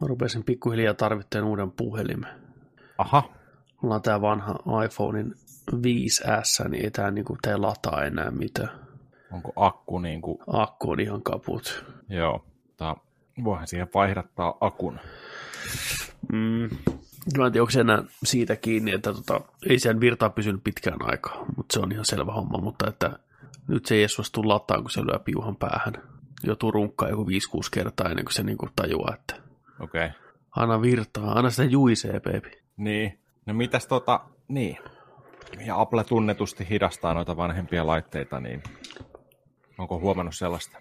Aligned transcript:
Mä 0.00 0.06
rupesin 0.06 0.44
pikkuhiljaa 0.44 0.94
tarvitteen 0.94 1.44
uuden 1.44 1.70
puhelimen. 1.70 2.30
Aha, 2.98 3.30
Mulla 3.82 3.94
on 3.94 4.02
tää 4.02 4.20
vanha 4.20 4.54
iPhonein 4.84 5.34
5S, 5.72 6.68
niin 6.68 6.84
ei 6.84 6.90
tää 6.90 7.10
niinku 7.10 7.36
tee 7.42 7.56
lataa 7.56 8.04
enää 8.04 8.30
mitään. 8.30 8.70
onko 9.32 9.52
akku 9.56 9.98
niin 9.98 10.22
kuin, 10.22 10.38
Akku 10.46 10.90
on 10.90 11.00
ihan 11.00 11.22
kaput. 11.22 11.84
joo, 12.08 12.44
tää, 12.76 12.94
voihan 13.44 13.66
siihen 13.66 13.88
vaihdattaa 13.94 14.54
akun. 14.60 14.98
Mm. 16.32 16.68
Mä 17.38 17.46
en 17.46 17.52
tiedä, 17.52 17.62
onko 17.62 17.70
se 17.70 17.80
enää 17.80 18.02
siitä 18.24 18.56
kiinni, 18.56 18.92
että 18.92 19.12
tota, 19.14 19.40
ei 19.68 19.78
siellä 19.78 20.00
virtaa 20.00 20.30
pysynyt 20.30 20.64
pitkään 20.64 20.98
aikaa, 21.02 21.44
mutta 21.56 21.72
se 21.72 21.80
on 21.80 21.92
ihan 21.92 22.04
selvä 22.04 22.32
homma, 22.32 22.58
mutta 22.58 22.88
että 22.88 23.18
nyt 23.68 23.86
se 23.86 23.94
ei 23.94 24.00
edes 24.02 24.14
suostu 24.14 24.48
lataan, 24.48 24.82
kun 24.82 24.90
se 24.90 25.00
lyö 25.00 25.18
piuhan 25.18 25.56
päähän. 25.56 25.92
Joutuu 26.42 26.70
runkkaa 26.70 27.08
joku 27.08 27.24
5-6 27.24 27.28
kertaa 27.70 28.08
ennen 28.08 28.24
kuin 28.24 28.32
se 28.34 28.42
niinku 28.42 28.68
tajuaa, 28.76 29.14
että 29.14 29.34
Okei. 29.80 30.06
Okay. 30.06 30.20
anna 30.56 30.82
virtaa, 30.82 31.32
anna 31.32 31.50
sitä 31.50 31.64
juisee, 31.64 32.20
baby. 32.20 32.50
Niin, 32.76 33.18
no 33.46 33.54
mitäs 33.54 33.86
tota, 33.86 34.20
niin. 34.48 34.78
Ja 35.66 35.80
Apple 35.80 36.04
tunnetusti 36.04 36.66
hidastaa 36.70 37.14
noita 37.14 37.36
vanhempia 37.36 37.86
laitteita, 37.86 38.40
niin 38.40 38.62
onko 39.78 40.00
huomannut 40.00 40.36
sellaista? 40.36 40.78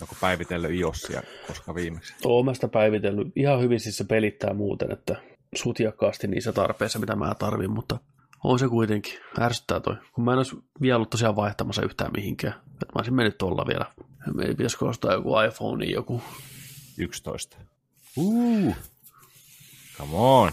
Onko 0.00 0.14
päivitellyt 0.20 0.70
iOSia 0.70 1.22
koska 1.46 1.74
viimeksi? 1.74 2.14
Oon 2.24 2.44
mä 2.44 2.54
sitä 2.54 2.68
päivitellyt. 2.68 3.28
Ihan 3.36 3.60
hyvin 3.60 3.80
siis 3.80 3.96
se 3.96 4.04
pelittää 4.04 4.54
muuten, 4.54 4.92
että 4.92 5.16
sutjakkaasti 5.54 6.26
niissä 6.26 6.52
tarpeissa, 6.52 6.98
mitä 6.98 7.16
mä 7.16 7.34
tarvin, 7.34 7.70
mutta 7.70 7.98
on 8.44 8.58
se 8.58 8.68
kuitenkin. 8.68 9.18
Ärsyttää 9.40 9.80
toi. 9.80 9.96
Kun 10.12 10.24
mä 10.24 10.32
en 10.32 10.38
olisi 10.38 10.56
vielä 10.80 10.96
ollut 10.96 11.10
tosiaan 11.10 11.36
vaihtamassa 11.36 11.82
yhtään 11.82 12.12
mihinkään. 12.16 12.54
Että 12.54 12.86
mä 12.86 12.98
olisin 12.98 13.14
mennyt 13.14 13.38
tuolla 13.38 13.66
vielä. 13.66 13.86
Meidän 14.34 14.56
pitäisikö 14.56 14.84
ostaa 14.84 15.12
joku 15.12 15.40
iPhone, 15.40 15.84
joku 15.84 16.22
11. 16.98 17.58
Uh. 18.16 18.76
Come 19.98 20.16
on. 20.16 20.52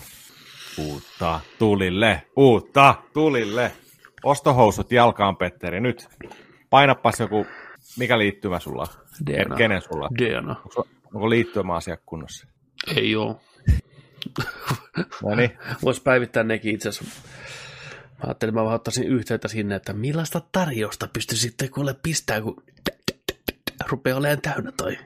Uutta 0.78 1.40
tulille, 1.60 2.22
uutta 2.36 2.96
tulille. 3.14 3.72
Ostohousut 4.24 4.92
jalkaan, 4.92 5.38
Petteri, 5.38 5.82
nyt. 5.82 6.08
Painappas 6.70 7.20
joku, 7.20 7.46
mikä 7.98 8.18
liittymä 8.18 8.60
sulla? 8.60 8.88
DNA. 9.26 9.56
Kenen 9.56 9.82
sulla? 9.82 10.06
on? 10.06 10.18
DNA. 10.18 10.56
Onko, 10.56 10.88
onko 11.14 11.30
liittymäasia 11.30 11.98
kunnossa? 12.06 12.48
Ei 12.96 13.16
oo. 13.16 13.42
No 15.24 15.36
niin, 15.36 15.58
Voisi 15.84 16.02
päivittää 16.02 16.44
nekin 16.44 16.76
itse 16.76 16.90
asiassa. 16.90 17.22
Mä 18.02 18.24
ajattelin, 18.24 18.50
että 18.50 18.60
mä 18.62 18.66
vaan 18.66 18.76
ottaisin 18.76 19.08
yhteyttä 19.08 19.48
sinne, 19.48 19.76
että 19.76 19.94
millaista 19.94 20.42
tarjousta 20.52 21.08
pysty 21.14 21.36
sitten 21.36 21.72
kuule 21.72 21.96
pistää, 22.04 22.42
kun 22.42 22.64
rupeaa 23.90 24.18
olemaan 24.18 24.42
täynnä 24.42 24.72
toi. 24.72 24.98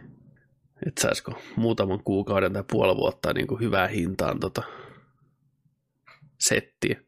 Että 0.87 1.01
saisiko 1.01 1.33
muutaman 1.55 2.03
kuukauden 2.03 2.53
tai 2.53 2.63
puoli 2.71 2.97
vuotta 2.97 3.33
niin 3.33 3.47
kuin 3.47 3.61
hyvää 3.61 3.87
hintaan 3.87 4.39
tota 4.39 4.63
settiä. 6.39 7.01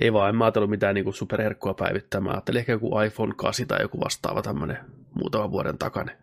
Ei 0.00 0.12
vaan, 0.12 0.28
en 0.28 0.36
mä 0.36 0.44
ajatellut 0.44 0.70
mitään 0.70 0.94
niin 0.94 1.04
kuin 1.04 1.14
superherkkua 1.14 1.74
päivittää. 1.74 2.20
Mä 2.20 2.30
ajattelin 2.30 2.58
ehkä 2.58 2.72
joku 2.72 3.00
iPhone 3.00 3.34
8 3.36 3.66
tai 3.66 3.82
joku 3.82 4.00
vastaava 4.00 4.42
tämmöinen 4.42 4.78
muutaman 5.14 5.50
vuoden 5.50 5.78
takainen. 5.78 6.16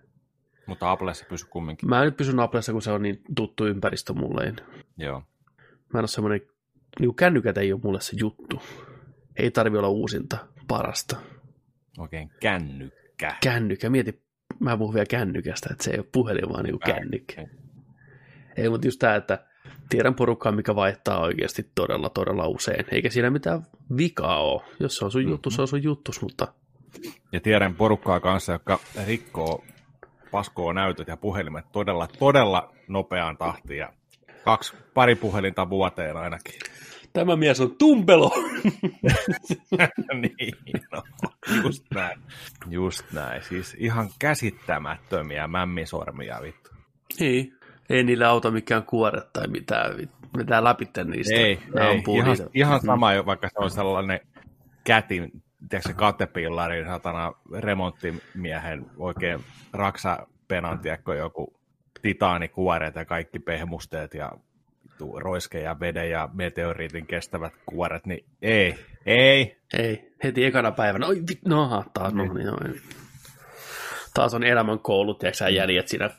mutta 0.66 0.92
Applessa 0.92 1.26
pysy 1.30 1.46
kumminkin. 1.50 1.90
Mä 1.90 2.00
en 2.00 2.06
nyt 2.06 2.18
pysy 2.18 2.34
Applessa, 2.42 2.72
kun 2.72 2.82
se 2.82 2.92
on 2.92 3.02
niin 3.02 3.22
tuttu 3.36 3.66
ympäristö 3.66 4.14
mulle. 4.14 4.54
Joo. 4.98 5.24
Mä 5.94 6.00
en 6.00 6.02
ole 6.02 6.08
semmoinen, 6.08 6.42
niin 7.00 7.16
kännykät 7.16 7.58
ei 7.58 7.74
ole 7.74 7.82
mulle 7.84 8.02
se 8.02 8.16
juttu. 8.20 8.62
Ei 9.36 9.52
tarvi 9.52 9.78
olla 9.78 9.90
uusinta, 9.90 10.38
parasta. 10.68 11.18
Oikein 11.98 12.32
kännykkä. 12.42 13.36
Kännykkä, 13.44 13.90
mieti, 13.90 14.22
mä 14.62 14.78
puhun 14.78 14.94
vielä 14.94 15.06
kännykästä, 15.06 15.70
että 15.72 15.84
se 15.84 15.92
ei 15.92 15.98
ole 15.98 16.08
puhelin, 16.12 16.50
vaan 16.50 16.64
niin 16.64 16.80
kännykkä. 16.80 17.48
Ei, 18.58 18.70
mutta 18.70 18.88
just 18.88 19.00
tämä, 19.00 19.16
että 19.16 19.46
tiedän 19.90 20.16
porukkaa, 20.16 20.52
mikä 20.52 20.76
vaihtaa 20.76 21.20
oikeasti 21.22 21.70
todella, 21.76 22.10
todella 22.10 22.48
usein. 22.48 22.86
Eikä 22.92 23.10
siinä 23.10 23.30
mitään 23.30 23.62
vikaa 23.98 24.44
ole. 24.44 24.62
Jos 24.80 24.98
se 24.98 25.06
on 25.06 25.12
sun 25.12 25.30
juttu, 25.30 25.50
se 25.52 25.62
on 25.62 25.68
sun 25.68 25.84
juttus, 25.84 26.22
mutta 26.22 26.48
Ja 27.32 27.40
tiedän 27.40 27.76
porukkaa 27.76 28.20
kanssa, 28.20 28.52
joka 28.52 28.80
rikkoo 29.08 29.64
paskoo 30.32 30.74
näytöt 30.74 31.08
ja 31.08 31.18
puhelimet 31.18 31.66
todella, 31.72 32.08
todella 32.20 32.74
nopeaan 32.88 33.38
tahtiin. 33.38 33.80
Ja 33.80 33.94
kaksi, 34.44 34.74
pari 34.94 35.16
puhelinta 35.16 35.70
vuoteen 35.70 36.18
ainakin. 36.18 36.71
Tämä 37.14 37.36
mies 37.36 37.62
on 37.62 37.76
tumpelo. 37.78 38.32
niin, 40.22 40.54
no, 40.92 41.04
just 41.64 41.86
näin. 41.94 42.20
Just 42.70 43.12
näin. 43.12 43.44
Siis 43.44 43.76
ihan 43.80 44.10
käsittämättömiä 44.20 45.48
mämmisormia 45.48 46.40
vittu. 46.42 46.70
Ei, 47.20 47.54
ei 47.90 48.04
niillä 48.04 48.30
auta 48.30 48.52
mikään 48.52 48.84
kuoret 48.84 49.34
tai 49.34 49.48
mitään. 49.48 49.98
Vetää 50.38 50.64
läpi 50.64 50.90
niistä. 51.06 51.36
Ei, 51.36 51.60
Ne 51.76 51.88
ei. 51.88 52.04
Ihan, 52.16 52.30
niitä. 52.30 52.50
ihan 52.54 52.82
sama, 52.82 53.14
jo, 53.14 53.26
vaikka 53.26 53.50
se 53.50 53.56
on 53.58 53.72
sellainen 53.72 54.20
kätin, 54.84 55.44
tiedätkö 55.70 55.90
se 55.90 55.94
katepillari, 55.94 56.86
satana 56.86 57.34
remonttimiehen 57.60 58.86
oikein 58.98 59.40
raksapenan, 59.74 60.80
tiedätkö, 60.80 61.16
joku 61.16 61.54
titaanikuoret 62.02 62.96
ja 62.96 63.06
kaikki 63.06 63.40
pehmusteet 63.40 64.14
ja 64.14 64.32
vittu 64.92 65.20
roiske 65.20 65.60
ja 65.60 65.80
veden 65.80 66.10
ja 66.10 66.30
meteoriitin 66.34 67.08
kestävät 67.08 67.54
kuoret, 67.66 68.06
niin 68.06 68.26
ei, 68.42 68.76
ei. 69.06 69.58
Ei, 69.74 70.12
heti 70.24 70.46
ekana 70.46 70.72
päivänä. 70.72 71.08
Oi, 71.08 71.22
vit, 71.30 71.40
no 71.46 71.64
aha, 71.64 71.84
taas, 71.94 72.14
no, 72.14 72.24
niin, 72.24 72.48
no, 72.48 72.58
taas 74.14 74.34
on 74.34 74.44
elämän 74.44 74.80
koulut, 74.80 75.20
tiedätkö 75.20 75.38
sä, 75.38 75.50
jäljet 75.50 75.88
siinä 75.88 76.10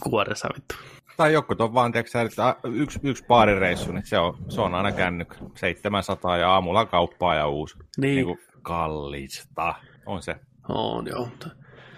kuoressa, 0.00 0.48
vittu. 0.54 0.74
Tai 1.16 1.32
joku 1.32 1.54
on 1.58 1.74
vaan, 1.74 1.92
tiedätkö, 1.92 2.10
sä, 2.10 2.22
että 2.22 2.56
yksi, 2.64 3.00
yksi 3.02 3.24
baarireissu, 3.28 3.92
niin 3.92 4.06
se 4.06 4.18
on, 4.18 4.38
se 4.48 4.60
on 4.60 4.74
aina 4.74 4.92
kännykkä. 4.92 5.36
700 5.54 6.36
ja 6.36 6.50
aamulla 6.50 6.86
kauppaa 6.86 7.34
ja 7.34 7.48
uusi. 7.48 7.78
Niin, 7.78 8.14
Niin 8.14 8.26
kuin 8.26 8.38
kallista. 8.62 9.74
On 10.06 10.22
se. 10.22 10.36
on 10.68 11.06
joo. 11.06 11.28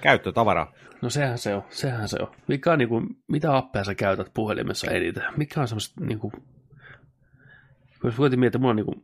Käyttötavara. 0.05 0.67
No 1.03 1.11
sehän 1.11 1.39
se 1.39 1.55
on, 1.55 1.63
sehän 1.71 2.09
se 2.09 2.17
on. 2.21 2.31
Mikä 2.49 2.73
on 2.73 2.79
niinku, 2.79 3.03
mitä 3.29 3.57
appeja 3.57 3.85
sä 3.85 3.95
käytät 3.95 4.31
puhelimessa 4.35 4.91
eniten? 4.91 5.23
Mikä 5.37 5.61
on 5.61 5.69
semmoista 5.69 6.05
niinku, 6.05 6.33
jos 8.05 8.19
voitin 8.19 8.41
miettiä, 8.41 8.59
mulla 8.59 8.71
on 8.71 8.77
niinku 8.77 9.03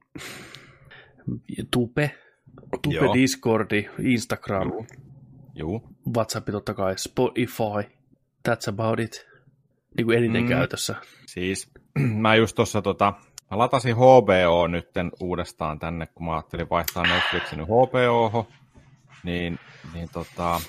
Tupe, 1.70 2.10
Tupe 2.82 2.96
Joo. 2.96 3.14
Discordi, 3.14 3.88
Instagram, 4.02 4.72
Juu. 5.54 5.88
WhatsApp 6.16 6.48
totta 6.50 6.74
kai, 6.74 6.98
Spotify, 6.98 7.96
that's 8.48 8.68
about 8.68 9.00
it. 9.00 9.26
Niinku 9.96 10.12
eniten 10.12 10.42
Mm. 10.42 10.46
mm. 10.46 10.48
käytössä. 10.48 10.94
Siis 11.26 11.70
mä 12.22 12.34
just 12.34 12.56
tuossa 12.56 12.82
tota, 12.82 13.12
mä 13.50 13.58
latasin 13.58 13.96
HBO 13.96 14.66
nytten 14.66 15.10
uudestaan 15.20 15.78
tänne, 15.78 16.06
kun 16.14 16.26
mä 16.26 16.32
ajattelin 16.32 16.70
vaihtaa 16.70 17.02
Netflixin 17.06 17.60
HBO, 17.64 18.46
niin, 19.24 19.58
niin 19.94 20.08
tota, 20.12 20.60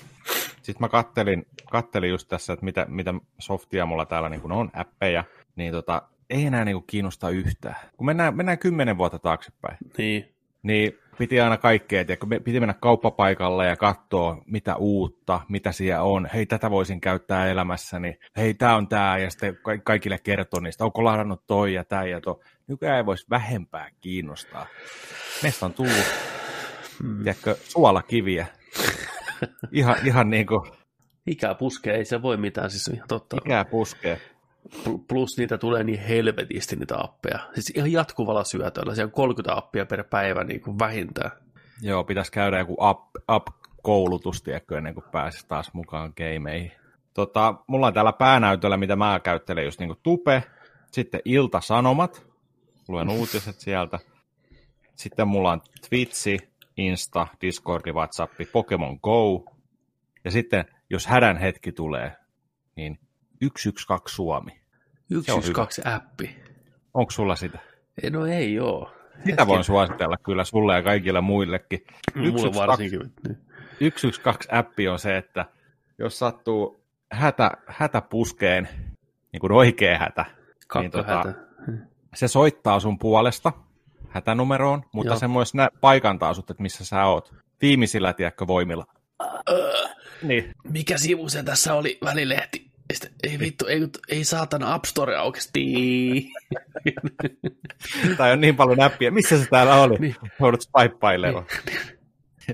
sitten 0.62 0.80
mä 0.84 0.88
kattelin, 0.88 1.46
kattelin 1.70 2.10
just 2.10 2.28
tässä, 2.28 2.52
että 2.52 2.64
mitä, 2.64 2.86
mitä 2.88 3.14
softia 3.38 3.86
mulla 3.86 4.06
täällä 4.06 4.28
niin 4.28 4.40
kun 4.40 4.52
on, 4.52 4.70
appeja, 4.74 5.24
niin 5.56 5.72
tota, 5.72 6.02
ei 6.30 6.46
enää 6.46 6.64
niin 6.64 6.84
kiinnosta 6.86 7.30
yhtään. 7.30 7.76
Kun 7.96 8.06
mennään, 8.06 8.36
mennään 8.36 8.58
kymmenen 8.58 8.98
vuotta 8.98 9.18
taaksepäin, 9.18 9.76
Niin, 9.98 10.34
niin 10.62 10.98
piti 11.18 11.40
aina 11.40 11.56
kaikkea, 11.56 12.04
me- 12.26 12.40
piti 12.40 12.60
mennä 12.60 12.74
kauppapaikalle 12.74 13.66
ja 13.66 13.76
katsoa, 13.76 14.42
mitä 14.46 14.76
uutta, 14.76 15.40
mitä 15.48 15.72
siellä 15.72 16.02
on. 16.02 16.28
Hei, 16.34 16.46
tätä 16.46 16.70
voisin 16.70 17.00
käyttää 17.00 17.46
elämässäni. 17.46 18.18
Hei, 18.36 18.54
tämä 18.54 18.76
on 18.76 18.88
tämä, 18.88 19.18
ja 19.18 19.30
sitten 19.30 19.58
ka- 19.62 19.78
kaikille 19.78 20.18
kertoo 20.18 20.60
niistä. 20.60 20.84
Onko 20.84 21.04
ladannut 21.04 21.46
toi 21.46 21.74
ja 21.74 21.84
tämä 21.84 22.04
ja 22.04 22.20
tuo. 22.20 22.40
Nykyään 22.66 22.96
ei 22.96 23.06
voisi 23.06 23.26
vähempää 23.30 23.88
kiinnostaa. 24.00 24.66
Meistä 25.42 25.66
on 25.66 25.72
tullut, 25.72 26.06
mm. 27.02 27.22
tiedätkö, 27.22 27.56
suolakiviä. 27.62 28.46
Ihan, 29.72 29.96
ihan 30.04 30.30
niin 30.30 30.46
kuin 30.46 30.70
ikä 31.26 31.54
puskee, 31.54 31.94
ei 31.96 32.04
se 32.04 32.22
voi 32.22 32.36
mitään, 32.36 32.70
siis 32.70 32.88
ihan 32.88 33.08
totta. 33.08 33.36
ikää 33.44 33.64
puskee. 33.64 34.20
Pl- 34.68 35.04
Plus 35.08 35.38
niitä 35.38 35.58
tulee 35.58 35.84
niin 35.84 36.00
helvetisti 36.00 36.76
niitä 36.76 36.94
appeja. 36.98 37.38
Siis 37.54 37.72
ihan 37.74 37.92
jatkuvalla 37.92 38.44
syötöllä. 38.44 38.94
Siellä 38.94 39.08
on 39.08 39.12
30 39.12 39.56
appia 39.56 39.86
per 39.86 40.04
päivä 40.04 40.44
niin 40.44 40.60
kuin 40.60 40.78
vähintään. 40.78 41.30
Joo, 41.82 42.04
pitäisi 42.04 42.32
käydä 42.32 42.58
joku 42.58 42.76
up, 42.90 42.98
up 43.32 43.46
koulutus, 43.82 44.42
tiedätkö, 44.42 44.78
ennen 44.78 44.94
kuin 44.94 45.04
pääsisi 45.12 45.48
taas 45.48 45.74
mukaan 45.74 46.12
gameihin. 46.16 46.72
Tota, 47.14 47.54
mulla 47.66 47.86
on 47.86 47.94
täällä 47.94 48.12
päänäytöllä, 48.12 48.76
mitä 48.76 48.96
mä 48.96 49.20
käyttelen, 49.20 49.64
just 49.64 49.80
niinku 49.80 49.96
Tupe, 50.02 50.42
sitten 50.92 51.20
Ilta-Sanomat, 51.24 52.26
luen 52.88 53.08
uutiset 53.10 53.60
sieltä. 53.60 53.98
Sitten 54.94 55.28
mulla 55.28 55.52
on 55.52 55.60
Twitchi, 55.88 56.38
Insta, 56.76 57.26
Discordi, 57.40 57.92
WhatsApp, 57.92 58.32
Pokemon 58.52 58.98
Go. 59.02 59.44
Ja 60.24 60.30
sitten, 60.30 60.64
jos 60.90 61.06
hädän 61.06 61.36
hetki 61.36 61.72
tulee, 61.72 62.16
niin 62.76 62.98
112 63.42 64.14
Suomi. 64.14 64.62
Yksi, 65.10 65.32
on 65.32 65.38
yksi, 65.38 65.48
hyvä. 65.48 65.56
kaksi 65.56 65.82
appi. 65.84 66.36
Onko 66.94 67.10
sulla 67.10 67.36
sitä? 67.36 67.58
Ei, 68.02 68.10
No 68.10 68.26
ei 68.26 68.60
oo. 68.60 68.92
Sitä 69.24 69.46
voin 69.46 69.64
suositella 69.64 70.16
kyllä 70.16 70.44
sulle 70.44 70.74
ja 70.74 70.82
kaikille 70.82 71.20
muillekin. 71.20 71.80
Mulle 72.14 72.30
112 72.30 72.66
varsinkin. 72.66 73.12
Niin. 73.28 73.38
112-appi 73.90 74.88
on 74.88 74.98
se, 74.98 75.16
että 75.16 75.44
jos 75.98 76.18
sattuu 76.18 76.84
hätä, 77.12 77.50
hätä 77.66 78.00
puskeen, 78.00 78.68
niin 79.32 79.40
kuin 79.40 79.52
oikea 79.52 79.98
hätä. 79.98 80.24
Niin, 80.74 80.90
se 82.14 82.28
soittaa 82.28 82.80
sun 82.80 82.98
puolesta 82.98 83.52
hätänumeroon, 84.08 84.82
mutta 84.92 85.12
Joo. 85.12 85.18
se 85.18 85.28
myös 85.28 85.54
nä- 85.54 85.68
paikantaa 85.80 86.34
sut, 86.34 86.50
että 86.50 86.62
missä 86.62 86.84
sä 86.84 87.04
oot. 87.04 87.34
Viimeisillä, 87.62 88.12
tiedätkö, 88.12 88.46
voimilla. 88.46 88.86
Niin. 90.22 90.52
Mikä 90.64 90.98
sivu 90.98 91.28
se 91.28 91.42
tässä 91.42 91.74
oli? 91.74 91.98
Välilehti. 92.04 92.66
Sitten, 92.92 93.10
ei 93.22 93.38
vittu, 93.38 93.66
ei, 93.66 93.80
ei 94.08 94.24
saatana 94.24 94.74
App 94.74 94.84
Store 94.84 95.16
aukesti. 95.16 95.64
Tai 98.16 98.32
on 98.32 98.40
niin 98.40 98.56
paljon 98.56 98.78
näppiä. 98.78 99.10
Missä 99.10 99.38
se 99.38 99.46
täällä 99.50 99.74
oli? 99.74 99.96
Niin. 99.98 100.14
Niin. 100.22 100.32
Joudut 100.40 100.62
spaippailemaan. 100.62 101.44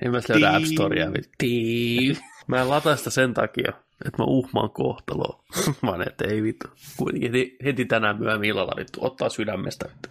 En 0.03 0.11
mä 0.11 0.21
löydä 0.29 0.57
App 0.57 0.65
Storea. 0.65 1.07
Tii. 1.39 2.17
Mä 2.49 2.61
en 2.61 2.69
lataa 2.71 2.97
sitä 2.97 3.11
sen 3.11 3.35
takia, 3.35 3.73
että 4.07 4.19
mä 4.23 4.25
uhmaan 4.25 4.71
kohtaloa. 4.71 5.45
Vaan 5.87 6.09
että 6.09 6.25
ei 6.29 6.43
vittu. 6.43 6.69
Kuitenkin 6.97 7.33
heti, 7.33 7.57
heti 7.65 7.85
tänään 7.85 8.19
myöhemmin 8.19 8.51
illalla 8.51 8.73
vittu 8.77 8.99
ottaa 9.07 9.29
sydämestä. 9.29 9.89
Vittu. 9.89 10.09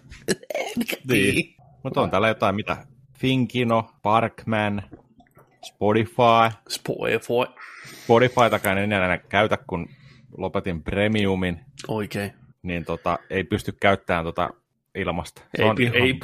Mikä 0.76 0.96
Niin. 1.08 1.54
Mutta 1.82 2.00
on 2.00 2.10
täällä 2.10 2.28
jotain, 2.28 2.54
mitä? 2.54 2.76
Finkino, 3.18 3.90
Parkman, 4.02 4.82
Spotify. 5.64 6.56
Spotify. 6.68 7.54
Spotifytakaan 8.04 8.78
en 8.78 8.92
enää 8.92 9.18
käytä, 9.18 9.58
kun 9.66 9.88
lopetin 10.36 10.82
premiumin, 10.82 11.60
Oikein. 11.88 12.32
niin 12.62 12.84
tota, 12.84 13.18
ei 13.30 13.44
pysty 13.44 13.72
käyttämään 13.80 14.24
tota 14.24 14.50
ilmasta. 14.94 15.42
Se 15.56 15.62
Ei, 15.62 15.68
on 15.68 15.76
pi- 15.76 15.82
ihan- 15.82 15.96
ei, 15.96 16.20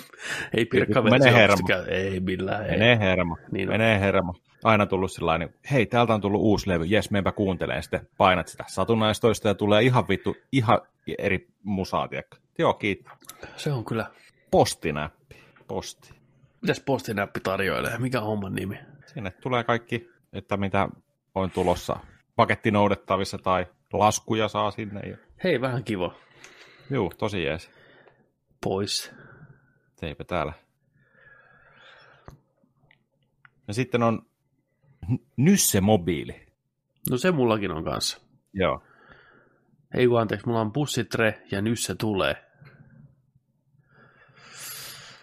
ei 0.56 0.64
Pirkka 0.64 1.02
Menee 1.02 1.32
hermo. 1.32 1.69
Ei 1.88 2.20
millään. 2.20 2.64
Ei. 2.64 2.70
Menee 2.70 2.99
hermo. 2.99 3.37
Niin 3.52 3.69
menee 3.69 4.00
hermo. 4.00 4.34
Aina 4.64 4.87
tullut 4.87 5.12
sellainen, 5.12 5.55
hei, 5.70 5.87
täältä 5.87 6.14
on 6.14 6.20
tullut 6.20 6.40
uusi 6.40 6.69
levy, 6.69 6.84
jes, 6.84 7.11
menpä 7.11 7.32
kuuntelemaan. 7.32 7.82
Sitten 7.82 8.08
painat 8.16 8.49
sitä 8.49 8.64
satunnaistoista 8.66 9.49
ja 9.49 9.55
tulee 9.55 9.82
ihan 9.82 10.08
vittu, 10.08 10.37
ihan 10.52 10.81
eri 11.19 11.49
musaa, 11.62 12.08
tiedätkö? 12.08 12.37
Joo, 12.58 12.75
kiitos. 12.75 13.12
Se 13.56 13.72
on 13.72 13.84
kyllä. 13.84 14.11
Postinäppi. 14.50 15.44
Posti. 15.69 16.14
Mitäs 16.61 16.81
postinäppi 16.81 17.40
tarjoilee? 17.40 17.99
Mikä 17.99 18.20
on 18.20 18.26
homman 18.26 18.55
nimi? 18.55 18.78
Sinne 19.06 19.31
tulee 19.31 19.64
kaikki, 19.64 20.08
että 20.32 20.56
mitä 20.56 20.88
on 21.34 21.50
tulossa 21.50 21.96
pakettinoudettavissa 22.37 23.38
tai 23.38 23.67
laskuja 23.93 24.49
saa 24.49 24.70
sinne. 24.70 25.00
Ja... 25.00 25.17
Hei, 25.44 25.60
vähän 25.60 25.84
kiva. 25.84 26.14
Juu, 26.90 27.12
tosi 27.19 27.43
jees. 27.43 27.70
Pois. 28.64 29.12
Eipä 30.02 30.25
täällä. 30.25 30.52
Ja 33.69 33.75
sitten 33.75 34.02
on 34.02 34.22
Nysse 35.36 35.80
Mobiili. 35.80 36.46
No 37.10 37.16
se 37.18 37.30
mullakin 37.30 37.70
on 37.70 37.84
kanssa. 37.84 38.20
Joo. 38.52 38.82
Ei 39.94 40.06
kun 40.06 40.20
anteeksi, 40.20 40.46
mulla 40.46 40.60
on 40.60 40.72
bussitre 40.72 41.42
ja 41.50 41.62
nyt 41.62 41.80
se 41.80 41.94
tulee. 41.94 42.44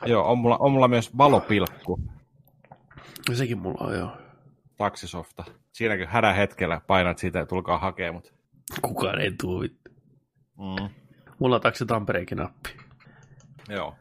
Joo, 0.05 0.31
on 0.31 0.37
mulla, 0.37 0.57
on 0.57 0.71
mulla 0.71 0.87
myös 0.87 1.17
valopilkku 1.17 1.99
Ja 3.29 3.35
sekin 3.35 3.57
mulla 3.57 3.87
on 3.87 3.93
joo. 3.95 4.17
taksisofta. 4.77 5.43
Siinäkin 5.71 6.07
hädän 6.07 6.35
hetkellä 6.35 6.81
painat 6.87 7.17
siitä 7.17 7.39
ja 7.39 7.45
tulkaa 7.45 7.77
hakemaan. 7.77 8.23
Kukaan 8.81 9.21
ei 9.21 9.31
tuu. 9.41 9.63
Mm. 10.57 10.89
Mulla 11.39 11.55
on 11.55 11.61
taksi 11.61 11.85
Tampereenkin 11.85 12.37
nappi. 12.37 12.69
Joo. 13.69 13.95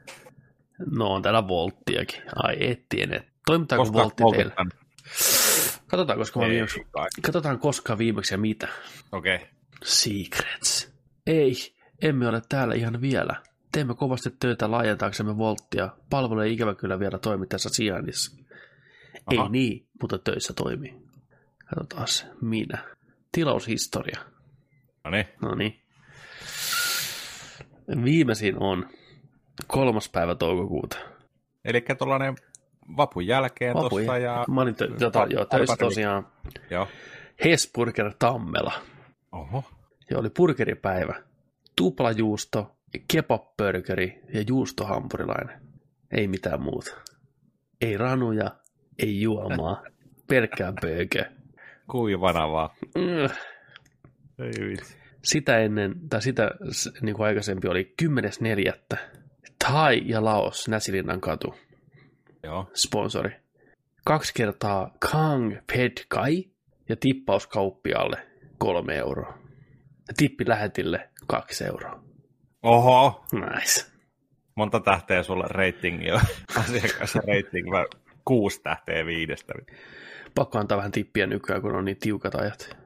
No 0.90 1.06
on 1.06 1.22
täällä 1.22 1.48
volttiakin. 1.48 2.22
Ai 2.36 2.56
et 2.70 2.88
tiennyt. 2.88 3.22
Toimittaako 3.46 3.84
Koska 3.84 3.98
voltti 3.98 4.22
teillä? 4.36 4.54
Katsotaan, 5.90 6.18
koska 6.18 6.44
Ei 6.44 6.50
viimeksi... 6.50 6.86
kai. 6.90 7.08
Katsotaan 7.22 7.58
koskaan 7.58 7.98
viimeksi 7.98 8.34
ja 8.34 8.38
mitä. 8.38 8.68
Okei. 9.12 9.36
Okay. 9.36 9.48
Secrets. 9.84 10.92
Ei, 11.26 11.54
emme 12.02 12.28
ole 12.28 12.42
täällä 12.48 12.74
ihan 12.74 13.00
vielä. 13.00 13.42
Teemme 13.72 13.94
kovasti 13.94 14.30
töitä 14.40 14.70
laajentaaksemme 14.70 15.38
volttia. 15.38 15.88
Palvelu 16.10 16.40
ei 16.40 16.52
ikävä 16.52 16.74
kyllä 16.74 16.98
vielä 16.98 17.18
toimi 17.18 17.46
tässä 17.46 17.68
sijainnissa. 17.68 18.36
Ei 19.30 19.38
Aha. 19.38 19.48
niin, 19.48 19.86
mutta 20.00 20.18
töissä 20.18 20.52
toimii. 20.52 20.96
Katsotaan 21.66 22.08
minä. 22.40 22.78
Tilaushistoria. 23.32 24.20
No 25.42 25.54
niin. 25.54 25.80
Viimeisin 28.04 28.62
on 28.62 28.88
kolmas 29.66 30.08
päivä 30.08 30.34
toukokuuta. 30.34 30.98
Eli 31.64 31.84
tuollainen 31.98 32.34
vapun 32.96 33.26
jälkeen 33.26 33.74
Vapu, 33.74 33.88
tuossa 33.88 34.18
ja... 34.18 34.44
Mä 34.48 34.60
olin 34.60 34.74
tö- 34.74 34.96
jota, 35.00 35.26
joo, 35.30 35.44
töissä 35.44 35.76
tosiaan 35.76 36.26
Joo. 36.70 36.88
Hesburger 37.44 38.12
Tammela. 38.18 38.72
Oho. 39.32 39.64
Ja 40.10 40.18
oli 40.18 40.30
burgeripäivä. 40.30 41.14
Tuplajuusto, 41.76 42.76
kebabburgeri 43.12 44.20
ja 44.34 44.44
juustohampurilainen. 44.48 45.60
Ei 46.10 46.28
mitään 46.28 46.62
muuta. 46.62 46.96
Ei 47.80 47.96
ranuja, 47.96 48.50
ei 48.98 49.20
juomaa. 49.20 49.82
Pelkkää 50.28 50.72
pöökö. 50.80 51.24
Kuivana 51.90 52.52
vaan. 52.52 52.70
Mm. 52.94 53.30
Ei 54.38 54.68
vitsi. 54.68 54.96
Sitä 55.22 55.58
ennen, 55.58 55.94
tai 56.10 56.22
sitä 56.22 56.50
niin 57.02 57.16
kuin 57.16 57.26
aikaisempi 57.26 57.68
oli 57.68 57.94
10.4. 58.92 58.98
Thai 59.64 60.02
ja 60.04 60.24
Laos, 60.24 60.68
Näsilinnan 60.68 61.20
katu, 61.20 61.54
Joo. 62.42 62.70
sponsori. 62.74 63.30
Kaksi 64.04 64.34
kertaa 64.34 64.96
Kang 65.10 65.56
Ped 65.72 65.92
Kai 66.08 66.44
ja 66.88 66.96
tippaus 66.96 67.46
kauppialle 67.46 68.26
kolme 68.58 68.96
euroa. 68.96 69.38
Ja 70.08 70.14
tippi 70.16 70.48
lähetille 70.48 71.10
kaksi 71.26 71.64
euroa. 71.64 72.04
Oho. 72.62 73.24
Nice. 73.32 73.86
Monta 74.54 74.80
tähteä 74.80 75.22
sulla 75.22 75.44
ratingi 75.48 76.10
on? 76.10 76.20
Asiakas 76.60 77.14
rating 77.14 77.70
vai 77.70 77.86
kuusi 78.24 78.62
tähteä 78.62 79.06
viidestä. 79.06 79.54
Pakko 80.34 80.58
antaa 80.58 80.78
vähän 80.78 80.92
tippiä 80.92 81.26
nykyään, 81.26 81.62
kun 81.62 81.76
on 81.76 81.84
niin 81.84 81.96
tiukat 82.00 82.34
ajat. 82.34 82.76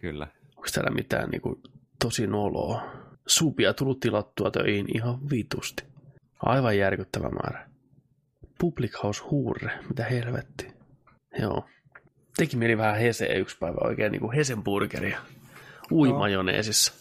Kyllä. 0.00 0.26
Onko 0.56 0.68
täällä 0.74 0.90
mitään 0.90 1.30
niin 1.30 1.40
kuin, 1.40 1.62
tosi 2.04 2.26
noloa? 2.26 2.82
Supia 3.26 3.74
tullut 3.74 4.00
tilattua 4.00 4.50
töihin 4.50 4.86
ihan 4.96 5.30
vitusti. 5.30 5.84
Aivan 6.42 6.78
järkyttävä 6.78 7.28
määrä. 7.28 7.73
Public 8.60 9.02
House 9.02 9.22
Huurre, 9.24 9.70
mitä 9.88 10.04
helvetti. 10.04 10.66
Joo. 11.38 11.68
Teki 12.36 12.56
mieli 12.56 12.78
vähän 12.78 12.96
Heseä 13.00 13.34
yksi 13.34 13.58
päivä 13.58 13.78
oikein 13.80 14.12
niin 14.12 14.20
kuin 14.20 14.32
Hesen 14.36 14.62
burgeria. 14.64 15.18
Ui 15.90 16.08
Joo. 16.08 16.18
majoneesissa. 16.18 16.92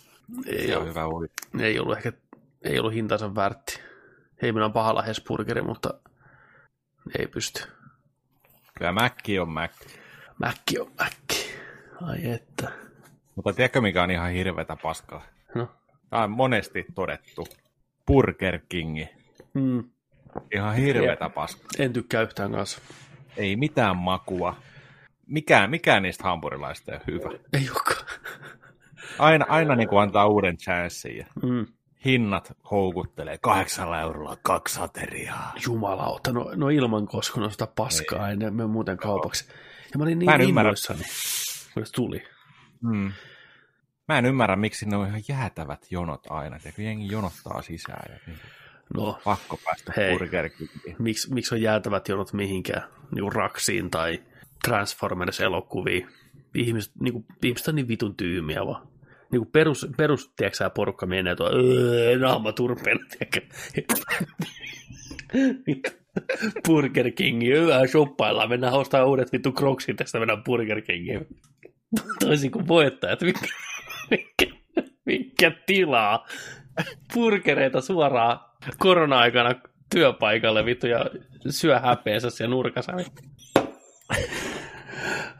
Ei, 0.45 0.67
Se 0.67 0.71
on 0.75 0.81
ollut, 0.81 0.89
hyvä 0.89 1.07
uvi. 1.07 1.27
ei 1.59 1.79
ollut 1.79 1.97
ehkä 1.97 2.11
ei 2.63 2.79
ollut 2.79 2.93
hintansa 2.93 3.35
värtti. 3.35 3.79
Ei 4.41 4.51
minä 4.51 4.65
on 4.65 4.73
pahalla 4.73 5.01
Hesburgeri, 5.01 5.61
mutta 5.61 5.93
ei 7.19 7.27
pysty. 7.27 7.63
Kyllä 8.77 8.91
Mäkki 8.91 9.39
on 9.39 9.49
Mäkki. 9.49 9.85
Mäkki 10.39 10.79
on 10.79 10.91
mäkki. 10.99 11.51
Ai 12.01 12.29
että. 12.31 12.71
Mutta 13.35 13.53
tiedätkö 13.53 13.81
mikä 13.81 14.03
on 14.03 14.11
ihan 14.11 14.31
hirvetä 14.31 14.77
paskaa? 14.83 15.23
No. 15.55 15.67
Tämä 16.09 16.23
on 16.23 16.31
monesti 16.31 16.85
todettu. 16.95 17.47
Burger 18.07 18.59
Kingi. 18.69 19.09
Mm, 19.53 19.83
Ihan 20.55 20.75
hirvetä 20.75 21.29
paskaa. 21.29 21.67
en 21.79 21.93
tykkää 21.93 22.21
yhtään 22.21 22.51
kanssa. 22.51 22.81
Ei 23.37 23.55
mitään 23.55 23.97
makua. 23.97 24.55
Mikään, 25.27 25.69
mikään 25.69 26.03
niistä 26.03 26.23
hampurilaista 26.23 26.91
ei 26.91 26.97
ole 26.97 27.03
hyvä. 27.07 27.29
Ei 27.53 27.69
olekaan. 27.69 28.05
Aina, 29.19 29.45
aina 29.49 29.75
niin 29.75 29.89
kuin 29.89 30.01
antaa 30.01 30.27
uuden 30.27 30.57
chanssin 30.57 31.17
ja 31.17 31.25
Mm. 31.43 31.65
hinnat 32.05 32.53
houkuttelee. 32.71 33.37
Kahdeksalla 33.41 34.01
eurolla 34.01 34.37
kaksi 34.43 34.79
ateriaa. 34.81 35.53
Jumalauta, 35.65 36.31
no, 36.33 36.51
no 36.55 36.69
ilman 36.69 37.07
koskun 37.07 37.51
sitä 37.51 37.67
paskaa, 37.67 38.29
ei 38.29 38.35
mene 38.35 38.67
muuten 38.67 38.97
kaupaksi. 38.97 39.47
Ja 39.93 39.97
mä 39.97 40.03
olin 40.03 40.19
niin 40.19 40.29
Mä 40.29 40.35
en 40.35 40.41
ymmärrä. 40.41 40.73
kun 41.73 41.85
se 41.85 41.91
tuli. 41.95 42.23
Mm. 42.81 43.11
Mä 44.07 44.17
en 44.17 44.25
ymmärrä, 44.25 44.55
miksi 44.55 44.85
ne 44.89 44.97
on 44.97 45.07
ihan 45.07 45.21
jäätävät 45.27 45.85
jonot 45.91 46.21
aina. 46.29 46.59
Ja 46.65 46.83
jengi 46.83 47.07
jonottaa 47.11 47.61
sisään 47.61 48.11
ja 48.13 48.19
niin 48.27 48.39
No, 48.93 49.19
pakko 49.23 49.59
päästä 49.65 49.93
Hei. 49.97 50.11
Burger 50.11 50.49
Kingiin. 50.49 50.95
miksi, 50.99 51.33
miksi 51.33 51.55
on 51.55 51.61
jäätävät 51.61 52.07
jonot 52.07 52.33
mihinkään, 52.33 52.83
niin 53.15 53.31
Raksiin 53.31 53.91
tai 53.91 54.21
Transformers-elokuviin. 54.67 56.07
Ihmiset, 56.55 56.93
niin 56.99 57.13
kuin, 57.13 57.25
ihmiset 57.43 57.67
on 57.67 57.75
niin 57.75 57.87
vitun 57.87 58.15
tyymiä 58.15 58.65
vaan. 58.65 58.87
Niin 59.31 59.39
kuin 59.39 59.51
perus, 59.51 59.87
perus 59.97 60.33
tiedätkö 60.35 60.69
porukka 60.69 61.05
menee 61.05 61.35
tuo, 61.35 61.49
öö, 61.53 62.17
naama 62.17 62.53
tiedätkö? 62.53 63.41
Burger 66.67 67.11
King, 67.11 67.43
hyvää 67.43 67.87
shoppaillaan, 67.87 68.49
mennään 68.49 68.73
ostaa 68.73 69.05
uudet 69.05 69.31
vittu 69.31 69.51
kroksit, 69.51 69.95
tästä 69.95 70.19
mennään 70.19 70.43
Burger 70.43 70.81
Kingiin. 70.81 71.27
Toisin 72.19 72.51
kuin 72.51 72.67
voittajat, 72.67 73.21
mikä, 73.21 73.47
mikä, 74.11 74.55
mikä 75.05 75.51
tilaa 75.65 76.27
burgereita 77.13 77.81
suoraan 77.81 78.39
korona-aikana 78.77 79.55
työpaikalle 79.91 80.65
vittu 80.65 80.87
ja 80.87 81.05
syö 81.49 81.79
häpeensä 81.79 82.29
siellä 82.29 82.55
nurkassa. 82.55 82.93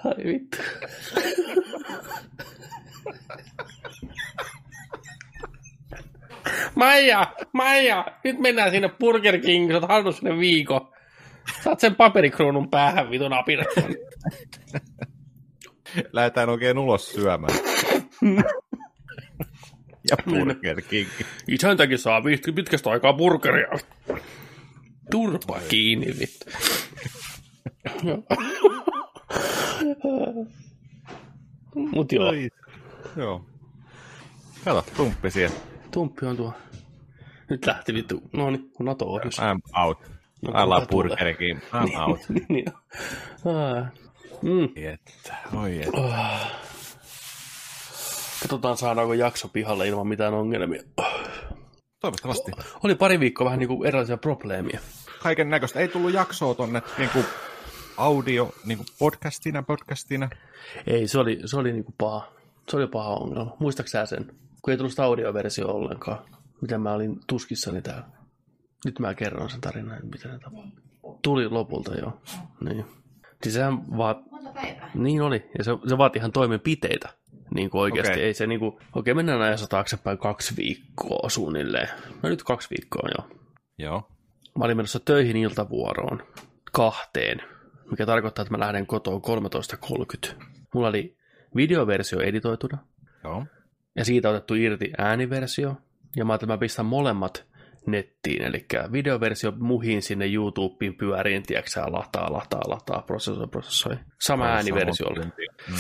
Ai 0.06 0.24
vittu. 0.26 0.58
Maija, 6.76 7.34
Maija, 7.54 8.06
nyt 8.24 8.40
mennään 8.40 8.72
sinne 8.72 8.90
Burger 8.90 9.40
King, 9.40 9.72
sä 9.72 9.78
oot 9.78 9.90
halunnut 9.90 10.16
sinne 10.16 10.40
viikon. 10.40 10.94
Saat 11.64 11.80
sen 11.80 11.96
paperikruunun 11.96 12.70
päähän, 12.70 13.12
vitun 13.12 13.34
apina. 13.34 13.64
Lähdetään 16.12 16.50
oikein 16.50 16.78
ulos 16.78 17.12
syömään. 17.12 17.58
ja 20.10 20.18
Burger 20.26 20.82
King. 20.82 21.10
Isäntäkin 21.48 22.00
saa 22.00 22.20
pit- 22.20 22.54
pitkästä 22.56 22.90
aikaa 22.90 23.14
burgeria. 23.14 23.68
Turpa 25.12 25.60
kiinni, 25.70 26.08
vittu. 26.20 26.46
Mut 31.76 32.12
joo, 32.12 32.30
Ai. 32.30 32.50
Joo. 33.18 33.46
Kato, 34.66 34.86
tumppi 34.98 35.32
siellä. 35.32 35.56
tumppi 35.92 36.26
on 36.26 36.38
tuo. 36.38 36.54
Nyt 37.50 37.66
lähti 37.66 37.94
vittu. 37.94 38.22
No 38.34 38.52
niin, 38.52 38.72
Nato 38.80 39.06
ohjus. 39.06 39.40
I'm 39.40 39.82
out. 39.86 39.98
No? 40.42 40.86
Burger 40.92 41.36
King. 41.38 41.60
I'm 41.60 42.10
out. 42.10 42.20
niin. 42.50 42.66
Ah. 43.46 43.92
Mm. 44.42 44.70
Että, 44.76 45.36
oi 45.54 45.82
et. 45.82 45.90
Katsotaan 48.44 48.78
saadaanko 48.78 49.14
jakso 49.14 49.48
pihalle 49.48 49.88
ilman 49.88 50.08
mitään 50.08 50.34
ongelmia. 50.34 50.84
Toivottavasti. 52.02 52.52
Oli 52.84 52.96
pari 52.96 53.20
viikkoa 53.20 53.46
vähän 53.46 53.60
niinku 53.60 53.84
erilaisia 53.84 54.18
probleemia. 54.18 54.80
Kaiken 55.22 55.50
näköistä. 55.50 55.80
Ei 55.80 55.88
tullut 55.88 56.14
jaksoa 56.14 56.54
tonne 56.54 56.82
niinku 56.98 57.20
audio, 57.98 58.54
niinku 58.66 58.86
podcastina, 59.00 59.64
podcastina. 59.64 60.30
Ei, 60.88 61.08
se 61.08 61.20
oli, 61.20 61.40
se 61.46 61.58
oli 61.58 61.72
niinku 61.72 61.94
paha. 61.98 62.34
Se 62.70 62.78
oli 62.78 62.88
paha 62.88 63.10
ongelma. 63.16 63.56
Muistaaksä 63.60 64.06
sen? 64.06 64.26
Kun 64.62 64.72
ei 64.72 64.78
tullut 64.78 64.92
sitä 64.92 65.04
audioversio 65.04 65.68
ollenkaan. 65.68 66.20
Miten 66.62 66.82
mä 66.82 66.94
olin 66.94 67.20
tuskissani 67.28 67.82
täällä. 67.82 68.06
Nyt 68.86 69.00
mä 69.00 69.14
kerron 69.14 69.50
sen 69.50 69.62
tarinan, 69.62 70.00
mitä 70.12 70.28
ne 70.28 70.40
tapahtui. 70.40 70.82
Tuli 71.22 71.50
lopulta 71.50 71.96
jo. 71.96 72.22
Niin. 72.62 72.86
Siis 73.44 73.56
sehän 73.56 73.98
vaat... 73.98 74.18
Monta 74.32 74.50
päivää. 74.54 74.92
Niin 74.94 75.22
oli. 75.22 75.50
Ja 75.58 75.64
se, 75.64 75.72
se 75.90 75.98
vaati 75.98 76.20
ihan 76.20 76.32
toimenpiteitä. 76.32 77.10
Niin 77.56 77.70
kuin 77.70 77.82
oikeasti. 77.82 78.14
Okei. 78.14 78.24
Ei 78.24 78.34
se 78.34 78.48
niin 78.48 78.60
kuin... 78.60 78.78
Okei, 78.96 79.14
mennään 79.14 79.42
ajassa 79.42 79.68
taaksepäin 79.68 80.18
kaksi 80.18 80.56
viikkoa 80.58 81.30
suunnilleen. 81.30 81.90
No 82.24 82.30
nyt 82.30 82.44
kaksi 82.44 82.70
viikkoa 82.70 83.10
jo. 83.18 83.38
Joo. 83.78 84.08
Mä 84.58 84.66
olin 84.66 84.78
menossa 84.78 85.00
töihin 85.00 85.38
iltavuoroon 85.38 86.24
kahteen, 86.72 87.42
mikä 87.92 88.06
tarkoittaa, 88.06 88.44
että 88.44 88.54
mä 88.54 88.60
lähden 88.60 88.88
kotoa 88.88 89.22
13.30. 90.28 90.36
Mulla 90.74 90.88
oli 90.88 91.18
videoversio 91.56 92.20
editoituna 92.20 92.78
Joo. 93.24 93.46
ja 93.96 94.06
siitä 94.06 94.30
otettu 94.30 94.56
irti 94.56 94.92
ääniversio. 94.98 95.76
Ja 96.16 96.26
mä 96.26 96.34
ajattelin, 96.34 96.50
että 96.50 96.58
mä 96.58 96.60
pistän 96.60 96.86
molemmat 96.86 97.46
nettiin, 97.88 98.44
eli 98.44 98.66
videoversio 98.92 99.54
muhiin 99.58 100.02
sinne 100.02 100.34
YouTubeen 100.34 100.94
pyöriin, 100.94 101.44
tiedätkö 101.44 101.82
lataa, 101.88 102.34
lataa, 102.34 102.62
lataa, 102.68 103.02
prosessoi, 103.02 103.48
prosessoi. 103.48 103.98
Sama 104.22 104.46
ääniversiolle. 104.46 105.26
Mm. 105.26 105.76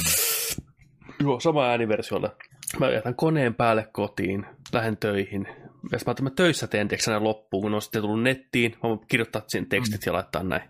Joo, 1.19 1.39
sama 1.39 1.65
ääniversiolle. 1.65 2.31
Mä 2.79 2.89
jätän 2.89 3.15
koneen 3.15 3.55
päälle 3.55 3.87
kotiin, 3.91 4.45
lähden 4.73 4.97
töihin. 4.97 5.47
Ja 5.47 5.53
mä 5.53 5.89
ajattelin, 5.91 6.11
että 6.11 6.23
mä 6.23 6.29
töissä 6.29 6.67
teen 6.67 6.87
teeksi 6.87 7.11
aina 7.11 7.23
loppuun, 7.23 7.63
kun 7.63 7.73
on 7.73 7.81
sitten 7.81 8.01
tullut 8.01 8.23
nettiin. 8.23 8.71
Mä 8.71 8.89
voin 8.89 8.99
kirjoittaa 9.07 9.41
sinne 9.47 9.67
tekstit 9.69 10.01
mm. 10.01 10.09
ja 10.09 10.13
laittaa 10.13 10.43
näin. 10.43 10.61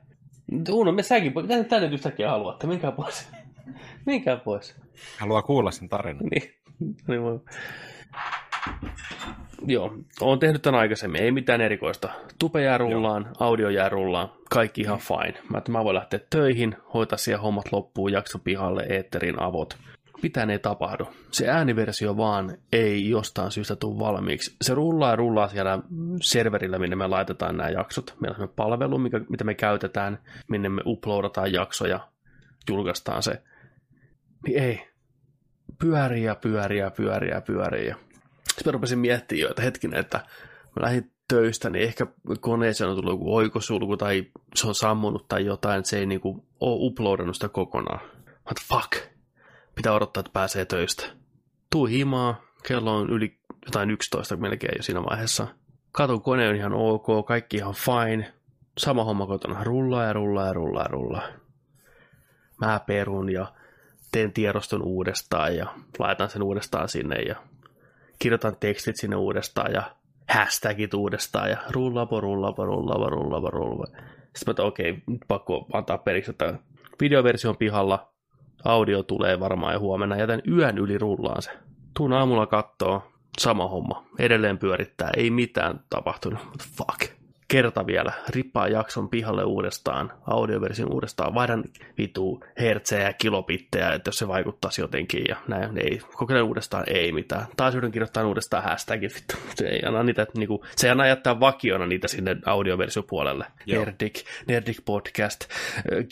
Uno, 0.70 0.92
me 0.92 1.04
säkin, 1.04 1.34
mitä 1.42 1.64
tänne 1.64 1.88
yhtäkkiä 1.88 2.30
haluatte? 2.30 2.68
Minkää 2.68 2.92
pois. 2.92 3.30
Minkää 4.06 4.38
pois. 4.38 4.76
Haluaa 5.20 5.42
kuulla 5.42 5.72
sen 5.72 5.90
tarinan. 5.90 6.26
Niin. 6.32 6.54
niin 7.08 7.22
voi. 7.22 7.40
Joo, 9.68 9.94
olen 10.22 10.40
tehnyt 10.40 10.62
tämän 10.62 10.80
aikaisemmin, 10.80 11.24
ei 11.24 11.32
mitään 11.32 11.62
erikoista. 11.62 12.10
Tupe 12.40 12.62
jää 12.62 12.78
rullaan, 12.78 13.24
Joo. 13.24 13.34
audio 13.40 13.70
jää 13.70 13.90
rullaan, 13.90 14.32
kaikki 14.50 14.82
ihan 14.82 15.00
fine. 15.00 15.42
Mä, 15.50 15.58
että 15.58 15.72
mä 15.72 15.84
voin 15.84 15.96
lähteä 15.96 16.20
töihin, 16.30 16.76
hoitaa 16.94 17.18
siellä 17.18 17.42
hommat 17.42 17.66
loppuun, 17.72 18.12
jakso 18.12 18.40
pihalle, 18.40 18.86
eetterin 18.90 19.42
avot. 19.42 19.78
Mitään 20.24 20.50
ei 20.50 20.60
tapahdu. 20.60 21.08
Se 21.32 21.48
ääniversio 21.48 22.18
vaan 22.18 22.58
ei 22.72 23.10
jostain 23.10 23.51
syystä 23.51 23.75
tule 23.75 24.00
valmiiksi. 24.00 24.56
Se 24.62 24.74
rullaa 24.74 25.10
ja 25.10 25.15
rullaa 25.15 25.48
siellä 25.48 25.80
serverillä, 26.22 26.80
minne 26.80 26.96
me 26.96 27.08
laitetaan 27.08 27.58
nämä 27.58 27.70
jaksot. 27.70 28.15
Meillä 28.20 28.38
on 28.44 28.50
palvelu, 28.56 28.98
mikä, 28.98 29.22
mitä 29.30 29.44
me 29.44 29.56
käytetään, 29.56 30.20
minne 30.48 30.70
me 30.70 30.82
uploadataan 30.86 31.53
jaksoja, 31.53 32.08
julkaistaan 32.70 33.24
se. 33.24 33.42
Niin 34.48 34.63
ei, 34.63 34.88
pyörii 35.80 36.24
ja 36.24 36.36
pyörii. 36.36 37.88
Ja 37.88 37.96
sitten 38.48 38.65
mä 38.65 38.72
rupesin 38.72 39.00
miettimään 39.00 39.42
jo, 39.42 39.50
että 39.50 39.62
hetkinen, 39.62 40.00
että 40.00 40.18
mä 40.63 40.86
lähdin 40.86 41.12
töistä, 41.27 41.70
niin 41.70 41.84
ehkä 41.84 42.08
koneeseen 42.39 42.89
on 42.89 42.96
tullut 42.96 43.13
joku 43.13 43.36
oikosulku 43.36 43.98
tai 43.98 44.25
se 44.56 44.68
on 44.68 44.75
sammunut 44.75 45.27
tai 45.27 45.46
jotain, 45.46 45.80
että 45.80 45.89
se 45.89 46.00
ei 46.00 46.06
niinku 46.06 46.46
ole 46.60 46.77
uploadannut 46.80 47.36
sitä 47.36 47.50
kokonaan. 47.50 48.00
Oon, 48.46 48.56
fuck, 48.70 49.12
pitää 49.75 49.94
odottaa, 49.94 50.22
että 50.22 50.34
pääsee 50.34 50.65
töistä. 50.65 51.06
Tuu 51.70 51.86
himaa, 51.86 52.42
kello 52.68 52.98
on 52.98 53.10
yli 53.10 53.39
jotain 53.65 53.92
11 53.92 54.38
melkein 54.38 54.74
jo 54.77 54.84
siinä 54.84 55.03
vaiheessa. 55.03 55.48
Katun 55.92 56.22
kone 56.22 56.50
on 56.50 56.56
ihan 56.56 56.74
ok, 56.74 57.25
kaikki 57.27 57.58
ihan 57.58 57.74
fine. 57.74 58.34
Sama 58.77 59.03
homma 59.03 59.27
kotona, 59.27 59.63
rullaa 59.63 60.03
ja 60.03 60.13
rullaa 60.13 60.48
ja 60.48 60.53
rullaa 60.53 60.84
ja 60.84 60.88
rullaa. 60.88 61.27
Mä 62.62 62.80
perun 62.88 63.32
ja 63.32 63.53
teen 64.12 64.34
tiedoston 64.34 64.82
uudestaan 64.82 65.56
ja 65.56 65.68
laitan 66.00 66.30
sen 66.30 66.44
uudestaan 66.44 66.89
sinne 66.89 67.15
ja 67.22 67.36
kirjoitan 68.20 68.56
tekstit 68.60 68.98
sinne 68.98 69.15
uudestaan 69.15 69.74
ja 69.74 69.96
hashtagit 70.30 70.94
uudestaan 70.94 71.50
ja 71.50 71.58
rullaapa, 71.70 72.20
rullaapa, 72.20 72.65
rullaapa, 72.65 73.10
rullaapa, 73.10 73.50
rullaapa. 73.50 73.98
Sitten 74.36 74.56
mä 74.58 74.68
okei, 74.68 75.03
nyt 75.08 75.22
pakko 75.27 75.65
antaa 75.74 75.98
periksi, 75.98 76.32
että 76.32 76.53
videoversio 77.01 77.50
on 77.50 77.58
pihalla, 77.58 78.12
audio 78.63 79.03
tulee 79.03 79.39
varmaan 79.39 79.74
jo 79.74 79.79
huomenna, 79.79 80.17
jätän 80.17 80.41
yön 80.48 80.77
yli 80.77 80.98
rullaan 80.98 81.41
se. 81.41 81.51
Tuun 81.98 82.13
aamulla 82.13 82.46
kattoo, 82.46 83.03
sama 83.39 83.67
homma, 83.67 84.05
edelleen 84.20 84.58
pyörittää, 84.58 85.10
ei 85.17 85.29
mitään 85.29 85.79
tapahtunut, 85.89 86.39
mutta 86.46 86.65
fuck 86.77 87.23
kerta 87.53 87.86
vielä, 87.86 88.12
rippaa 88.29 88.67
jakson 88.67 89.10
pihalle 89.10 89.43
uudestaan, 89.43 90.12
audioversion 90.27 90.93
uudestaan, 90.93 91.33
vaihdan 91.33 91.63
vitu 91.98 92.43
hertsejä 92.60 93.03
ja 93.03 93.13
kilopittejä, 93.13 93.93
että 93.93 94.07
jos 94.07 94.17
se 94.17 94.27
vaikuttaisi 94.27 94.81
jotenkin 94.81 95.25
ja 95.29 95.36
näin, 95.48 95.77
ei, 95.77 96.01
kokeilen 96.13 96.43
uudestaan, 96.43 96.83
ei 96.88 97.12
mitään. 97.12 97.45
Taas 97.57 97.75
yritän 97.75 97.91
kirjoittaa 97.91 98.27
uudestaan 98.27 98.63
hashtagit, 98.63 99.15
vittu, 99.15 99.36
se 99.57 99.67
ei 99.67 99.81
anna 99.86 100.03
niitä, 100.03 100.27
niinku, 100.38 100.65
se 100.75 100.88
ei 100.88 100.91
anna 100.91 101.07
jättää 101.07 101.39
vakiona 101.39 101.86
niitä 101.86 102.07
sinne 102.07 102.38
audioversiopuolelle. 102.45 103.45
Joo. 103.65 103.86
Nerdik, 103.86 104.19
Nerdik 104.48 104.77
podcast, 104.86 105.45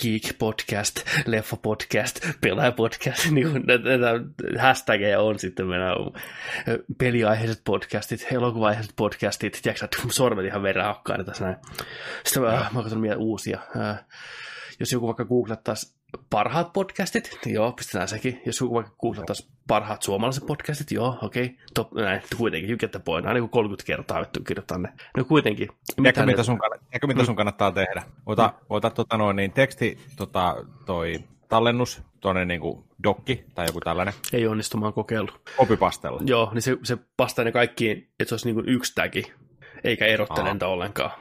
Geek 0.01 0.37
podcast, 0.39 0.99
Leffa 1.25 1.57
podcast, 1.57 2.19
Pelaaja 2.41 2.71
podcast, 2.71 3.29
niin 3.31 3.51
kuin 3.51 3.63
näitä, 3.67 3.95
hashtageja 4.59 5.21
on 5.21 5.39
sitten 5.39 5.67
meidän 5.67 5.93
peliaiheiset 6.97 7.61
podcastit, 7.65 8.27
elokuva-aiheiset 8.31 8.93
podcastit, 8.95 9.59
tiedätkö, 9.63 9.87
sormet 10.09 10.45
ihan 10.45 10.63
verran 10.63 10.85
hakkaa 10.85 11.30
tässä 11.31 11.45
näin. 11.45 11.57
Sitten 12.25 12.43
mä, 12.43 12.69
mä 12.73 12.81
katson 12.81 13.01
vielä 13.01 13.17
uusia. 13.17 13.59
Äh, 13.79 14.05
jos 14.79 14.91
joku 14.91 15.07
vaikka 15.07 15.25
googlettaisi 15.25 15.95
parhaat 16.29 16.73
podcastit, 16.73 17.39
niin 17.45 17.55
joo, 17.55 17.71
pistetään 17.71 18.07
sekin. 18.07 18.41
Jos 18.45 18.61
joku 18.61 18.73
vaikka 18.73 18.95
googlettaisi 19.01 19.51
parhaat 19.67 20.01
suomalaiset 20.01 20.45
podcastit, 20.45 20.91
joo, 20.91 21.17
okei. 21.21 21.57
Okay. 21.79 22.03
näin, 22.03 22.21
kuitenkin, 22.37 22.69
you 22.69 22.77
get 22.77 22.91
the 22.91 22.99
point. 22.99 23.25
Aina 23.25 23.39
kun 23.39 23.49
30 23.49 23.85
kertaa 23.85 24.21
vittu 24.21 24.43
kirjoittaa 24.43 24.77
ne. 24.77 24.89
No 25.17 25.23
kuitenkin. 25.23 25.69
Tiedätkö, 25.95 26.25
mitä 26.25 26.43
sun, 26.43 26.59
tiedätkö, 26.89 27.07
mitä 27.07 27.25
sun 27.25 27.35
kannattaa 27.35 27.71
tehdä? 27.71 28.03
Ota, 28.25 28.53
ota 28.69 28.89
tota 28.89 29.17
noin, 29.17 29.35
niin 29.35 29.51
teksti, 29.51 29.97
tota, 30.17 30.55
toi 30.85 31.23
tallennus, 31.49 32.01
tuonne 32.19 32.45
niinku 32.45 32.87
dokki 33.03 33.45
tai 33.55 33.65
joku 33.67 33.79
tällainen, 33.79 34.13
Ei 34.33 34.47
onnistumaan 34.47 34.93
kokeillut. 34.93 35.41
kopipastella. 35.57 36.21
Joo, 36.25 36.49
niin 36.53 36.61
se, 36.61 36.77
se 36.83 36.97
pastaa 37.17 37.45
ne 37.45 37.51
kaikkiin, 37.51 37.97
että 37.97 38.29
se 38.29 38.33
olisi 38.33 38.47
niin 38.47 38.55
kuin 38.55 38.69
yksi 38.69 38.95
tagi, 38.95 39.23
eikä 39.83 40.05
erottele 40.05 40.47
Aa. 40.47 40.53
niitä 40.53 40.67
ollenkaan. 40.67 41.11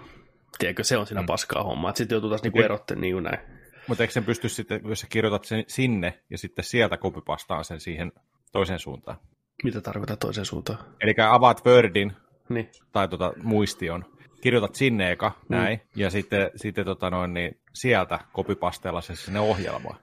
Tiedätkö, 0.58 0.84
se 0.84 0.96
on 0.96 1.06
siinä 1.06 1.20
mm. 1.20 1.26
paskaa 1.26 1.62
hommaa. 1.62 1.94
Sitten 1.94 2.16
joutuu 2.16 2.30
taas 2.30 2.42
niin 2.42 2.52
kuin 2.52 2.64
erottelemaan 2.64 3.02
niin 3.02 3.22
näin. 3.22 3.38
Mutta 3.86 4.04
eikö 4.04 4.12
sen 4.12 4.24
pysty 4.24 4.48
sitten, 4.48 4.80
jos 4.84 5.00
sä 5.00 5.06
kirjoitat 5.10 5.44
sen 5.44 5.64
sinne 5.66 6.20
ja 6.30 6.38
sitten 6.38 6.64
sieltä 6.64 6.96
kopipastaan 6.96 7.64
sen 7.64 7.80
siihen 7.80 8.12
toiseen 8.52 8.78
suuntaan? 8.78 9.16
Mitä 9.64 9.80
tarkoittaa 9.80 10.16
toiseen 10.16 10.44
suuntaan? 10.44 10.78
Eli 11.00 11.14
avaat 11.30 11.66
Wordin 11.66 12.12
Niin. 12.48 12.70
tai 12.92 13.08
tota, 13.08 13.32
muistion, 13.42 14.04
kirjoitat 14.40 14.74
sinne 14.74 15.10
eka, 15.12 15.28
Mm. 15.28 15.56
näin, 15.56 15.80
ja 15.96 16.10
sitten, 16.10 16.50
sitten 16.56 16.84
tota 16.84 17.10
noin, 17.10 17.34
niin 17.34 17.60
sieltä 17.72 18.18
kopipasteella 18.32 19.00
se 19.00 19.16
sinne 19.16 19.40
ohjelmaan. 19.40 19.96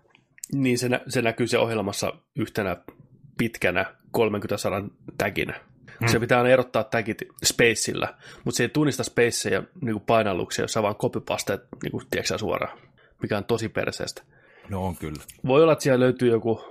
Niin 0.54 0.78
se, 0.78 0.90
nä- 0.90 1.02
se 1.08 1.22
näkyy 1.22 1.48
se 1.48 1.58
ohjelmassa 1.58 2.14
yhtenä 2.36 2.78
pitkänä 3.38 3.86
30 4.12 4.58
sadan 4.58 4.92
taginä. 5.18 5.60
Hmm. 6.00 6.08
Se 6.08 6.20
pitää 6.20 6.38
aina 6.38 6.50
erottaa 6.50 6.84
tagit 6.84 7.24
spaceillä, 7.46 8.13
mutta 8.44 8.58
se 8.58 8.63
ei 8.63 8.70
tunnista 8.70 9.04
spaceja 9.04 9.63
niin 9.82 10.01
painalluksia, 10.01 10.63
jos 10.63 10.74
sä 10.74 10.84
vaan 10.84 10.96
copypasteet 10.96 11.62
niin 11.84 12.01
tiedätkö 12.12 12.38
suoraan, 12.38 12.77
mikä 13.22 13.38
on 13.38 13.46
tosi 13.46 13.70
perseestä. 13.70 14.24
No 14.70 14.86
on 14.86 14.96
kyllä. 14.96 15.24
Voi 15.46 15.63
olla, 15.63 15.74
että 15.74 15.84
siellä 15.84 16.04
löytyy 16.04 16.30
joku 16.30 16.62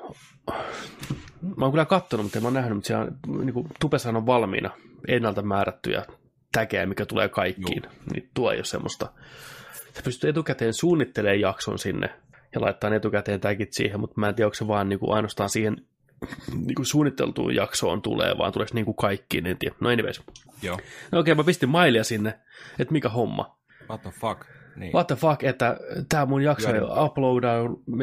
mä 1.56 1.64
oon 1.64 1.72
kyllä 1.72 1.84
kattonut, 1.84 2.24
mutta 2.24 2.38
en 2.38 2.42
mä 2.42 2.46
oon 2.46 2.54
nähnyt, 2.54 2.76
mutta 2.76 2.86
siellä 2.86 3.04
on, 3.04 3.46
niin 3.46 3.54
kuin, 3.54 3.68
Tupessahan 3.80 4.16
on 4.16 4.26
valmiina 4.26 4.70
ennalta 5.08 5.42
määrättyjä 5.42 6.04
tägejä, 6.52 6.86
mikä 6.86 7.06
tulee 7.06 7.28
kaikkiin. 7.28 7.82
Joo. 7.84 7.92
Niin 8.12 8.30
tuo 8.34 8.50
ei 8.50 8.58
ole 8.58 8.64
semmoista. 8.64 9.12
Sä 9.94 10.02
pystyt 10.04 10.30
etukäteen 10.30 10.74
suunnittelemaan 10.74 11.40
jakson 11.40 11.78
sinne 11.78 12.08
ja 12.54 12.60
laittaa 12.60 12.94
etukäteen 12.94 13.40
tagit 13.40 13.72
siihen, 13.72 14.00
mutta 14.00 14.20
mä 14.20 14.28
en 14.28 14.34
tiedä, 14.34 14.46
onko 14.46 14.54
se 14.54 14.68
vaan 14.68 14.88
niin 14.88 14.98
kuin 14.98 15.14
ainoastaan 15.14 15.50
siihen 15.50 15.76
niin 16.54 16.74
kuin 16.74 16.86
suunniteltuun 16.86 17.54
jaksoon 17.54 18.02
tulee, 18.02 18.38
vaan 18.38 18.52
tuleeko 18.52 18.74
niin 18.74 18.84
kuin 18.84 18.96
kaikkiin, 18.96 19.46
en 19.46 19.58
tiedä. 19.58 19.76
No 19.80 19.90
anyways. 19.90 20.22
Joo. 20.62 20.76
No 21.12 21.18
okei, 21.18 21.32
okay, 21.32 21.34
mä 21.34 21.46
pistin 21.46 21.68
mailia 21.68 22.04
sinne, 22.04 22.38
että 22.78 22.92
mikä 22.92 23.08
homma. 23.08 23.58
What 23.88 24.02
the 24.02 24.10
fuck? 24.10 24.44
Niin. 24.76 24.92
What 24.92 25.06
the 25.06 25.16
fuck, 25.16 25.44
että 25.44 25.76
tämä 26.08 26.26
mun 26.26 26.42
jakso 26.42 26.74
ei 26.74 26.80
uploadaa, 27.04 27.62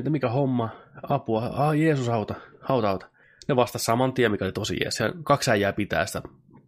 mikä 0.10 0.29
homma, 0.29 0.70
apua, 1.10 1.50
ah 1.53 1.77
Jeesus 1.77 2.10
auta, 2.10 2.36
auta, 2.70 2.89
auta. 2.89 3.05
Ne 3.48 3.55
vastasi 3.55 3.86
saman 3.86 4.13
tien, 4.13 4.32
mikä 4.32 4.46
oli 4.46 4.51
tosi 4.51 4.77
jees. 4.84 5.00
Ja 5.00 5.13
kaksi 5.24 5.51
äijää 5.51 5.74
pitää 5.74 6.05
sitä 6.05 6.22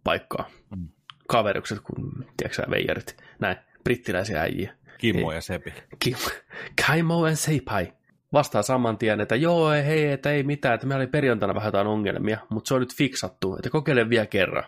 paikkaa. 0.04 0.48
Mm. 0.76 0.88
Kaverukset, 1.28 1.80
kun, 1.80 2.24
tiedätkö 2.36 2.70
veijarit, 2.70 3.16
näin, 3.38 3.56
brittiläisiä 3.84 4.40
äijiä. 4.40 4.72
Kimmo 4.98 5.32
ja 5.32 5.40
Sepi. 5.40 5.74
Kim, 5.98 6.16
Kaimo 6.86 7.26
ja 7.26 7.36
Seipai. 7.36 7.92
Vastaa 8.36 8.62
saman 8.62 8.98
tien, 8.98 9.20
että 9.20 9.36
joo, 9.36 9.70
hei, 9.70 10.12
että 10.12 10.30
ei 10.30 10.42
mitään, 10.42 10.74
että 10.74 10.86
meillä 10.86 11.02
oli 11.02 11.06
perjantaina 11.06 11.54
vähän 11.54 11.68
jotain 11.68 11.86
ongelmia, 11.86 12.38
mutta 12.48 12.68
se 12.68 12.74
on 12.74 12.80
nyt 12.80 12.94
fiksattu, 12.94 13.56
että 13.56 13.70
kokeile 13.70 14.08
vielä 14.08 14.26
kerran. 14.26 14.64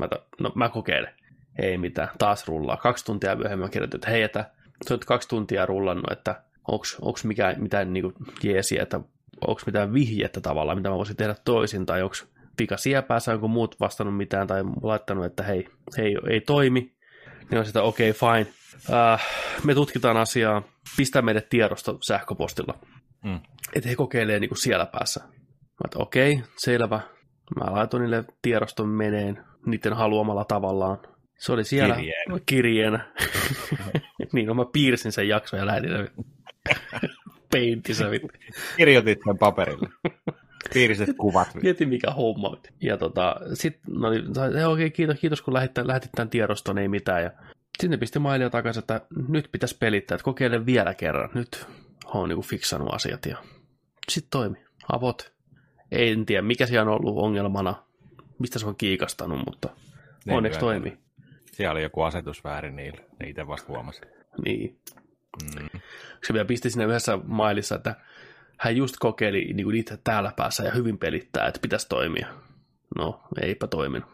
Mä, 0.00 0.08
to, 0.08 0.26
no, 0.40 0.52
mä 0.54 0.68
kokeilen. 0.68 1.14
Ei 1.58 1.78
mitään, 1.78 2.08
taas 2.18 2.48
rullaa. 2.48 2.76
Kaksi 2.76 3.04
tuntia 3.04 3.36
myöhemmin 3.36 3.70
kirjoitin, 3.70 3.98
että 3.98 4.10
hei, 4.10 4.22
että 4.22 4.50
se 4.86 4.94
on 4.94 4.98
nyt 4.98 5.04
kaksi 5.04 5.28
tuntia 5.28 5.66
rullannut, 5.66 6.12
että 6.12 6.42
onko 6.68 7.18
mikä, 7.24 7.54
mitään 7.58 7.92
niin 7.92 8.12
jeesiä, 8.42 8.82
että 8.82 9.00
onko 9.46 9.60
mitään 9.66 9.94
vihjettä 9.94 10.40
tavallaan, 10.40 10.78
mitä 10.78 10.88
mä 10.88 10.96
voisin 10.96 11.16
tehdä 11.16 11.34
toisin, 11.44 11.86
tai 11.86 12.02
onko 12.02 12.16
vika 12.60 12.76
siepäässä, 12.76 13.32
onko 13.32 13.48
muut 13.48 13.80
vastannut 13.80 14.16
mitään, 14.16 14.46
tai 14.46 14.62
laittanut, 14.82 15.24
että 15.24 15.42
hei, 15.42 15.68
hei 15.98 16.16
ei 16.30 16.40
toimi, 16.40 16.92
niin 17.50 17.58
on 17.58 17.66
sitä 17.66 17.82
okei, 17.82 18.10
okay, 18.10 18.20
fine. 18.20 18.52
Äh, 18.92 19.26
me 19.64 19.74
tutkitaan 19.74 20.16
asiaa, 20.16 20.62
pistää 20.96 21.22
meille 21.22 21.46
tiedosto 21.50 21.98
sähköpostilla. 22.00 22.78
Mm. 23.24 23.40
Että 23.74 23.88
he 23.88 23.96
kokeilee 23.96 24.40
niin 24.40 24.48
kuin 24.48 24.62
siellä 24.62 24.86
päässä. 24.86 25.20
Mä 25.20 25.84
että 25.84 25.98
okei, 25.98 26.32
okay, 26.32 26.44
selvä. 26.56 27.00
Mä 27.56 27.72
laitoin 27.72 28.00
niille 28.00 28.24
tiedoston 28.42 28.88
meneen 28.88 29.44
niiden 29.66 29.92
haluamalla 29.92 30.44
tavallaan. 30.44 30.98
Se 31.38 31.52
oli 31.52 31.64
siellä 31.64 31.94
kirjeenä. 31.94 32.38
kirjeenä. 32.46 33.12
niin, 34.32 34.46
no 34.46 34.54
mä 34.54 34.64
piirsin 34.72 35.12
sen 35.12 35.28
jakson 35.28 35.60
ja 35.60 35.66
lähetin 35.66 35.90
sen 35.90 36.08
peintissä. 37.52 38.04
Kirjoitit 38.76 39.18
sen 39.24 39.38
paperille. 39.38 39.88
Piiriset 40.74 41.16
kuvat. 41.16 41.48
Mieti 41.62 41.86
mikä 41.86 42.10
homma. 42.10 42.56
Ja 42.80 42.96
tota, 42.96 43.36
sit, 43.54 43.78
no 43.88 44.10
niin, 44.10 44.30
okei, 44.30 44.64
okay, 44.64 44.90
kiitos, 44.90 45.18
kiitos 45.20 45.42
kun 45.42 45.54
lähetit, 45.54 45.86
lähetit 45.86 46.12
tämän 46.12 46.30
tiedoston, 46.30 46.78
ei 46.78 46.88
mitään. 46.88 47.22
Ja 47.22 47.30
sitten 47.80 48.00
pisti 48.00 48.18
mailia 48.18 48.50
takaisin, 48.50 48.80
että 48.80 49.00
nyt 49.28 49.48
pitäisi 49.52 49.76
pelittää, 49.78 50.14
että 50.14 50.24
kokeile 50.24 50.66
vielä 50.66 50.94
kerran. 50.94 51.30
Nyt 51.34 51.66
on 52.04 52.28
niin 52.28 52.42
fiksannut 52.42 52.94
asiat 52.94 53.26
ja 53.26 53.36
sitten 54.08 54.30
toimi. 54.30 54.64
Avot. 54.92 55.32
En 55.90 56.26
tiedä, 56.26 56.42
mikä 56.42 56.66
siellä 56.66 56.92
on 56.92 57.00
ollut 57.00 57.18
ongelmana, 57.18 57.74
mistä 58.38 58.58
se 58.58 58.66
on 58.66 58.76
kiikastanut, 58.76 59.42
mutta 59.46 59.68
ne 60.26 60.34
onneksi 60.34 60.60
toimi. 60.60 60.98
Siellä 61.52 61.72
oli 61.72 61.82
joku 61.82 62.02
asetus 62.02 62.44
väärin 62.44 62.76
niillä, 62.76 63.00
ne 63.20 63.28
itse 63.28 63.46
vasta 63.46 63.68
huomasi. 63.68 64.00
Niin. 64.44 64.78
Mm. 65.42 65.80
Se 66.26 66.32
vielä 66.32 66.44
pisti 66.44 66.70
siinä 66.70 66.86
yhdessä 66.86 67.18
mailissa, 67.24 67.74
että 67.74 67.96
hän 68.58 68.76
just 68.76 68.96
kokeili 69.00 69.52
niin 69.54 69.64
kuin 69.64 69.76
itse 69.76 69.98
täällä 70.04 70.32
päässä 70.36 70.62
ja 70.64 70.70
hyvin 70.70 70.98
pelittää, 70.98 71.46
että 71.46 71.60
pitäisi 71.60 71.88
toimia. 71.88 72.26
No, 72.98 73.22
eipä 73.42 73.66
toiminut. 73.66 74.10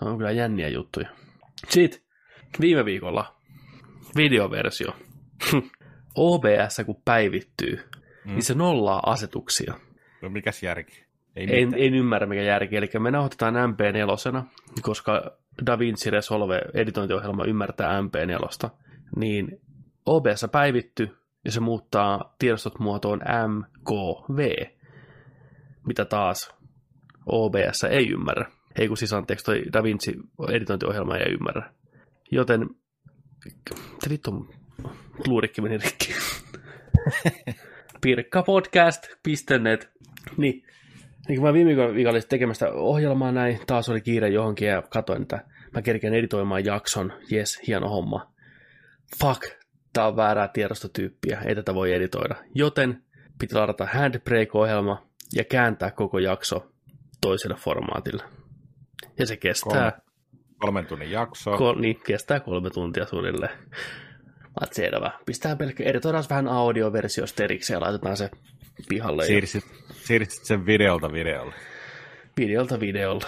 No 0.00 0.10
on 0.10 0.16
kyllä 0.16 0.30
jänniä 0.30 0.68
juttuja. 0.68 1.08
Sitten 1.68 2.00
viime 2.60 2.84
viikolla 2.84 3.36
videoversio. 4.16 4.96
OBS 6.14 6.80
kun 6.86 7.02
päivittyy, 7.04 7.80
mm. 8.24 8.32
niin 8.32 8.42
se 8.42 8.54
nollaa 8.54 9.02
asetuksia. 9.06 9.74
No 10.22 10.28
mikäs 10.28 10.62
järki? 10.62 11.04
Ei 11.36 11.62
en, 11.62 11.74
en 11.76 11.94
ymmärrä 11.94 12.26
mikä 12.26 12.42
järki. 12.42 12.76
Eli 12.76 12.90
me 12.98 13.10
nauhoitetaan 13.10 13.54
MP4, 13.54 14.42
koska 14.82 15.36
DaVinci 15.66 16.10
Resolve 16.10 16.60
editointiohjelma 16.74 17.44
ymmärtää 17.44 18.00
MP4, 18.00 18.70
niin 19.16 19.60
OBS 20.06 20.46
päivitty 20.52 21.16
ja 21.44 21.52
se 21.52 21.60
muuttaa 21.60 22.34
tiedostot 22.38 22.78
muotoon 22.78 23.20
MKV, 23.48 24.66
mitä 25.86 26.04
taas 26.04 26.54
OBS 27.26 27.84
ei 27.84 28.10
ymmärrä. 28.10 28.50
Ei 28.78 28.88
kun 28.88 28.96
siis 28.96 29.12
anteeksi, 29.12 29.44
toi 29.44 29.62
DaVinci 29.72 30.14
editointiohjelma 30.48 31.16
ei 31.16 31.32
ymmärrä. 31.32 31.72
Joten, 32.30 32.68
mitä 33.44 34.10
vittu, 34.10 34.46
luurikki 35.26 35.60
meni 35.60 35.78
rikki. 35.78 36.14
Pirkkapodcast.net. 38.00 39.90
Niin, 40.36 40.64
niin 41.28 41.36
kun 41.36 41.48
mä 41.48 41.52
viime 41.52 41.68
viikolla 41.68 42.10
olin 42.10 42.28
tekemästä 42.28 42.72
ohjelmaa 42.72 43.32
näin, 43.32 43.60
taas 43.66 43.88
oli 43.88 44.00
kiire 44.00 44.28
johonkin 44.28 44.68
ja 44.68 44.82
katsoin, 44.82 45.22
että 45.22 45.44
mä 45.74 45.82
kerkeen 45.82 46.14
editoimaan 46.14 46.64
jakson. 46.64 47.12
Jes, 47.30 47.60
hieno 47.66 47.88
homma. 47.88 48.32
Fuck, 49.18 49.42
tää 49.92 50.06
on 50.06 50.16
väärää 50.16 50.48
tiedostotyyppiä, 50.48 51.40
ei 51.40 51.54
tätä 51.54 51.74
voi 51.74 51.92
editoida. 51.92 52.34
Joten 52.54 53.02
piti 53.38 53.54
ladata 53.54 53.86
Handbrake-ohjelma 53.86 55.06
ja 55.34 55.44
kääntää 55.44 55.90
koko 55.90 56.18
jakso 56.18 56.72
toiselle 57.20 57.56
formaatille. 57.56 58.22
Ja 59.18 59.26
se 59.26 59.36
kestää... 59.36 59.90
Kolme, 59.90 60.02
kolmen 60.58 60.86
tunnin 60.86 61.10
jakso. 61.10 61.56
Kol, 61.56 61.80
niin, 61.80 62.00
kestää 62.06 62.40
kolme 62.40 62.70
tuntia 62.70 63.06
suunnilleen. 63.06 63.58
Mä 64.60 64.66
selvä. 64.72 65.10
Pistää 65.26 65.56
pelkkä, 65.56 65.84
editoidaan 65.84 66.24
vähän 66.30 66.48
audioversiosta 66.48 67.44
erikseen 67.44 67.76
ja 67.76 67.80
laitetaan 67.80 68.16
se 68.16 68.30
pihalle. 68.88 69.26
Siirsit, 69.26 69.64
ja... 69.88 69.94
siirsit 69.94 70.44
sen 70.44 70.66
videolta 70.66 71.12
videolle. 71.12 71.54
Videolta 72.36 72.80
videolle. 72.80 73.26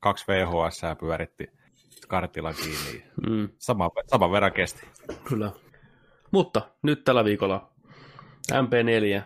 Kaksi 0.00 0.24
VHS 0.28 0.80
pyöritti 1.00 1.50
kartilla 2.08 2.52
kiinni. 2.52 3.04
Mm. 3.28 3.48
Sama, 3.58 3.90
sama 4.06 4.32
verran 4.32 4.52
kesti. 4.52 4.86
Kyllä. 5.24 5.52
Mutta 6.30 6.68
nyt 6.82 7.04
tällä 7.04 7.24
viikolla 7.24 7.72
MP4, 8.52 9.22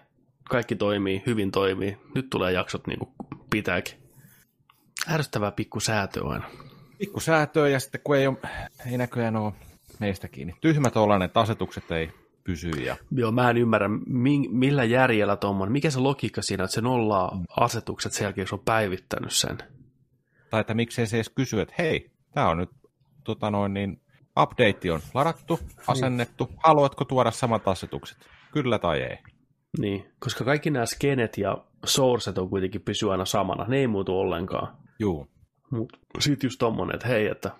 kaikki 0.50 0.76
toimii, 0.76 1.22
hyvin 1.26 1.50
toimii. 1.50 1.98
Nyt 2.14 2.30
tulee 2.30 2.52
jaksot 2.52 2.86
niin 2.86 2.98
kuin 2.98 3.10
pitääkin. 3.50 3.98
Ärsyttävää 5.10 5.52
pikku 5.52 5.80
säätö 5.80 6.26
aina. 6.26 6.50
Pikku 6.98 7.20
säätöä 7.20 7.68
ja 7.68 7.80
sitten 7.80 8.00
kun 8.04 8.16
ei, 8.16 8.26
ole, 8.26 8.36
ei 8.90 8.98
näköjään 8.98 9.36
ole 9.36 9.52
meistä 10.00 10.28
kiinni. 10.28 10.54
Tyhmät 10.60 10.96
ollaan, 10.96 11.22
että 11.22 11.40
asetukset 11.40 11.90
ei 11.90 12.10
pysy. 12.44 12.70
Ja... 12.70 12.96
Joo, 13.10 13.32
mä 13.32 13.50
en 13.50 13.56
ymmärrä, 13.56 13.88
millä 14.50 14.84
järjellä 14.84 15.36
tuommoinen, 15.36 15.72
mikä 15.72 15.90
se 15.90 16.00
logiikka 16.00 16.42
siinä, 16.42 16.64
että 16.64 16.74
se 16.74 16.80
nollaa 16.80 17.40
asetukset 17.60 18.12
sen 18.12 18.24
jälkeen, 18.24 18.48
se 18.48 18.54
on 18.54 18.62
päivittänyt 18.64 19.32
sen. 19.32 19.58
Tai 20.50 20.60
että 20.60 20.74
miksei 20.74 21.06
se 21.06 21.16
edes 21.16 21.28
kysy, 21.28 21.60
että 21.60 21.74
hei, 21.78 22.10
tämä 22.34 22.48
on 22.48 22.58
nyt 22.58 22.70
tota 23.24 23.50
noin, 23.50 23.74
niin 23.74 24.00
update 24.40 24.92
on 24.92 25.00
ladattu, 25.14 25.60
asennettu, 25.86 26.44
niin. 26.44 26.58
haluatko 26.64 27.04
tuoda 27.04 27.30
samat 27.30 27.68
asetukset? 27.68 28.18
Kyllä 28.52 28.78
tai 28.78 29.00
ei. 29.00 29.18
Niin, 29.78 30.12
koska 30.18 30.44
kaikki 30.44 30.70
nämä 30.70 30.86
skenet 30.86 31.38
ja 31.38 31.64
sourcet 31.84 32.38
on 32.38 32.50
kuitenkin 32.50 32.80
pysy 32.80 33.10
aina 33.10 33.24
samana, 33.24 33.64
ne 33.68 33.76
ei 33.76 33.86
muutu 33.86 34.18
ollenkaan. 34.18 34.76
Juu. 34.98 35.26
Mutta 35.70 35.98
sitten 36.20 36.46
just 36.46 36.58
tommonen, 36.58 36.94
että 36.94 37.08
hei, 37.08 37.26
että 37.26 37.50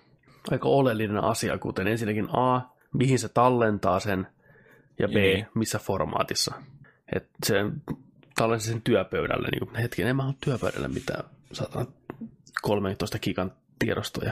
aika 0.51 0.69
oleellinen 0.69 1.23
asia, 1.23 1.57
kuten 1.57 1.87
ensinnäkin 1.87 2.27
A, 2.33 2.61
mihin 2.93 3.19
se 3.19 3.29
tallentaa 3.29 3.99
sen, 3.99 4.27
ja 4.99 5.07
B, 5.07 5.11
niin. 5.11 5.47
missä 5.53 5.79
formaatissa. 5.79 6.55
Että 7.15 7.29
se 7.45 7.55
tallensi 8.35 8.69
sen 8.69 8.81
työpöydälle, 8.81 9.47
niin 9.51 9.75
hetken, 9.75 10.07
en 10.07 10.15
mä 10.15 10.25
ole 10.25 10.33
työpöydällä 10.43 10.87
mitään, 10.87 11.23
saatan 11.51 11.87
13 12.61 13.19
gigan 13.19 13.51
tiedostoja. 13.79 14.31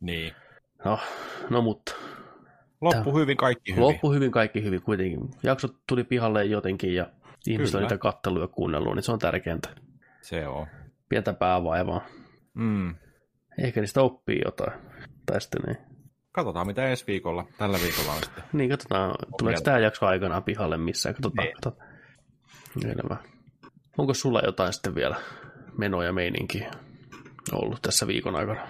Niin. 0.00 0.32
No, 0.84 0.98
no 1.50 1.62
mutta. 1.62 1.94
Loppu 2.80 3.18
hyvin, 3.18 3.36
kaikki 3.36 3.72
hyvin. 3.72 3.84
Loppu 3.84 4.12
hyvin, 4.12 4.30
kaikki 4.30 4.64
hyvin 4.64 4.82
kuitenkin. 4.82 5.30
Jaksot 5.42 5.76
tuli 5.86 6.04
pihalle 6.04 6.44
jotenkin 6.44 6.94
ja 6.94 7.06
ihmiset 7.46 7.74
on 7.74 7.82
niitä 7.82 7.98
kattelua 7.98 8.42
ja 8.42 8.48
kuunnellut, 8.48 8.94
niin 8.94 9.02
se 9.02 9.12
on 9.12 9.18
tärkeintä. 9.18 9.68
Se 10.22 10.46
on. 10.46 10.66
Pientä 11.08 11.32
päävaivaa. 11.32 12.06
Mm. 12.54 12.94
Ehkä 13.58 13.80
niistä 13.80 14.02
oppii 14.02 14.40
jotain. 14.44 14.72
Sitten 15.38 15.62
niin. 15.66 15.76
Katsotaan 16.32 16.66
mitä 16.66 16.86
ensi 16.88 17.04
viikolla, 17.06 17.46
tällä 17.58 17.78
viikolla 17.82 18.12
on 18.12 18.22
sitten. 18.24 18.44
niin, 18.52 18.70
katsotaan, 18.70 19.14
tuleeko 19.38 19.60
tämä 19.60 19.78
jakso 19.78 20.06
aikanaan 20.06 20.42
pihalle 20.42 20.76
missään. 20.76 21.14
Katsotaan, 21.14 21.46
niin. 21.46 21.54
katsotaan. 21.54 21.88
Selvä. 22.82 23.16
Onko 23.98 24.14
sulla 24.14 24.40
jotain 24.40 24.72
sitten 24.72 24.94
vielä 24.94 25.16
menoja 25.78 26.12
meininki 26.12 26.66
ollut 27.52 27.82
tässä 27.82 28.06
viikon 28.06 28.36
aikana? 28.36 28.60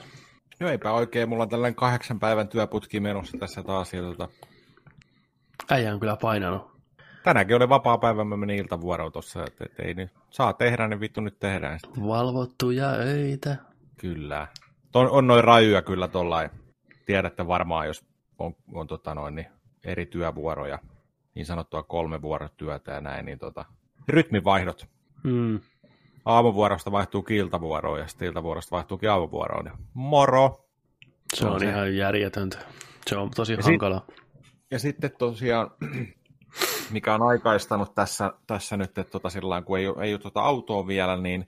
No 0.61 0.69
eipä 0.69 0.93
oikein, 0.93 1.29
mulla 1.29 1.43
on 1.43 1.49
tällainen 1.49 1.75
kahdeksan 1.75 2.21
päivän 2.21 2.49
työputki 2.49 3.01
menossa 3.01 3.39
tässä 3.39 3.63
taas. 3.63 3.93
Ja 3.95 4.03
tota... 4.03 4.29
Äijä 5.71 5.95
on 5.95 6.01
kyllä 6.01 6.17
painanut. 6.23 6.71
tänäänkin 7.25 7.57
oli 7.57 7.69
vapaa 7.69 7.99
päivä, 7.99 8.25
mä 8.25 8.37
menin 8.37 8.59
iltavuoroon 8.59 9.13
tuossa, 9.13 9.45
että 9.45 9.65
et 9.65 9.81
ei 9.81 9.95
nyt 9.95 10.11
saa 10.31 10.53
tehdä, 10.53 10.89
niin 10.89 11.01
vittu 11.01 11.21
nyt 11.21 11.39
tehdään 11.39 11.81
sitten. 11.81 12.07
Valvottuja 12.07 12.91
öitä. 12.91 13.57
Kyllä. 14.01 14.47
On, 14.95 15.11
on 15.11 15.27
noin 15.27 15.45
rajuja 15.45 15.83
kyllä 15.83 16.09
tuollain. 16.09 16.51
Tiedätte 17.07 17.47
varmaan, 17.47 17.87
jos 17.87 18.05
on, 18.39 18.55
on 18.73 18.87
tota 18.87 19.15
noin, 19.15 19.35
niin 19.35 19.47
eri 19.85 20.07
työvuoroja, 20.07 20.79
niin 21.35 21.47
sanottua 21.47 21.83
kolme 21.83 22.23
vuorotyötä 22.23 22.93
ja 22.93 23.01
näin, 23.01 23.27
niin 23.27 23.39
tota, 23.39 23.65
rytmivaihdot. 24.09 24.87
Mm. 25.25 25.61
Aamuvuorosta 26.25 26.93
vaihtuu 26.93 27.25
iltavuoroon 27.31 28.01
ja 28.01 28.07
sitten 28.09 28.29
iltavuorosta 28.29 28.71
vaihtuu 28.77 28.99
aamuvuoroon. 29.11 29.67
Ja 29.67 29.73
moro! 29.95 30.65
Se 31.35 31.45
on, 31.45 31.49
on 31.49 31.55
on 31.55 31.61
se. 31.61 31.67
ihan 31.69 31.97
järjetöntä. 31.97 32.59
Se 33.07 33.17
on 33.17 33.31
tosi 33.31 33.53
Ja 33.53 33.63
sit- 33.63 33.65
hankala. 33.65 34.07
Ja 34.71 34.79
sitten 34.79 35.11
tosiaan, 35.19 35.71
mikä 36.91 37.15
on 37.15 37.23
aikaistanut 37.23 37.95
tässä, 37.95 38.33
tässä 38.47 38.77
nyt, 38.77 38.99
että 38.99 39.13
tota 39.13 39.31
sillä 39.31 39.63
kun 39.63 39.79
ei, 39.79 39.85
ei 40.03 40.13
ole 40.13 40.19
tota 40.19 40.41
autoa 40.41 40.87
vielä, 40.87 41.17
niin 41.17 41.47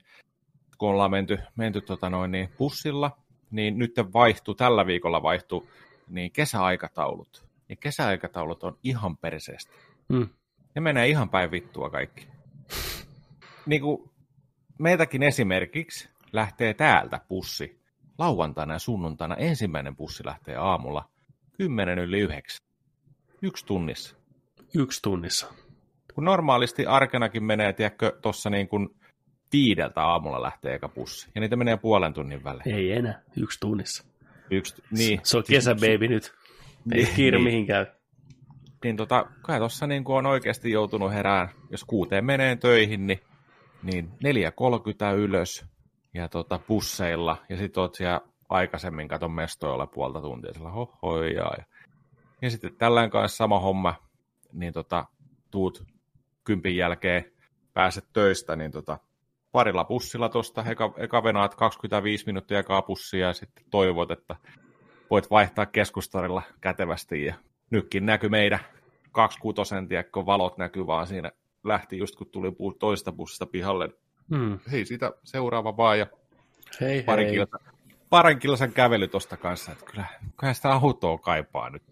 kun 0.77 0.89
ollaan 0.89 1.11
menty, 1.11 1.37
menty 1.55 1.81
tota 1.81 2.09
noin, 2.09 2.31
niin 2.31 2.49
bussilla, 2.57 3.11
niin 3.51 3.79
nyt 3.79 3.95
vaihtuu, 4.13 4.55
tällä 4.55 4.85
viikolla 4.85 5.23
vaihtuu 5.23 5.69
niin 6.07 6.31
kesäaikataulut. 6.31 7.45
Ja 7.69 7.75
kesäaikataulut 7.75 8.63
on 8.63 8.77
ihan 8.83 9.17
perseestä. 9.17 9.71
Mm. 10.09 10.29
Ne 10.75 10.81
menee 10.81 11.07
ihan 11.07 11.29
päin 11.29 11.51
vittua 11.51 11.89
kaikki. 11.89 12.27
Niin 13.65 13.81
kuin 13.81 14.11
meiltäkin 14.79 15.23
esimerkiksi 15.23 16.09
lähtee 16.31 16.73
täältä 16.73 17.19
bussi. 17.29 17.81
Lauantaina 18.17 18.73
ja 18.73 18.79
sunnuntaina 18.79 19.35
ensimmäinen 19.35 19.95
bussi 19.95 20.25
lähtee 20.25 20.55
aamulla 20.55 21.09
10 21.57 21.99
yli 21.99 22.19
9. 22.19 22.65
Yksi 23.41 23.65
tunnissa. 23.65 24.15
Yksi 24.75 25.01
tunnissa. 25.01 25.53
Kun 26.13 26.25
normaalisti 26.25 26.85
arkenakin 26.85 27.43
menee, 27.43 27.73
tiedätkö, 27.73 28.19
tuossa 28.21 28.49
niin 28.49 28.67
kuin 28.67 28.89
viideltä 29.53 30.01
aamulla 30.01 30.41
lähtee 30.41 30.75
eka 30.75 30.89
bussi. 30.89 31.29
Ja 31.35 31.41
niitä 31.41 31.55
menee 31.55 31.77
puolen 31.77 32.13
tunnin 32.13 32.43
välein. 32.43 32.75
Ei 32.75 32.91
enää. 32.91 33.21
Yksi 33.37 33.59
tunnissa. 33.59 34.03
Yksi, 34.51 34.83
niin, 34.91 35.19
Se 35.23 35.37
on 35.37 35.43
kesäbaby 35.47 36.07
nyt. 36.07 36.33
Ei 36.91 37.03
Niin, 37.03 37.15
kiire 37.15 37.37
niin. 37.37 37.43
mihinkään. 37.43 37.87
niin 38.83 38.97
tota, 38.97 39.25
kai 39.41 39.59
tuossa 39.59 39.87
niin 39.87 40.03
on 40.05 40.25
oikeasti 40.25 40.71
joutunut 40.71 41.13
herään, 41.13 41.49
jos 41.69 41.83
kuuteen 41.83 42.25
menee 42.25 42.55
töihin, 42.55 43.07
niin, 43.07 43.19
niin 43.83 44.11
4.30 45.13 45.15
ylös 45.17 45.65
ja 46.13 46.27
tota, 46.29 46.59
busseilla, 46.67 47.37
ja 47.49 47.57
sitten 47.57 47.81
oot 47.81 47.95
siellä 47.95 48.21
aikaisemmin 48.49 49.07
katon 49.07 49.31
mestoilla 49.31 49.87
puolta 49.87 50.21
tuntia, 50.21 50.53
sillä 50.53 50.69
hohojaa. 50.69 51.55
Ja, 51.57 51.63
ja 52.41 52.49
sitten 52.49 52.75
tällään 52.75 53.09
kanssa 53.09 53.37
sama 53.37 53.59
homma, 53.59 53.95
niin 54.53 54.73
tota, 54.73 55.05
tuut 55.51 55.83
kympin 56.43 56.75
jälkeen, 56.75 57.31
pääset 57.73 58.05
töistä, 58.13 58.55
niin 58.55 58.71
tota, 58.71 58.99
parilla 59.51 59.85
bussilla 59.85 60.29
tuosta, 60.29 60.63
eka, 60.69 60.93
eka 60.97 61.23
venaat 61.23 61.55
25 61.55 62.25
minuuttia 62.25 62.59
ekaa 62.59 62.81
bussia, 62.81 63.27
ja 63.27 63.33
sitten 63.33 63.65
toivot, 63.71 64.11
että 64.11 64.35
voit 65.09 65.31
vaihtaa 65.31 65.65
keskustarilla 65.65 66.41
kätevästi, 66.61 67.25
ja 67.25 67.35
nytkin 67.69 68.05
näkyy 68.05 68.29
meidän 68.29 68.59
kaksi 69.11 69.39
kutosentia, 69.39 70.03
kun 70.03 70.25
valot 70.25 70.57
näkyy 70.57 70.87
vaan 70.87 71.07
siinä 71.07 71.31
lähti 71.63 71.97
just 71.97 72.15
kun 72.15 72.27
tuli 72.27 72.51
puu 72.51 72.73
toista 72.73 73.11
bussista 73.11 73.45
pihalle. 73.45 73.89
Mm. 74.29 74.59
Hei, 74.71 74.85
siitä 74.85 75.11
seuraava 75.23 75.77
vaan 75.77 75.99
ja 75.99 76.07
Hei 76.81 77.03
parin, 77.03 77.27
hei. 77.27 77.35
kilsa, 77.35 77.57
parin 78.09 78.39
kilsan 78.39 78.71
kävely 78.71 79.07
tosta 79.07 79.37
kanssa. 79.37 79.71
Että 79.71 79.85
kyllä, 79.85 80.05
kyllä 80.39 80.53
sitä 80.53 80.73
autoa 80.73 81.17
kaipaa 81.17 81.69
nyt. 81.69 81.83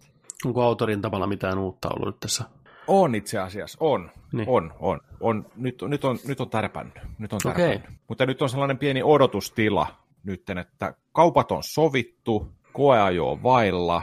Onko 0.44 0.62
autorin 0.62 1.02
tavalla 1.02 1.26
mitään 1.26 1.58
uutta 1.58 1.88
ollut 1.88 2.14
nyt 2.14 2.20
tässä? 2.20 2.44
On 2.90 3.14
itse 3.14 3.38
asiassa, 3.38 3.78
on. 3.80 4.10
Niin. 4.32 4.48
On, 4.48 4.72
on. 4.78 5.00
on. 5.20 5.46
Nyt, 5.56 5.82
nyt, 5.82 6.04
on 6.04 6.18
nyt 6.26 6.40
on 6.40 6.50
tärpännyt. 6.50 6.98
Nyt 7.18 7.32
on 7.32 7.40
tärpännyt. 7.42 7.82
Mutta 8.08 8.26
nyt 8.26 8.42
on 8.42 8.48
sellainen 8.48 8.78
pieni 8.78 9.02
odotustila 9.02 9.86
nyt, 10.24 10.50
että 10.50 10.94
kaupat 11.12 11.52
on 11.52 11.62
sovittu, 11.62 12.52
koeajo 12.72 13.30
on 13.30 13.42
vailla, 13.42 14.02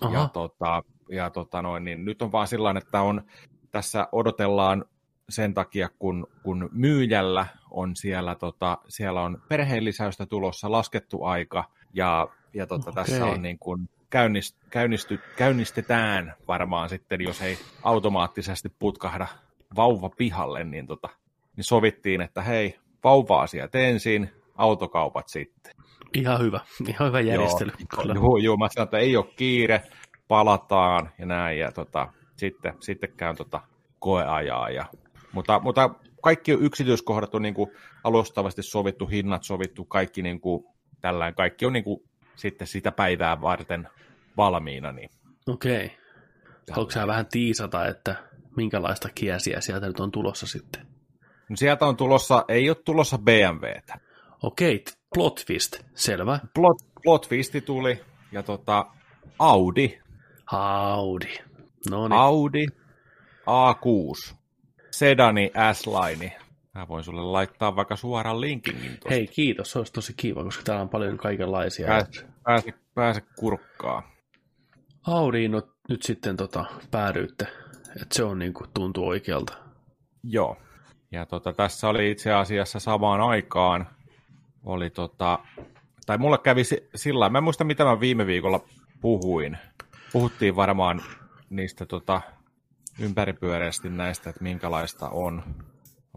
Aha. 0.00 0.14
ja, 0.14 0.28
tota, 0.28 0.82
ja 1.08 1.30
tota 1.30 1.62
noin, 1.62 1.84
niin 1.84 2.04
nyt 2.04 2.22
on 2.22 2.32
vaan 2.32 2.48
sillä 2.48 2.74
että 2.78 3.00
on, 3.00 3.22
tässä 3.70 4.08
odotellaan 4.12 4.84
sen 5.28 5.54
takia, 5.54 5.88
kun, 5.98 6.26
kun 6.42 6.68
myyjällä 6.72 7.46
on 7.70 7.96
siellä, 7.96 8.34
tota, 8.34 8.78
siellä 8.88 9.22
on 9.22 9.42
perheenlisäystä 9.48 10.26
tulossa, 10.26 10.72
laskettu 10.72 11.24
aika, 11.24 11.64
ja, 11.94 12.28
ja 12.54 12.66
tota, 12.66 12.90
Okei. 12.90 13.04
tässä 13.04 13.26
on 13.26 13.42
niin 13.42 13.58
kuin 13.58 13.88
käynnist, 14.10 14.56
käynnisty, 14.70 15.20
käynnistetään 15.36 16.34
varmaan 16.48 16.88
sitten, 16.88 17.20
jos 17.20 17.42
ei 17.42 17.58
automaattisesti 17.82 18.68
putkahda 18.78 19.26
vauva 19.76 20.10
pihalle, 20.10 20.64
niin, 20.64 20.86
tota, 20.86 21.08
niin 21.56 21.64
sovittiin, 21.64 22.20
että 22.20 22.42
hei, 22.42 22.78
vauva-asiat 23.04 23.74
ensin, 23.74 24.30
autokaupat 24.56 25.28
sitten. 25.28 25.74
Ihan 26.14 26.40
hyvä. 26.40 26.60
Ihan 26.88 27.08
hyvä 27.08 27.20
järjestely. 27.20 27.70
Kyllä. 27.96 28.14
Joo, 28.14 28.36
joo, 28.36 28.56
mä 28.56 28.68
sanoin, 28.68 28.86
että 28.86 28.98
ei 28.98 29.16
ole 29.16 29.26
kiire, 29.36 29.82
palataan 30.28 31.10
ja 31.18 31.26
näin, 31.26 31.58
ja 31.58 31.72
tota, 31.72 32.12
sitten, 32.36 32.74
sitten 32.80 33.12
käyn 33.16 33.36
tota 33.36 33.60
koeajaa. 33.98 34.70
Ja, 34.70 34.86
mutta, 35.32 35.60
mutta 35.60 35.90
kaikki 36.22 36.52
yksityiskohdat 36.52 37.34
on 37.34 37.42
niin 37.42 37.54
kuin 37.54 37.70
alustavasti 38.04 38.62
sovittu, 38.62 39.06
hinnat 39.06 39.44
sovittu, 39.44 39.84
kaikki 39.84 40.22
niin 40.22 40.40
kuin, 40.40 40.64
tällään, 41.00 41.34
kaikki 41.34 41.66
on 41.66 41.72
niin 41.72 41.84
kuin, 41.84 42.07
sitten 42.38 42.66
sitä 42.66 42.92
päivää 42.92 43.40
varten 43.40 43.88
valmiina. 44.36 44.92
Niin. 44.92 45.10
Okei. 45.46 45.98
Haluatko 46.70 46.92
sä 46.92 47.06
vähän 47.06 47.26
tiisata, 47.26 47.86
että 47.86 48.16
minkälaista 48.56 49.08
kiesiä 49.14 49.60
sieltä 49.60 49.86
nyt 49.86 50.00
on 50.00 50.10
tulossa 50.10 50.46
sitten? 50.46 50.86
No 51.48 51.56
sieltä 51.56 51.86
on 51.86 51.96
tulossa, 51.96 52.44
ei 52.48 52.70
ole 52.70 52.76
tulossa 52.84 53.18
BMWtä. 53.18 54.00
Okei, 54.42 54.78
t- 54.78 54.98
plot 55.14 55.42
twist. 55.46 55.78
Selvä. 55.94 56.40
Plot, 56.54 56.76
plot 57.02 57.22
twisti 57.28 57.60
tuli, 57.60 58.00
ja 58.32 58.42
tota, 58.42 58.86
Audi, 59.38 59.98
Audi. 60.52 61.34
No 61.90 62.08
niin. 62.08 62.18
Audi 62.18 62.66
A6, 63.46 64.34
Sedani 64.90 65.52
S-Line. 65.72 66.38
Mä 66.78 66.88
voin 66.88 67.04
sulle 67.04 67.22
laittaa 67.22 67.76
vaikka 67.76 67.96
suoraan 67.96 68.40
linkinkin 68.40 68.90
tuosta. 68.90 69.10
Hei, 69.10 69.26
kiitos. 69.26 69.72
Se 69.72 69.78
olisi 69.78 69.92
tosi 69.92 70.14
kiva, 70.16 70.44
koska 70.44 70.62
täällä 70.62 70.82
on 70.82 70.88
paljon 70.88 71.16
kaikenlaisia. 71.16 71.86
Pääse, 71.86 72.26
pääse, 72.42 72.74
pääse 72.94 73.22
kurkkaa. 73.36 74.10
Audiin 75.06 75.50
no, 75.50 75.62
nyt 75.88 76.02
sitten 76.02 76.36
tota, 76.36 76.64
päädyitte. 76.90 77.46
Että 78.02 78.14
se 78.14 78.24
on 78.24 78.38
niin 78.38 78.54
kuin, 78.54 78.70
tuntuu 78.74 79.08
oikealta. 79.08 79.52
Joo. 80.22 80.56
Ja 81.12 81.26
tota, 81.26 81.52
tässä 81.52 81.88
oli 81.88 82.10
itse 82.10 82.32
asiassa 82.32 82.80
samaan 82.80 83.20
aikaan, 83.20 83.88
oli 84.64 84.90
tota, 84.90 85.38
tai 86.06 86.18
mulle 86.18 86.38
kävi 86.38 86.64
si- 86.64 86.88
sillä 86.94 87.28
mä 87.28 87.38
en 87.38 87.44
muista 87.44 87.64
mitä 87.64 87.84
mä 87.84 88.00
viime 88.00 88.26
viikolla 88.26 88.60
puhuin. 89.00 89.58
Puhuttiin 90.12 90.56
varmaan 90.56 91.02
niistä 91.50 91.86
tota, 91.86 92.20
ympäripyöreästi 93.00 93.90
näistä, 93.90 94.30
että 94.30 94.42
minkälaista 94.42 95.08
on, 95.08 95.42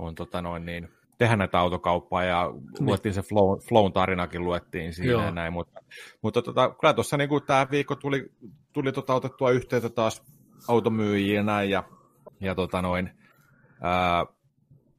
on 0.01 0.15
tota 0.15 0.41
noin 0.41 0.65
niin, 0.65 0.89
tehdä 1.17 1.35
näitä 1.35 1.59
autokauppaa 1.59 2.23
ja 2.23 2.51
luettiin 2.79 3.13
se 3.13 3.21
Flow, 3.21 3.59
Flown 3.59 3.93
tarinakin 3.93 4.43
luettiin 4.43 4.93
siinä 4.93 5.11
Joo. 5.11 5.21
ja 5.21 5.31
näin, 5.31 5.53
mutta, 5.53 5.79
mutta 6.21 6.41
tota, 6.41 6.75
kyllä 6.81 6.93
tuossa 6.93 7.17
niin 7.17 7.29
tämä 7.45 7.67
viikko 7.71 7.95
tuli, 7.95 8.31
tuli 8.73 8.91
tota, 8.91 9.13
otettua 9.13 9.51
yhteyttä 9.51 9.89
taas 9.89 10.23
automyyjiin 10.67 11.35
ja 11.35 11.43
näin 11.43 11.69
ja, 11.69 11.83
ja 12.39 12.55
tota 12.55 12.81
noin, 12.81 13.09
ää, 13.81 14.25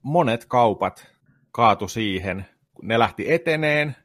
monet 0.02 0.44
kaupat 0.44 1.12
kaatu 1.52 1.88
siihen, 1.88 2.46
kun 2.74 2.88
ne 2.88 2.98
lähti 2.98 3.32
eteneen, 3.32 3.96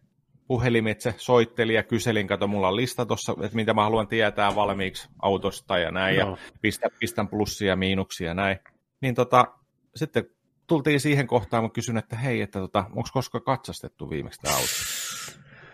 puhelimitse 0.47 1.13
soitteli 1.17 1.73
ja 1.73 1.83
kyselin, 1.83 2.27
kato, 2.27 2.47
mulla 2.47 2.67
on 2.67 2.75
lista 2.75 3.05
tuossa, 3.05 3.35
että 3.43 3.55
mitä 3.55 3.73
mä 3.73 3.83
haluan 3.83 4.07
tietää 4.07 4.55
valmiiksi 4.55 5.09
autosta 5.21 5.77
ja 5.77 5.91
näin, 5.91 6.15
Joo. 6.15 6.29
ja 6.29 6.37
pistä, 6.61 6.87
pistän 6.99 7.27
plussia 7.27 7.67
ja 7.67 7.75
miinuksia 7.75 8.27
ja 8.27 8.33
näin. 8.33 8.59
Niin 9.01 9.15
tota, 9.15 9.45
sitten 9.95 10.29
tultiin 10.67 10.99
siihen 10.99 11.27
kohtaan, 11.27 11.63
mä 11.63 11.69
kysyn, 11.69 11.97
että 11.97 12.15
hei, 12.15 12.41
että 12.41 12.59
tota, 12.59 12.79
onko 12.79 13.09
koskaan 13.13 13.43
katsastettu 13.43 14.09
viimeksi 14.09 14.41
tämä 14.41 14.55
auto? 14.55 14.67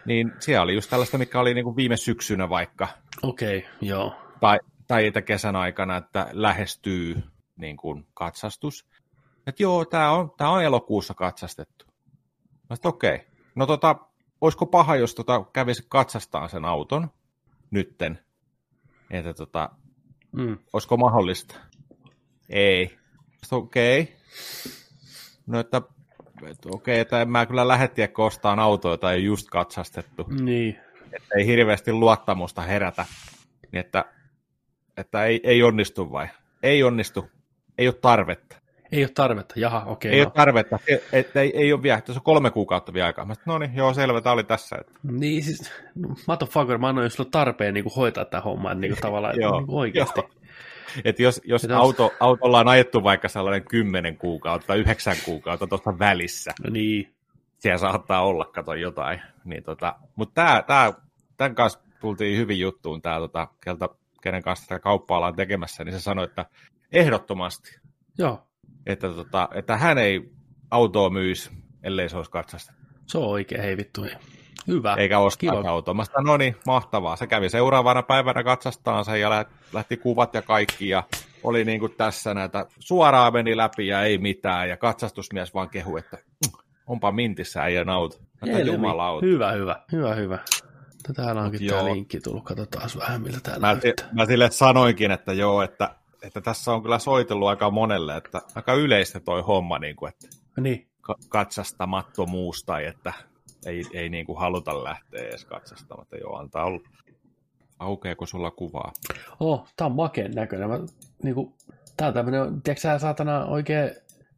Niin 0.05 0.31
siellä 0.39 0.63
oli 0.63 0.73
just 0.73 0.89
tällaista, 0.89 1.17
mikä 1.17 1.39
oli 1.39 1.53
niin 1.53 1.63
kuin 1.63 1.75
viime 1.75 1.97
syksynä 1.97 2.49
vaikka, 2.49 2.87
Okei, 3.23 3.65
joo. 3.81 4.15
tai, 4.39 4.59
tai 4.87 5.07
että 5.07 5.21
kesän 5.21 5.55
aikana, 5.55 5.97
että 5.97 6.27
lähestyy 6.31 7.23
niin 7.55 7.77
kuin 7.77 8.07
katsastus. 8.13 8.87
Että 9.47 9.63
joo, 9.63 9.85
tämä 9.85 10.11
on, 10.11 10.31
tää 10.37 10.49
on 10.49 10.63
elokuussa 10.63 11.13
katsastettu. 11.13 11.85
Mä 12.69 12.75
okei. 12.83 13.15
Okay. 13.15 13.27
No 13.55 13.65
tota, 13.65 13.95
olisiko 14.41 14.65
paha, 14.65 14.95
jos 14.95 15.15
tota 15.15 15.45
kävisi 15.53 15.85
katsastaan 15.89 16.49
sen 16.49 16.65
auton 16.65 17.07
nytten? 17.71 18.19
Että 19.11 19.33
tota, 19.33 19.69
Mm. 20.33 20.57
olisiko 20.73 20.97
mahdollista? 20.97 21.55
Ei. 22.49 22.97
Okei. 23.51 24.01
Okay. 24.01 24.13
No 25.47 25.59
että, 25.59 25.81
että 26.49 26.69
okei, 26.71 26.99
että 26.99 27.21
en 27.21 27.29
mä 27.29 27.45
kyllä 27.45 27.67
lähde 27.67 27.87
tiedä 27.87 28.13
ostaan 28.17 28.59
autoa, 28.59 28.91
jota 28.91 29.13
ei 29.13 29.23
just 29.23 29.49
katsastettu 29.49 30.25
Niin. 30.41 30.79
että 31.13 31.35
ei 31.37 31.45
hirveästi 31.47 31.93
luottamusta 31.93 32.61
herätä, 32.61 33.05
niin 33.71 33.79
että, 33.79 34.05
että 34.97 35.25
ei, 35.25 35.41
ei 35.43 35.63
onnistu 35.63 36.11
vai? 36.11 36.27
Ei 36.63 36.83
onnistu. 36.83 37.29
ei 37.77 37.87
ole 37.87 37.95
tarvetta. 38.01 38.63
Ei 38.91 39.03
ole 39.03 39.11
tarvetta, 39.15 39.53
jaha, 39.57 39.83
okei. 39.85 40.11
Ei 40.11 40.19
no. 40.19 40.25
ole 40.25 40.31
tarvetta, 40.35 40.79
et, 40.87 41.03
et, 41.11 41.35
ei, 41.35 41.57
ei 41.57 41.73
ole 41.73 41.83
vielä, 41.83 42.01
tässä 42.01 42.19
on 42.19 42.23
kolme 42.23 42.51
kuukautta 42.51 42.93
vielä 42.93 43.07
aikaa. 43.07 43.25
Mä 43.25 43.33
no 43.45 43.57
niin, 43.57 43.75
joo, 43.75 43.93
selvä, 43.93 44.21
tämä 44.21 44.33
oli 44.33 44.43
tässä. 44.43 44.75
Että. 44.79 44.93
Niin 45.03 45.43
siis, 45.43 45.71
no, 45.95 46.15
motherfucker, 46.27 46.77
mä 46.77 46.87
annoin 46.87 47.09
sulle 47.09 47.29
tarpeen 47.31 47.73
niin 47.73 47.83
kuin, 47.83 47.95
hoitaa 47.95 48.25
tämä 48.25 48.41
homma 48.41 48.73
niin 48.73 48.93
kuin, 48.93 49.01
tavallaan, 49.07 49.39
Joo, 49.39 49.57
niin 49.57 49.65
kuin, 49.67 49.77
oikeasti. 49.77 50.19
joo. 50.19 50.29
Et 51.05 51.19
jos 51.19 51.41
jos 51.43 51.63
Että 51.63 51.77
auto, 51.77 52.13
autolla 52.19 52.59
on 52.59 52.67
ajettu 52.67 53.03
vaikka 53.03 53.29
sellainen 53.29 53.63
kymmenen 53.63 54.17
kuukautta 54.17 54.67
tai 54.67 54.79
yhdeksän 54.79 55.17
kuukautta 55.25 55.67
tuossa 55.67 55.99
välissä, 55.99 56.51
No 56.63 56.69
niin, 56.69 57.13
siellä 57.59 57.77
saattaa 57.77 58.25
olla, 58.25 58.45
kato 58.45 58.73
jotain. 58.73 59.21
Niin 59.45 59.63
tota, 59.63 59.95
Mutta 60.15 60.33
tää, 60.33 60.61
tää, 60.61 60.93
tämän 61.37 61.55
kanssa 61.55 61.79
tultiin 62.01 62.37
hyvin 62.37 62.59
juttuun, 62.59 63.01
tää, 63.01 63.19
tota, 63.19 63.47
keltä, 63.63 63.89
kenen 64.21 64.43
kanssa 64.43 64.67
tätä 64.67 64.79
kauppaa 64.79 65.17
ollaan 65.17 65.35
tekemässä, 65.35 65.83
niin 65.83 65.93
se 65.93 65.99
sanoi, 65.99 66.25
että 66.25 66.45
ehdottomasti, 66.91 67.79
joo, 68.17 68.43
että, 68.85 69.09
tota, 69.09 69.49
että 69.53 69.77
hän 69.77 69.97
ei 69.97 70.31
autoa 70.71 71.09
myisi, 71.09 71.51
ellei 71.83 72.09
se 72.09 72.17
olisi 72.17 72.31
katsasta. 72.31 72.73
se 73.05 73.17
on 73.17 73.27
oikein, 73.27 73.61
hei 73.61 73.77
vittu. 73.77 74.05
Hyvä, 74.67 74.93
Eikä 74.95 75.19
ostaa 75.19 75.39
kiva. 75.39 75.63
sanoin, 75.63 75.83
no 76.23 76.37
niin, 76.37 76.55
mahtavaa. 76.65 77.15
Se 77.15 77.27
kävi 77.27 77.49
seuraavana 77.49 78.03
päivänä 78.03 78.43
katsastaan 78.43 79.05
sen 79.05 79.21
ja 79.21 79.29
lä- 79.29 79.45
lähti 79.73 79.97
kuvat 79.97 80.33
ja 80.33 80.41
kaikki 80.41 80.89
ja 80.89 81.03
oli 81.43 81.65
niin 81.65 81.79
kuin 81.79 81.91
tässä 81.97 82.33
näitä, 82.33 82.65
suoraan 82.79 83.33
meni 83.33 83.57
läpi 83.57 83.87
ja 83.87 84.01
ei 84.03 84.17
mitään 84.17 84.69
ja 84.69 84.77
katsastusmies 84.77 85.53
vaan 85.53 85.69
kehu, 85.69 85.97
että 85.97 86.17
"Mm, 86.17 86.51
onpa 86.87 87.11
mintissä. 87.11 87.65
Että 87.67 88.45
Helmi. 88.45 88.71
jumalauta. 88.71 89.25
Hyvä, 89.25 89.51
hyvä, 89.51 89.81
hyvä, 89.91 90.15
hyvä. 90.15 90.39
Täällä 91.15 91.41
onkin 91.41 91.67
tämä 91.69 91.85
linkki 91.85 92.19
tullut, 92.19 92.43
katsotaan 92.43 92.89
vähän 92.99 93.21
miltä 93.21 93.39
täällä 93.43 93.67
Mä, 93.67 93.73
näyttää. 93.83 94.09
mä 94.11 94.25
sille 94.25 94.51
sanoinkin, 94.51 95.11
että 95.11 95.33
joo, 95.33 95.61
että, 95.61 95.95
että 96.21 96.41
tässä 96.41 96.71
on 96.71 96.81
kyllä 96.81 96.99
soitellut 96.99 97.47
aika 97.47 97.71
monelle, 97.71 98.17
että 98.17 98.41
aika 98.55 98.73
yleistä 98.73 99.19
toi 99.19 99.41
homma, 99.41 99.79
niin 99.79 99.95
kuin, 99.95 100.09
että 100.09 100.27
Niin, 100.61 100.87
ka- 101.01 101.15
katsastamattomuus 101.29 102.63
tai 102.63 102.85
että 102.85 103.13
ei, 103.65 103.83
ei 103.93 104.09
niin 104.09 104.25
kuin 104.25 104.39
haluta 104.39 104.83
lähteä 104.83 105.23
edes 105.23 105.45
katsastamaan, 105.45 106.03
että 106.03 106.17
joo, 106.17 106.35
antaa 106.37 106.65
olla. 106.65 106.79
Aukeako 107.79 108.25
sulla 108.25 108.51
kuvaa? 108.51 108.91
oh, 109.39 109.67
tää 109.75 109.87
on 109.87 109.95
makeen 109.95 110.31
näköinen. 110.31 110.69
Mä, 110.69 110.79
niinku, 111.23 111.55
tää 111.97 112.07
on 112.07 112.13
tämmönen, 112.13 112.61
tiedätkö 112.61 112.81
sä 112.81 112.99
saatana 112.99 113.45
oikein 113.45 113.91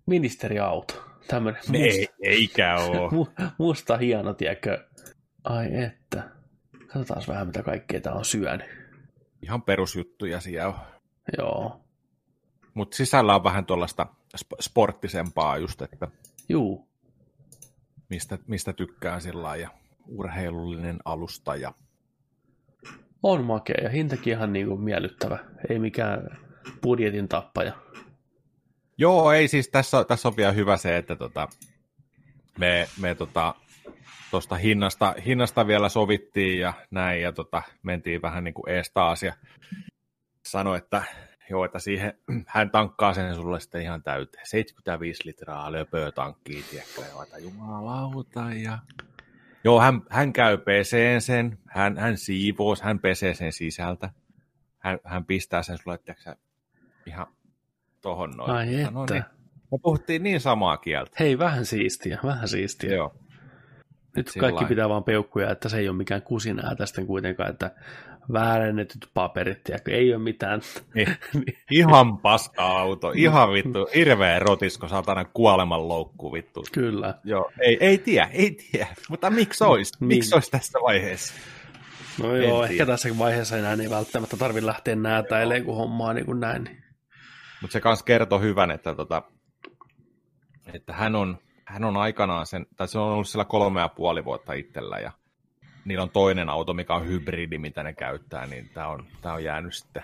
ministeriauto. 0.05 1.05
Tämmönen 1.27 1.61
Ei, 1.73 2.07
eikä 2.21 2.77
oo. 2.77 3.09
mu- 3.15 3.51
musta 3.57 3.97
hieno, 3.97 4.33
tiedätkö. 4.33 4.87
Ai 5.43 5.83
että. 5.83 6.23
Katsotaan 6.87 7.21
vähän, 7.27 7.47
mitä 7.47 7.63
kaikkea 7.63 8.01
tää 8.01 8.13
on 8.13 8.25
syönyt. 8.25 8.67
Ihan 9.41 9.61
perusjuttuja 9.61 10.39
siellä 10.39 10.67
on. 10.67 10.75
Joo. 11.37 11.81
Mutta 12.73 12.97
sisällä 12.97 13.35
on 13.35 13.43
vähän 13.43 13.65
tuollaista 13.65 14.07
sp- 14.37 14.61
sporttisempaa 14.61 15.57
just, 15.57 15.81
että 15.81 16.07
Juu. 16.49 16.84
Mistä, 18.09 18.37
mistä 18.47 18.73
tykkään 18.73 19.21
sillä 19.21 19.55
ja 19.55 19.69
urheilullinen 20.07 20.97
alusta 21.05 21.55
ja 21.55 21.73
On 23.23 23.43
makea 23.43 23.83
ja 23.83 23.89
hintakin 23.89 24.33
ihan 24.33 24.53
niinku 24.53 24.77
miellyttävä. 24.77 25.39
Ei 25.69 25.79
mikään 25.79 26.37
budjetin 26.81 27.27
tappaja. 27.27 27.73
Joo, 28.97 29.31
ei 29.31 29.47
siis 29.47 29.69
tässä, 29.69 30.03
tässä 30.03 30.27
on 30.27 30.37
vielä 30.37 30.51
hyvä 30.51 30.77
se, 30.77 30.97
että 30.97 31.15
tota, 31.15 31.47
me, 32.59 32.87
me 33.01 33.15
tota, 33.15 33.55
tuosta 34.31 34.55
hinnasta, 34.55 35.15
hinnasta 35.25 35.67
vielä 35.67 35.89
sovittiin 35.89 36.59
ja 36.59 36.73
näin, 36.91 37.21
ja 37.21 37.31
tota, 37.31 37.61
mentiin 37.83 38.21
vähän 38.21 38.43
niin 38.43 38.53
kuin 38.53 38.69
ees 38.69 38.91
taas, 38.93 39.23
ja 39.23 39.33
sanoi, 40.45 40.77
että 40.77 41.03
joo, 41.49 41.65
että 41.65 41.79
siihen, 41.79 42.13
hän 42.47 42.69
tankkaa 42.69 43.13
sen 43.13 43.35
sulle 43.35 43.59
sitten 43.59 43.81
ihan 43.81 44.03
täyteen. 44.03 44.45
75 44.47 45.25
litraa 45.25 45.71
löpöä 45.71 46.11
tankkiin, 46.11 46.63
tiedätkö, 46.71 47.01
ja 47.31 47.39
jumalauta, 47.39 48.53
ja 48.53 48.79
Joo, 49.65 49.79
hän, 49.81 50.01
hän 50.09 50.33
käy 50.33 50.57
peseen 50.57 51.21
sen, 51.21 51.57
hän, 51.67 51.97
hän 51.97 52.17
siivoo, 52.17 52.75
hän 52.81 52.99
pesee 52.99 53.33
sen 53.33 53.51
sisältä. 53.51 54.09
Hän, 54.79 54.99
hän 55.03 55.25
pistää 55.25 55.63
sen 55.63 55.77
sulle, 55.77 55.97
tiedätkö, 55.97 56.35
ihan 57.05 57.27
tohon 58.01 58.31
noin. 58.31 58.51
Ai 58.51 58.65
Mutta 58.65 58.81
että. 58.83 58.91
no 58.93 59.05
niin, 59.11 59.23
me 59.71 59.77
puhuttiin 59.81 60.23
niin 60.23 60.39
samaa 60.39 60.77
kieltä. 60.77 61.11
Hei, 61.19 61.37
vähän 61.37 61.65
siistiä, 61.65 62.19
vähän 62.23 62.47
siistiä. 62.47 62.93
Joo. 62.93 63.15
Nyt 64.15 64.25
kaikki 64.25 64.41
lailla. 64.41 64.69
pitää 64.69 64.89
vaan 64.89 65.03
peukkuja, 65.03 65.51
että 65.51 65.69
se 65.69 65.77
ei 65.77 65.89
ole 65.89 65.97
mikään 65.97 66.21
kusinää 66.21 66.75
tästä 66.75 67.05
kuitenkaan, 67.05 67.49
että 67.49 67.71
väärennetyt 68.33 69.09
paperit, 69.13 69.61
ja 69.69 69.77
ei 69.87 70.13
ole 70.13 70.23
mitään. 70.23 70.61
Niin. 70.95 71.07
Ihan 71.71 72.17
paska 72.17 72.63
auto, 72.67 73.11
ihan 73.15 73.51
vittu, 73.53 73.87
hirveä 73.95 74.39
rotisko, 74.39 74.87
satana 74.87 75.25
kuoleman 75.25 75.87
loukku 75.87 76.33
vittu. 76.33 76.63
Kyllä. 76.71 77.13
Joo, 77.23 77.51
ei, 77.61 77.77
ei 77.79 77.97
tiedä, 77.97 78.29
ei 78.31 78.51
tiedä, 78.71 78.87
mutta 79.09 79.29
miksi 79.29 79.63
olisi, 79.63 79.93
Niin. 79.99 80.07
miksi 80.07 80.35
olisi 80.35 80.51
tässä 80.51 80.79
vaiheessa? 80.83 81.33
No 82.23 82.35
En 82.35 82.43
joo, 82.43 82.63
ehkä 82.63 82.73
tiedä. 82.73 82.85
tässä 82.85 83.17
vaiheessa 83.17 83.57
enää 83.57 83.77
ei 83.81 83.89
välttämättä 83.89 84.37
tarvitse 84.37 84.65
lähteä 84.65 84.95
näätäilemään, 84.95 85.65
kun 85.65 85.75
hommaa 85.77 86.13
niin 86.13 86.25
kuin 86.25 86.39
näin. 86.39 86.63
niin- 86.63 86.83
Mutta 87.61 87.73
se 87.73 87.81
kans 87.81 88.03
kertoo 88.03 88.39
hyvän, 88.39 88.71
että, 88.71 88.95
tota, 88.95 89.21
että 90.73 90.93
hän, 90.93 91.15
on, 91.15 91.37
hän 91.65 91.83
on 91.83 91.97
aikanaan 91.97 92.45
sen, 92.45 92.65
tai 92.77 92.87
se 92.87 92.99
on 92.99 93.11
ollut 93.11 93.27
sillä 93.27 93.45
kolme 93.45 93.81
ja 93.81 93.89
puoli 93.89 94.25
vuotta 94.25 94.53
itsellä, 94.53 94.97
ja 94.99 95.11
niillä 95.85 96.03
on 96.03 96.09
toinen 96.09 96.49
auto, 96.49 96.73
mikä 96.73 96.93
on 96.93 97.07
hybridi, 97.07 97.57
mitä 97.57 97.83
ne 97.83 97.93
käyttää, 97.93 98.45
niin 98.45 98.69
tämä 98.73 98.87
on, 98.87 99.05
tää 99.21 99.33
on 99.33 99.43
jäänyt 99.43 99.73
sitten 99.73 100.03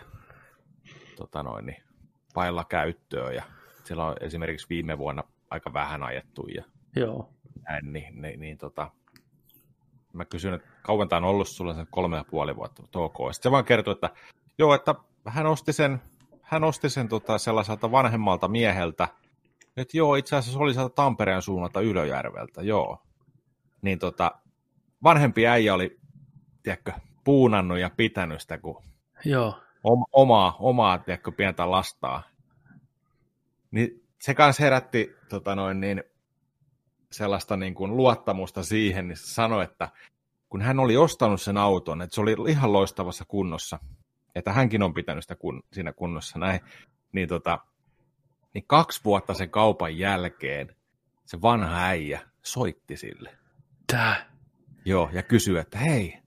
tota 1.15 1.43
noin, 1.43 1.65
niin, 1.65 1.83
pailla 2.33 2.63
käyttöön, 2.63 3.35
ja 3.35 3.43
sillä 3.83 4.05
on 4.05 4.15
esimerkiksi 4.19 4.69
viime 4.69 4.97
vuonna 4.97 5.23
aika 5.49 5.73
vähän 5.73 6.03
ajettu, 6.03 6.47
ja 6.47 6.63
Joo. 6.95 7.29
näin, 7.69 7.93
niin, 7.93 8.21
niin, 8.21 8.39
niin 8.39 8.57
tota, 8.57 8.91
mä 10.13 10.25
kysyin, 10.25 10.53
että 10.53 10.67
kauan 10.81 11.09
tämä 11.09 11.17
on 11.17 11.33
ollut 11.33 11.47
sulla 11.47 11.73
sen 11.73 11.87
kolme 11.91 12.17
ja 12.17 12.25
puoli 12.29 12.55
vuotta, 12.55 12.81
mutta 12.81 12.99
ok. 12.99 13.17
Sitten 13.17 13.49
se 13.49 13.51
vaan 13.51 13.65
kertoi, 13.65 13.91
että 13.91 14.09
joo, 14.57 14.73
että 14.73 14.95
hän 15.27 15.45
osti 15.45 15.73
sen, 15.73 16.01
hän 16.41 16.63
osti 16.63 16.89
sen 16.89 17.09
tota, 17.09 17.37
sellaiselta 17.37 17.91
vanhemmalta 17.91 18.47
mieheltä, 18.47 19.07
että 19.77 19.97
joo, 19.97 20.15
itse 20.15 20.35
asiassa 20.35 20.57
se 20.57 20.63
oli 20.63 20.73
sieltä 20.73 20.95
Tampereen 20.95 21.41
suunnalta 21.41 21.81
Ylöjärveltä, 21.81 22.61
joo. 22.61 23.01
Niin 23.81 23.99
tota, 23.99 24.31
vanhempi 25.03 25.47
äijä 25.47 25.73
oli, 25.73 25.99
tiedätkö, 26.63 26.91
puunannut 27.23 27.79
ja 27.79 27.89
pitänyt 27.89 28.41
sitä, 28.41 28.57
kun 28.57 28.83
Joo. 29.25 29.59
om- 29.83 30.05
omaa, 30.11 30.55
omaa 30.59 30.97
tiedätkö, 30.97 31.31
pientä 31.31 31.71
lastaa. 31.71 32.23
Niin 33.71 34.03
se 34.19 34.33
kanssa 34.33 34.63
herätti 34.63 35.15
tota 35.29 35.55
noin, 35.55 35.79
niin, 35.79 36.03
sellaista 37.11 37.57
niin 37.57 37.75
kuin 37.75 37.97
luottamusta 37.97 38.63
siihen, 38.63 39.07
niin 39.07 39.17
sanoi, 39.17 39.63
että 39.63 39.89
kun 40.49 40.61
hän 40.61 40.79
oli 40.79 40.97
ostanut 40.97 41.41
sen 41.41 41.57
auton, 41.57 42.01
että 42.01 42.15
se 42.15 42.21
oli 42.21 42.35
ihan 42.47 42.73
loistavassa 42.73 43.25
kunnossa, 43.27 43.79
että 44.35 44.53
hänkin 44.53 44.83
on 44.83 44.93
pitänyt 44.93 45.23
sitä 45.23 45.35
kun, 45.35 45.63
siinä 45.71 45.93
kunnossa 45.93 46.39
näin, 46.39 46.59
niin, 47.11 47.27
tota, 47.27 47.59
niin 48.53 48.63
kaksi 48.67 49.01
vuotta 49.03 49.33
sen 49.33 49.49
kaupan 49.49 49.97
jälkeen 49.97 50.75
se 51.25 51.41
vanha 51.41 51.77
äijä 51.77 52.21
soitti 52.43 52.97
sille. 52.97 53.37
Tää. 53.87 54.30
Joo, 54.85 55.09
ja 55.13 55.23
kysyi, 55.23 55.57
että 55.57 55.77
hei, 55.77 56.17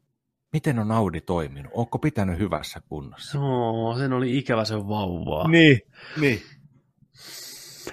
miten 0.53 0.79
on 0.79 0.90
Audi 0.93 1.21
toiminut? 1.21 1.73
Onko 1.75 1.99
pitänyt 1.99 2.38
hyvässä 2.38 2.81
kunnossa? 2.88 3.38
No, 3.38 3.95
sen 3.99 4.12
oli 4.12 4.38
ikävä 4.38 4.64
se 4.64 4.75
vauva. 4.77 5.49
Niin, 5.49 5.81
niin. 6.21 6.43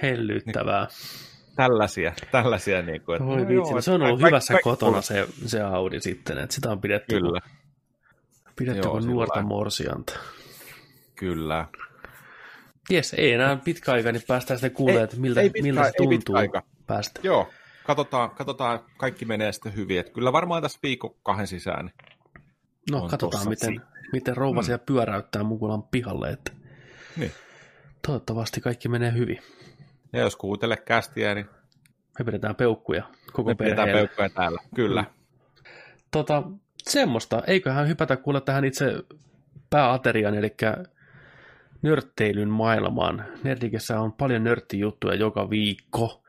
Hellyttävää. 0.02 0.88
Tällaisia, 1.56 2.13
tällaisia 2.32 2.82
niin 2.82 3.02
kuin, 3.02 3.15
että, 3.15 3.26
Voi 3.26 3.36
no 3.38 3.41
vitsi, 3.47 3.54
joo, 3.54 3.71
no 3.76 3.82
se 3.82 3.91
on 3.91 4.02
ollut 4.02 4.21
hyvässä 4.21 4.54
kaikki- 4.54 4.63
kotona 4.69 5.02
se, 5.02 5.28
se 5.45 5.62
Audi 5.62 6.02
sitten, 6.02 6.38
että 6.38 6.56
sitä 6.56 6.71
on 6.71 6.82
pidetty, 6.82 7.15
Kyllä, 7.15 7.39
pidetty 8.56 8.82
Joo, 8.82 8.91
kuin 8.91 9.06
nuorta 9.08 9.34
lailla. 9.36 9.47
morsianta. 9.47 10.19
kyllä. 11.15 11.67
Jes, 12.89 13.13
ei 13.13 13.32
enää 13.34 13.56
pitkä 13.56 13.91
aika, 13.91 14.12
niin 14.12 14.21
päästään 14.28 14.58
sitten 14.60 14.76
kuulemaan, 14.76 15.04
että 15.04 15.17
miltä, 15.17 15.41
ei 15.41 15.50
pitkä- 15.50 15.63
miltä 15.63 15.82
se 15.82 15.88
ei 15.88 16.08
pitkä 16.08 16.15
tuntuu 16.15 16.36
aika. 16.36 16.63
päästä. 16.88 17.19
Joo, 17.24 17.50
katsotaan, 17.84 18.30
katsotaan, 18.30 18.80
kaikki 18.98 19.26
menee 19.26 19.52
sitten 19.52 19.76
hyvin. 19.76 20.00
Että 20.00 20.12
kyllä 20.12 20.34
varmaan 20.34 20.62
tässä 20.62 20.80
viikon 20.84 21.15
kahden 21.24 21.48
sisään. 21.48 21.91
No, 22.91 23.08
katsotaan, 23.08 23.50
miten, 23.50 23.82
miten 24.13 24.38
rouva 24.38 24.62
Mm. 24.62 24.65
siellä 24.65 24.84
pyöräyttää 24.86 25.44
Mukulan 25.44 25.84
pihalle, 25.84 26.30
että 26.30 26.52
Niin. 27.17 27.32
toivottavasti 28.08 28.62
kaikki 28.62 28.89
menee 28.89 29.13
hyvin. 29.13 29.39
Ja 30.13 30.20
jos 30.20 30.36
kuuntele 30.36 30.78
kästiä, 30.78 31.36
niin 31.36 31.46
Me 32.20 32.26
pidetään 32.26 32.56
peukkuja 32.56 33.04
koko 33.34 33.50
me 33.50 33.56
pidetään 33.56 33.86
perheelle. 33.86 34.08
peukkoja 34.08 34.30
täällä. 34.30 34.62
Kyllä. 34.76 35.06
Tota, 36.12 36.44
semmoista. 36.84 37.44
Eiköhän 37.48 37.88
hypätä 37.88 38.17
kuule 38.17 38.41
tähän 38.41 38.65
itse 38.65 38.94
pääateriaan, 39.70 40.36
eli 40.36 40.56
nörtteilyn 41.82 42.50
maailmaan. 42.50 43.26
Nerdikessä 43.44 44.00
on 44.00 44.13
paljon 44.13 44.44
nörttijuttuja 44.44 45.15
joka 45.15 45.50
viikko. 45.50 46.24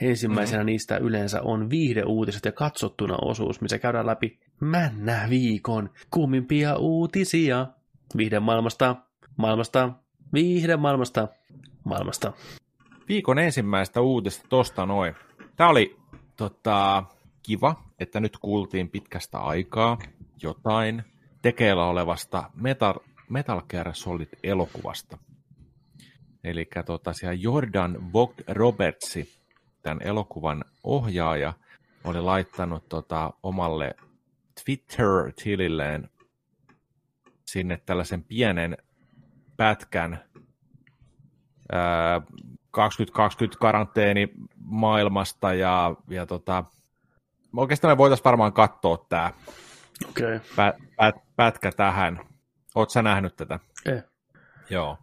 Ensimmäisenä 0.00 0.62
mm. 0.62 0.66
niistä 0.66 0.96
yleensä 0.96 1.42
on 1.42 1.70
viihdeuutiset 1.70 2.44
ja 2.44 2.52
katsottuna 2.52 3.16
osuus, 3.22 3.60
missä 3.60 3.78
käydään 3.78 4.06
läpi 4.06 4.38
männä 4.60 5.26
viikon 5.30 5.90
kuumimpia 6.10 6.76
uutisia. 6.76 7.66
Viihdemaailmasta, 8.16 8.96
maailmasta, 9.36 9.90
viihdemaailmasta. 10.32 11.28
maailmasta. 11.84 12.32
Viikon 13.08 13.38
ensimmäistä 13.38 14.00
uutista 14.00 14.46
tosta 14.48 14.86
noin. 14.86 15.14
Tämä 15.56 15.70
oli 15.70 15.96
tota, 16.36 17.04
kiva, 17.42 17.82
että 17.98 18.20
nyt 18.20 18.38
kuultiin 18.38 18.88
pitkästä 18.90 19.38
aikaa 19.38 19.98
jotain 20.42 21.02
tekeillä 21.42 21.84
olevasta 21.84 22.50
Metal, 22.54 22.94
Metal 23.28 23.62
Gear 23.68 23.94
Solid-elokuvasta. 23.94 25.18
Eli 26.44 26.68
tota, 26.86 27.12
siellä 27.12 27.34
Jordan 27.34 28.12
Vogt 28.12 28.40
Robertsi, 28.48 29.28
tämän 29.84 30.02
elokuvan 30.02 30.64
ohjaaja, 30.84 31.52
oli 32.04 32.20
laittanut 32.20 32.88
tota, 32.88 33.32
omalle 33.42 33.96
Twitter-tililleen 34.64 36.10
sinne 37.44 37.80
tällaisen 37.86 38.24
pienen 38.24 38.76
pätkän 39.56 40.24
ää, 41.72 42.22
2020 42.70 43.60
karanteeni 43.60 44.28
maailmasta 44.56 45.54
ja, 45.54 45.94
ja 46.08 46.26
tota, 46.26 46.64
oikeastaan 47.56 47.92
me 47.92 47.98
voitaisiin 47.98 48.24
varmaan 48.24 48.52
katsoa 48.52 49.06
tämä 49.08 49.32
okay. 50.10 50.40
pät, 50.56 50.76
pät, 50.96 51.14
pätkä 51.36 51.72
tähän. 51.72 52.20
Oletko 52.74 52.90
sä 52.90 53.02
nähnyt 53.02 53.36
tätä? 53.36 53.60
Ei. 53.86 54.02
Joo. 54.70 54.98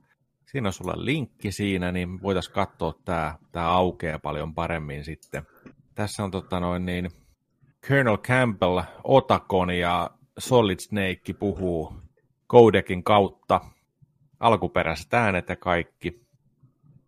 Siinä 0.52 0.70
on 0.70 0.74
sulla 0.74 0.94
linkki 0.96 1.52
siinä, 1.52 1.92
niin 1.92 2.22
voitaisiin 2.22 2.54
katsoa 2.54 2.94
tämä, 3.06 3.36
tämä 3.52 3.70
aukeaa 3.70 4.20
paljon 4.20 4.54
paremmin 4.54 5.04
sitten. 5.06 5.44
Tässä 5.96 6.24
on 6.24 6.32
tota 6.32 6.60
noin 6.60 6.86
niin, 6.86 7.12
Colonel 7.88 8.18
Campbell, 8.18 8.82
Otakon 9.04 9.70
ja 9.70 10.10
Solid 10.38 10.80
Snake 10.80 11.34
puhuu 11.40 11.94
Kodekin 12.48 13.04
kautta. 13.04 13.62
Alkuperäiset 14.40 15.14
äänet 15.14 15.50
ja 15.50 15.56
kaikki. 15.56 16.22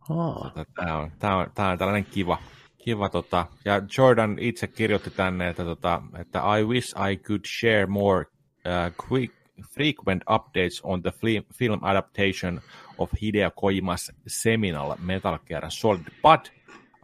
Oh. 0.10 0.52
Tämä 0.76 0.98
on, 0.98 1.12
tämä 1.20 1.38
on, 1.38 1.48
tämä 1.56 1.70
on 1.70 1.78
tällainen 1.78 2.06
kiva, 2.06 2.38
kiva 2.84 3.10
tota, 3.10 3.48
ja 3.66 3.82
Jordan 3.98 4.38
itse 4.40 4.68
kirjoitti 4.68 5.10
tänne, 5.10 5.50
että, 5.50 5.64
tota, 5.64 6.02
että 6.20 6.58
I 6.58 6.64
wish 6.64 6.96
I 7.12 7.18
could 7.18 7.42
share 7.60 7.86
more 7.86 8.26
uh, 8.66 9.08
quick, 9.12 9.34
frequent 9.74 10.24
updates 10.30 10.82
on 10.84 11.02
the 11.02 11.12
film 11.58 11.80
adaptation 11.82 12.62
of 12.98 13.12
Hideo 13.22 13.52
Kojima's 13.56 14.12
seminal 14.28 14.96
Metal 15.00 15.38
Gear 15.48 15.70
Solid, 15.70 16.12
but 16.22 16.52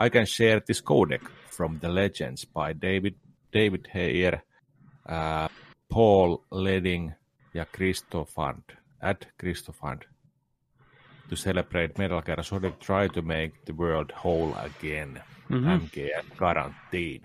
I 0.06 0.10
can 0.10 0.26
share 0.26 0.62
this 0.68 0.82
codec 0.82 1.22
from 1.50 1.80
the 1.80 1.90
Legends 1.90 2.46
by 2.46 2.74
David, 2.74 3.16
David 3.54 3.88
Heyer, 3.94 4.42
uh, 5.10 5.50
Paul 5.94 6.38
Ledding 6.52 7.12
ja 7.54 7.66
Christofand, 7.66 8.64
at 9.02 9.28
Christofand 9.38 10.02
to 11.30 11.36
celebrate 11.36 11.98
Metal 11.98 12.22
Gear 12.22 12.44
Solid 12.44 12.74
try 12.80 13.08
to 13.08 13.22
make 13.22 13.54
the 13.66 13.74
world 13.74 14.12
whole 14.24 14.54
again. 14.58 15.22
Mm-hmm. 15.50 15.70
MGS 15.70 16.38
Guarantee. 16.38 17.22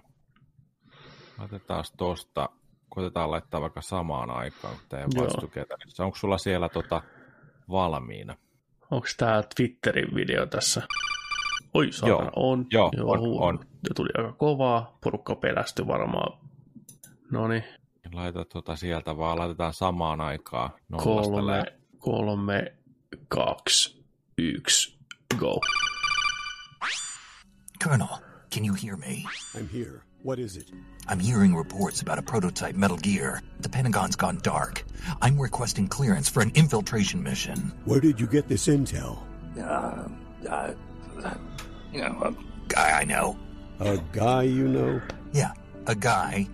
Otetaan 1.39 1.85
tosta, 1.97 2.49
koitetaan 2.89 3.31
laittaa 3.31 3.61
vaikka 3.61 3.81
samaan 3.81 4.31
aikaan 4.31 4.77
kuin 4.77 4.89
teidän 4.89 5.11
vastuketä. 5.17 5.77
Onko 5.99 6.17
sulla 6.17 6.39
siellä 6.39 6.69
tota 6.69 7.03
valmiina? 7.69 8.37
Onko 8.91 9.07
tämä 9.17 9.43
Twitterin 9.57 10.15
video 10.15 10.47
tässä? 10.47 10.83
Oi, 11.75 11.93
saatana, 11.93 12.31
on. 12.37 12.67
Joo, 12.71 12.91
Joo 12.97 13.11
on, 13.11 13.43
on. 13.49 13.59
Ja 13.89 13.95
tuli 13.95 14.09
aika 14.19 14.33
kovaa. 14.33 14.99
Porukka 15.01 15.35
pelästyi 15.35 15.87
varmaan. 15.87 16.39
No 17.31 17.49
niin. 17.49 17.65
Laita 18.13 18.45
tota 18.45 18.77
sieltä 18.77 19.17
vaan, 19.17 19.39
laitetaan 19.39 19.73
samaan 19.75 20.21
aikaan. 20.21 20.71
Kolme, 20.97 21.65
kolme, 21.99 22.75
kaksi, 23.29 24.05
yksi, 24.39 24.99
go. 25.39 25.61
Colonel, 27.85 28.17
can 28.55 28.67
you 28.67 28.77
hear 28.83 28.97
me? 28.97 29.23
I'm 29.57 29.69
here. 29.73 30.03
What 30.25 30.39
is 30.39 30.57
it? 30.57 30.71
I'm 31.07 31.21
hearing 31.21 31.55
reports 31.55 32.01
about 32.01 32.19
a 32.19 32.23
prototype 32.23 32.75
Metal 32.77 32.97
Gear. 32.97 33.43
The 33.61 33.69
Pentagon's 33.69 34.17
gone 34.17 34.39
dark. 34.43 34.83
I'm 35.21 35.39
requesting 35.39 35.87
clearance 35.87 36.31
for 36.31 36.41
an 36.41 36.51
infiltration 36.55 37.23
mission. 37.23 37.75
Where 37.85 38.01
did 38.01 38.19
you 38.19 38.27
get 38.27 38.49
this 38.49 38.67
intel? 38.67 39.19
Uh, 39.59 40.09
uh, 40.49 40.73
uh 41.23 41.35
you 41.93 42.01
know, 42.01 42.23
a 42.23 42.35
guy 42.69 43.01
I 43.01 43.05
know. 43.05 43.39
A 43.81 43.99
guy 44.13 44.45
you 44.45 44.67
know? 44.67 45.03
Yeah, 45.35 45.53
a 45.87 45.95
guy 45.95 46.49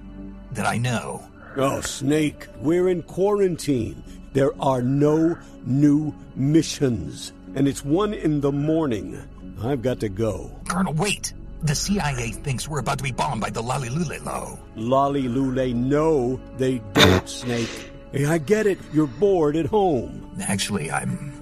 that 0.51 0.67
I 0.67 0.77
know. 0.77 1.25
Oh, 1.57 1.81
Snake, 1.81 2.49
we're 2.57 2.89
in 2.89 3.05
quarantine. 3.05 4.03
There 4.33 4.51
are 4.61 4.83
no 4.83 5.39
new 5.65 6.13
missions. 6.35 7.33
And 7.55 7.69
it's 7.69 7.85
one 7.85 8.15
in 8.15 8.41
the 8.41 8.51
morning. 8.51 9.23
I've 9.63 9.83
got 9.83 10.01
to 10.01 10.09
go. 10.09 10.59
Colonel, 10.67 10.93
wait! 10.95 11.35
The 11.62 11.75
CIA 11.75 12.31
thinks 12.31 12.66
we're 12.66 12.79
about 12.79 12.99
to 12.99 13.05
be 13.05 13.12
bombed 13.12 13.42
by 13.42 13.51
the 13.51 13.62
Lalilulelo. 13.62 14.59
Lale. 14.77 15.75
no, 15.75 16.40
they 16.57 16.79
don't, 16.94 17.29
Snake. 17.29 17.92
Hey, 18.12 18.25
I 18.25 18.38
get 18.38 18.66
it. 18.66 18.79
You're 18.92 19.07
bored 19.07 19.57
at 19.57 19.66
home. 19.66 20.31
Actually, 20.42 20.90
I'm 20.90 21.33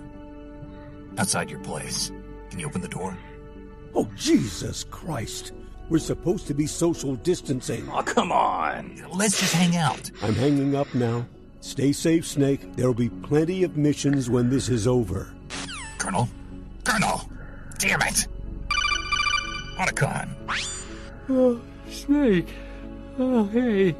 outside 1.19 1.51
your 1.51 1.61
place. 1.61 2.11
Can 2.51 2.59
you 2.59 2.67
open 2.67 2.81
the 2.81 2.89
door? 2.89 3.17
Oh, 3.95 4.09
Jesus 4.17 4.85
Christ. 4.85 5.53
We're 5.89 5.99
supposed 5.99 6.47
to 6.49 6.55
be 6.55 6.67
social 6.67 7.15
distancing. 7.15 7.89
Oh, 7.93 8.03
come 8.03 8.33
on. 8.33 9.03
Let's 9.13 9.39
just 9.41 9.55
hang 9.55 9.77
out. 9.77 10.11
I'm 10.21 10.35
hanging 10.35 10.75
up 10.75 10.93
now. 10.95 11.27
Stay 11.61 11.93
safe, 11.93 12.27
Snake. 12.27 12.75
There'll 12.77 12.93
be 12.93 13.09
plenty 13.09 13.63
of 13.63 13.77
missions 13.77 14.29
when 14.29 14.51
this 14.51 14.69
is 14.69 14.87
over. 14.87 15.33
Colonel? 15.97 16.29
Colonel! 16.85 17.29
Damn 17.79 18.03
it! 18.03 18.27
Otacon. 19.79 20.29
Oh, 21.31 21.61
Snake. 21.91 22.49
Oh, 23.19 23.45
hey. 23.45 23.95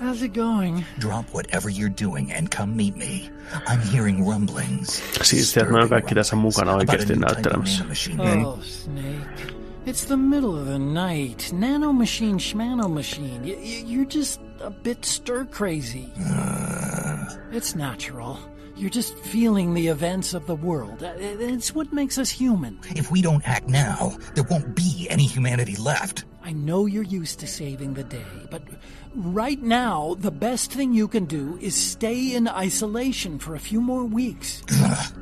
How's 0.00 0.22
it 0.22 0.32
going? 0.32 0.84
Drop 0.98 1.26
whatever 1.32 1.70
you're 1.70 1.88
doing 1.88 2.32
and 2.32 2.50
come 2.50 2.76
meet 2.76 2.96
me. 2.96 3.30
I'm 3.66 3.80
hearing 3.80 4.26
rumblings. 4.26 5.02
Siis 5.22 5.56
että 5.56 5.72
mä 5.72 5.88
kaikki 5.88 6.14
tässä 6.14 6.36
mukana 6.36 6.72
oikeasti 6.74 7.16
näyttelemässä. 7.16 7.84
Oh, 8.18 8.62
Snake. 8.62 9.54
It's 9.86 10.06
the 10.06 10.16
middle 10.16 10.60
of 10.60 10.66
the 10.66 10.78
night. 10.78 11.52
Nano 11.52 11.92
machine, 11.92 12.38
schmano 12.38 12.88
machine. 12.88 13.44
You're 13.44 14.18
just 14.18 14.40
a 14.64 14.70
bit 14.70 15.04
stir 15.04 15.44
crazy. 15.44 16.04
Uh... 16.18 17.52
It's 17.52 17.76
natural. 17.76 18.36
You're 18.76 18.90
just 18.90 19.16
feeling 19.18 19.74
the 19.74 19.88
events 19.88 20.34
of 20.34 20.46
the 20.46 20.56
world. 20.56 21.02
Uh, 21.02 21.12
it's 21.16 21.74
what 21.74 21.92
makes 21.92 22.18
us 22.18 22.30
human. 22.30 22.78
If 22.96 23.10
we 23.10 23.22
don't 23.22 23.46
act 23.46 23.68
now, 23.68 24.16
there 24.34 24.44
won't 24.44 24.74
be 24.74 25.06
any 25.10 25.26
humanity 25.26 25.76
left. 25.76 26.24
I 26.42 26.52
know 26.52 26.86
you're 26.86 27.04
used 27.04 27.38
to 27.40 27.46
saving 27.46 27.94
the 27.94 28.02
day, 28.02 28.24
but 28.50 28.62
right 29.14 29.60
now, 29.62 30.16
the 30.18 30.32
best 30.32 30.72
thing 30.72 30.92
you 30.92 31.06
can 31.06 31.26
do 31.26 31.56
is 31.60 31.76
stay 31.76 32.34
in 32.34 32.48
isolation 32.48 33.38
for 33.38 33.54
a 33.54 33.60
few 33.60 33.80
more 33.80 34.04
weeks. 34.04 34.62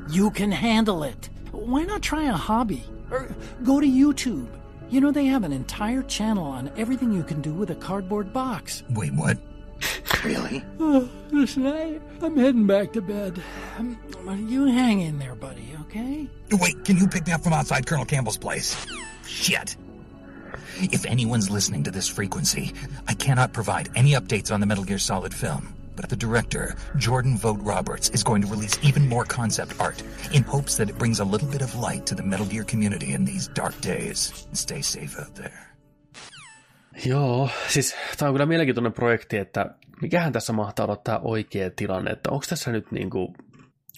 you 0.09 0.31
can 0.31 0.51
handle 0.51 1.03
it. 1.03 1.29
Why 1.51 1.83
not 1.83 2.01
try 2.01 2.23
a 2.23 2.33
hobby? 2.33 2.83
Or 3.11 3.29
go 3.63 3.79
to 3.79 3.85
YouTube. 3.85 4.47
You 4.89 4.99
know, 4.99 5.11
they 5.11 5.25
have 5.25 5.43
an 5.43 5.53
entire 5.53 6.01
channel 6.03 6.45
on 6.45 6.71
everything 6.75 7.11
you 7.13 7.23
can 7.23 7.41
do 7.41 7.53
with 7.53 7.69
a 7.69 7.75
cardboard 7.75 8.33
box. 8.33 8.83
Wait, 8.89 9.13
what? 9.13 9.37
Really? 10.23 10.63
Oh, 10.79 11.09
listen, 11.31 11.67
I, 11.67 11.99
I'm 12.21 12.37
heading 12.37 12.67
back 12.67 12.93
to 12.93 13.01
bed. 13.01 13.41
Um, 13.77 13.97
you 14.47 14.65
hang 14.65 15.01
in 15.01 15.19
there, 15.19 15.35
buddy, 15.35 15.75
okay? 15.81 16.27
Wait, 16.51 16.83
can 16.85 16.97
you 16.97 17.07
pick 17.07 17.25
me 17.25 17.33
up 17.33 17.41
from 17.41 17.53
outside 17.53 17.85
Colonel 17.85 18.05
Campbell's 18.05 18.37
place? 18.37 18.85
Shit. 19.25 19.75
If 20.77 21.05
anyone's 21.05 21.49
listening 21.49 21.83
to 21.83 21.91
this 21.91 22.07
frequency, 22.07 22.73
I 23.07 23.13
cannot 23.13 23.53
provide 23.53 23.89
any 23.95 24.11
updates 24.11 24.51
on 24.51 24.59
the 24.59 24.65
Metal 24.65 24.83
Gear 24.83 24.99
Solid 24.99 25.33
film. 25.33 25.73
But 25.95 26.09
the 26.09 26.15
director, 26.15 26.75
Jordan 26.97 27.37
Vogt 27.37 27.61
Roberts, 27.61 28.09
is 28.09 28.23
going 28.23 28.41
to 28.41 28.47
release 28.47 28.77
even 28.81 29.07
more 29.07 29.25
concept 29.25 29.79
art 29.79 30.01
in 30.33 30.43
hopes 30.43 30.77
that 30.77 30.89
it 30.89 30.97
brings 30.97 31.19
a 31.19 31.25
little 31.25 31.47
bit 31.47 31.61
of 31.61 31.75
light 31.75 32.05
to 32.07 32.15
the 32.15 32.23
Metal 32.23 32.45
Gear 32.45 32.63
community 32.63 33.13
in 33.13 33.25
these 33.25 33.47
dark 33.49 33.79
days. 33.81 34.47
Stay 34.53 34.81
safe 34.81 35.19
out 35.19 35.35
there. 35.35 35.70
Joo, 37.05 37.49
siis 37.67 37.95
tämä 38.17 38.29
on 38.29 38.33
kyllä 38.33 38.45
mielenkiintoinen 38.45 38.93
projekti, 38.93 39.37
että 39.37 39.75
mikähän 40.01 40.33
tässä 40.33 40.53
mahtaa 40.53 40.85
olla 40.85 40.95
tämä 40.95 41.19
oikea 41.23 41.71
tilanne, 41.75 42.11
että 42.11 42.31
onko 42.31 42.45
tässä 42.49 42.71
nyt 42.71 42.91
niin 42.91 43.09
kuin, 43.09 43.33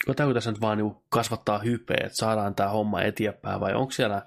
otetaanko 0.07 0.33
tässä 0.33 0.51
nyt 0.51 0.61
vaan 0.61 0.77
niin 0.77 0.95
kasvattaa 1.09 1.59
hypeä, 1.59 2.03
että 2.05 2.17
saadaan 2.17 2.55
tämä 2.55 2.69
homma 2.69 3.01
eteenpäin, 3.01 3.59
vai 3.59 3.73
onko 3.73 3.91
siellä 3.91 4.21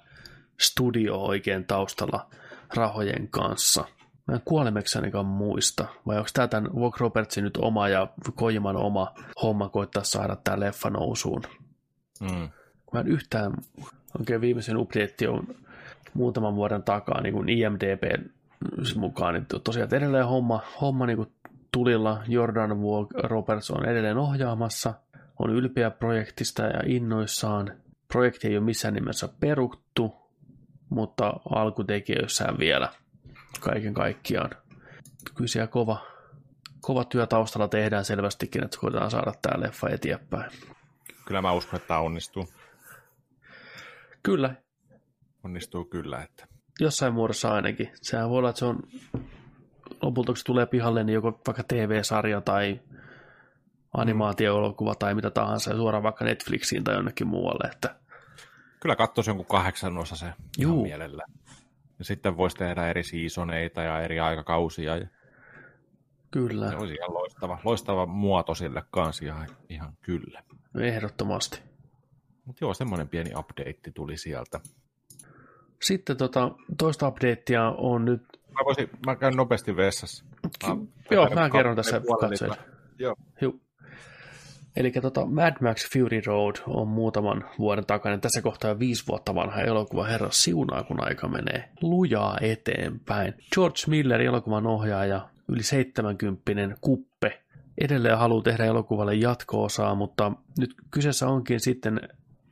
studio 0.61 1.17
oikein 1.17 1.65
taustalla 1.65 2.31
rahojen 2.75 3.29
kanssa? 3.29 3.85
Mä 4.29 4.35
en 4.35 4.43
kuolemeksi 4.45 4.99
ainakaan 4.99 5.27
muista. 5.27 5.87
Vai 6.07 6.17
onko 6.17 6.29
tämä 6.33 6.49
tämän 6.49 6.75
Walk 6.75 7.01
Robertsin 7.01 7.45
nyt 7.45 7.57
oma 7.57 7.89
ja 7.89 8.09
Kojiman 8.35 8.77
oma 8.77 9.15
homma 9.43 9.69
koittaa 9.69 10.05
saada 10.05 10.37
tämä 10.37 10.61
leffa 10.61 10.91
nousuun? 10.91 11.43
Mm. 12.21 12.49
Mä 12.93 13.01
en 13.01 13.09
yhtään, 13.09 13.53
oikein 14.19 14.41
viimeisen 14.41 14.77
update 14.77 15.29
on 15.29 15.47
muutaman 16.15 16.55
vuoden 16.55 16.83
takaa 16.83 17.21
niin 17.21 17.35
kuin 17.35 17.49
IMDB 17.49 18.03
mukaan, 18.97 19.35
niin 19.35 19.47
tosiaan 19.65 19.95
edelleen 19.95 20.27
homma, 20.27 20.63
homma 20.81 21.07
niin 21.07 21.17
kuin 21.17 21.33
tulilla. 21.73 22.23
Jordan 22.29 22.81
Walk 22.81 23.11
Roberts 23.15 23.71
on 23.71 23.89
edelleen 23.89 24.19
ohjaamassa, 24.19 24.95
on 25.39 25.51
ylpeä 25.51 25.91
projektista 25.91 26.63
ja 26.63 26.81
innoissaan. 26.87 27.73
projekti 28.09 28.49
ei 28.49 28.57
ole 28.57 28.65
missään 28.65 28.95
nimessä 28.95 29.29
peruttu, 29.41 30.15
mutta 30.89 31.33
alkutekijöissään 31.51 32.59
vielä 32.59 32.89
kaiken 33.61 33.95
kaikkiaan. 33.95 34.51
Kyllä 35.35 35.49
siellä 35.49 35.67
kova, 35.67 36.07
kova 36.81 37.05
työ 37.05 37.27
taustalla 37.27 37.69
tehdään 37.69 38.05
selvästikin, 38.05 38.65
että 38.65 38.79
koitetaan 38.81 39.11
saada 39.11 39.33
tämä 39.43 39.61
leffa 39.61 39.89
eteenpäin. 39.89 40.51
Kyllä 41.25 41.43
mä 41.43 41.53
uskon, 41.53 41.77
että 41.77 41.89
tämä 41.89 42.01
onnistuu. 42.01 42.49
Kyllä, 44.23 44.55
Onnistuu 45.47 45.85
kyllä, 45.85 46.23
että 46.23 46.47
jossain 46.81 47.15
muodossa 47.15 47.49
ainakin. 47.55 47.93
Sehän 48.03 48.31
voi 48.31 48.39
olla, 48.39 48.51
että 48.51 48.59
se 48.59 48.65
on 48.65 48.83
lopulta, 50.03 50.27
kun 50.27 50.37
se 50.37 50.45
tulee 50.45 50.67
pihalle, 50.67 51.05
niin 51.05 51.15
joko 51.15 51.41
vaikka 51.47 51.63
TV-sarja 51.63 52.41
tai 52.41 52.81
animaatio-elokuva 53.93 54.95
tai 54.95 55.15
mitä 55.15 55.31
tahansa, 55.31 55.71
ja 55.71 55.77
suoraan 55.77 56.03
vaikka 56.03 56.25
Netflixiin 56.25 56.85
tai 56.85 56.95
jonnekin 56.95 57.27
muualle. 57.27 57.71
Että 57.73 57.97
kyllä 58.81 58.97
katsoisi 58.97 59.31
jonkun 59.31 59.47
kahdeksan 59.47 59.99
osa 59.99 60.17
se 60.17 60.27
Juu. 60.59 60.73
ihan 60.73 60.83
mielellä. 60.83 61.23
Ja 61.99 62.05
sitten 62.05 62.37
voisi 62.37 62.57
tehdä 62.57 62.89
eri 62.89 63.03
seasoneita 63.03 63.83
ja 63.83 64.01
eri 64.01 64.21
aikakausia. 64.21 64.97
Ja 64.97 65.07
kyllä, 66.31 66.71
se 66.71 66.77
olisi 66.77 66.95
ihan 66.95 67.15
loistava, 67.15 67.59
loistava 67.65 68.07
muoto 68.07 68.55
sille 68.55 68.83
kanssa 68.91 69.25
ihan, 69.25 69.47
ihan 69.69 69.93
kyllä. 70.03 70.43
ehdottomasti. 70.81 71.63
Mutta 72.45 72.65
joo, 72.65 72.75
semmoinen 72.75 73.09
pieni 73.09 73.31
update 73.37 73.91
tuli 73.95 74.17
sieltä. 74.17 74.61
Sitten 75.83 76.17
tota, 76.17 76.51
toista 76.79 77.09
updatea 77.09 77.71
on 77.71 78.05
nyt... 78.05 78.23
Mä, 78.51 78.65
voisin, 78.65 78.91
mä 79.07 79.17
käyn 79.17 79.37
nopeasti 79.37 79.77
vessassa. 79.77 80.25
Mä, 80.67 80.77
Joo, 81.11 81.31
mä 81.35 81.51
kerron 81.51 81.77
tässä 81.77 82.01
katsojille. 82.21 82.57
Joo. 82.99 83.17
Eli 84.77 84.91
tota, 84.91 85.27
Mad 85.27 85.57
Max 85.61 85.93
Fury 85.93 86.21
Road 86.27 86.57
on 86.67 86.89
muutaman 86.89 87.45
vuoden 87.59 87.87
takainen, 87.87 88.21
tässä 88.21 88.43
kohtaa 88.43 88.71
jo 88.71 88.79
viisi 88.79 89.05
vuotta 89.09 89.35
vanha 89.35 89.61
elokuva 89.61 90.05
Herra 90.05 90.31
siunaa, 90.31 90.83
kun 90.83 91.05
aika 91.05 91.29
menee 91.29 91.69
lujaa 91.83 92.39
eteenpäin. 92.41 93.35
George 93.55 93.81
Miller, 93.89 94.21
elokuvan 94.21 94.67
ohjaaja, 94.67 95.29
yli 95.49 95.63
70 95.63 96.77
kuppe, 96.81 97.43
edelleen 97.79 98.19
haluaa 98.19 98.43
tehdä 98.43 98.65
elokuvalle 98.65 99.15
jatko-osaa, 99.15 99.95
mutta 99.95 100.33
nyt 100.59 100.75
kyseessä 100.91 101.29
onkin 101.29 101.61
sitten 101.61 102.01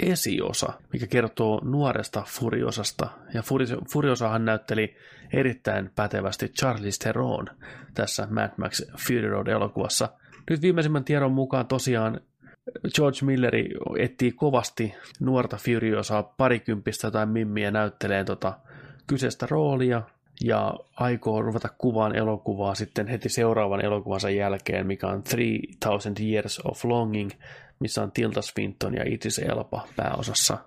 esiosa, 0.01 0.72
mikä 0.92 1.07
kertoo 1.07 1.61
nuoresta 1.64 2.22
Furiosasta. 2.28 3.09
Ja 3.34 3.42
Furi- 3.42 3.84
Furiosahan 3.92 4.45
näytteli 4.45 4.97
erittäin 5.32 5.90
pätevästi 5.97 6.49
Charlize 6.49 6.99
Theron 6.99 7.47
tässä 7.95 8.28
Mad 8.30 8.51
Max 8.57 8.82
Fury 9.07 9.28
Road-elokuvassa. 9.28 10.09
Nyt 10.51 10.62
viimeisimmän 10.62 11.05
tiedon 11.05 11.32
mukaan 11.32 11.66
tosiaan 11.66 12.20
George 12.95 13.18
Milleri 13.22 13.70
etsii 13.99 14.32
kovasti 14.32 14.95
nuorta 15.20 15.57
Furiosaa 15.57 16.22
parikymppistä 16.22 17.11
tai 17.11 17.26
mimmiä 17.26 17.70
näyttelee 17.70 18.24
tota 18.24 18.59
kyseistä 19.07 19.47
roolia 19.51 20.03
ja 20.45 20.74
aikoo 20.97 21.42
ruveta 21.42 21.68
kuvaan 21.78 22.16
elokuvaa 22.16 22.74
sitten 22.74 23.07
heti 23.07 23.28
seuraavan 23.28 23.84
elokuvansa 23.84 24.30
jälkeen, 24.30 24.86
mikä 24.86 25.07
on 25.07 25.22
3000 25.80 26.22
Years 26.22 26.61
of 26.64 26.84
Longing, 26.84 27.30
missä 27.85 28.03
on 28.03 28.12
Tilda 28.12 28.43
Swinton 28.43 28.95
ja 28.95 29.03
Idris 29.07 29.39
Elba 29.39 29.89
pääosassa. 29.97 30.59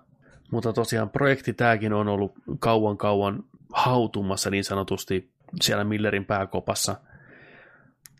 Mutta 0.52 0.72
tosiaan 0.72 1.10
projekti 1.10 1.52
tämäkin 1.52 1.92
on 1.92 2.08
ollut 2.08 2.32
kauan 2.58 2.96
kauan 2.96 3.44
hautumassa 3.72 4.50
niin 4.50 4.64
sanotusti 4.64 5.30
siellä 5.62 5.84
Millerin 5.84 6.24
pääkopassa. 6.24 6.96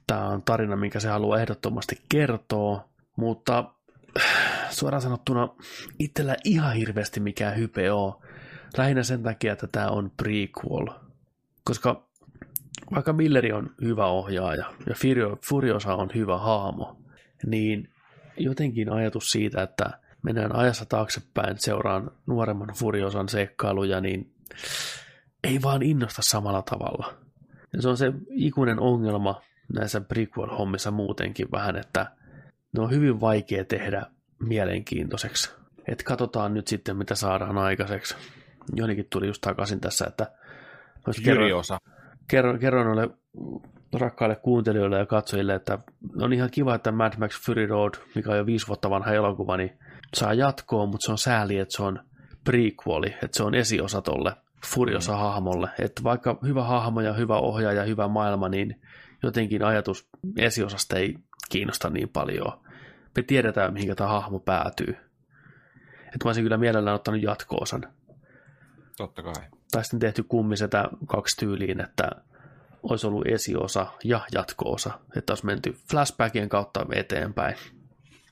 Tämä 0.07 0.28
on 0.28 0.42
tarina, 0.42 0.76
minkä 0.76 1.01
se 1.01 1.09
haluaa 1.09 1.40
ehdottomasti 1.40 2.01
kertoa, 2.09 2.88
mutta 3.16 3.64
suoraan 4.70 5.03
sanottuna 5.03 5.49
itsellä 5.99 6.36
ihan 6.44 6.74
hirveästi 6.74 7.20
mikään 7.20 7.57
hype 7.57 7.92
on. 7.92 8.12
Lähinnä 8.76 9.03
sen 9.03 9.22
takia, 9.22 9.53
että 9.53 9.66
tämä 9.66 9.88
on 9.88 10.11
prequel. 10.16 10.86
Koska 11.64 12.09
vaikka 12.94 13.12
Milleri 13.12 13.53
on 13.53 13.70
hyvä 13.80 14.07
ohjaaja 14.07 14.64
ja 14.86 14.94
Furio- 14.94 15.38
Furiosa 15.49 15.94
on 15.94 16.11
hyvä 16.14 16.38
haamo, 16.38 17.03
niin 17.46 17.88
jotenkin 18.39 18.93
ajatus 18.93 19.30
siitä, 19.30 19.62
että 19.62 19.91
mennään 20.22 20.57
ajassa 20.57 20.84
taaksepäin 20.84 21.59
seuraan 21.59 22.11
nuoremman 22.26 22.74
Furiosan 22.74 23.28
seikkailuja, 23.28 24.01
niin 24.01 24.32
ei 25.45 25.62
vaan 25.62 25.82
innosta 25.82 26.22
samalla 26.22 26.62
tavalla. 26.62 27.14
Ja 27.72 27.82
se 27.82 27.89
on 27.89 27.97
se 27.97 28.12
ikuinen 28.30 28.80
ongelma 28.80 29.41
näissä 29.74 30.01
prequel-hommissa 30.01 30.91
muutenkin 30.91 31.51
vähän, 31.53 31.76
että 31.76 32.07
ne 32.72 32.82
on 32.82 32.91
hyvin 32.91 33.20
vaikea 33.20 33.64
tehdä 33.64 34.07
mielenkiintoiseksi. 34.39 35.51
Että 35.89 36.05
katsotaan 36.05 36.55
nyt 36.55 36.68
sitten, 36.68 36.97
mitä 36.97 37.14
saadaan 37.14 37.59
aikaiseksi. 37.59 38.14
Jonikin 38.76 39.07
tuli 39.11 39.26
just 39.26 39.41
takaisin 39.41 39.80
tässä, 39.80 40.07
että 40.07 40.26
Furiosa. 41.24 41.78
kerron, 42.28 42.59
kerron 42.59 42.86
noille 42.86 43.11
rakkaille 43.93 44.36
kuuntelijoille 44.36 44.99
ja 44.99 45.07
katsojille, 45.07 45.55
että 45.55 45.78
on 46.20 46.32
ihan 46.32 46.51
kiva, 46.51 46.74
että 46.74 46.93
Mad 46.93 47.12
Max 47.18 47.41
Fury 47.47 47.66
Road, 47.66 47.95
mikä 48.14 48.30
on 48.30 48.36
jo 48.36 48.47
viisi 48.47 48.66
vuotta 48.66 48.91
vanha 48.91 49.12
elokuva, 49.12 49.57
niin 49.57 49.78
saa 50.14 50.34
jatkoa, 50.34 50.86
mutta 50.86 51.07
se 51.07 51.12
on 51.12 51.18
sääli, 51.18 51.59
että 51.59 51.76
se 51.76 51.82
on 51.82 52.01
prequeli, 52.45 53.07
että 53.07 53.36
se 53.36 53.43
on 53.43 53.55
esiosa 53.55 54.03
tolle 54.03 54.32
Furiosa-hahmolle. 54.66 55.68
Että 55.78 56.03
vaikka 56.05 56.39
hyvä 56.43 56.64
hahmo 56.64 57.01
ja 57.01 57.12
hyvä 57.12 57.36
ohjaaja 57.36 57.80
ja 57.80 57.86
hyvä 57.86 58.09
maailma, 58.09 58.49
niin 58.49 58.80
jotenkin 59.22 59.64
ajatus 59.64 60.09
esiosasta 60.39 60.97
ei 60.97 61.14
kiinnosta 61.51 61.91
niin 61.91 62.09
paljon. 62.09 62.61
Me 63.16 63.22
tiedetään, 63.22 63.72
mihinkä 63.72 63.95
tämä 63.95 64.11
hahmo 64.11 64.39
päätyy. 64.39 64.97
Että 66.05 66.24
mä 66.24 66.28
olisin 66.28 66.45
kyllä 66.45 66.57
mielellään 66.57 66.95
ottanut 66.95 67.22
jatko-osan 67.22 67.82
Totta 68.97 69.22
kai. 69.22 69.34
tai 69.72 69.84
sitten 69.84 70.01
tehty 70.01 70.22
kummisetä 70.22 70.89
kaksi 71.07 71.36
tyyliin, 71.36 71.80
että 71.80 72.11
olisi 72.83 73.07
ollut 73.07 73.26
esiosa 73.26 73.87
ja 74.05 74.20
jatko-osa, 74.35 74.99
että 75.16 75.33
olisi 75.33 75.47
menty 75.47 75.76
flashbackien 75.91 76.49
kautta 76.49 76.87
eteenpäin. 76.95 77.57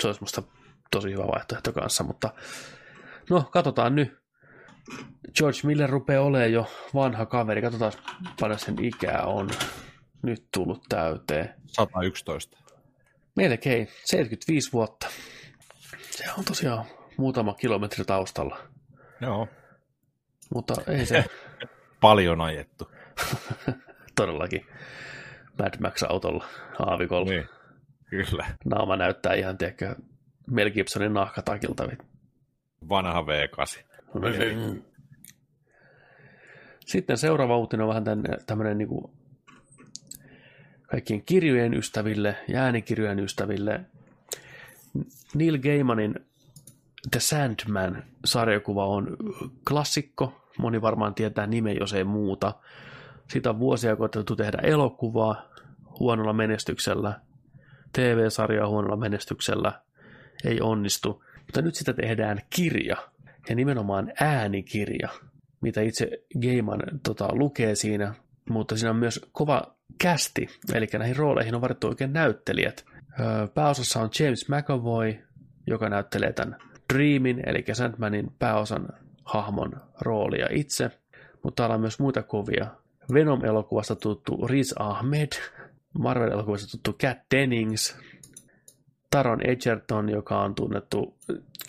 Se 0.01 0.07
olisi 0.07 0.21
musta 0.21 0.43
tosi 0.91 1.13
hyvä 1.13 1.27
vaihtoehto 1.27 1.73
kanssa, 1.73 2.05
mutta 2.05 2.31
no, 3.31 3.49
katsotaan 3.53 3.95
nyt. 3.95 4.17
George 5.39 5.59
Miller 5.65 5.91
rupeaa 5.91 6.25
olemaan 6.25 6.53
jo 6.53 6.67
vanha 6.95 7.27
kaveri, 7.27 7.63
katsotaan 7.63 7.93
paljon 8.41 8.59
sen 8.59 8.85
ikää 8.85 9.23
on 9.23 9.51
nyt 10.23 10.47
tullut 10.55 10.83
täyteen. 10.89 11.55
111. 11.67 12.59
Melkein 13.37 13.89
75 14.05 14.73
vuotta. 14.73 15.07
Se 16.11 16.25
on 16.39 16.45
tosiaan 16.45 16.85
muutama 17.17 17.55
kilometri 17.55 18.05
taustalla, 18.05 18.59
Joo. 19.21 19.49
mutta 20.55 20.75
ei 20.87 21.07
se 21.07 21.25
Paljon 22.01 22.41
ajettu. 22.41 22.91
todellakin 24.17 24.67
Mad 25.59 25.75
Max-autolla 25.81 26.45
aavikolla. 26.79 27.31
Niin. 27.31 27.49
Kyllä. 28.11 28.47
Naama 28.65 28.97
näyttää 28.97 29.35
ihan, 29.35 29.59
tiedätkö, 29.59 29.95
Mel 30.47 30.71
Gibsonin 30.71 31.15
nahkatakilta. 31.15 31.89
Vanha 32.89 33.23
V8. 33.23 33.85
Sitten 36.87 37.19
seuraava 37.19 37.59
uutinen 37.59 37.85
on 37.85 37.89
vähän 37.89 38.05
tämmöinen 38.47 38.79
niin 38.79 38.89
kuin 38.89 39.11
kaikkien 40.87 41.23
kirjojen 41.23 41.75
ystäville 41.75 42.37
ja 42.49 42.61
äänikirjojen 42.61 43.21
ystäville. 43.21 43.81
Neil 45.35 45.59
Gaimanin 45.59 46.15
The 47.11 47.21
Sandman-sarjakuva 47.21 48.87
on 48.87 49.17
klassikko. 49.69 50.43
Moni 50.59 50.83
varmaan 50.83 51.15
tietää 51.15 51.47
nimen, 51.47 51.77
jos 51.81 51.93
ei 51.93 52.05
muuta. 52.05 52.55
Siitä 53.29 53.51
on 53.51 53.59
vuosia 53.59 53.97
koetettu 53.97 54.37
tehdä 54.37 54.59
elokuvaa 54.63 55.51
huonolla 56.01 56.33
menestyksellä, 56.33 57.21
TV-sarjaa 57.93 58.69
huonolla 58.69 58.97
menestyksellä, 58.97 59.73
ei 60.45 60.61
onnistu. 60.61 61.25
Mutta 61.41 61.63
nyt 61.63 61.75
sitä 61.75 61.93
tehdään 61.93 62.41
kirja, 62.51 62.97
ja 63.49 63.55
nimenomaan 63.55 64.13
äänikirja, 64.21 65.09
mitä 65.61 65.81
itse 65.81 66.11
Gaiman 66.43 66.83
tota, 67.03 67.29
lukee 67.33 67.75
siinä, 67.75 68.15
mutta 68.51 68.77
siinä 68.77 68.91
on 68.91 68.97
myös 68.97 69.27
kova 69.33 69.63
kästi, 69.99 70.49
eli 70.75 70.87
näihin 70.99 71.17
rooleihin 71.17 71.55
on 71.55 71.61
varattu 71.61 71.87
oikein 71.87 72.13
näyttelijät. 72.13 72.85
Pääosassa 73.55 74.01
on 74.01 74.11
James 74.21 74.49
McAvoy, 74.49 75.15
joka 75.67 75.89
näyttelee 75.89 76.33
tämän 76.33 76.57
Dreamin, 76.95 77.43
eli 77.47 77.65
Sandmanin 77.73 78.33
pääosan 78.39 78.89
hahmon 79.25 79.73
roolia 80.01 80.47
itse, 80.51 80.91
mutta 81.43 81.63
täällä 81.63 81.75
on 81.75 81.81
myös 81.81 81.99
muita 81.99 82.23
kovia. 82.23 82.67
Venom-elokuvasta 83.13 83.97
tuttu 83.97 84.47
Riz 84.47 84.73
Ahmed, 84.79 85.29
Marvel-elokuvasta 85.99 86.71
tuttu 86.71 86.93
Kat 86.93 87.19
Dennings, 87.35 87.97
Taron 89.11 89.47
Egerton, 89.47 90.09
joka 90.09 90.41
on 90.41 90.55
tunnettu 90.55 91.17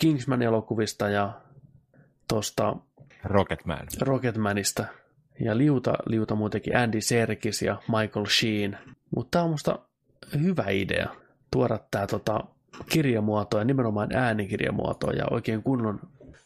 Kingsman-elokuvista 0.00 1.08
ja 1.08 1.40
tuosta 2.28 2.76
Rocketman. 3.24 3.86
Rocketmanista. 4.00 4.84
Ja 5.40 5.58
liuta, 5.58 5.94
liuta 6.06 6.34
muutenkin 6.34 6.76
Andy 6.76 7.00
Serkis 7.00 7.62
ja 7.62 7.76
Michael 7.88 8.26
Sheen. 8.26 8.78
Mutta 9.16 9.30
tämä 9.30 9.44
on 9.44 9.50
musta 9.50 9.78
hyvä 10.42 10.64
idea 10.70 11.08
tuoda 11.50 11.78
tämä 11.90 12.06
tota, 12.06 12.40
kirjamuoto 12.88 13.58
ja 13.58 13.64
nimenomaan 13.64 14.16
äänikirjamuoto 14.16 15.10
ja 15.10 15.24
oikein 15.30 15.62
kunnon 15.62 16.00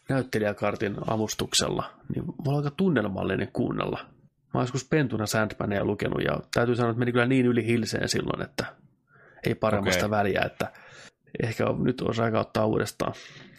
näyttelijäkartin 0.09 0.95
avustuksella, 1.07 1.83
niin 2.15 2.25
on 2.47 2.55
aika 2.57 2.71
tunnelmallinen 2.71 3.49
kuunnella. 3.53 3.99
Mä 4.53 4.59
oon 4.59 4.63
joskus 4.63 4.85
pentuna 4.89 5.25
Sandmania 5.25 5.85
lukenut 5.85 6.21
ja 6.23 6.39
täytyy 6.53 6.75
sanoa, 6.75 6.89
että 6.89 6.99
meni 6.99 7.11
kyllä 7.11 7.25
niin 7.25 7.45
yli 7.45 7.65
hilseen 7.65 8.09
silloin, 8.09 8.41
että 8.41 8.65
ei 9.43 9.55
paremmasta 9.55 10.05
okay. 10.05 10.19
väliä, 10.19 10.41
että 10.45 10.71
ehkä 11.43 11.65
nyt 11.83 12.01
olisi 12.01 12.21
aika 12.21 12.39
ottaa 12.39 12.65
uudestaan, 12.65 13.13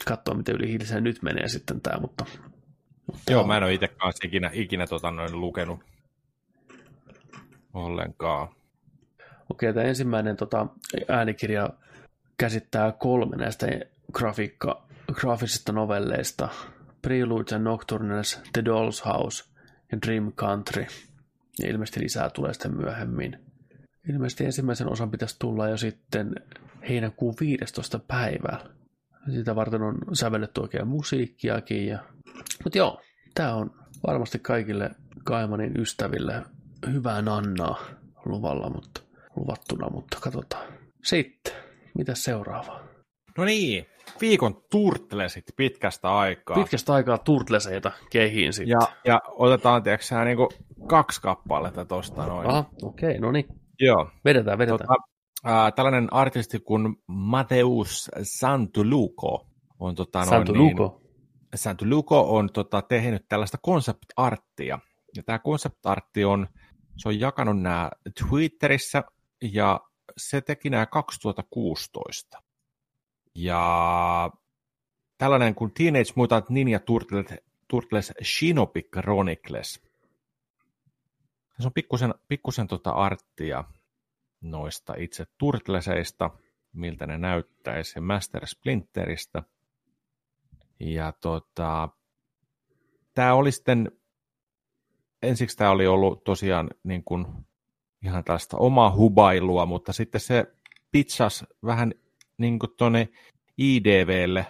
katsoa 0.05 0.35
miten 0.35 0.55
yli 0.55 0.69
hilseen 0.69 1.05
nyt 1.05 1.23
menee 1.23 1.49
sitten 1.49 1.81
tämä, 1.81 2.01
mutta... 2.01 2.25
mutta 3.07 3.33
Joo, 3.33 3.47
mä 3.47 3.57
en 3.57 3.63
ole 3.63 3.75
itse 3.75 3.89
kanssa 3.89 4.27
ikinä, 4.27 4.51
ikinä 4.53 4.87
tota, 4.87 5.11
noin 5.11 5.41
lukenut 5.41 5.81
ollenkaan. 7.75 8.49
Okei, 9.51 9.75
tämä 9.75 9.87
ensimmäinen 9.87 10.37
tota, 10.37 10.67
äänikirja 11.09 11.71
käsittää 12.39 12.93
kolme 12.93 13.37
näistä 13.37 13.67
grafiikka, 14.13 14.83
graafisista 15.13 15.73
novelleista. 15.73 16.49
Preludes 17.03 17.53
and 17.53 17.65
Nocturnals, 17.65 18.41
The 18.53 18.63
Doll's 18.63 19.05
House 19.07 19.54
Dream 20.03 20.33
Country. 20.33 20.87
Ja 21.59 21.69
ilmeisesti 21.69 22.01
lisää 22.01 22.31
tulee 22.31 22.53
sitten 22.53 22.77
myöhemmin. 22.77 23.39
Ilmeisesti 24.09 24.45
ensimmäisen 24.45 24.93
osan 24.93 25.11
pitäisi 25.11 25.37
tulla 25.39 25.69
jo 25.69 25.77
sitten 25.77 26.35
heinäkuun 26.89 27.35
15. 27.41 27.99
päivää. 27.99 28.61
Sitä 29.35 29.57
varten 29.57 29.83
on 29.83 29.99
sävelletty 30.13 30.61
oikein 30.61 30.89
musiikkiakin. 30.89 31.87
Ja... 31.87 31.99
Mutta 32.65 32.79
joo, 32.79 33.01
tämä 33.35 33.55
on 33.55 33.71
varmasti 34.07 34.39
kaikille 34.39 34.91
Kaimanin 35.25 35.81
ystäville 35.81 36.43
hyvää 36.93 37.23
nannaa 37.23 37.81
luvalla, 38.25 38.71
mutta 38.71 39.01
luvattuna, 39.37 39.91
mutta 39.91 40.19
katsotaan. 40.21 40.67
Sitten, 41.05 41.53
mitä 41.95 42.15
seuraavaa? 42.15 42.84
No 43.39 43.45
niin, 43.45 43.87
viikon 44.21 44.63
turtlesit 44.71 45.45
pitkästä 45.57 46.19
aikaa. 46.19 46.57
Pitkästä 46.57 46.95
aikaa 46.95 47.19
turtleseita 47.19 47.93
kehiin 48.11 48.53
sitten. 48.53 48.71
Ja, 48.71 48.79
ja 49.05 49.21
otetaan, 49.29 49.83
tiedätkö 49.83 50.25
niin 50.25 50.39
kaksi 50.89 51.23
kappaletta 51.23 51.85
tosta 51.85 52.27
noin. 52.27 52.49
Aha, 52.49 52.65
okei, 52.83 53.09
okay, 53.09 53.21
no 53.21 53.33
niin. 53.33 53.47
Joo. 53.81 54.11
Vedetään, 54.25 54.59
vedetään. 54.59 54.79
Tota, 54.79 54.95
äh, 55.49 55.73
tällainen 55.73 56.13
artisti 56.13 56.61
kuin 56.61 56.97
Mateus 57.07 58.11
Santuluco 58.23 59.47
on 59.79 59.95
tota, 59.95 60.25
Santuluco. 60.25 61.01
Niin, 61.01 61.11
Santuluco 61.55 62.37
on 62.37 62.51
tota, 62.53 62.83
tehnyt 62.83 63.25
tällaista 63.29 63.59
concept-arttia. 63.67 64.79
Ja 65.17 65.23
tämä 65.23 65.39
concept-artti 65.39 66.25
on, 66.25 66.49
se 66.97 67.09
on 67.09 67.21
jakanut 67.21 67.61
nämä 67.61 67.91
Twitterissä 68.21 69.05
ja 69.53 69.81
se 70.17 70.41
teki 70.41 70.71
nämä 70.71 70.87
2016. 70.87 72.44
Ja 73.35 74.31
tällainen 75.19 75.55
kuin 75.55 75.73
Teenage 75.75 76.13
Mutant 76.15 76.49
Ninja 76.49 76.81
Turtles, 76.81 77.27
Turtles 77.69 78.13
Shinobi 78.23 78.83
Chronicles. 78.83 79.83
Se 81.61 81.67
on 81.67 81.73
pikkusen, 81.73 82.15
pikkusen 82.29 82.67
tota 82.67 82.91
arttia 82.91 83.65
noista 84.41 84.95
itse 84.99 85.27
Turtleseista, 85.39 86.31
miltä 86.73 87.07
ne 87.07 87.19
näyttäisi, 87.19 88.01
Master 88.01 88.47
Splinteristä. 88.47 89.43
Ja 90.81 91.13
tota, 91.21 91.89
tämä 93.15 93.35
oli 93.35 93.53
sitten, 93.53 93.93
ensiksi 95.23 95.57
tämä 95.57 95.71
oli 95.71 95.87
ollut 95.87 96.25
tosiaan 96.25 96.71
niin 96.83 97.05
kuin 97.05 97.27
ihan 98.03 98.25
tällaista 98.25 98.57
omaa 98.57 98.97
hubailua, 98.97 99.67
mutta 99.67 99.93
sitten 99.93 100.21
se 100.21 100.47
pitsas 100.91 101.45
vähän 101.65 101.95
niin 102.39 102.59
tuonne 102.79 103.09
IDVlle, 103.59 104.47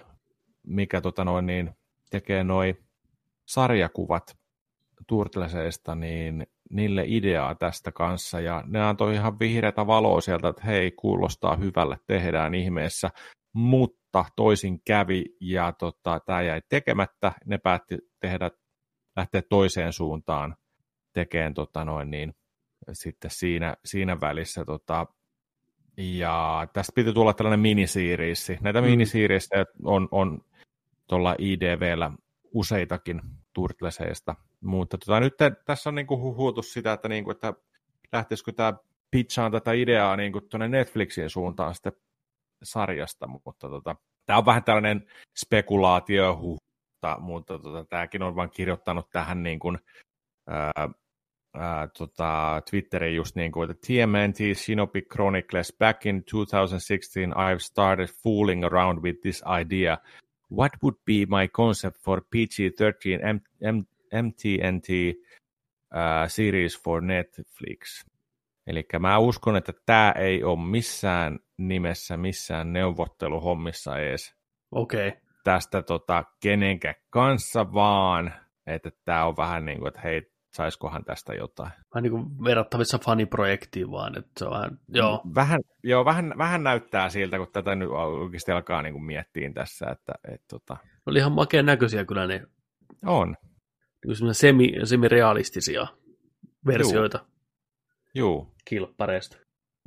mikä 0.66 1.01
tota 1.01 1.24
noin, 1.24 1.47
niin 1.47 1.70
tekee 2.11 2.45
noin 2.45 2.76
sarjakuvat 3.47 4.37
Turtleseista, 5.07 5.95
niin 5.95 6.47
niille 6.70 7.05
ideaa 7.07 7.55
tästä 7.55 7.93
kanssa, 7.93 8.41
ja 8.41 8.64
ne 8.66 8.82
antoi 8.82 9.14
ihan 9.14 9.39
vihreätä 9.39 9.87
valoa 9.87 10.20
sieltä, 10.20 10.49
että 10.49 10.62
hei, 10.64 10.91
kuulostaa 10.91 11.57
hyvälle, 11.57 11.97
tehdään 12.07 12.55
ihmeessä, 12.55 13.11
mutta 13.53 14.24
toisin 14.37 14.80
kävi, 14.87 15.24
ja 15.41 15.72
tota, 15.72 16.20
tämä 16.26 16.43
jäi 16.43 16.61
tekemättä, 16.68 17.32
ne 17.47 17.59
päätti 17.59 17.99
tehdä, 18.20 18.51
lähteä 19.16 19.43
toiseen 19.49 19.93
suuntaan 19.93 20.57
tekemään 21.12 21.55
tota 21.55 21.85
noin, 21.85 22.11
niin, 22.11 22.35
sitten 22.93 23.30
siinä, 23.30 23.76
siinä 23.85 24.20
välissä 24.20 24.64
tota, 24.64 25.07
ja 25.97 26.66
tästä 26.72 26.92
piti 26.95 27.12
tulla 27.12 27.32
tällainen 27.34 27.61
minisiiriissi. 27.61 28.59
Näitä 28.61 28.80
mm. 28.80 28.86
minisiiriissejä 28.86 29.64
on, 29.82 30.09
on 30.11 30.40
tuolla 31.09 31.34
IDVllä 31.38 32.11
useitakin 32.53 33.20
Turtleseista, 33.53 34.34
mutta 34.61 34.99
tota, 34.99 35.20
nyt 35.20 35.34
tässä 35.64 35.90
on 35.90 35.95
niinku 35.95 36.20
huhuutu 36.20 36.62
sitä, 36.62 36.92
että, 36.92 37.09
niinku, 37.09 37.30
että 37.30 37.55
lähtisikö 38.12 38.53
tämä 38.53 38.74
pitchaan 39.11 39.53
tätä 39.53 39.72
ideaa 39.72 40.16
niinku 40.16 40.40
tuonne 40.40 40.68
Netflixin 40.68 41.30
suuntaan 41.30 41.74
sitten 41.74 41.92
sarjasta, 42.62 43.26
mutta 43.26 43.68
tota, 43.68 43.97
tämä 44.26 44.38
on 44.38 44.47
vähän 44.47 44.64
tällainen 44.64 45.07
spekulaatio, 45.36 46.38
mutta, 46.42 47.20
mutta 47.20 47.59
tota, 47.59 47.84
tämäkin 47.84 48.22
on 48.22 48.36
vain 48.36 48.51
kirjoittanut 48.51 49.11
tähän 49.11 49.42
niin 49.42 49.59
kuin, 49.59 49.78
ää, 50.47 50.88
ää, 51.55 51.88
tota, 51.98 52.62
Twitteriin 52.70 53.16
just 53.16 53.36
niin 53.36 53.52
kuin, 53.52 53.70
että 53.70 53.86
TMNT 53.86 54.38
Shinobi 54.55 55.02
Chronicles, 55.02 55.76
back 55.78 56.07
in 56.07 56.24
2016 56.24 57.20
I've 57.20 57.59
started 57.59 58.09
fooling 58.22 58.64
around 58.64 59.02
with 59.02 59.20
this 59.20 59.42
idea. 59.61 59.98
What 60.52 60.72
would 60.82 60.96
be 61.07 61.38
my 61.38 61.48
concept 61.48 61.96
for 61.98 62.20
PG-13 62.20 63.34
M- 63.34 63.76
M- 63.76 63.86
MTNT 64.22 64.88
uh, 65.94 66.28
series 66.28 66.82
for 66.82 67.02
Netflix? 67.02 68.05
Eli 68.66 68.86
mä 68.98 69.18
uskon, 69.18 69.57
että 69.57 69.72
tämä 69.86 70.14
ei 70.18 70.44
ole 70.44 70.68
missään 70.68 71.38
nimessä, 71.57 72.16
missään 72.16 72.72
neuvotteluhommissa 72.72 73.98
edes. 73.98 74.34
Okei. 74.72 75.09
Okay. 75.09 75.20
Tästä 75.44 75.82
tota, 75.82 76.24
kenenkään 76.40 76.94
kanssa, 77.11 77.72
vaan 77.72 78.34
että 78.66 78.90
tämä 79.05 79.24
on 79.24 79.36
vähän 79.36 79.64
niin 79.64 79.78
kuin, 79.78 79.88
että 79.88 80.00
hei, 80.00 80.22
saisikohan 80.55 81.05
tästä 81.05 81.34
jotain. 81.34 81.70
Vähän 81.94 82.02
niin 82.02 82.11
kuin 82.11 82.44
verrattavissa 82.44 82.98
faniprojektiin 82.98 83.90
vaan, 83.90 84.18
että 84.18 84.30
se 84.38 84.44
on 84.44 84.52
vähän, 84.52 84.78
joo. 84.88 85.22
Vähän, 85.34 85.61
joo, 85.82 86.05
vähän, 86.05 86.34
vähän 86.38 86.62
näyttää 86.64 87.09
siltä, 87.09 87.38
kun 87.38 87.46
tätä 87.52 87.74
nyt 87.74 87.88
oikeasti 87.90 88.52
alkaa 88.52 88.82
niin 88.82 88.92
kuin 88.92 89.05
miettiä 89.05 89.52
tässä, 89.52 89.86
että 89.90 90.12
et, 90.32 90.42
tota... 90.50 90.76
Oli 91.07 91.18
ihan 91.18 91.32
makeen 91.32 91.66
näköisiä 91.66 92.05
kyllä 92.05 92.26
ne. 92.26 92.42
On. 93.07 93.36
Niin 94.07 94.34
semi, 94.34 94.72
semi-realistisia 94.84 95.86
versioita. 96.66 97.24
Joo. 98.14 98.50
Kilppareista. 98.64 99.36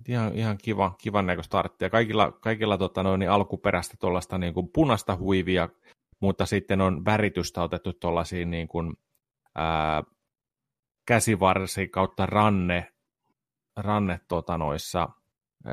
Ihan, 0.08 0.36
ihan 0.36 0.58
kiva, 0.64 0.96
kivan 1.02 1.26
näköistä 1.26 1.48
starttia. 1.48 1.90
Kaikilla, 1.90 2.32
kaikilla 2.32 2.78
tota, 2.78 3.04
noin, 3.04 3.20
niin 3.20 3.32
alkuperäistä 3.32 3.98
tuollaista 4.00 4.38
niin 4.38 4.54
kuin 4.54 4.70
punaista 4.74 5.16
huivia, 5.16 5.70
mutta 6.20 6.46
sitten 6.46 6.82
on 6.82 7.06
väritystä 7.06 7.64
otettu 7.64 7.94
tuollaisiin 7.94 8.52
niin 8.52 8.68
kuin, 8.68 8.94
ää, 9.56 10.04
käsivarsi 11.08 11.88
kautta 11.88 12.26
ranne, 12.26 12.94
ranne 13.76 14.20
tota 14.28 14.58
noissa. 14.58 15.10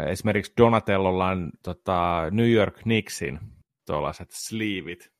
Esimerkiksi 0.09 0.53
Donatellolla 0.57 1.27
on 1.27 1.51
tota, 1.63 2.23
New 2.31 2.51
York 2.51 2.75
Knicksin 2.75 3.41
tuollaiset 3.87 4.31
sleevit, 4.31 5.13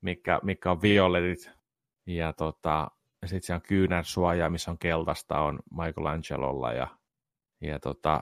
mikä, 0.00 0.40
mikä 0.42 0.70
on 0.70 0.82
violetit. 0.82 1.50
Ja 2.06 2.32
tota, 2.32 2.90
sitten 3.24 3.42
siellä 3.42 3.58
on 3.58 3.68
kyynärsuoja, 3.68 4.50
missä 4.50 4.70
on 4.70 4.78
keltaista, 4.78 5.40
on 5.40 5.58
Michelangelolla. 5.70 6.72
Ja, 6.72 6.88
ja 7.60 7.78
tota, 7.78 8.20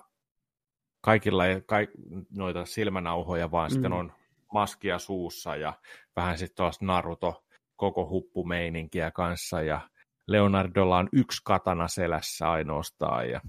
kaikilla 1.00 1.46
ei 1.46 1.62
kaik, 1.66 1.90
noita 2.30 2.64
silmänauhoja, 2.64 3.50
vaan 3.50 3.70
mm. 3.70 3.72
sitten 3.72 3.92
on 3.92 4.12
maskia 4.52 4.98
suussa 4.98 5.56
ja 5.56 5.72
vähän 6.16 6.38
sitten 6.38 6.56
tuollaista 6.56 6.84
Naruto 6.84 7.44
koko 7.76 8.08
huppumeininkiä 8.08 9.10
kanssa. 9.10 9.62
Ja 9.62 9.80
Leonardolla 10.28 10.98
on 10.98 11.08
yksi 11.12 11.42
katana 11.44 11.88
selässä 11.88 12.50
ainoastaan. 12.50 13.30
Ja, 13.30 13.40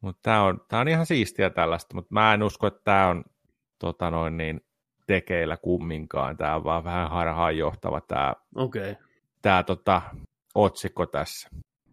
mutta 0.00 0.20
tämä 0.22 0.42
on, 0.42 0.60
tää 0.68 0.80
on 0.80 0.88
ihan 0.88 1.06
siistiä 1.06 1.50
tällaista, 1.50 1.94
mutta 1.94 2.14
mä 2.14 2.34
en 2.34 2.42
usko, 2.42 2.66
että 2.66 2.80
tämä 2.84 3.08
on 3.08 3.24
tota 3.78 4.10
noin 4.10 4.36
niin, 4.36 4.60
tekeillä 5.06 5.56
kumminkaan. 5.56 6.36
Tämä 6.36 6.56
on 6.56 6.64
vaan 6.64 6.84
vähän 6.84 7.10
harhaanjohtava 7.10 8.00
tämä 8.00 8.34
okay. 8.54 8.94
tää, 9.42 9.62
tota, 9.62 10.02
otsikko 10.54 11.06
tässä. 11.06 11.48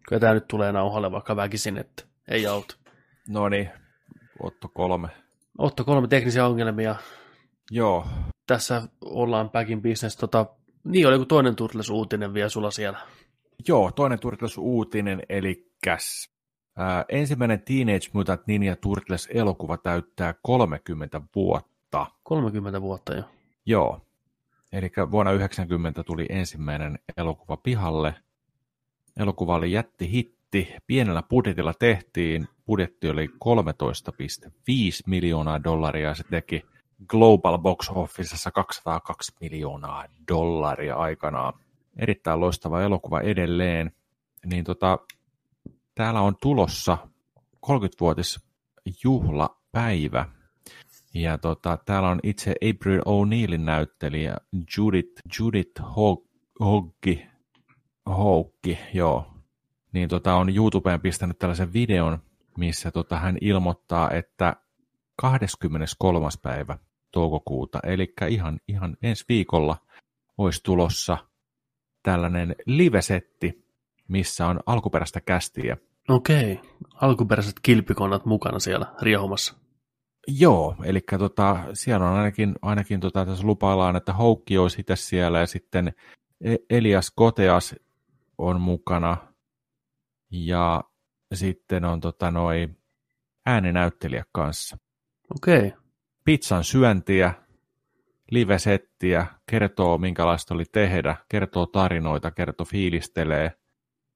Kyllä 0.08 0.20
tämä 0.20 0.34
nyt 0.34 0.48
tulee 0.48 0.72
nauhalle 0.72 1.12
vaikka 1.12 1.36
väkisin, 1.36 1.78
että 1.78 2.04
ei 2.28 2.46
auta. 2.46 2.76
No 3.28 3.48
niin, 3.48 3.70
Otto 4.42 4.68
kolme. 4.68 5.08
Otto 5.58 5.84
kolme 5.84 6.08
teknisiä 6.08 6.46
ongelmia. 6.46 6.94
Joo. 7.70 8.06
Tässä 8.46 8.82
ollaan 9.04 9.50
back 9.50 9.70
in 9.70 9.82
business. 9.82 10.16
Tota, 10.16 10.46
niin 10.84 11.08
oli 11.08 11.16
kuin 11.16 11.28
toinen 11.28 11.56
Turtles-uutinen 11.56 12.34
vielä 12.34 12.48
sulla 12.48 12.70
siellä. 12.70 12.98
Joo, 13.68 13.92
toinen 13.92 14.18
Turtles-uutinen, 14.18 15.22
eli 15.28 15.70
käs. 15.84 16.30
Ää, 16.76 17.04
ensimmäinen 17.08 17.62
Teenage 17.62 18.08
Mutant 18.12 18.46
Ninja 18.46 18.76
Turtles-elokuva 18.76 19.76
täyttää 19.76 20.34
30 20.42 21.22
vuotta. 21.34 22.06
30 22.22 22.80
vuotta 22.80 23.14
jo. 23.14 23.24
Joo. 23.66 24.00
Eli 24.72 24.92
vuonna 25.10 25.32
90 25.32 26.04
tuli 26.04 26.26
ensimmäinen 26.28 26.98
elokuva 27.16 27.56
pihalle. 27.56 28.14
Elokuva 29.16 29.54
oli 29.54 29.72
jättihitti. 29.72 30.74
Pienellä 30.86 31.22
budjetilla 31.22 31.74
tehtiin. 31.74 32.48
Budjetti 32.66 33.08
oli 33.08 33.26
13,5 33.26 33.32
miljoonaa 35.06 35.64
dollaria 35.64 36.08
ja 36.08 36.14
se 36.14 36.24
teki 36.30 36.62
Global 37.06 37.58
Box 37.58 37.90
Officessa 37.94 38.50
202 38.50 39.32
miljoonaa 39.40 40.04
dollaria 40.28 40.96
aikanaan. 40.96 41.52
Erittäin 41.96 42.40
loistava 42.40 42.82
elokuva 42.82 43.20
edelleen. 43.20 43.92
Niin 44.46 44.64
tota, 44.64 44.98
täällä 45.94 46.20
on 46.20 46.36
tulossa 46.42 46.98
30-vuotis 47.66 48.40
juhlapäivä. 49.04 50.26
Ja 51.14 51.38
tota, 51.38 51.78
täällä 51.84 52.08
on 52.08 52.20
itse 52.22 52.54
April 52.70 53.00
O'Neillin 53.00 53.64
näyttelijä 53.64 54.36
Judith, 54.76 55.22
Judith 55.38 55.82
Hoggi, 56.60 57.26
Hoggi, 58.06 58.78
joo. 58.94 59.26
Niin 59.92 60.08
tota, 60.08 60.34
on 60.34 60.56
YouTubeen 60.56 61.00
pistänyt 61.00 61.38
tällaisen 61.38 61.72
videon, 61.72 62.18
missä 62.58 62.90
tota, 62.90 63.18
hän 63.18 63.38
ilmoittaa, 63.40 64.10
että 64.10 64.56
23. 65.16 66.28
päivä 66.42 66.78
toukokuuta, 67.10 67.80
eli 67.82 68.14
ihan, 68.28 68.60
ihan 68.68 68.96
ensi 69.02 69.24
viikolla 69.28 69.76
olisi 70.38 70.60
tulossa 70.62 71.18
tällainen 72.02 72.56
livesetti, 72.66 73.64
missä 74.08 74.46
on 74.46 74.60
alkuperäistä 74.66 75.20
kästiä. 75.20 75.76
Okei, 76.08 76.60
alkuperäiset 76.94 77.56
kilpikonat 77.62 78.24
mukana 78.24 78.58
siellä 78.58 78.86
riehumassa. 79.02 79.54
Joo, 80.28 80.76
eli 80.84 81.00
tota, 81.18 81.64
siellä 81.72 82.10
on 82.10 82.16
ainakin, 82.16 82.54
ainakin 82.62 83.00
tota, 83.00 83.26
tässä 83.26 83.46
lupaillaan, 83.46 83.96
että 83.96 84.12
Houkki 84.12 84.58
olisi 84.58 84.80
itse 84.80 84.96
siellä 84.96 85.38
ja 85.38 85.46
sitten 85.46 85.92
e- 86.40 86.56
Elias 86.70 87.12
Koteas 87.16 87.74
on 88.38 88.60
mukana 88.60 89.16
ja 90.30 90.84
sitten 91.34 91.84
on 91.84 92.00
tota, 92.00 92.30
noi 92.30 92.68
ääninäyttelijä 93.46 94.24
kanssa. 94.32 94.76
Okei. 95.36 95.72
Pizzan 96.24 96.64
syöntiä, 96.64 97.34
live-settiä, 98.30 99.26
kertoo 99.50 99.98
minkälaista 99.98 100.54
oli 100.54 100.64
tehdä, 100.72 101.16
kertoo 101.28 101.66
tarinoita, 101.66 102.30
kertoo 102.30 102.66
fiilistelee 102.66 103.52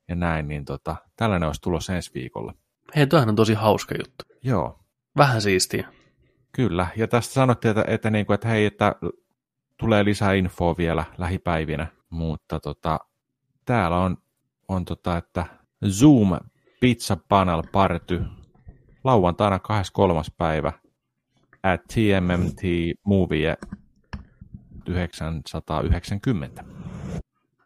ja 0.08 0.14
näin, 0.14 0.48
niin 0.48 0.64
tota, 0.64 0.96
tällainen 1.16 1.46
olisi 1.46 1.60
tulossa 1.60 1.96
ensi 1.96 2.10
viikolla. 2.14 2.54
Hei, 2.96 3.06
toihan 3.06 3.28
on 3.28 3.36
tosi 3.36 3.54
hauska 3.54 3.94
juttu. 3.94 4.24
Joo. 4.42 4.80
Vähän 5.16 5.42
siistiä. 5.42 5.88
Kyllä, 6.52 6.86
ja 6.96 7.08
tästä 7.08 7.34
sanottiin, 7.34 7.70
että, 7.70 7.84
että, 7.88 8.10
niin 8.10 8.26
kuin, 8.26 8.34
että 8.34 8.48
hei, 8.48 8.66
että 8.66 8.94
tulee 9.76 10.04
lisää 10.04 10.32
infoa 10.32 10.76
vielä 10.76 11.04
lähipäivinä, 11.18 11.86
mutta 12.10 12.60
tota, 12.60 13.00
täällä 13.64 13.98
on, 13.98 14.16
on 14.68 14.84
tota, 14.84 15.16
että 15.16 15.46
Zoom 15.88 16.38
Pizza 16.80 17.16
Panel 17.28 17.62
Party 17.72 18.22
lauantaina 19.04 19.58
23. 19.58 20.20
päivä 20.38 20.72
at 21.62 21.84
TMMT 21.84 22.60
Movie 23.06 23.56
990. 24.88 26.64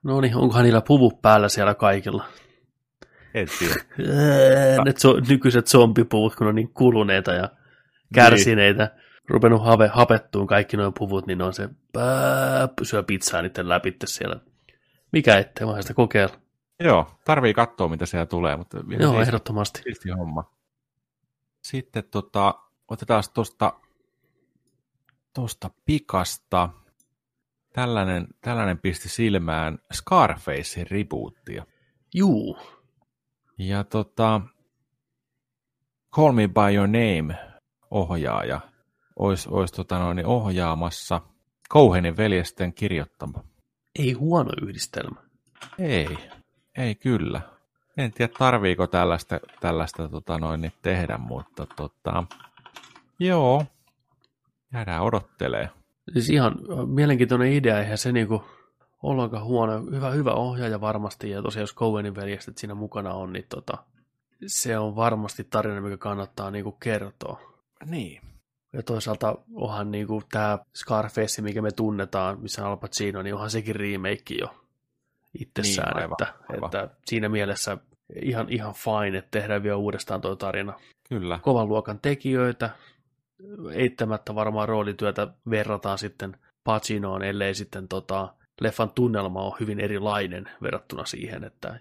No 0.02 0.20
niin, 0.20 0.36
onkohan 0.36 0.64
niillä 0.64 0.80
puvut 0.80 1.22
päällä 1.22 1.48
siellä 1.48 1.74
kaikilla? 1.74 2.24
En 3.34 3.48
tiedä. 3.58 3.74
ne 4.84 4.92
so, 4.96 5.20
nykyiset 5.28 5.66
zombipuvut, 5.66 6.36
kun 6.36 6.46
on 6.46 6.54
niin 6.54 6.74
kuluneita 6.74 7.32
ja 7.32 7.48
kärsineitä, 8.14 8.84
niin. 8.84 9.04
rupenut 9.28 9.64
have, 9.64 9.88
hapettuun 9.88 10.46
kaikki 10.46 10.76
noin 10.76 10.92
puvut, 10.98 11.26
niin 11.26 11.42
on 11.42 11.52
se 11.52 11.68
pää, 11.92 12.68
syö 12.82 13.02
pizzaa 13.02 13.42
niiden 13.42 13.68
läpi 13.68 13.96
siellä. 14.04 14.40
Mikä 15.12 15.38
ettei, 15.38 15.66
vaan 15.66 15.82
sitä 15.82 15.94
kokeilla. 15.94 16.34
Joo, 16.80 17.18
tarvii 17.24 17.54
katsoa, 17.54 17.88
mitä 17.88 18.06
siellä 18.06 18.26
tulee. 18.26 18.56
Mutta 18.56 18.76
Joo, 18.76 19.12
siisti, 19.12 19.22
ehdottomasti. 19.22 19.82
Homma. 20.18 20.52
Sitten 21.62 22.04
tota, 22.04 22.54
otetaan 22.88 23.22
tuosta 23.34 23.72
tosta 25.34 25.70
pikasta. 25.84 26.68
Tällainen, 27.72 28.26
tällainen 28.40 28.78
pisti 28.78 29.08
silmään 29.08 29.78
Scarface 29.92 30.84
rebootia. 30.90 31.66
Juu. 32.14 32.58
Ja 33.58 33.84
tota, 33.84 34.40
Call 36.14 36.32
Me 36.32 36.48
By 36.48 36.74
Your 36.74 36.88
Name 36.88 37.38
ohjaaja 37.90 38.60
olisi, 39.18 39.48
olisi 39.52 39.74
tota 39.74 39.98
noin, 39.98 40.26
ohjaamassa 40.26 41.20
Kouhenin 41.68 42.16
veljesten 42.16 42.74
kirjoittama. 42.74 43.44
Ei 43.98 44.12
huono 44.12 44.50
yhdistelmä. 44.62 45.20
Ei, 45.78 46.18
ei 46.76 46.94
kyllä. 46.94 47.40
En 47.96 48.12
tiedä, 48.12 48.32
tarviiko 48.38 48.86
tällaista, 48.86 49.40
tällaista 49.60 50.08
tota 50.08 50.38
noin, 50.38 50.72
tehdä, 50.82 51.18
mutta 51.18 51.66
tota, 51.76 52.24
joo, 53.18 53.66
jäädään 54.72 55.02
odottelee. 55.02 55.70
Siis 56.12 56.30
ihan 56.30 56.56
mielenkiintoinen 56.86 57.52
idea, 57.52 57.80
eihän 57.80 57.98
se 57.98 58.12
niinku 58.12 58.44
ollenkaan 59.02 59.44
huono. 59.44 59.80
Hyvä, 59.80 60.10
hyvä 60.10 60.32
ohjaaja 60.32 60.80
varmasti, 60.80 61.30
ja 61.30 61.42
tosiaan 61.42 61.62
jos 61.62 61.74
Cowenin 61.74 62.14
veljekset 62.14 62.58
siinä 62.58 62.74
mukana 62.74 63.14
on, 63.14 63.32
niin 63.32 63.46
tota, 63.48 63.78
se 64.46 64.78
on 64.78 64.96
varmasti 64.96 65.44
tarina, 65.50 65.80
mikä 65.80 65.96
kannattaa 65.96 66.50
niinku 66.50 66.72
kertoa. 66.72 67.40
Niin. 67.84 68.20
Ja 68.72 68.82
toisaalta 68.82 69.38
onhan 69.54 69.90
niinku 69.90 70.22
tämä 70.32 70.58
Scarface, 70.76 71.42
mikä 71.42 71.62
me 71.62 71.70
tunnetaan, 71.70 72.40
missä 72.40 72.64
on 72.64 72.70
Al 72.70 72.76
Pacino, 72.76 73.22
niin 73.22 73.34
onhan 73.34 73.50
sekin 73.50 73.76
remake 73.76 74.34
jo 74.40 74.54
itsessään. 75.40 75.88
Niin, 75.88 76.02
aivan, 76.02 76.16
että, 76.20 76.34
aivan. 76.48 76.64
että, 76.66 76.88
siinä 77.06 77.28
mielessä 77.28 77.78
ihan, 78.22 78.46
ihan 78.48 78.74
fine, 78.74 79.18
että 79.18 79.40
tehdään 79.40 79.62
vielä 79.62 79.76
uudestaan 79.76 80.20
tuo 80.20 80.36
tarina. 80.36 80.72
Kyllä. 81.08 81.38
Kovan 81.42 81.68
luokan 81.68 81.98
tekijöitä, 82.00 82.70
eittämättä 83.72 84.34
varmaan 84.34 84.68
roolityötä 84.68 85.28
verrataan 85.50 85.98
sitten 85.98 86.36
Pacinoon, 86.64 87.22
ellei 87.22 87.54
sitten 87.54 87.88
tota, 87.88 88.34
leffan 88.60 88.90
tunnelma 88.90 89.42
on 89.42 89.56
hyvin 89.60 89.80
erilainen 89.80 90.50
verrattuna 90.62 91.04
siihen, 91.04 91.44
että 91.44 91.80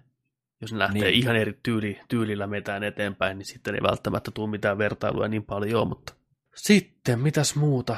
jos 0.61 0.73
ne 0.73 0.79
lähtee 0.79 1.01
niin. 1.01 1.13
ihan 1.13 1.35
eri 1.35 1.59
tyyli, 1.63 1.99
tyylillä 2.07 2.47
metään 2.47 2.83
eteenpäin, 2.83 3.37
niin 3.37 3.45
sitten 3.45 3.75
ei 3.75 3.81
välttämättä 3.83 4.31
tule 4.31 4.49
mitään 4.49 4.77
vertailua 4.77 5.27
niin 5.27 5.43
paljon, 5.43 5.87
mutta 5.87 6.13
sitten 6.55 7.19
mitäs 7.19 7.55
muuta? 7.55 7.95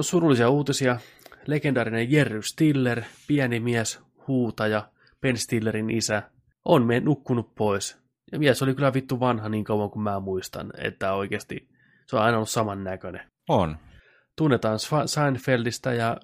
Surullisia 0.00 0.50
uutisia. 0.50 0.98
Legendaarinen 1.46 2.12
Jerry 2.12 2.42
Stiller, 2.42 3.02
pieni 3.26 3.60
mies, 3.60 4.00
huutaja, 4.28 4.88
Ben 5.20 5.36
Stillerin 5.36 5.90
isä, 5.90 6.22
on 6.64 6.86
me 6.86 7.00
nukkunut 7.00 7.54
pois. 7.54 7.98
Ja 8.32 8.38
mies 8.38 8.62
oli 8.62 8.74
kyllä 8.74 8.94
vittu 8.94 9.20
vanha 9.20 9.48
niin 9.48 9.64
kauan 9.64 9.90
kuin 9.90 10.02
mä 10.02 10.20
muistan, 10.20 10.70
että 10.78 11.12
oikeasti 11.12 11.68
se 12.10 12.16
on 12.16 12.22
aina 12.22 12.36
ollut 12.36 12.50
samannäköinen. 12.50 13.30
On. 13.48 13.76
Tunnetaan 14.36 14.78
Seinfeldistä 15.06 15.92
ja 15.92 16.16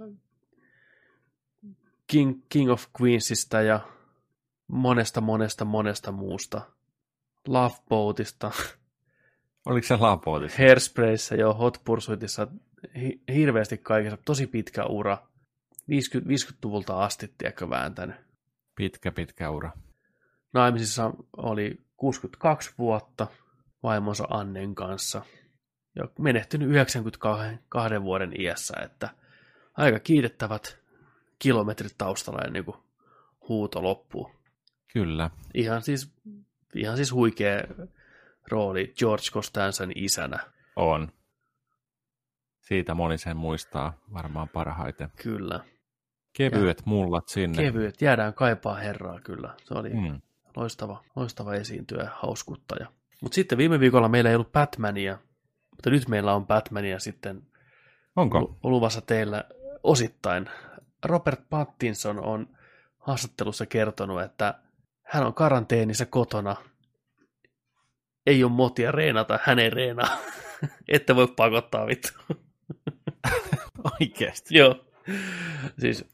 King, 2.07 2.43
King 2.49 2.71
of 2.71 2.85
Queensista 3.01 3.63
ja 3.63 3.81
monesta, 4.69 5.21
monesta, 5.21 5.65
monesta 5.65 6.13
muusta. 6.13 6.61
Love 7.49 7.75
Boatista. 7.89 8.51
Oliko 9.67 9.87
se 9.87 9.97
Love 9.97 10.23
Boatissa? 10.25 10.59
Hairsprayssä, 10.59 11.35
jo 11.35 11.55
Hot 11.55 11.81
Pursuitissa, 11.85 12.47
hi- 12.97 13.21
hirveästi 13.35 13.79
kaikessa, 13.79 14.19
tosi 14.25 14.47
pitkä 14.47 14.85
ura. 14.85 15.19
50, 15.89 16.31
50-luvulta 16.31 17.05
asti, 17.05 17.35
tiedätkö, 17.39 17.71
vääntänyt. 17.71 18.17
Pitkä, 18.77 19.13
pitkä 19.13 19.51
ura. 19.51 19.71
Naimisissa 20.53 21.13
oli 21.37 21.81
62 21.97 22.75
vuotta 22.79 23.27
vaimonsa 23.83 24.25
Annen 24.31 24.75
kanssa. 24.75 25.23
Ja 25.97 26.09
menehtynyt 26.19 26.69
92 26.69 28.03
vuoden 28.03 28.41
iässä, 28.41 28.75
että 28.85 29.09
aika 29.75 29.99
kiitettävät 29.99 30.79
kilometrit 31.39 31.95
taustalla 31.99 32.43
ennen 32.47 32.65
kuin 32.65 32.77
huuto 33.49 33.83
loppuu. 33.83 34.31
Kyllä. 34.93 35.31
Ihan 35.55 35.83
siis, 35.83 36.13
ihan 36.75 36.97
siis 36.97 37.13
huikea 37.13 37.63
rooli 38.51 38.95
George 38.99 39.25
Costanzan 39.33 39.93
isänä. 39.95 40.39
On. 40.77 41.13
Siitä 42.61 42.95
moni 42.95 43.19
sen 43.19 43.37
muistaa 43.37 43.99
varmaan 44.13 44.49
parhaiten. 44.49 45.09
Kyllä. 45.23 45.65
Kevyet 46.33 46.79
ja, 46.79 46.83
mullat 46.85 47.29
sinne. 47.29 47.63
Kevyet, 47.63 48.03
jäädään 48.03 48.35
kaipaa 48.35 48.75
herraa 48.75 49.21
kyllä. 49.21 49.55
Se 49.65 49.75
oli 49.75 49.89
mm. 49.89 50.21
loistava, 50.57 51.05
loistava 51.17 51.55
esiintyjä 51.55 52.03
ja 52.03 52.11
hauskuttaja. 52.15 52.87
Mutta 53.23 53.35
sitten 53.35 53.59
viime 53.59 53.81
viikolla 53.81 54.09
meillä 54.09 54.31
ei 54.31 54.37
ollut 54.37 54.53
Batmania, 54.53 55.19
mutta 55.87 55.95
nyt 55.95 56.09
meillä 56.09 56.35
on 56.35 56.47
Batmania 56.47 56.99
sitten 56.99 57.43
Onko? 58.17 58.59
luvassa 58.63 59.01
teillä 59.01 59.45
osittain. 59.83 60.51
Robert 61.05 61.41
Pattinson 61.51 62.25
on 62.25 62.49
haastattelussa 62.99 63.67
kertonut, 63.67 64.23
että 64.23 64.55
hän 65.03 65.27
on 65.27 65.35
karanteenissa 65.35 66.07
kotona. 66.07 66.57
Ei 68.27 68.45
ole 68.45 68.53
motia 68.53 68.93
reenata, 68.93 69.39
hän 69.43 69.59
ei 69.59 69.71
reenaa. 69.71 70.17
Että 70.89 71.17
voi 71.17 71.29
pakottaa 71.37 71.87
vittu. 71.87 72.09
Oikeasti? 74.01 74.59
Joo. 74.59 74.85
siis 75.79 76.05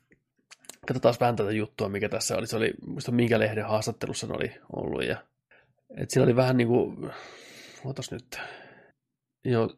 katsotaan 0.86 1.14
vähän 1.20 1.36
tätä 1.36 1.52
juttua, 1.52 1.88
mikä 1.88 2.08
tässä 2.08 2.36
oli. 2.36 2.46
Se 2.46 2.56
oli, 2.56 2.74
muista 2.86 3.12
minkä 3.12 3.38
lehden 3.38 3.66
haastattelussa 3.66 4.26
ne 4.26 4.34
oli 4.34 4.52
ollut. 4.72 5.04
Ja, 5.04 5.16
et 5.96 6.10
siinä 6.10 6.24
oli 6.24 6.36
vähän 6.36 6.56
niin 6.56 6.68
kuin, 6.68 7.10
otas 7.84 8.10
nyt, 8.10 8.40
jo 9.44 9.76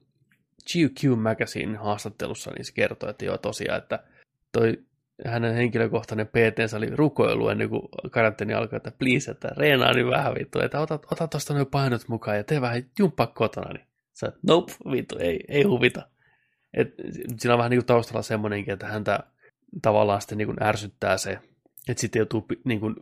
GQ 0.72 1.16
Magazine 1.16 1.76
haastattelussa, 1.76 2.50
niin 2.50 2.64
se 2.64 2.72
kertoi, 2.72 3.10
että 3.10 3.24
joo 3.24 3.38
tosiaan, 3.38 3.78
että 3.78 4.04
toi 4.52 4.78
hänen 5.26 5.54
henkilökohtainen 5.54 6.26
PT 6.26 6.74
oli 6.76 6.86
rukoilu 6.86 7.48
ennen 7.48 7.68
kuin 7.68 7.82
karanteeni 8.10 8.54
alkoi, 8.54 8.76
että 8.76 8.92
please, 8.98 9.30
että 9.30 9.48
reenaa 9.56 9.92
nyt 9.92 10.06
vähän 10.06 10.34
vittu, 10.34 10.60
että 10.60 10.80
ota, 10.80 10.98
ota 11.12 11.28
tuosta 11.28 11.54
noin 11.54 11.66
painot 11.66 12.08
mukaan 12.08 12.36
ja 12.36 12.44
tee 12.44 12.60
vähän 12.60 12.82
jumppaa 12.98 13.26
kotona, 13.26 13.72
niin 13.72 13.86
sä 14.12 14.32
nope, 14.42 14.72
vittu, 14.92 15.18
ei, 15.18 15.44
ei 15.48 15.62
huvita. 15.62 16.02
Et, 16.74 16.94
siinä 17.38 17.54
on 17.54 17.58
vähän 17.58 17.70
niin 17.70 17.80
kuin 17.80 17.86
taustalla 17.86 18.22
semmoinenkin, 18.22 18.72
että 18.72 18.86
häntä 18.86 19.20
tavallaan 19.82 20.20
sitten 20.20 20.38
niin 20.38 20.48
kuin 20.48 20.62
ärsyttää 20.62 21.16
se, 21.16 21.38
että 21.88 22.00
sitten 22.00 22.20
joutuu 22.20 22.46
niin 22.64 22.80
kuin, 22.80 22.94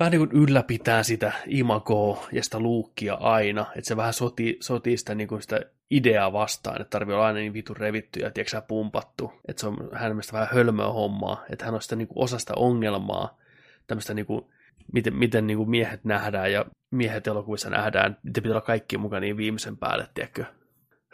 vähän 0.00 0.10
niin 0.10 0.28
kuin 0.28 0.42
ylläpitää 0.42 1.02
sitä 1.02 1.32
imagoa 1.46 2.28
ja 2.32 2.42
sitä 2.42 2.60
luukkia 2.60 3.14
aina, 3.14 3.66
että 3.76 3.88
se 3.88 3.96
vähän 3.96 4.12
sotii, 4.12 4.56
sotii 4.60 4.96
sitä, 4.96 5.14
niin 5.14 5.28
kuin 5.28 5.42
sitä 5.42 5.60
ideaa 5.90 6.32
vastaan, 6.32 6.80
että 6.80 6.90
tarvii 6.90 7.14
olla 7.14 7.26
aina 7.26 7.38
niin 7.38 7.52
vitun 7.52 7.76
revitty 7.76 8.20
ja 8.20 8.30
tiedätkö, 8.30 8.62
pumpattu, 8.68 9.32
että 9.48 9.60
se 9.60 9.66
on 9.66 9.88
hänen 9.92 10.12
mielestä 10.12 10.32
vähän 10.32 10.48
hölmöä 10.52 10.88
hommaa, 10.88 11.44
että 11.50 11.64
hän 11.64 11.74
on 11.74 11.82
sitä 11.82 11.96
niin 11.96 12.08
kuin 12.08 12.24
osa 12.24 12.38
sitä 12.38 12.52
ongelmaa, 12.56 13.38
tämmöistä 13.86 14.14
niin 14.14 14.26
kuin, 14.26 14.44
miten, 14.92 15.16
miten 15.16 15.46
niin 15.46 15.56
kuin 15.56 15.70
miehet 15.70 16.04
nähdään 16.04 16.52
ja 16.52 16.66
miehet 16.90 17.26
elokuvissa 17.26 17.70
nähdään, 17.70 18.18
niitä 18.22 18.40
pitää 18.40 18.52
olla 18.52 18.66
kaikki 18.66 18.98
mukaan 18.98 19.22
niin 19.22 19.36
viimeisen 19.36 19.76
päälle, 19.76 20.08
tiedätkö, 20.14 20.44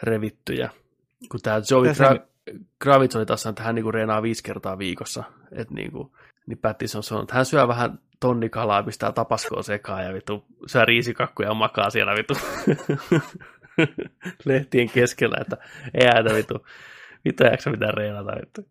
revittyjä. 0.03 0.71
Kun 1.31 1.41
tämä 1.43 1.61
Joey 1.71 1.93
Gra- 1.93 2.31
Gravitz 2.81 3.17
oli 3.17 3.27
taas 3.27 3.47
että 3.47 3.63
hän 3.63 3.75
niin 3.75 3.83
kuin 3.83 3.95
reenaa 3.95 4.23
viisi 4.23 4.43
kertaa 4.43 4.79
viikossa, 4.79 5.25
että 5.53 5.75
niin 5.75 5.93
kuin, 5.93 6.11
niin 6.47 6.59
Pattison 6.59 7.03
sanoi, 7.03 7.23
että 7.23 7.35
hän 7.35 7.45
syö 7.45 7.69
vähän 7.69 7.99
tonni 8.21 8.49
kalaa, 8.49 8.83
pistää 8.83 9.13
tapaskoa 9.13 9.63
sekaan 9.63 10.05
ja 10.05 10.15
vittu 10.15 10.45
syö 10.67 10.85
riisikakkuja 10.85 11.49
ja 11.49 11.55
makaa 11.55 11.91
siellä 11.91 12.15
vittu 12.15 12.35
lehtien 14.45 14.91
keskellä, 14.91 15.37
että 15.41 15.57
ei 15.95 16.07
äitä 16.07 16.35
vittu, 16.35 16.67
vittu 17.25 17.45
jaksa 17.45 17.71
mitään 17.71 17.95
reenata 17.95 18.33
vittu. 18.41 18.69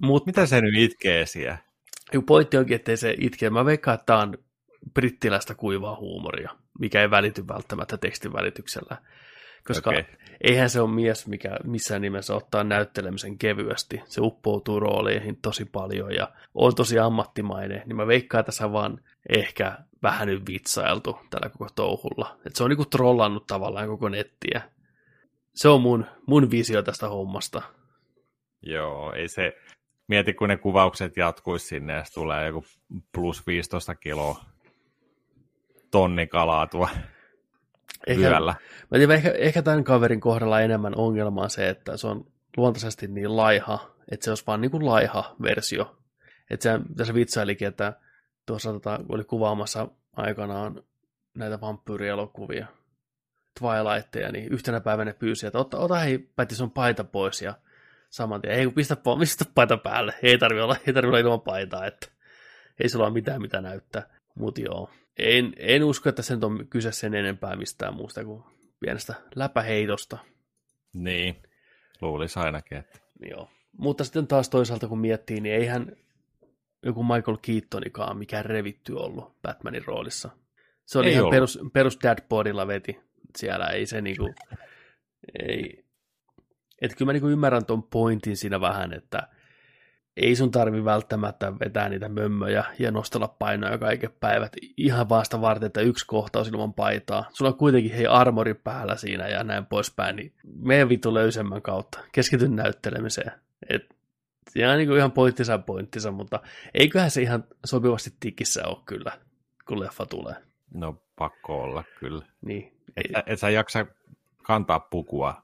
Mut, 0.00 0.26
Mitä 0.26 0.46
se 0.46 0.60
nyt 0.60 0.74
itkee 0.76 1.26
siellä? 1.26 1.58
Joku 2.12 2.26
pointti 2.26 2.56
onkin, 2.56 2.74
ettei 2.74 2.96
se 2.96 3.14
itke. 3.20 3.50
Mä 3.50 3.64
veikkaan, 3.64 3.94
että 3.94 4.06
tämä 4.06 4.18
on 4.18 4.38
brittiläistä 4.94 5.54
kuivaa 5.54 5.96
huumoria, 5.96 6.50
mikä 6.78 7.00
ei 7.00 7.10
välity 7.10 7.48
välttämättä 7.48 7.96
tekstin 7.96 8.32
välityksellä. 8.32 8.96
Koska 9.66 9.90
okay. 9.90 10.04
eihän 10.40 10.70
se 10.70 10.80
ole 10.80 10.90
mies, 10.90 11.26
mikä 11.26 11.56
missään 11.64 12.02
nimessä 12.02 12.34
ottaa 12.34 12.64
näyttelemisen 12.64 13.38
kevyesti. 13.38 14.00
Se 14.04 14.20
uppoutuu 14.20 14.80
rooleihin 14.80 15.36
tosi 15.42 15.64
paljon 15.64 16.14
ja 16.14 16.32
on 16.54 16.74
tosi 16.74 16.98
ammattimainen. 16.98 17.82
Niin 17.86 17.96
mä 17.96 18.06
veikkaan, 18.06 18.40
että 18.40 18.46
tässä 18.46 18.72
vaan 18.72 19.00
ehkä 19.36 19.78
vähän 20.02 20.28
nyt 20.28 20.42
vitsailtu 20.48 21.18
tällä 21.30 21.48
koko 21.48 21.68
touhulla. 21.74 22.38
Et 22.46 22.56
se 22.56 22.64
on 22.64 22.70
niinku 22.70 22.84
trollannut 22.84 23.46
tavallaan 23.46 23.88
koko 23.88 24.08
nettiä. 24.08 24.62
Se 25.54 25.68
on 25.68 25.82
mun, 25.82 26.06
mun 26.26 26.50
visio 26.50 26.82
tästä 26.82 27.08
hommasta. 27.08 27.62
Joo, 28.62 29.12
ei 29.12 29.28
se... 29.28 29.56
Mieti, 30.08 30.34
kun 30.34 30.48
ne 30.48 30.56
kuvaukset 30.56 31.16
jatkuisi 31.16 31.66
sinne 31.66 31.92
ja 31.92 32.04
tulee 32.14 32.46
joku 32.46 32.64
plus 33.12 33.46
15 33.46 33.94
kiloa 33.94 34.44
tonni 35.90 36.26
kalaa 36.26 36.66
tuo 36.66 36.88
ehkä, 38.06 38.28
yöllä. 38.28 38.54
Mä 38.90 38.98
tiedän, 38.98 39.16
ehkä, 39.16 39.30
ehkä 39.30 39.62
tämän 39.62 39.84
kaverin 39.84 40.20
kohdalla 40.20 40.60
enemmän 40.60 40.96
ongelma 40.96 41.42
on 41.42 41.50
se, 41.50 41.68
että 41.68 41.96
se 41.96 42.06
on 42.06 42.24
luontaisesti 42.56 43.06
niin 43.06 43.36
laiha, 43.36 43.94
että 44.10 44.24
se 44.24 44.30
olisi 44.30 44.44
vaan 44.46 44.60
niin 44.60 44.70
kuin 44.70 44.86
laiha 44.86 45.36
versio. 45.42 45.98
Että 46.50 46.62
se, 46.62 46.80
tässä 46.96 47.14
vitsailikin, 47.14 47.68
että 47.68 47.92
tuossa 48.48 48.72
tota, 48.72 49.00
oli 49.08 49.24
kuvaamassa 49.24 49.88
aikanaan 50.16 50.82
näitä 51.34 51.60
vampyyrielokuvia, 51.60 52.66
Twilightia, 53.58 54.32
niin 54.32 54.52
yhtenä 54.52 54.80
päivänä 54.80 55.14
pyysi, 55.14 55.46
että 55.46 55.58
ota, 55.58 55.78
ota 55.78 55.98
hei 55.98 56.18
Päti 56.18 56.54
sun 56.54 56.70
paita 56.70 57.04
pois 57.04 57.42
ja 57.42 57.54
saman 58.10 58.40
tien, 58.40 58.54
ei 58.54 58.70
pistä, 58.70 58.96
pistä 59.18 59.44
paita 59.54 59.76
päälle, 59.76 60.14
ei 60.22 60.38
tarvi 60.38 60.60
olla, 60.60 60.76
ei 60.86 60.92
tarvi 60.92 61.08
olla 61.08 61.18
ilman 61.18 61.40
paitaa, 61.40 61.86
että 61.86 62.08
ei 62.80 62.88
sulla 62.88 63.04
ole 63.04 63.14
mitään 63.14 63.42
mitä 63.42 63.60
näyttää, 63.60 64.10
mutta 64.34 64.60
joo, 64.60 64.90
en, 65.18 65.52
en 65.56 65.84
usko, 65.84 66.08
että 66.08 66.22
sen 66.22 66.44
on 66.44 66.66
kyse 66.70 66.92
sen 66.92 67.14
enempää 67.14 67.56
mistään 67.56 67.94
muusta 67.94 68.24
kuin 68.24 68.42
pienestä 68.80 69.14
läpäheitosta. 69.34 70.18
Niin, 70.94 71.36
luulisi 72.00 72.38
ainakin. 72.38 72.78
Että... 72.78 72.98
Joo. 73.30 73.50
Mutta 73.78 74.04
sitten 74.04 74.26
taas 74.26 74.48
toisaalta 74.48 74.88
kun 74.88 74.98
miettii, 74.98 75.40
niin 75.40 75.54
eihän 75.54 75.96
joku 76.82 77.02
Michael 77.02 77.36
Keatonikaan 77.42 78.18
mikään 78.18 78.44
revitty 78.44 78.92
ollut 78.92 79.42
Batmanin 79.42 79.84
roolissa. 79.86 80.30
Se 80.84 80.98
oli 80.98 81.06
ei 81.06 81.12
ihan 81.12 81.24
ollut. 81.24 81.34
perus, 81.34 81.58
perus 81.72 81.98
veti. 82.66 83.00
Siellä 83.38 83.66
ei 83.66 83.86
se 83.86 84.00
niinku, 84.00 84.34
ei, 85.38 85.84
että 86.82 86.96
kyllä 86.96 87.08
mä 87.08 87.12
niinku 87.12 87.28
ymmärrän 87.28 87.64
ton 87.64 87.82
pointin 87.82 88.36
siinä 88.36 88.60
vähän, 88.60 88.92
että 88.92 89.28
ei 90.16 90.36
sun 90.36 90.50
tarvi 90.50 90.84
välttämättä 90.84 91.58
vetää 91.58 91.88
niitä 91.88 92.08
mömmöjä 92.08 92.64
ja 92.78 92.90
nostella 92.90 93.28
painoja 93.28 93.78
kaiken 93.78 94.10
päivät 94.20 94.52
ihan 94.76 95.08
vasta 95.08 95.40
varten, 95.40 95.66
että 95.66 95.80
yksi 95.80 96.06
kohtaus 96.06 96.48
ilman 96.48 96.74
paitaa. 96.74 97.24
Sulla 97.32 97.50
on 97.50 97.58
kuitenkin 97.58 97.92
hei 97.92 98.06
armori 98.06 98.54
päällä 98.54 98.96
siinä 98.96 99.28
ja 99.28 99.44
näin 99.44 99.66
poispäin, 99.66 100.16
niin 100.16 100.32
mene 100.62 100.88
vitu 100.88 101.14
löysemmän 101.14 101.62
kautta. 101.62 102.00
Keskityn 102.12 102.56
näyttelemiseen. 102.56 103.32
Et, 103.68 103.97
se 104.48 104.68
on 104.68 104.78
niin 104.78 104.96
ihan 104.96 105.12
pointtinsa 105.12 105.58
pointtinsa, 105.58 106.10
mutta 106.10 106.40
eiköhän 106.74 107.10
se 107.10 107.22
ihan 107.22 107.44
sopivasti 107.66 108.10
tikissä 108.20 108.66
ole 108.66 108.78
kyllä, 108.86 109.12
kun 109.68 109.80
leffa 109.80 110.06
tulee. 110.06 110.34
No 110.74 111.02
pakko 111.18 111.62
olla 111.62 111.84
kyllä. 112.00 112.26
Niin. 112.40 112.72
Et, 112.96 113.06
et 113.26 113.40
sä 113.40 113.50
jaksa 113.50 113.86
kantaa 114.42 114.80
pukua 114.80 115.42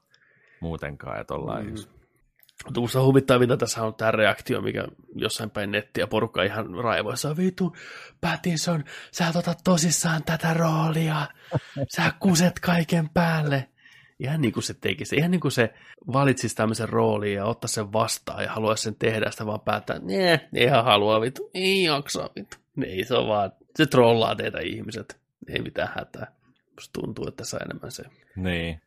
muutenkaan, 0.59 1.21
että 1.21 1.33
ollaan 1.33 1.65
mm. 1.65 1.75
mutta 2.65 2.79
musta 2.79 3.03
huvittavinta 3.03 3.57
tässä 3.57 3.83
on 3.83 3.95
tämä 3.95 4.11
reaktio, 4.11 4.61
mikä 4.61 4.87
jossain 5.15 5.49
päin 5.49 5.71
nettiä 5.71 6.07
porukka 6.07 6.43
ihan 6.43 6.73
raivoissa. 6.83 7.37
Vitu, 7.37 7.75
Pattinson, 8.21 8.83
sä 9.11 9.27
et 9.27 9.35
ota 9.35 9.53
tosissaan 9.63 10.23
tätä 10.23 10.53
roolia. 10.53 11.27
Sä 11.95 12.13
kuset 12.19 12.59
kaiken 12.59 13.09
päälle. 13.09 13.69
Ihan 14.19 14.41
niin 14.41 14.53
kuin 14.53 14.63
se 14.63 14.73
tekisi. 14.73 15.15
Ihan 15.15 15.31
niin 15.31 15.41
kuin 15.41 15.51
se 15.51 15.73
valitsisi 16.13 16.55
tämmöisen 16.55 16.89
roolin 16.89 17.33
ja 17.33 17.45
ottaa 17.45 17.67
sen 17.67 17.93
vastaan 17.93 18.43
ja 18.43 18.51
haluaisi 18.51 18.83
sen 18.83 18.95
tehdä, 18.95 19.31
sitä 19.31 19.45
vaan 19.45 19.61
päättää, 19.61 19.99
nee, 19.99 20.49
ihan 20.53 20.85
halua 20.85 21.21
vitu, 21.21 21.49
ei 21.53 21.83
jaksa 21.83 22.29
vitu. 22.35 22.57
Ei 22.85 23.03
se 23.03 23.15
on 23.15 23.27
vaan, 23.27 23.51
se 23.75 23.85
trollaa 23.85 24.35
teitä 24.35 24.59
ihmiset. 24.59 25.17
Ei 25.47 25.61
mitään 25.61 25.89
hätää. 25.95 26.31
Musta 26.75 27.01
tuntuu, 27.01 27.27
että 27.27 27.37
tässä 27.37 27.57
on 27.57 27.61
enemmän 27.65 27.91
se. 27.91 28.03
Niin. 28.35 28.81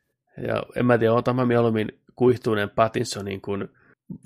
Ja 0.46 0.62
en 0.76 0.86
mä 0.86 0.98
tiedä, 0.98 1.12
otan 1.12 1.36
mä 1.36 1.46
mieluummin 1.46 1.88
kuihtuinen 2.16 2.70
Pattinsonin 2.70 3.40
kuin 3.40 3.68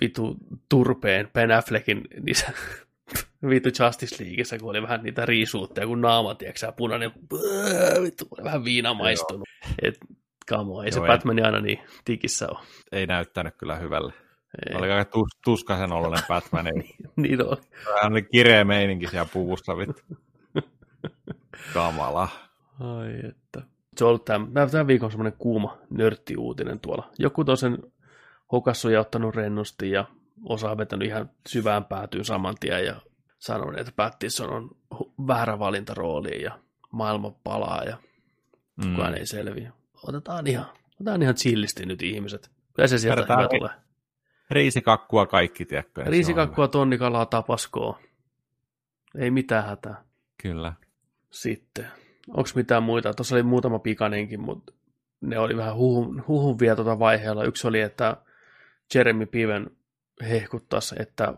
vitu 0.00 0.36
turpeen 0.68 1.28
Ben 1.32 1.50
Affleckin 1.50 2.08
niissä 2.20 2.52
vitu 3.48 3.68
Justice 3.68 4.24
Leagueissä, 4.24 4.58
kun 4.58 4.70
oli 4.70 4.82
vähän 4.82 5.02
niitä 5.02 5.26
riisuutteja, 5.26 5.86
kun 5.86 6.00
naama, 6.00 6.34
tiedätkö 6.34 6.72
punainen, 6.72 7.12
vittu, 8.02 8.28
oli 8.30 8.44
vähän 8.44 8.64
viinamaistunut. 8.64 9.48
Et, 9.82 9.98
kamo, 10.44 10.82
ei 10.82 10.90
Joo, 10.94 11.04
se 11.04 11.06
Batman 11.06 11.44
aina 11.44 11.60
niin 11.60 11.78
tikissä 12.04 12.48
ole. 12.48 12.58
Ei 12.92 13.06
näyttänyt 13.06 13.54
kyllä 13.58 13.76
hyvälle. 13.76 14.12
Ei. 14.70 14.76
Oli 14.76 14.92
aika 14.92 15.10
tus, 15.10 15.28
tuskaisen 15.44 15.92
oloinen 15.92 16.22
Batman. 16.28 16.66
Ei. 16.66 16.94
niin 17.16 17.46
oli. 17.46 17.56
Hän 18.02 18.12
oli 18.12 18.22
kireä 18.22 18.64
meininki 18.64 19.08
siellä 19.08 19.28
puvussa, 19.32 19.76
vittu. 19.76 20.02
Kamala. 21.74 22.28
Ai 22.80 23.28
että 23.28 23.62
se 23.96 24.04
on 24.04 24.08
ollut 24.08 24.24
tämän, 24.24 24.52
tämän 24.70 24.86
viikon 24.86 25.10
semmoinen 25.10 25.38
kuuma 25.38 25.78
nörttiuutinen 25.90 26.80
tuolla. 26.80 27.10
Joku 27.18 27.44
tosen 27.44 27.78
hokassu 28.52 28.88
ja 28.88 29.00
ottanut 29.00 29.34
rennosti 29.34 29.90
ja 29.90 30.04
osa 30.44 30.70
on 30.70 30.78
vetänyt 30.78 31.08
ihan 31.08 31.30
syvään 31.48 31.84
päätyyn 31.84 32.24
saman 32.24 32.54
tien 32.60 32.84
ja 32.84 33.00
sanonut, 33.38 33.80
että 33.80 33.92
Pattison 33.96 34.52
on 34.52 34.70
väärä 35.26 35.58
valinta 35.58 35.94
rooliin 35.94 36.42
ja 36.42 36.58
maailma 36.92 37.30
palaa 37.44 37.84
ja 37.84 37.96
mm. 38.76 38.90
kukaan 38.90 39.14
ei 39.14 39.26
selviä. 39.26 39.72
Otetaan 40.08 40.46
ihan, 40.46 40.66
otetaan 40.94 41.22
ihan 41.22 41.34
chillisti 41.34 41.86
nyt 41.86 42.02
ihmiset. 42.02 42.50
Kyllä 42.74 42.86
se 42.86 42.98
sieltä 42.98 43.22
hyvä 43.22 43.48
tulee. 43.48 43.70
Riisikakkua 44.50 45.26
kaikki, 45.26 45.64
tiedätkö? 45.64 46.04
Riisikakkua, 46.04 46.68
tonnikalaa, 46.68 47.26
tapaskoa. 47.26 47.98
Ei 49.18 49.30
mitään 49.30 49.64
hätää. 49.64 50.04
Kyllä. 50.42 50.72
Sitten 51.30 51.86
onko 52.28 52.50
mitään 52.54 52.82
muita? 52.82 53.14
Tuossa 53.14 53.34
oli 53.34 53.42
muutama 53.42 53.78
pikanenkin, 53.78 54.40
mutta 54.40 54.72
ne 55.20 55.38
oli 55.38 55.56
vähän 55.56 55.76
huhun, 55.76 56.24
huhun 56.28 56.58
vielä 56.58 56.76
tuota 56.76 56.98
vaiheella. 56.98 57.44
Yksi 57.44 57.66
oli, 57.68 57.80
että 57.80 58.16
Jeremy 58.94 59.26
Piven 59.26 59.70
hehkuttaisi, 60.28 60.94
että 60.98 61.34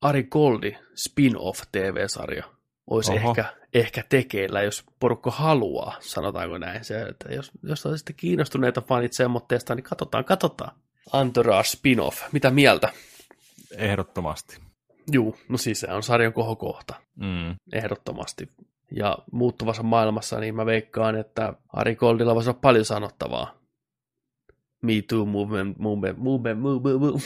Ari 0.00 0.24
Goldi 0.24 0.76
spin-off 0.94 1.62
TV-sarja 1.72 2.44
olisi 2.90 3.12
ehkä, 3.16 3.44
ehkä 3.74 4.04
tekeillä, 4.08 4.62
jos 4.62 4.84
porukka 5.00 5.30
haluaa, 5.30 5.96
sanotaanko 6.00 6.58
näin. 6.58 6.84
Se, 6.84 7.02
että 7.02 7.32
jos, 7.34 7.50
jos 7.62 7.86
olisitte 7.86 8.12
kiinnostuneita 8.12 8.80
fanit 8.80 9.12
semmoitteesta, 9.12 9.74
niin 9.74 9.84
katsotaan, 9.84 10.24
katsotaan. 10.24 10.76
Entourage 11.20 11.64
spin-off, 11.64 12.22
mitä 12.32 12.50
mieltä? 12.50 12.88
Ehdottomasti. 13.76 14.58
Juu, 15.12 15.36
no 15.48 15.58
siis 15.58 15.80
se 15.80 15.92
on 15.92 16.02
sarjan 16.02 16.32
kohokohta, 16.32 16.94
Mm. 17.16 17.54
ehdottomasti. 17.72 18.48
Ja 18.96 19.18
muuttuvassa 19.32 19.82
maailmassa, 19.82 20.40
niin 20.40 20.54
mä 20.54 20.66
veikkaan, 20.66 21.16
että 21.16 21.52
Ari 21.72 21.94
Goldilla 21.96 22.34
voisi 22.34 22.50
olla 22.50 22.58
paljon 22.62 22.84
sanottavaa. 22.84 23.54
Me 24.82 24.92
Too 25.08 25.24
movement, 25.26 25.78
movement, 25.78 26.18
movement, 26.18 26.60
movement, 26.60 27.00
movement. 27.00 27.22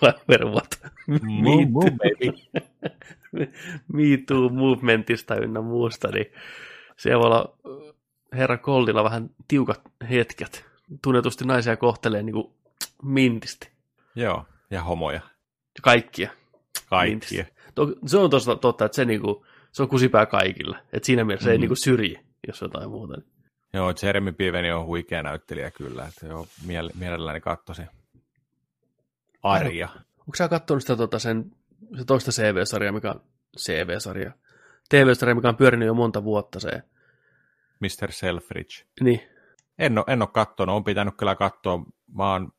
Tulee 0.00 0.14
vervat. 0.28 0.80
Move, 1.22 1.66
move, 1.70 1.90
baby. 2.02 2.32
Me 3.92 4.02
Too 4.26 4.48
movementista 4.48 5.36
ynnä 5.36 5.60
muusta, 5.60 6.08
niin 6.08 6.26
siellä 6.96 7.18
voi 7.20 7.26
olla 7.26 7.54
äh, 7.66 7.94
herra 8.38 8.58
Goldilla 8.58 9.04
vähän 9.04 9.30
tiukat 9.48 9.80
hetket. 10.10 10.64
Tunnetusti 11.02 11.44
naisia 11.44 11.76
kohtelee 11.76 12.22
niin 12.22 12.32
kuin 12.34 12.52
mintisti. 13.02 13.68
Joo, 14.14 14.44
ja 14.70 14.82
homoja. 14.82 15.20
Kaikkia. 15.82 16.30
Kaikkia. 16.90 17.44
Se 18.06 18.18
on 18.18 18.30
tosta, 18.30 18.56
totta, 18.56 18.84
että 18.84 18.96
se, 18.96 19.04
niinku, 19.04 19.46
se 19.72 19.82
on 19.82 19.88
kusipää 19.88 20.26
kaikille. 20.26 20.78
Et 20.92 21.04
siinä 21.04 21.24
mielessä 21.24 21.48
mm. 21.48 21.52
ei 21.52 21.58
Mhm. 21.58 21.60
niinku 21.62 21.76
syrji, 21.76 22.18
jos 22.46 22.60
jotain 22.60 22.90
muuta. 22.90 23.14
Joo, 23.74 23.92
Jeremy 24.02 24.32
Piveni 24.32 24.70
on 24.72 24.86
huikea 24.86 25.22
näyttelijä 25.22 25.70
kyllä, 25.70 26.04
että 26.06 26.26
joo, 26.26 26.46
miele- 26.66 26.92
mielelläni 26.98 27.40
katsoisin. 27.40 27.88
Arja. 29.42 29.88
Onko 30.18 30.34
sä 30.36 30.48
katsonut 30.48 30.82
sitä 30.82 30.96
tota, 30.96 31.18
sen, 31.18 31.50
se 31.98 32.04
toista 32.04 32.30
CV-sarjaa, 32.30 32.92
mikä 32.92 33.10
on 33.10 33.20
CV-sarja? 33.58 34.32
TV-sarja, 34.88 35.34
mikä 35.34 35.48
on 35.48 35.56
pyörinyt 35.56 35.86
jo 35.86 35.94
monta 35.94 36.24
vuotta 36.24 36.60
se. 36.60 36.82
Mr. 37.80 38.12
Selfridge. 38.12 38.84
Niin, 39.00 39.20
En 39.78 39.98
ole, 39.98 40.04
en 40.08 40.22
ole 40.22 40.28
kattonut, 40.32 40.76
on 40.76 40.84
pitänyt 40.84 41.14
kyllä 41.16 41.34
katsoa. 41.34 41.78
Mä 42.14 42.32
oon 42.32 42.52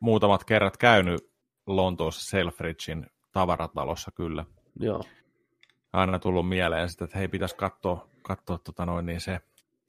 muutamat 0.00 0.44
kerrat 0.44 0.76
käynyt 0.76 1.30
Lontoossa 1.66 2.30
Selfridgein 2.30 3.06
tavaratalossa 3.32 4.10
kyllä. 4.14 4.44
joo. 4.80 5.02
Aina 5.92 6.18
tullut 6.18 6.48
mieleen 6.48 6.88
sitä, 6.88 7.04
että 7.04 7.18
hei, 7.18 7.28
pitäisi 7.28 7.56
katsoa, 7.56 8.08
katsoa 8.22 8.58
tota 8.58 8.86
noin, 8.86 9.06
niin 9.06 9.20
se, 9.20 9.40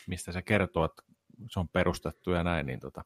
mistä 0.08 0.32
se 0.32 0.42
kertoo, 0.42 0.86
että 0.86 1.04
se 1.52 1.60
on 1.60 1.70
perustettu 1.70 2.32
ja 2.32 2.44
näin, 2.44 2.66
niin 2.66 2.80
tota, 2.80 3.04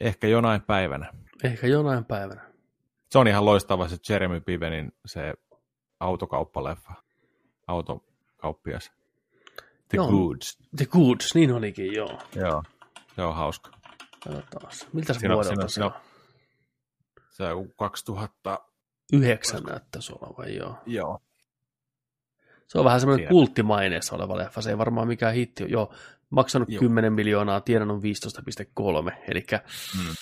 ehkä 0.00 0.26
jonain 0.26 0.62
päivänä. 0.62 1.12
Ehkä 1.44 1.66
jonain 1.66 2.04
päivänä. 2.04 2.50
Se 3.10 3.18
on 3.18 3.28
ihan 3.28 3.44
loistava 3.44 3.88
se 3.88 3.96
Jeremy 4.08 4.40
Pivenin 4.40 4.92
se 5.06 5.34
autokauppaleffa, 6.00 6.94
autokauppias. 7.66 8.92
The 9.88 9.96
Joo. 9.96 10.08
Goods. 10.08 10.58
The 10.76 10.86
Goods, 10.86 11.34
niin 11.34 11.52
olikin, 11.52 11.94
joo. 11.94 12.18
Joo. 12.34 12.62
Se 13.16 13.22
on 13.22 13.34
hauska. 13.34 13.70
Katsotaan. 14.24 14.72
Miltä 14.92 15.12
se 15.12 15.28
vuodelta 15.28 15.68
se 15.68 15.84
on? 15.84 15.92
Se 17.30 17.42
on 17.42 17.50
joku 17.50 17.74
2000, 17.76 18.58
Yhdeksän 19.12 19.62
näyttäisi 19.62 20.12
olevan, 20.12 20.54
joo. 20.54 20.78
joo. 20.86 21.18
Se 22.70 22.78
on 22.78 22.84
vähän 22.84 23.00
semmoinen 23.00 23.28
kulttimaineessa 23.28 24.16
oleva 24.16 24.36
leffa. 24.36 24.60
Se 24.62 24.70
ei 24.70 24.78
varmaan 24.78 25.08
mikään 25.08 25.34
hitti. 25.34 25.64
Joo, 25.68 25.94
maksanut 26.30 26.68
Joo. 26.70 26.80
10 26.80 27.12
miljoonaa, 27.12 27.60
tienannut 27.60 28.02
15,3. 28.02 29.12
Eli 29.28 29.46
Mm. 29.98 30.14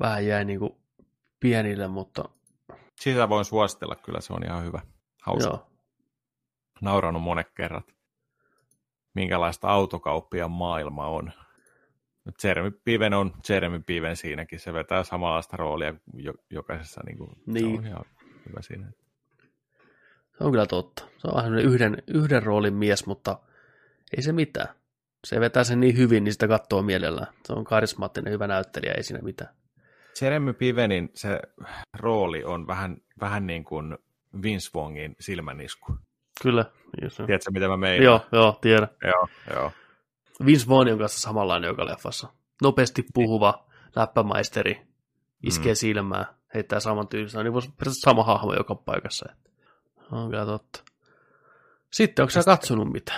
vähän 0.00 0.26
jäi 0.26 0.44
niinku 0.44 0.80
pienille, 1.40 1.88
mutta 1.88 2.24
Sitä 3.00 3.28
voin 3.28 3.44
suositella 3.44 3.96
kyllä, 3.96 4.20
se 4.20 4.32
on 4.32 4.44
ihan 4.44 4.64
hyvä. 4.64 4.80
Hauska. 5.22 5.48
joo. 5.50 5.66
Nauranut 6.80 7.22
monet 7.22 7.50
kerrat. 7.54 7.86
Minkälaista 9.14 9.68
autokauppian 9.68 10.50
maailma 10.50 11.06
on. 11.06 11.32
Jeremy 12.44 12.70
Piven 12.70 13.14
on 13.14 13.32
Jeremy 13.48 13.80
Piven 13.80 14.16
siinäkin. 14.16 14.60
Se 14.60 14.72
vetää 14.72 15.04
samanlaista 15.04 15.56
roolia 15.56 15.94
jo, 16.14 16.32
jokaisessa. 16.50 17.00
Niin 17.06 17.18
kuin, 17.18 17.30
Se 17.30 17.42
Niin. 17.46 17.78
on 17.78 17.86
ihan 17.86 18.04
hyvä 18.48 18.62
siinä. 18.62 18.92
Se 20.38 20.44
on 20.44 20.50
kyllä 20.50 20.66
totta. 20.66 21.02
Se 21.18 21.28
on 21.28 21.36
vähän 21.36 21.58
yhden, 21.58 22.02
yhden 22.06 22.42
roolin 22.42 22.74
mies, 22.74 23.06
mutta 23.06 23.38
ei 24.16 24.22
se 24.22 24.32
mitään. 24.32 24.68
Se 25.24 25.40
vetää 25.40 25.64
sen 25.64 25.80
niin 25.80 25.96
hyvin, 25.96 26.24
niin 26.24 26.32
sitä 26.32 26.48
katsoo 26.48 26.82
mielellään. 26.82 27.26
Se 27.44 27.52
on 27.52 27.64
karismaattinen, 27.64 28.32
hyvä 28.32 28.46
näyttelijä, 28.46 28.92
ei 28.96 29.02
siinä 29.02 29.22
mitään. 29.22 29.54
Jeremy 30.20 30.52
Pivenin 30.52 31.10
se 31.14 31.40
rooli 31.92 32.44
on 32.44 32.66
vähän, 32.66 32.96
vähän 33.20 33.46
niin 33.46 33.64
kuin 33.64 33.98
Vince 34.42 34.70
Vongin 34.74 35.16
silmänisku. 35.20 35.96
Kyllä. 36.42 36.64
Niin 37.00 37.10
se. 37.10 37.26
Tiedätkö, 37.26 37.50
mitä 37.50 37.68
mä 37.68 37.76
meinaan? 37.76 38.04
Joo, 38.04 38.20
joo, 38.32 38.58
tiedän. 38.60 38.88
Joo, 39.04 39.28
joo. 39.54 39.72
Vince 40.46 40.68
Vaughn 40.68 40.92
on 40.92 40.98
kanssa 40.98 41.20
samanlainen 41.20 41.68
joka 41.68 41.86
leffassa. 41.86 42.28
Nopeasti 42.62 43.04
puhuva 43.14 43.66
läppämaisteri, 43.96 44.80
iskee 45.42 45.72
mm. 45.72 45.76
silmää, 45.76 46.34
heittää 46.54 46.80
saman 46.80 47.08
tyylistä. 47.08 47.42
Niin 47.42 47.52
voisi 47.52 47.70
sama 47.88 48.24
hahmo 48.24 48.54
joka 48.54 48.74
paikassa. 48.74 49.26
On 50.12 50.30
kyllä 50.30 50.46
totta. 50.46 50.84
Sitten, 51.90 52.22
onko 52.22 52.30
sä 52.30 52.42
katsonut 52.44 52.92
mitä? 52.92 53.12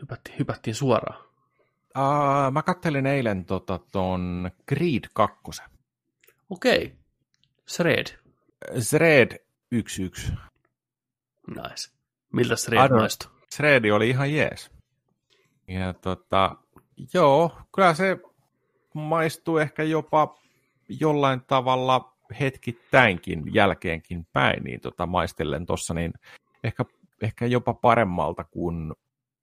Hypättiin, 0.00 0.38
hypättiin 0.38 0.74
suoraan. 0.74 1.24
Uh, 1.98 2.52
mä 2.52 2.62
kattelin 2.62 3.06
eilen 3.06 3.44
tota, 3.44 3.80
ton 3.92 4.50
Creed 4.68 5.04
2. 5.14 5.36
Okei. 6.50 6.96
Shred. 7.68 8.06
Shred 8.80 9.38
1-1. 9.74 10.32
Nice. 11.48 11.90
Miltä 12.32 12.56
Shred 12.56 12.78
Arno- 12.80 12.98
maistui? 12.98 13.30
Shredi 13.54 13.90
oli 13.90 14.08
ihan 14.08 14.32
jees. 14.34 14.70
Ja 15.68 15.92
tota, 15.92 16.56
joo, 17.14 17.58
kyllä 17.74 17.94
se 17.94 18.18
maistuu 18.94 19.58
ehkä 19.58 19.82
jopa 19.82 20.38
jollain 20.88 21.40
tavalla 21.46 22.15
hetkittäinkin 22.40 23.54
jälkeenkin 23.54 24.26
päin, 24.32 24.64
niin 24.64 24.80
tota, 24.80 25.06
maistellen 25.06 25.66
tuossa, 25.66 25.94
niin 25.94 26.12
ehkä, 26.64 26.84
ehkä 27.22 27.46
jopa 27.46 27.74
paremmalta 27.74 28.44
kuin 28.44 28.92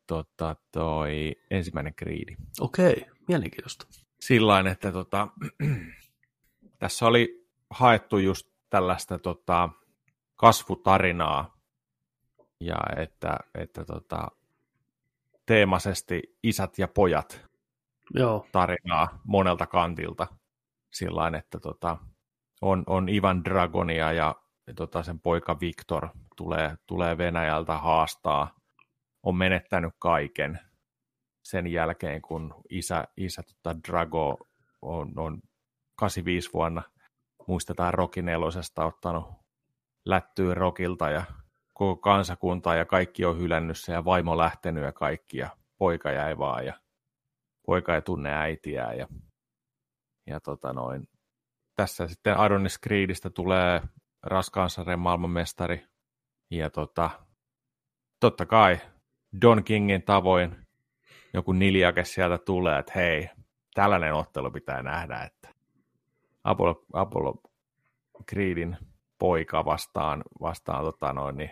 tota, 0.08 0.56
toi 0.72 1.36
ensimmäinen 1.52 1.96
kriidi. 1.96 2.36
Okei, 2.60 3.06
mielenkiintoista. 3.28 3.86
Sillain, 4.20 4.68
että 4.68 4.92
tota, 4.92 5.28
tässä 6.80 7.06
oli 7.06 7.48
haettu 7.70 8.18
just 8.18 8.48
tällaista 8.70 9.20
tota, 9.20 9.70
kasvutarinaa 10.36 11.58
ja 12.60 12.78
että, 12.98 13.38
että 13.56 13.86
tota, 13.86 14.28
teemaisesti 15.46 16.38
isät 16.44 16.80
ja 16.80 16.88
pojat 16.88 17.48
Joo, 18.14 18.48
tarinaa 18.52 19.22
monelta 19.24 19.68
kantilta 19.68 20.28
sillain, 20.92 21.36
että 21.36 21.60
tota, 21.60 21.98
on, 22.64 22.84
on 22.88 23.10
Ivan 23.10 23.46
Dragonia 23.46 24.12
ja 24.12 24.36
tota, 24.76 25.04
sen 25.04 25.20
poika 25.20 25.60
Viktor 25.60 26.10
tulee, 26.38 26.76
tulee 26.88 27.18
Venäjältä 27.18 27.78
haastaa, 27.78 28.56
on 29.24 29.36
menettänyt 29.36 29.94
kaiken 30.00 30.60
sen 31.44 31.68
jälkeen, 31.68 32.22
kun 32.22 32.56
isä, 32.70 33.04
isä 33.18 33.44
tota 33.44 33.80
Drago 33.88 34.38
on, 34.82 35.20
on 35.20 35.42
85 35.96 36.50
vuonna, 36.54 36.82
muistetaan 37.48 37.94
Rokin 37.94 38.26
nelosesta 38.26 38.86
ottanut 38.86 39.26
lättyä 40.06 40.54
Rokilta 40.54 41.10
ja 41.10 41.24
koko 41.74 42.02
kansakunta 42.02 42.76
ja 42.76 42.86
kaikki 42.86 43.26
on 43.26 43.40
hylännyt 43.40 43.78
sen 43.80 43.94
ja 43.94 44.06
vaimo 44.06 44.38
lähtenyt 44.38 44.84
ja 44.84 44.92
kaikki 44.92 45.38
ja 45.38 45.50
poika 45.78 46.12
jäi 46.12 46.38
vaan 46.38 46.66
ja 46.66 46.74
poika 47.66 47.96
ei 47.96 48.02
tunne 48.02 48.34
äitiä 48.34 48.94
ja, 48.94 49.08
ja 50.28 50.40
tota 50.40 50.74
noin. 50.74 51.13
Tässä 51.76 52.08
sitten 52.08 52.38
Adonis 52.38 52.80
Creedistä 52.82 53.30
tulee 53.30 53.82
raskaan 54.24 54.70
sarjan 54.70 55.00
maailmanmestari 55.00 55.86
ja 56.50 56.70
tota, 56.70 57.10
totta 58.20 58.46
kai 58.46 58.78
Don 59.42 59.64
Kingin 59.64 60.04
tavoin 60.04 60.68
joku 61.34 61.52
niljake 61.52 62.04
sieltä 62.04 62.38
tulee, 62.38 62.80
että 62.80 62.92
hei, 62.96 63.30
tällainen 63.74 64.14
ottelu 64.14 64.52
pitää 64.52 64.82
nähdä, 64.82 65.24
että 65.24 65.50
Apollo, 66.44 66.86
Apollo 66.94 67.42
Creedin 68.30 68.78
poika 69.20 69.66
vastaan, 69.66 70.24
vastaan 70.42 70.84
tota 70.84 71.14
noin, 71.14 71.38
niin 71.38 71.52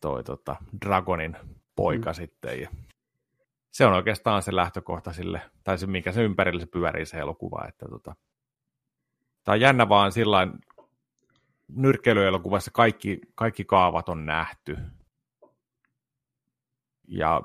toi 0.00 0.24
tota, 0.24 0.56
Dragonin 0.84 1.36
poika 1.76 2.10
mm. 2.10 2.14
sitten. 2.14 2.60
Ja 2.60 2.70
se 3.70 3.86
on 3.86 3.92
oikeastaan 3.92 4.42
se 4.42 4.56
lähtökohta 4.56 5.12
sille, 5.12 5.40
tai 5.64 5.78
se, 5.78 5.86
mikä 5.86 6.12
se 6.12 6.22
ympärillä 6.22 6.60
se 6.60 6.66
pyörii 6.66 7.06
se 7.06 7.18
elokuva. 7.18 7.64
Että 7.68 7.86
tota, 7.88 8.14
tämä 9.44 9.54
on 9.54 9.60
jännä 9.60 9.88
vaan 9.88 10.12
sillä 10.12 10.48
nyrkkeilyelokuvassa 11.68 12.70
kaikki, 12.74 13.20
kaikki 13.34 13.64
kaavat 13.64 14.08
on 14.08 14.26
nähty. 14.26 14.76
Ja 17.08 17.42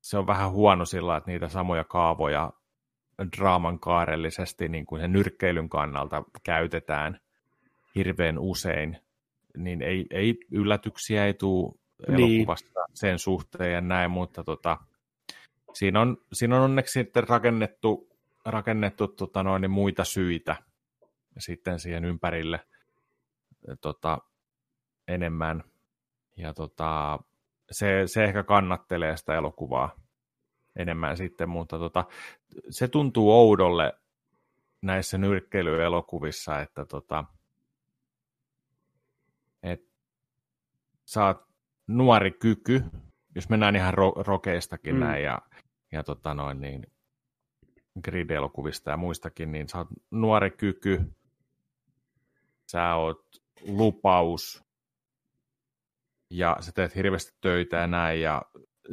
se 0.00 0.18
on 0.18 0.26
vähän 0.26 0.50
huono 0.50 0.84
sillä, 0.84 1.16
että 1.16 1.30
niitä 1.30 1.48
samoja 1.48 1.84
kaavoja 1.84 2.52
draaman 3.36 3.78
kaarellisesti 3.78 4.68
niin 4.68 4.86
kuin 4.86 5.00
sen 5.00 5.12
nyrkkeilyn 5.12 5.68
kannalta 5.68 6.24
käytetään 6.42 7.20
hirveän 7.94 8.38
usein, 8.38 8.98
niin 9.56 9.82
ei, 9.82 10.06
ei 10.10 10.38
yllätyksiä 10.50 11.26
ei 11.26 11.34
tule 11.34 11.74
elokuvasta 12.08 12.68
niin. 12.68 12.96
sen 12.96 13.18
suhteen 13.18 13.72
ja 13.72 13.80
näin, 13.80 14.10
mutta 14.10 14.44
tota, 14.44 14.76
siinä, 15.72 16.00
on, 16.00 16.16
siinä 16.32 16.56
on 16.56 16.62
onneksi 16.62 16.92
sitten 16.92 17.28
rakennettu, 17.28 18.15
rakennettu 18.46 19.08
tota 19.08 19.42
noin, 19.42 19.60
niin 19.60 19.70
muita 19.70 20.04
syitä 20.04 20.56
sitten 21.38 21.78
siihen 21.78 22.04
ympärille 22.04 22.60
tota, 23.80 24.18
enemmän. 25.08 25.64
Ja 26.36 26.54
tota, 26.54 27.18
se, 27.70 28.02
se 28.06 28.24
ehkä 28.24 28.42
kannattelee 28.42 29.16
sitä 29.16 29.34
elokuvaa 29.34 30.00
enemmän 30.76 31.16
sitten, 31.16 31.48
mutta 31.48 31.78
tota, 31.78 32.04
se 32.70 32.88
tuntuu 32.88 33.32
oudolle 33.32 33.92
näissä 34.82 35.18
nyrkkeilyelokuvissa, 35.18 36.60
että 36.60 36.84
tota, 36.84 37.24
et 39.62 39.80
sä 41.04 41.26
oot 41.26 41.46
nuori 41.86 42.30
kyky, 42.30 42.84
jos 43.34 43.48
mennään 43.48 43.76
ihan 43.76 43.94
ro- 43.94 44.22
rokeistakin 44.26 44.94
mm. 44.94 45.00
näin 45.00 45.24
ja, 45.24 45.42
ja 45.92 46.02
tota 46.02 46.34
noin, 46.34 46.60
niin 46.60 46.86
grid-elokuvista 48.02 48.90
ja 48.90 48.96
muistakin, 48.96 49.52
niin 49.52 49.68
sä 49.68 49.78
oot 49.78 49.88
nuori 50.10 50.50
kyky, 50.50 51.00
sä 52.70 52.94
oot 52.94 53.26
lupaus 53.68 54.64
ja 56.30 56.56
sä 56.60 56.72
teet 56.72 56.94
hirveästi 56.94 57.32
töitä 57.40 57.76
ja 57.76 57.86
näin 57.86 58.20
ja 58.20 58.42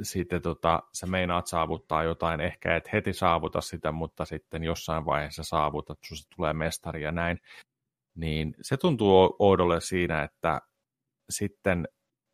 sitten 0.01 0.41
tota, 0.41 0.83
sä 0.93 1.07
meinaat 1.07 1.47
saavuttaa 1.47 2.03
jotain, 2.03 2.41
ehkä 2.41 2.75
et 2.75 2.93
heti 2.93 3.13
saavuta 3.13 3.61
sitä, 3.61 3.91
mutta 3.91 4.25
sitten 4.25 4.63
jossain 4.63 5.05
vaiheessa 5.05 5.43
saavutat, 5.43 5.99
susta 6.05 6.35
tulee 6.35 6.53
mestari 6.53 7.03
ja 7.03 7.11
näin, 7.11 7.39
niin 8.15 8.55
se 8.61 8.77
tuntuu 8.77 9.35
oudolle 9.39 9.81
siinä, 9.81 10.23
että 10.23 10.61
sitten 11.29 11.87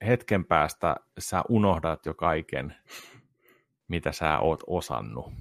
hetken 0.05 0.45
päästä 0.45 0.95
sä 1.19 1.43
unohdat 1.49 2.05
jo 2.05 2.13
kaiken, 2.13 2.75
mitä 3.87 4.11
sä 4.11 4.39
oot 4.39 4.63
osannut. 4.67 5.33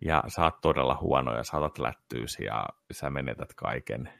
Ja 0.00 0.24
sä 0.28 0.44
oot 0.44 0.60
todella 0.60 0.98
huono 1.00 1.36
ja 1.36 1.44
saatat 1.44 1.78
lättyysi 1.78 2.44
ja 2.44 2.66
sä 2.90 3.10
menetät 3.10 3.54
kaiken. 3.54 4.12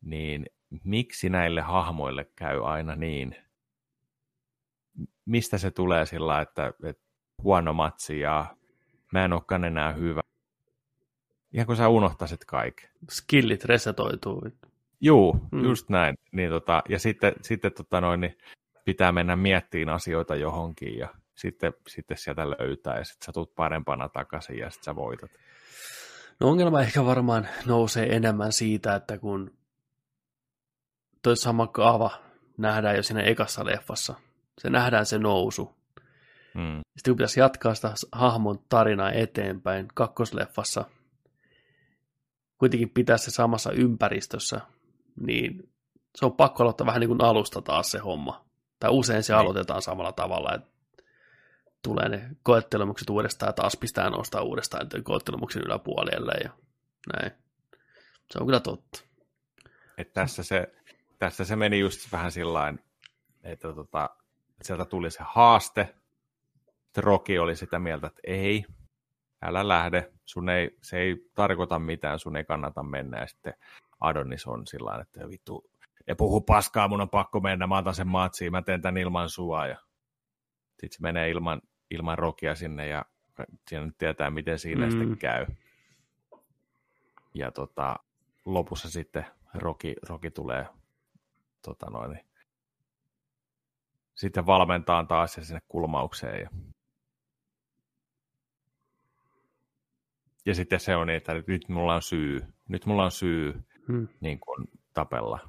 Niin 0.00 0.46
miksi 0.84 1.28
näille 1.28 1.60
hahmoille 1.60 2.26
käy 2.36 2.64
aina 2.64 2.94
niin? 2.94 3.36
Mistä 5.24 5.58
se 5.58 5.70
tulee 5.70 6.06
sillä, 6.06 6.40
että, 6.40 6.72
että 6.84 7.02
huono 7.42 7.72
matsi 7.72 8.20
ja 8.20 8.56
mä 9.12 9.24
en 9.24 9.32
olekaan 9.32 9.64
enää 9.64 9.92
hyvä? 9.92 10.20
Ihan 11.52 11.66
kun 11.66 11.76
sä 11.76 11.88
unohtasit 11.88 12.44
kaiken. 12.44 12.90
Skillit 13.10 13.64
resetoituu. 13.64 14.42
Juu, 15.00 15.40
mm. 15.52 15.64
just 15.64 15.88
näin. 15.88 16.14
Niin 16.32 16.50
tota, 16.50 16.82
ja 16.88 16.98
sitten, 16.98 17.32
sitten 17.42 17.72
tota 17.72 18.00
noin, 18.00 18.20
niin 18.20 18.38
pitää 18.84 19.12
mennä 19.12 19.36
miettimään 19.36 19.94
asioita 19.94 20.36
johonkin 20.36 20.98
ja 20.98 21.08
sitten, 21.34 21.74
sitten 21.88 22.16
sieltä 22.16 22.50
löytää 22.50 22.98
ja 22.98 23.04
sitten 23.04 23.26
sä 23.26 23.32
tulet 23.32 23.54
parempana 23.54 24.08
takaisin 24.08 24.58
ja 24.58 24.70
sitten 24.70 24.84
sä 24.84 24.96
voitat. 24.96 25.30
No 26.40 26.48
ongelma 26.48 26.80
ehkä 26.80 27.04
varmaan 27.04 27.48
nousee 27.66 28.16
enemmän 28.16 28.52
siitä, 28.52 28.94
että 28.94 29.18
kun 29.18 29.58
toi 31.22 31.36
sama 31.36 31.66
kaava 31.66 32.10
nähdään 32.58 32.96
jo 32.96 33.02
siinä 33.02 33.22
ekassa 33.22 33.64
leffassa, 33.64 34.14
se 34.60 34.70
nähdään 34.70 35.06
se 35.06 35.18
nousu. 35.18 35.76
Hmm. 36.54 36.80
Sitten 36.96 37.10
kun 37.12 37.16
pitäisi 37.16 37.40
jatkaa 37.40 37.74
sitä 37.74 37.94
hahmon 38.12 38.58
tarinaa 38.68 39.12
eteenpäin 39.12 39.88
kakkosleffassa, 39.94 40.84
kuitenkin 42.58 42.90
pitää 42.90 43.16
se 43.16 43.30
samassa 43.30 43.72
ympäristössä, 43.72 44.60
niin 45.20 45.72
se 46.14 46.26
on 46.26 46.36
pakko 46.36 46.62
aloittaa 46.62 46.86
vähän 46.86 47.00
niin 47.00 47.08
kuin 47.08 47.22
alusta 47.22 47.62
taas 47.62 47.90
se 47.90 47.98
homma. 47.98 48.44
Tai 48.80 48.90
usein 48.90 49.22
se 49.22 49.32
niin. 49.32 49.40
aloitetaan 49.40 49.82
samalla 49.82 50.12
tavalla, 50.12 50.54
että 50.54 50.73
tulee 51.84 52.08
ne 52.08 52.28
koettelemukset 52.42 53.10
uudestaan 53.10 53.48
ja 53.48 53.52
taas 53.52 53.76
pistää 53.76 54.10
nostaa 54.10 54.42
uudestaan 54.42 54.88
koettelemuksen 55.02 55.62
yläpuolelle 55.62 56.32
ja 56.44 56.50
näin. 57.12 57.32
Se 58.30 58.38
on 58.38 58.46
kyllä 58.46 58.60
totta. 58.60 59.04
Et 59.98 60.12
tässä, 60.12 60.42
se, 60.42 60.74
tässä 61.18 61.44
se 61.44 61.56
meni 61.56 61.78
just 61.78 62.12
vähän 62.12 62.32
sillä 62.32 62.74
että 63.44 63.72
tota, 63.72 64.10
sieltä 64.62 64.84
tuli 64.84 65.10
se 65.10 65.18
haaste. 65.22 65.94
Sitten 66.84 67.04
Roki 67.04 67.38
oli 67.38 67.56
sitä 67.56 67.78
mieltä, 67.78 68.06
että 68.06 68.20
ei, 68.24 68.64
älä 69.42 69.68
lähde, 69.68 70.12
sun 70.24 70.48
ei, 70.48 70.78
se 70.82 70.98
ei 70.98 71.30
tarkoita 71.34 71.78
mitään, 71.78 72.18
sun 72.18 72.36
ei 72.36 72.44
kannata 72.44 72.82
mennä. 72.82 73.20
Ja 73.20 73.26
sitten 73.26 73.54
Adonis 74.00 74.46
on 74.46 74.66
sillä 74.66 74.98
että 75.00 75.28
vittu, 75.28 75.70
ei 76.06 76.14
puhu 76.14 76.40
paskaa, 76.40 76.88
mun 76.88 77.00
on 77.00 77.10
pakko 77.10 77.40
mennä, 77.40 77.66
mä 77.66 77.78
otan 77.78 77.94
sen 77.94 78.08
matsiin, 78.08 78.52
mä 78.52 78.62
teen 78.62 78.82
tämän 78.82 78.96
ilman 78.96 79.28
sua. 79.28 79.66
Ja 79.66 79.76
sitten 80.70 80.92
se 80.92 81.02
menee 81.02 81.30
ilman, 81.30 81.62
ilman 81.94 82.18
rokia 82.18 82.54
sinne 82.54 82.86
ja 82.86 83.04
siinä 83.68 83.86
nyt 83.86 83.98
tietää, 83.98 84.30
miten 84.30 84.58
siinä 84.58 84.86
mm. 84.86 84.90
sitten 84.90 85.18
käy. 85.18 85.46
Ja 87.34 87.50
tota, 87.50 87.96
lopussa 88.44 88.90
sitten 88.90 89.26
roki, 89.54 89.94
roki 90.08 90.30
tulee 90.30 90.66
tota 91.62 91.90
noin, 91.90 92.20
sitten 94.14 94.46
valmentaa 94.46 95.04
taas 95.04 95.36
ja 95.36 95.44
sinne 95.44 95.60
kulmaukseen. 95.68 96.40
Ja, 96.40 96.50
ja 100.46 100.54
sitten 100.54 100.80
se 100.80 100.96
on 100.96 101.06
niin, 101.06 101.16
että 101.16 101.32
nyt 101.46 101.68
mulla 101.68 101.94
on 101.94 102.02
syy, 102.02 102.40
nyt 102.68 102.86
mulla 102.86 103.04
on 103.04 103.10
syy 103.10 103.62
hmm. 103.88 104.08
niin 104.20 104.40
kuin 104.40 104.68
tapella 104.94 105.48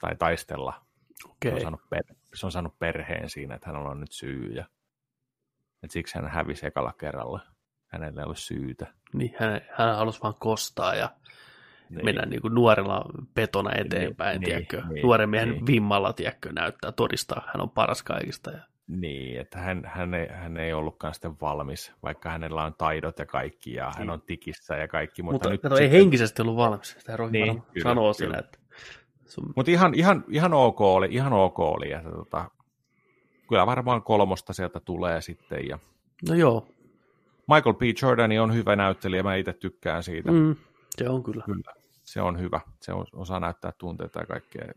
tai 0.00 0.16
taistella. 0.16 0.84
Okay. 1.24 1.50
Se, 1.50 1.54
on 1.54 1.60
saanut 1.60 1.88
per, 1.90 2.04
se 2.34 2.46
on 2.46 2.52
saanut 2.52 2.78
perheen 2.78 3.30
siinä, 3.30 3.54
että 3.54 3.66
hänellä 3.66 3.88
on 3.88 4.00
nyt 4.00 4.12
syy. 4.12 4.52
Ja, 4.52 4.66
että 5.82 5.92
siksi 5.92 6.18
hän 6.18 6.28
hävisi 6.28 6.66
ekalla 6.66 6.92
kerralla. 6.92 7.40
Hänellä 7.86 8.22
ei 8.22 8.26
ole 8.26 8.36
syytä. 8.36 8.86
Niin, 9.12 9.34
hän, 9.38 9.60
hän 9.72 9.96
halusi 9.96 10.22
vaan 10.22 10.34
kostaa 10.34 10.94
ja 10.94 11.10
niin. 11.90 12.04
mennä 12.04 12.26
niin 12.26 12.42
kuin 12.42 12.54
nuorella 12.54 13.04
petona 13.34 13.70
eteenpäin, 13.74 14.40
niin, 14.40 14.46
tiedätkö? 14.46 14.82
Niin, 14.88 15.02
Nuoren 15.02 15.30
miehen 15.30 15.50
niin. 15.50 15.66
vimmalla, 15.66 16.12
tiedätkö, 16.12 16.52
näyttää, 16.52 16.92
todistaa, 16.92 17.42
hän 17.46 17.60
on 17.60 17.70
paras 17.70 18.02
kaikista. 18.02 18.50
Ja... 18.50 18.58
Niin, 18.86 19.40
että 19.40 19.58
hän, 19.58 19.82
hän, 19.86 20.14
ei, 20.14 20.28
hän 20.28 20.56
ei 20.56 20.72
ollutkaan 20.72 21.14
sitten 21.14 21.40
valmis, 21.40 21.92
vaikka 22.02 22.30
hänellä 22.30 22.64
on 22.64 22.74
taidot 22.78 23.18
ja 23.18 23.26
kaikki, 23.26 23.74
ja 23.74 23.86
niin. 23.86 23.98
hän 23.98 24.10
on 24.10 24.22
tikissä 24.22 24.76
ja 24.76 24.88
kaikki. 24.88 25.22
Mutta, 25.22 25.34
mutta 25.34 25.50
nyt 25.50 25.62
kato, 25.62 25.76
sitten... 25.76 25.92
ei 25.92 26.00
henkisesti 26.00 26.42
ollut 26.42 26.56
valmis, 26.56 26.96
sitä 26.98 27.16
niin, 27.30 27.62
kyllä, 27.62 27.82
sanoo 27.82 28.02
kyllä. 28.02 28.12
siinä, 28.12 28.38
että... 28.38 28.58
Sun... 29.26 29.52
Mutta 29.56 29.70
ihan, 29.70 29.94
ihan, 29.94 30.24
ihan, 30.28 30.54
ok 30.54 30.80
oli, 30.80 31.08
ihan 31.10 31.32
ok 31.32 31.58
oli, 31.58 31.92
että 31.92 32.10
tota, 32.10 32.50
kyllä 33.50 33.66
varmaan 33.66 34.02
kolmosta 34.02 34.52
sieltä 34.52 34.80
tulee 34.80 35.20
sitten. 35.20 35.68
Ja... 35.68 35.78
No 36.28 36.34
joo. 36.34 36.66
Michael 37.54 37.74
P. 37.74 37.80
Jordani 38.02 38.38
on 38.38 38.54
hyvä 38.54 38.76
näyttelijä, 38.76 39.22
mä 39.22 39.34
itse 39.34 39.52
tykkään 39.52 40.02
siitä. 40.02 40.32
Mm, 40.32 40.56
se 40.96 41.08
on 41.08 41.22
kyllä. 41.22 41.44
kyllä. 41.44 41.72
Se 42.02 42.22
on 42.22 42.38
hyvä. 42.38 42.60
Se 42.80 42.92
osaa 43.12 43.40
näyttää 43.40 43.72
tunteita 43.78 44.20
ja 44.20 44.26
kaikkea 44.26 44.72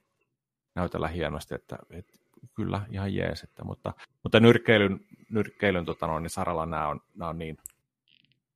näytellä 0.76 1.08
hienosti, 1.08 1.56
että, 1.56 1.78
että 1.90 2.14
kyllä 2.56 2.82
ihan 2.92 3.16
jees. 3.16 3.44
Että, 3.44 3.64
mutta, 3.64 3.94
mutta 4.24 4.40
nyrkkeilyn, 4.40 5.00
nyrkkeilyn 5.30 5.86
tota 5.86 6.08
noin, 6.08 6.24
niin 6.24 6.30
saralla 6.30 6.66
nämä 6.66 6.88
on, 6.88 7.02
nämä 7.16 7.30
on 7.30 7.40
niin, 7.40 7.58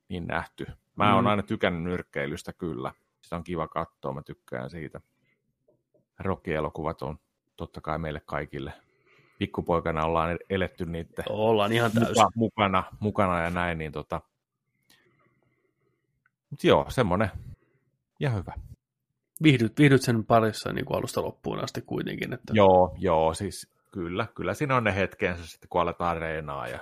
niin 0.09 0.25
nähty. 0.27 0.65
Mä 0.95 1.09
mm. 1.09 1.15
oon 1.15 1.27
aina 1.27 1.43
tykännyt 1.43 1.83
nyrkkeilystä 1.83 2.53
kyllä. 2.53 2.91
Sitä 3.21 3.35
on 3.35 3.43
kiva 3.43 3.67
katsoa, 3.67 4.13
mä 4.13 4.21
tykkään 4.21 4.69
siitä. 4.69 5.01
Rocky-elokuvat 6.19 7.01
on 7.01 7.19
totta 7.55 7.81
kai 7.81 7.99
meille 7.99 8.21
kaikille. 8.25 8.73
Pikkupoikana 9.37 10.05
ollaan 10.05 10.37
eletty 10.49 10.85
niiden 10.85 11.25
ollaan 11.29 11.71
ihan 11.71 11.91
täysin. 11.91 12.25
mukana, 12.35 12.83
mukana 12.99 13.41
ja 13.41 13.49
näin, 13.49 13.77
niin 13.77 13.91
tota, 13.91 14.21
Mut 16.49 16.63
joo, 16.63 16.85
semmonen 16.89 17.31
ja 18.19 18.29
hyvä. 18.29 18.53
Viihdyt, 19.43 19.79
viihdyt 19.79 20.01
sen 20.01 20.25
parissa 20.25 20.73
niin 20.73 20.85
kuin 20.85 20.97
alusta 20.97 21.21
loppuun 21.21 21.63
asti 21.63 21.81
kuitenkin. 21.81 22.33
Että... 22.33 22.53
Joo, 22.55 22.95
joo, 22.97 23.33
siis 23.33 23.67
kyllä, 23.91 24.27
kyllä 24.35 24.53
siinä 24.53 24.75
on 24.75 24.83
ne 24.83 24.95
hetkensä 24.95 25.47
sitten, 25.47 25.69
kun 25.69 25.81
aletaan 25.81 26.17
reenaa 26.17 26.67
ja 26.67 26.79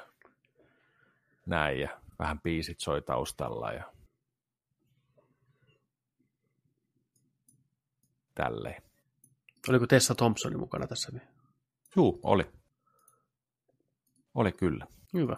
näin, 1.45 1.79
ja 1.79 1.89
vähän 2.19 2.39
biisit 2.39 2.79
soi 2.79 3.01
taustalla 3.01 3.71
ja 3.71 3.83
tälleen. 8.35 8.81
Oliko 9.69 9.87
Tessa 9.87 10.15
Thompsonin 10.15 10.59
mukana 10.59 10.87
tässä? 10.87 11.11
Juu, 11.95 12.19
oli. 12.23 12.43
Oli 14.33 14.51
kyllä. 14.51 14.87
Hyvä. 15.13 15.37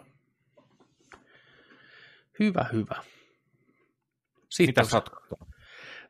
Hyvä, 2.38 2.68
hyvä. 2.72 3.02
Sitten 4.50 4.84
Mitä 4.84 4.90
sä 4.90 5.02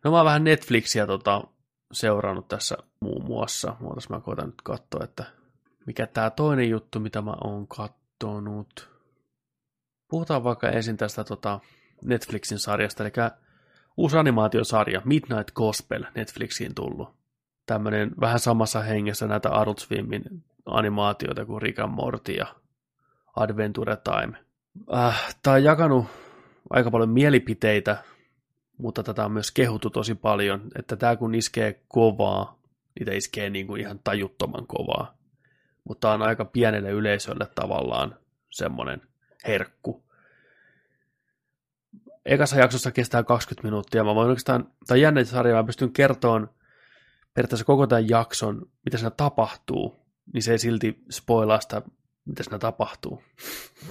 No 0.05 0.11
mä 0.11 0.16
oon 0.16 0.26
vähän 0.26 0.44
Netflixiä 0.44 1.07
tota, 1.07 1.44
seurannut 1.92 2.49
tässä 2.49 2.76
muun 3.01 3.24
muassa. 3.24 3.76
Muutas 3.80 4.09
mä 4.09 4.20
koitan 4.20 4.46
nyt 4.46 4.62
katsoa, 4.62 5.05
että 5.05 5.24
mikä 5.86 6.07
tämä 6.07 6.30
toinen 6.30 6.70
juttu, 6.70 7.01
mitä 7.01 7.22
mä 7.22 7.34
oon 7.44 7.68
kattonut. 7.68 8.90
Puhutaan 10.09 10.44
vaikka 10.44 10.68
ensin 10.68 10.96
tästä 10.96 11.24
tota, 11.24 11.61
Netflixin 12.05 12.59
sarjasta, 12.59 13.05
eli 13.05 13.12
uusi 13.96 14.16
animaatiosarja 14.16 15.03
Midnight 15.05 15.51
Gospel 15.55 16.05
Netflixiin 16.14 16.74
tullut. 16.74 17.18
Tämmöinen 17.69 18.11
vähän 18.21 18.39
samassa 18.39 18.81
hengessä 18.81 19.27
näitä 19.27 19.59
Adult 19.59 19.79
Swimin 19.79 20.23
animaatioita 20.66 21.45
kuin 21.45 21.62
Rick 21.62 21.79
and 21.79 21.93
Morty 21.93 22.33
ja 22.33 22.47
Adventure 23.37 23.97
Time. 23.97 24.39
Äh, 24.95 25.37
tämä 25.43 25.55
on 25.55 25.64
jakanut 25.64 26.07
aika 26.71 26.91
paljon 26.91 27.11
mielipiteitä 27.11 27.97
mutta 28.79 29.03
tätä 29.03 29.25
on 29.25 29.33
myös 29.33 29.51
kehuttu 29.51 29.91
tosi 29.91 30.14
paljon, 30.14 30.62
että 30.79 30.97
tämä 30.97 31.16
kun 31.16 31.35
iskee 31.35 31.81
kovaa, 31.89 32.59
niitä 32.99 33.12
iskee 33.12 33.51
niin 33.51 33.66
kuin 33.66 33.81
ihan 33.81 34.01
tajuttoman 34.05 34.66
kovaa. 34.66 35.19
Mutta 35.85 36.12
on 36.12 36.23
aika 36.23 36.45
pienelle 36.45 36.91
yleisölle 36.91 37.47
tavallaan 37.55 38.16
semmoinen 38.51 39.03
herkku. 39.47 40.05
Ekassa 42.25 42.57
jaksossa 42.57 42.91
kestää 42.91 43.23
20 43.23 43.66
minuuttia. 43.69 44.05
Mä 44.05 44.14
voin 44.14 44.29
oikeastaan, 44.29 44.73
tai 44.87 45.01
jännä 45.01 45.25
sarja, 45.25 45.55
mä 45.55 45.64
pystyn 45.64 45.93
kertoon 45.93 46.51
periaatteessa 47.39 47.64
koko 47.64 47.86
tämän 47.86 48.09
jakson, 48.09 48.66
mitä 48.84 48.97
siinä 48.97 49.11
tapahtuu, 49.11 49.97
niin 50.32 50.43
se 50.43 50.53
ei 50.53 50.59
silti 50.59 51.05
spoilaa 51.11 51.61
sitä, 51.61 51.82
mitä 52.24 52.43
siinä 52.43 52.59
tapahtuu. 52.59 53.22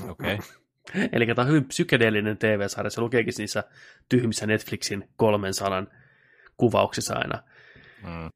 Okei. 0.09 0.39
Okay. 0.89 1.09
Eli 1.11 1.25
tämä 1.25 1.41
on 1.41 1.47
hyvin 1.47 1.65
psykedeellinen 1.65 2.37
TV-sarja. 2.37 2.89
Se 2.89 3.01
lukeekin 3.01 3.33
niissä 3.37 3.63
tyhmissä 4.09 4.47
Netflixin 4.47 5.09
kolmen 5.15 5.53
sanan 5.53 5.87
kuvauksissa 6.57 7.15
aina. 7.15 7.43
Mm. 8.03 8.29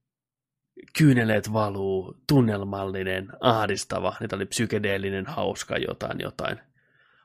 Kyyneleet 0.98 1.54
valuu, 1.54 2.18
tunnelmallinen, 2.28 3.30
ahdistava, 3.40 4.16
niitä 4.20 4.36
oli 4.36 4.46
psykedeellinen, 4.46 5.26
hauska, 5.26 5.78
jotain, 5.78 6.20
jotain. 6.20 6.60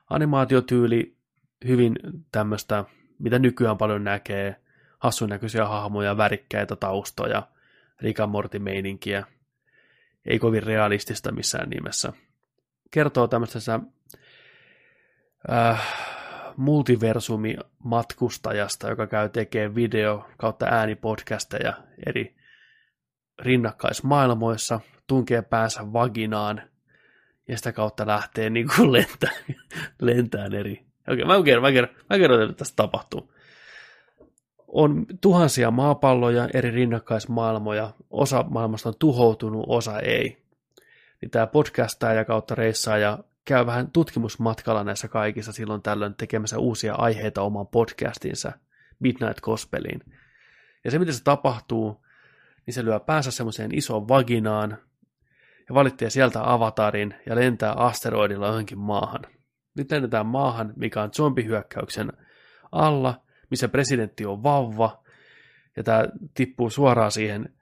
Animaatiotyyli 0.09 1.17
hyvin 1.67 1.95
tämmöistä, 2.31 2.85
mitä 3.19 3.39
nykyään 3.39 3.77
paljon 3.77 4.03
näkee, 4.03 4.55
hassun 4.99 5.29
näköisiä 5.29 5.65
hahmoja, 5.65 6.17
värikkäitä 6.17 6.75
taustoja, 6.75 7.47
Rick 8.01 8.19
meininkiä 8.59 9.25
ei 10.25 10.39
kovin 10.39 10.63
realistista 10.63 11.31
missään 11.31 11.69
nimessä. 11.69 12.13
Kertoo 12.91 13.27
tämmöisessä 13.27 13.79
äh, 15.51 15.87
multiversumi-matkustajasta, 16.57 18.89
joka 18.89 19.07
käy 19.07 19.29
tekemään 19.29 19.75
video 19.75 20.29
kautta 20.37 20.65
äänipodcasteja 20.65 21.73
eri 22.05 22.37
rinnakkaismaailmoissa, 23.39 24.79
tunkee 25.07 25.41
päänsä 25.41 25.93
vaginaan 25.93 26.61
ja 27.47 27.57
sitä 27.57 27.71
kautta 27.71 28.07
lähtee 28.07 28.49
niin 28.57 28.67
kuin 28.75 28.91
lentää, 28.91 29.31
lentään 30.01 30.53
eri. 30.53 30.85
Okei, 31.07 31.25
mä 31.25 31.43
kerron, 31.43 31.63
mä 31.63 31.71
kerron, 31.71 31.95
mä 32.09 32.17
kerron 32.17 32.41
että 32.41 32.53
tästä 32.53 32.75
tapahtuu. 32.75 33.33
On 34.67 35.05
tuhansia 35.21 35.71
maapalloja, 35.71 36.49
eri 36.53 36.71
rinnakkaismaailmoja, 36.71 37.93
osa 38.09 38.45
maailmasta 38.49 38.89
on 38.89 38.95
tuhoutunut, 38.99 39.65
osa 39.67 39.99
ei. 39.99 40.43
Niin 41.21 41.31
tämä 41.31 41.47
ja 42.13 42.25
kautta 42.25 42.55
reissaa 42.55 42.97
ja 42.97 43.19
käy 43.45 43.65
vähän 43.65 43.91
tutkimusmatkalla 43.91 44.83
näissä 44.83 45.07
kaikissa 45.07 45.51
silloin 45.51 45.81
tällöin 45.81 46.15
tekemässä 46.15 46.59
uusia 46.59 46.95
aiheita 46.95 47.41
omaan 47.41 47.67
podcastinsa 47.67 48.51
Midnight 48.99 49.41
Gospeliin. 49.41 49.99
Ja 50.83 50.91
se, 50.91 50.99
miten 50.99 51.13
se 51.13 51.23
tapahtuu, 51.23 52.05
niin 52.65 52.73
se 52.73 52.85
lyö 52.85 52.99
päänsä 52.99 53.31
semmoiseen 53.31 53.77
isoon 53.77 54.07
vaginaan 54.07 54.77
ja 55.69 55.75
valitsee 55.75 56.09
sieltä 56.09 56.53
avatarin 56.53 57.15
ja 57.25 57.35
lentää 57.35 57.73
asteroidilla 57.73 58.47
johonkin 58.47 58.79
maahan. 58.79 59.21
Nyt 59.75 59.91
lennetään 59.91 60.25
maahan, 60.25 60.73
mikä 60.75 61.01
on 61.01 61.13
zombihyökkäyksen 61.13 62.13
alla, 62.71 63.21
missä 63.49 63.67
presidentti 63.67 64.25
on 64.25 64.43
vauva, 64.43 65.03
ja 65.77 65.83
tämä 65.83 66.05
tippuu 66.33 66.69
suoraan 66.69 67.11
siihen 67.11 67.55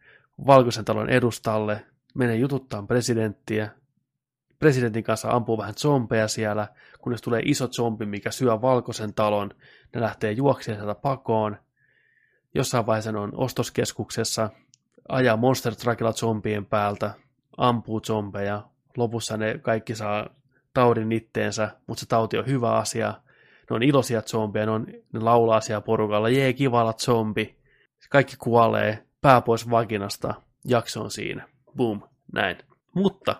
valkoisen 0.47 0.85
talon 0.85 1.09
edustalle, 1.09 1.85
menee 2.13 2.35
jututtaa 2.35 2.83
presidenttiä, 2.83 3.69
presidentin 4.59 5.03
kanssa 5.03 5.31
ampuu 5.31 5.57
vähän 5.57 5.73
zombeja 5.73 6.27
siellä, 6.27 6.67
kunnes 7.01 7.21
tulee 7.21 7.41
iso 7.45 7.67
zombi, 7.67 8.05
mikä 8.05 8.31
syö 8.31 8.61
valkoisen 8.61 9.13
talon, 9.13 9.51
ne 9.95 10.01
lähtee 10.01 10.31
juoksemaan 10.31 10.81
sieltä 10.81 11.01
pakoon, 11.01 11.57
jossain 12.53 12.85
vaiheessa 12.85 13.19
on 13.19 13.31
ostoskeskuksessa, 13.35 14.49
ajaa 15.09 15.37
monster 15.37 15.75
truckilla 15.75 16.13
zombien 16.13 16.65
päältä, 16.65 17.13
ampuu 17.57 18.01
zombeja, 18.01 18.63
lopussa 18.97 19.37
ne 19.37 19.59
kaikki 19.61 19.95
saa 19.95 20.29
taudin 20.73 21.11
itteensä, 21.11 21.69
mutta 21.87 21.99
se 21.99 22.05
tauti 22.05 22.37
on 22.37 22.45
hyvä 22.45 22.71
asia, 22.71 23.13
ne 23.69 23.75
on 23.75 23.83
iloisia 23.83 24.21
zombeja, 24.21 24.65
ne, 24.65 24.71
on, 24.71 24.87
ne 25.13 25.19
laulaa 25.19 25.61
siellä 25.61 25.81
porukalla, 25.81 26.29
jee 26.29 26.53
kivalla 26.53 26.93
zombi, 26.93 27.55
kaikki 28.09 28.35
kuolee, 28.39 29.05
pää 29.21 29.41
pois 29.41 29.69
vaginasta, 29.69 30.33
jakso 30.65 31.01
on 31.01 31.11
siinä, 31.11 31.47
boom, 31.77 32.01
näin. 32.33 32.57
Mutta 32.93 33.35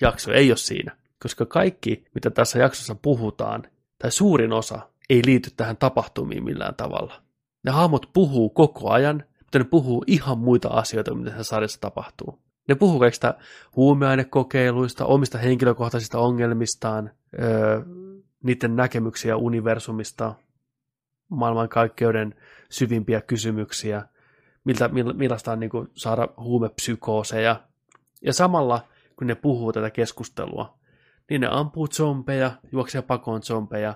jakso 0.00 0.32
ei 0.32 0.50
ole 0.50 0.56
siinä, 0.56 0.96
koska 1.22 1.46
kaikki, 1.46 2.04
mitä 2.14 2.30
tässä 2.30 2.58
jaksossa 2.58 2.94
puhutaan, 2.94 3.62
tai 3.98 4.10
suurin 4.10 4.52
osa, 4.52 4.80
ei 5.10 5.22
liity 5.26 5.50
tähän 5.56 5.76
tapahtumiin 5.76 6.44
millään 6.44 6.74
tavalla. 6.74 7.22
Ne 7.62 7.70
hahmot 7.70 8.10
puhuu 8.12 8.50
koko 8.50 8.90
ajan, 8.90 9.24
mutta 9.40 9.58
ne 9.58 9.64
puhuu 9.64 10.04
ihan 10.06 10.38
muita 10.38 10.68
asioita, 10.68 11.14
mitä 11.14 11.30
tässä 11.30 11.42
sarjassa 11.42 11.80
tapahtuu. 11.80 12.38
Ne 12.68 12.74
puhuu 12.74 12.98
kaikista 12.98 13.34
huumeainekokeiluista, 13.76 15.04
omista 15.04 15.38
henkilökohtaisista 15.38 16.18
ongelmistaan, 16.18 17.10
öö, 17.42 17.80
niiden 18.42 18.76
näkemyksiä 18.76 19.36
universumista, 19.36 20.34
maailmankaikkeuden 21.28 22.34
syvimpiä 22.70 23.20
kysymyksiä, 23.20 24.02
miltä, 24.64 24.88
millaista 25.14 25.52
on 25.52 25.60
niin 25.60 25.70
kuin, 25.70 25.88
saada 25.94 26.28
huumepsykooseja. 26.36 27.60
Ja 28.22 28.32
samalla, 28.32 28.88
kun 29.16 29.26
ne 29.26 29.34
puhuu 29.34 29.72
tätä 29.72 29.90
keskustelua, 29.90 30.78
niin 31.30 31.40
ne 31.40 31.48
ampuu 31.50 31.88
zombeja, 31.88 32.52
juoksee 32.72 33.02
pakoon 33.02 33.42
zombeja, 33.42 33.94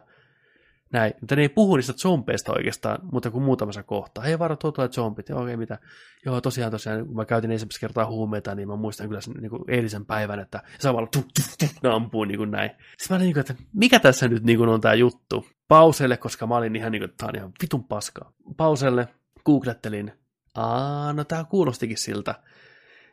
näin. 0.94 1.14
Mutta 1.20 1.36
ne 1.36 1.42
ei 1.42 1.48
puhu 1.48 1.76
niistä 1.76 1.92
zombeista 1.92 2.52
oikeastaan, 2.52 2.98
mutta 3.12 3.30
kuin 3.30 3.44
muutamassa 3.44 3.82
kohtaa. 3.82 4.24
Hei, 4.24 4.38
varo, 4.38 4.56
tuo 4.56 4.72
tulee 4.72 4.88
zombit. 4.88 5.28
Joo, 5.28 5.42
okei, 5.42 5.56
mitä? 5.56 5.78
Joo, 6.24 6.40
tosiaan, 6.40 6.72
tosiaan, 6.72 7.06
kun 7.06 7.16
mä 7.16 7.24
käytin 7.24 7.50
ensimmäistä 7.50 7.80
kertaa 7.80 8.06
huumeita, 8.06 8.54
niin 8.54 8.68
mä 8.68 8.76
muistan 8.76 9.08
kyllä 9.08 9.20
sen 9.20 9.34
niin 9.34 9.50
kuin 9.50 9.62
eilisen 9.68 10.06
päivän, 10.06 10.40
että 10.40 10.62
samalla 10.78 11.08
tuh, 11.12 11.24
tuh, 11.34 11.44
tuh, 11.58 11.68
ne 11.82 11.88
ampuu 11.88 12.24
niin 12.24 12.38
kuin 12.38 12.50
näin. 12.50 12.70
Sitten 12.70 13.14
mä 13.14 13.16
olin 13.16 13.24
niin 13.24 13.34
kuin, 13.34 13.40
että 13.40 13.54
mikä 13.72 14.00
tässä 14.00 14.28
nyt 14.28 14.44
niin 14.44 14.58
kuin 14.58 14.68
on 14.68 14.80
tämä 14.80 14.94
juttu? 14.94 15.46
Pauselle, 15.68 16.16
koska 16.16 16.46
mä 16.46 16.56
olin 16.56 16.76
ihan 16.76 16.92
niin 16.92 17.00
kuin, 17.00 17.10
että 17.10 17.16
tämä 17.16 17.28
on 17.28 17.36
ihan 17.36 17.52
vitun 17.62 17.84
paskaa. 17.84 18.32
Pauselle, 18.56 19.08
googlettelin. 19.46 20.12
Aa, 20.54 21.12
no 21.12 21.24
tämä 21.24 21.44
kuulostikin 21.44 21.98
siltä. 21.98 22.34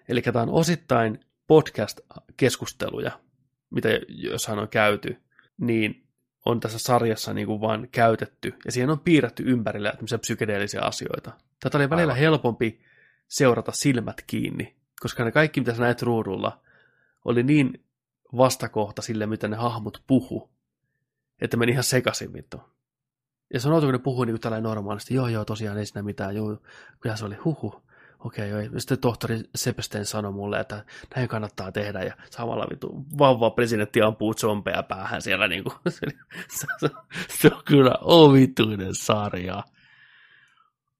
Eli 0.09 0.21
tämä 0.21 0.41
on 0.41 0.49
osittain 0.49 1.19
podcast-keskusteluja, 1.47 3.11
mitä 3.69 3.89
jossain 4.07 4.59
on 4.59 4.69
käyty, 4.69 5.17
niin 5.57 6.00
on 6.45 6.59
tässä 6.59 6.79
sarjassa 6.79 7.33
niin 7.33 7.47
kuin 7.47 7.61
vaan 7.61 7.87
käytetty, 7.91 8.53
ja 8.65 8.71
siihen 8.71 8.89
on 8.89 8.99
piirretty 8.99 9.43
ympärillä 9.45 9.91
tämmöisiä 9.91 10.17
psykedeellisiä 10.17 10.81
asioita. 10.81 11.31
Tätä 11.59 11.77
oli 11.77 11.89
välillä 11.89 12.13
Aivan. 12.13 12.21
helpompi 12.21 12.81
seurata 13.27 13.71
silmät 13.71 14.23
kiinni, 14.27 14.75
koska 14.99 15.23
ne 15.23 15.31
kaikki, 15.31 15.61
mitä 15.61 15.73
sä 15.73 15.81
näet 15.81 16.01
ruudulla, 16.01 16.61
oli 17.25 17.43
niin 17.43 17.85
vastakohta 18.37 19.01
sille, 19.01 19.25
mitä 19.25 19.47
ne 19.47 19.55
hahmot 19.55 20.03
puhu, 20.07 20.49
että 21.41 21.57
meni 21.57 21.71
ihan 21.71 21.83
sekaisin 21.83 22.33
vittu. 22.33 22.61
Ja 23.53 23.59
se 23.59 23.67
on 23.67 23.73
outo, 23.73 23.87
kun 23.87 23.93
ne 23.93 23.99
puhuu 23.99 24.23
niin 24.23 24.39
kuin 24.41 24.63
normaalisti, 24.63 25.13
joo 25.13 25.27
joo, 25.27 25.45
tosiaan 25.45 25.77
ei 25.77 25.85
siinä 25.85 26.03
mitään, 26.03 26.35
joo, 26.35 26.57
kyllä 26.99 27.15
se 27.15 27.25
oli 27.25 27.35
huhu 27.35 27.83
okei, 28.25 28.53
okay, 28.53 28.79
sitten 28.79 28.99
tohtori 28.99 29.39
Sepesten 29.55 30.05
sanoi 30.05 30.31
mulle, 30.31 30.59
että 30.59 30.85
näin 31.15 31.27
kannattaa 31.27 31.71
tehdä, 31.71 32.03
ja 32.03 32.13
samalla 32.29 32.67
vitu 32.69 33.05
vauva 33.17 33.49
presidentti 33.49 34.01
ampuu 34.01 34.33
zombeja 34.33 34.83
päähän 34.83 35.21
siellä, 35.21 35.47
niin 35.47 35.63
kuin, 35.63 35.75
se, 35.89 36.07
se, 36.49 36.89
se, 37.29 37.47
on 37.55 37.61
kyllä 37.65 37.95
ovituinen 38.01 38.95
sarja. 38.95 39.63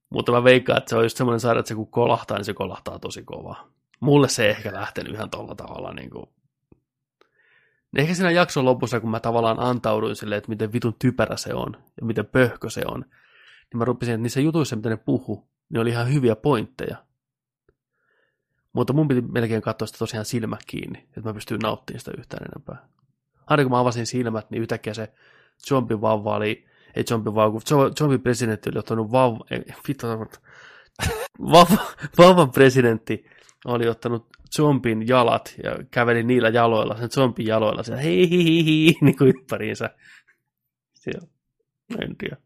Mutta 0.09 0.31
mä 0.31 0.43
veikkaan, 0.43 0.77
että 0.77 0.89
se 0.89 0.95
on 0.95 1.03
just 1.03 1.17
semmoinen 1.17 1.39
sarja, 1.39 1.59
että 1.59 1.67
se 1.67 1.75
kun 1.75 1.91
kolahtaa, 1.91 2.37
niin 2.37 2.45
se 2.45 2.53
kolahtaa 2.53 2.99
tosi 2.99 3.23
kovaa. 3.23 3.67
Mulle 3.99 4.29
se 4.29 4.43
ei 4.43 4.49
ehkä 4.49 4.73
lähtenyt 4.73 5.13
ihan 5.13 5.29
tolla 5.29 5.55
tavalla 5.55 5.93
niin 5.93 6.09
kuin 6.09 6.25
Ehkä 7.97 8.13
siinä 8.13 8.31
jakson 8.31 8.65
lopussa, 8.65 8.99
kun 8.99 9.11
mä 9.11 9.19
tavallaan 9.19 9.59
antauduin 9.59 10.15
sille, 10.15 10.35
että 10.35 10.49
miten 10.49 10.73
vitun 10.73 10.95
typerä 10.99 11.37
se 11.37 11.53
on 11.53 11.77
ja 12.01 12.05
miten 12.05 12.25
pöhkö 12.25 12.69
se 12.69 12.81
on, 12.85 13.01
niin 13.01 13.77
mä 13.77 13.85
rupesin, 13.85 14.13
että 14.13 14.21
niissä 14.21 14.41
jutuissa, 14.41 14.75
mitä 14.75 14.89
ne 14.89 14.97
puhu, 14.97 15.47
niin 15.69 15.81
oli 15.81 15.89
ihan 15.89 16.13
hyviä 16.13 16.35
pointteja. 16.35 16.97
Mutta 18.73 18.93
mun 18.93 19.07
piti 19.07 19.21
melkein 19.21 19.61
katsoa 19.61 19.85
sitä 19.85 19.99
tosiaan 19.99 20.25
silmät 20.25 20.59
kiinni, 20.67 20.99
että 20.99 21.21
mä 21.21 21.33
pystyin 21.33 21.59
nauttimaan 21.59 21.99
sitä 21.99 22.11
yhtään 22.17 22.45
enempää. 22.45 22.87
Aina 23.47 23.63
kun 23.63 23.71
mä 23.71 23.79
avasin 23.79 24.05
silmät, 24.05 24.51
niin 24.51 24.61
yhtäkkiä 24.61 24.93
se 24.93 25.13
zombie 25.67 26.01
vauva 26.01 26.35
oli, 26.35 26.65
ei 26.95 27.03
zombie 27.03 27.35
vauva, 27.35 27.51
kun 27.51 27.91
zombie 27.97 28.17
presidentti 28.17 28.69
oli 28.69 28.79
ottanut 28.79 29.11
vauva, 29.11 29.45
ei, 29.51 29.63
vittu, 29.87 30.07
vauva, 31.51 31.77
vauvan 32.17 32.51
presidentti 32.51 33.25
oli 33.65 33.87
ottanut 33.87 34.27
zombin 34.55 35.07
jalat 35.07 35.55
ja 35.63 35.77
käveli 35.91 36.23
niillä 36.23 36.49
jaloilla, 36.49 36.97
sen 36.97 37.11
zombin 37.11 37.47
jaloilla, 37.47 37.83
siellä 37.83 38.01
hei 38.01 38.29
hei 38.29 38.43
hei, 38.43 38.65
hei 38.65 38.95
niin 39.01 39.17
kuin 39.17 39.29
ympäriinsä. 39.29 39.89
Siellä, 40.93 41.27
en 41.99 42.17
tiedä. 42.17 42.37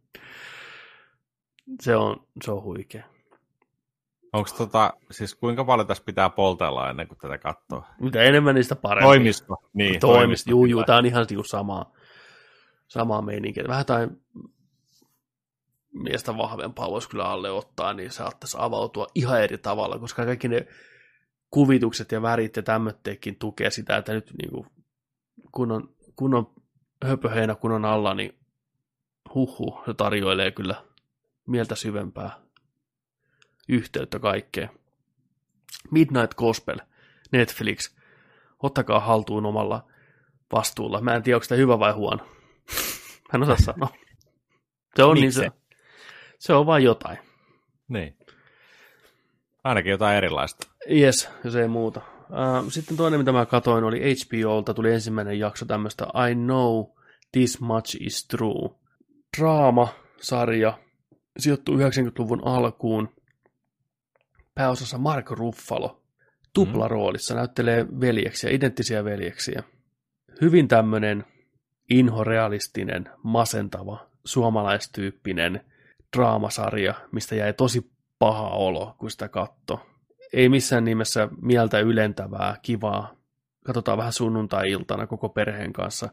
Se 1.82 1.96
on, 1.96 2.28
se 2.44 2.52
on 2.52 2.64
huikea. 2.64 3.15
Onko 4.36 4.50
tota, 4.58 4.94
siis 5.12 5.36
kuinka 5.36 5.66
paljon 5.66 5.88
tässä 5.88 6.04
pitää 6.04 6.30
poltella 6.30 6.90
ennen 6.90 7.08
kuin 7.08 7.18
tätä 7.18 7.38
katsoo? 7.38 7.84
Mitä 8.00 8.24
enemmän 8.24 8.56
niistä 8.56 8.76
paremmin. 8.76 9.08
Toimisto. 9.08 9.56
Niin, 9.74 10.00
toimisto. 10.00 10.08
toimisto 10.08 10.50
juu, 10.50 10.66
juu, 10.66 10.84
tämä 10.84 10.98
on 10.98 11.06
ihan 11.06 11.26
niinku 11.30 11.44
samaa, 11.44 11.94
samaa 12.88 13.22
meininkiä. 13.22 13.64
Vähän 13.68 13.86
tai 13.86 14.08
miestä 15.94 16.38
vahvempaa 16.38 16.92
voisi 16.92 17.10
kyllä 17.10 17.26
alle 17.26 17.52
ottaa, 17.52 17.94
niin 17.94 18.12
saattaisi 18.12 18.58
avautua 18.60 19.08
ihan 19.16 19.42
eri 19.42 19.58
tavalla, 19.58 20.00
koska 20.00 20.26
kaikki 20.26 20.48
ne 20.48 20.68
kuvitukset 21.52 22.12
ja 22.12 22.22
värit 22.22 22.56
ja 22.56 22.64
tämmötteekin 22.64 23.36
tukee 23.36 23.70
sitä, 23.70 23.98
että 23.98 24.14
nyt 24.14 24.34
niin 24.42 24.52
kuin, 24.52 24.68
kun 25.52 25.72
on, 25.72 25.90
kun 26.16 26.34
on 26.34 26.54
höpöheinä 27.06 27.56
kun 27.56 27.72
on 27.72 27.86
alla, 27.86 28.14
niin 28.14 28.40
huhu, 29.36 29.80
se 29.86 29.94
tarjoilee 29.94 30.52
kyllä 30.52 30.76
mieltä 31.48 31.76
syvempää 31.76 32.45
yhteyttä 33.68 34.20
kaikkeen. 34.20 34.70
Midnight 35.92 36.34
Gospel, 36.34 36.80
Netflix, 37.32 37.96
ottakaa 38.64 39.00
haltuun 39.00 39.46
omalla 39.46 39.88
vastuulla. 40.52 41.02
Mä 41.02 41.16
en 41.16 41.24
tiedä, 41.24 41.36
onko 41.36 41.44
sitä 41.44 41.56
hyvä 41.56 41.80
vai 41.80 41.92
huono. 41.92 42.26
Mä 43.34 43.36
en 43.36 43.44
osaa 43.44 43.58
sanoa. 43.58 43.90
Se 44.96 45.04
on, 45.04 45.16
niin 45.16 45.32
se, 45.32 45.52
se 46.40 46.54
on 46.54 46.66
vain 46.66 46.84
jotain. 46.84 47.18
Niin. 47.88 48.18
Ainakin 49.64 49.92
jotain 49.92 50.18
erilaista. 50.18 50.68
Yes, 50.92 51.30
jos 51.44 51.56
ei 51.56 51.68
muuta. 51.68 52.02
Sitten 52.70 52.98
toinen, 52.98 53.20
mitä 53.20 53.32
mä 53.32 53.46
katoin, 53.46 53.84
oli 53.84 54.00
HBOlta 54.00 54.74
tuli 54.74 54.94
ensimmäinen 54.94 55.40
jakso 55.40 55.66
tämmöistä 55.66 56.06
I 56.30 56.36
Know 56.36 56.84
This 57.32 57.62
Much 57.62 57.98
Is 58.00 58.28
True. 58.28 58.70
Draama-sarja, 59.38 60.80
sijoittuu 61.38 61.78
90-luvun 61.78 62.48
alkuun. 62.48 63.10
Pääosassa 64.56 64.98
Mark 64.98 65.32
Ruffalo, 65.32 66.04
tuplaroolissa, 66.54 67.34
mm. 67.34 67.38
näyttelee 67.38 67.86
veljeksiä, 68.00 68.50
identtisiä 68.50 69.04
veljeksiä. 69.04 69.64
Hyvin 70.42 70.68
tämmöinen 70.68 71.26
inhorealistinen, 71.90 73.10
masentava, 73.24 74.10
suomalaistyyppinen 74.26 75.66
draamasarja, 76.18 76.94
mistä 77.12 77.36
jäi 77.36 77.54
tosi 77.54 77.92
paha 78.20 78.50
olo, 78.50 78.96
kun 78.98 79.12
sitä 79.12 79.30
katto. 79.30 79.88
Ei 80.34 80.50
missään 80.50 80.86
nimessä 80.86 81.30
mieltä 81.42 81.80
ylentävää, 81.80 82.58
kivaa. 82.62 83.16
Katsotaan 83.66 83.98
vähän 83.98 84.14
sunnuntai-iltana 84.14 85.08
koko 85.08 85.30
perheen 85.30 85.74
kanssa, 85.74 86.10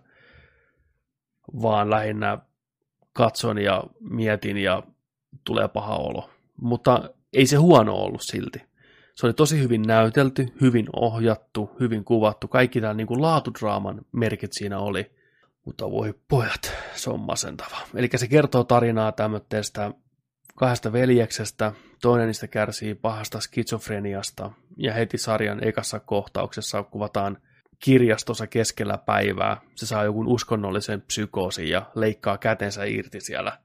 vaan 1.62 1.90
lähinnä 1.90 2.39
katson 3.12 3.59
ja 3.59 3.85
mietin 4.01 4.56
ja 4.56 4.82
tulee 5.44 5.69
paha 5.69 5.97
olo. 5.97 6.31
Mutta 6.60 7.10
ei 7.32 7.46
se 7.46 7.56
huono 7.56 7.94
ollut 7.94 8.22
silti. 8.22 8.62
Se 9.14 9.26
oli 9.26 9.34
tosi 9.34 9.60
hyvin 9.60 9.82
näytelty, 9.82 10.48
hyvin 10.60 10.86
ohjattu, 10.96 11.70
hyvin 11.80 12.04
kuvattu. 12.04 12.48
Kaikki 12.48 12.80
tämä 12.80 12.94
niin 12.94 13.06
kuin 13.06 13.22
laatudraaman 13.22 14.00
merkit 14.12 14.52
siinä 14.52 14.78
oli. 14.78 15.10
Mutta 15.64 15.90
voi 15.90 16.14
pojat, 16.28 16.72
se 16.94 17.10
on 17.10 17.20
masentava. 17.20 17.76
Eli 17.94 18.09
se 18.16 18.28
kertoo 18.28 18.64
tarinaa 18.64 19.12
tämmöistä 19.12 19.92
kahdesta 20.54 20.92
veljeksestä. 20.92 21.72
Toinen 22.02 22.26
niistä 22.26 22.48
kärsii 22.48 22.94
pahasta 22.94 23.40
skitsofreniasta. 23.40 24.50
Ja 24.76 24.92
heti 24.92 25.18
sarjan 25.18 25.64
ekassa 25.64 26.00
kohtauksessa 26.00 26.82
kuvataan 26.82 27.38
kirjastossa 27.84 28.46
keskellä 28.46 28.98
päivää. 28.98 29.60
Se 29.74 29.86
saa 29.86 30.04
joku 30.04 30.24
uskonnollisen 30.26 31.02
psykoosin 31.02 31.68
ja 31.68 31.90
leikkaa 31.94 32.38
kätensä 32.38 32.84
irti 32.84 33.20
siellä 33.20 33.59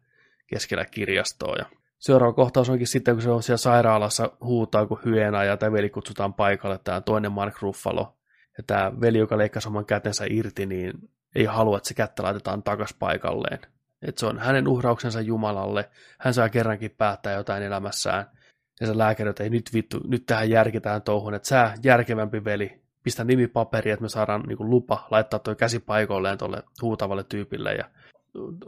keskellä 0.48 0.86
kirjastoa. 0.86 1.56
Ja 1.56 1.66
seuraava 2.00 2.34
kohtaus 2.34 2.70
onkin 2.70 2.88
sitten, 2.88 3.16
kun 3.16 3.22
se 3.22 3.30
on 3.30 3.44
siellä 3.44 3.58
sairaalassa, 3.58 4.32
huutaa 4.42 4.86
kuin 4.86 5.00
hyena 5.06 5.44
ja 5.44 5.58
tämä 5.58 5.72
veli 5.72 5.90
kutsutaan 5.90 6.34
paikalle, 6.34 6.80
tämä 6.84 7.02
toinen 7.02 7.32
Mark 7.32 7.62
Ruffalo. 7.62 8.18
Ja 8.58 8.64
tämä 8.68 8.92
veli, 9.02 9.18
joka 9.18 9.38
leikkasi 9.38 9.68
oman 9.68 9.86
kätensä 9.86 10.26
irti, 10.30 10.66
niin 10.66 10.94
ei 11.36 11.46
halua, 11.46 11.78
että 11.78 11.88
se 11.88 11.94
kättä 11.94 12.24
laitetaan 12.24 12.64
takas 12.64 12.94
paikalleen. 13.00 13.60
Että 14.02 14.20
se 14.20 14.26
on 14.26 14.40
hänen 14.40 14.68
uhrauksensa 14.68 15.22
Jumalalle. 15.22 15.90
Hän 16.20 16.34
saa 16.34 16.50
kerrankin 16.50 16.92
päättää 16.92 17.34
jotain 17.34 17.64
elämässään. 17.64 18.26
Ja 18.82 18.88
se 18.88 18.98
lääkäri, 18.98 19.30
että 19.30 19.44
ei 19.44 19.50
nyt 19.50 19.74
vittu, 19.74 20.00
nyt 20.08 20.26
tähän 20.26 20.50
järkitään 20.50 21.02
touhun, 21.02 21.34
että 21.34 21.48
sä 21.48 21.74
järkevämpi 21.84 22.44
veli, 22.44 22.82
pistä 23.04 23.24
nimi 23.24 23.48
paperi, 23.48 23.92
että 23.92 24.02
me 24.02 24.10
saadaan 24.10 24.42
niin 24.42 24.58
kuin, 24.58 24.70
lupa 24.70 25.08
laittaa 25.12 25.40
tuo 25.40 25.56
käsi 25.56 25.80
paikoilleen 25.80 26.38
tuolle 26.38 26.64
huutavalle 26.82 27.24
tyypille. 27.24 27.74
Ja 27.74 27.86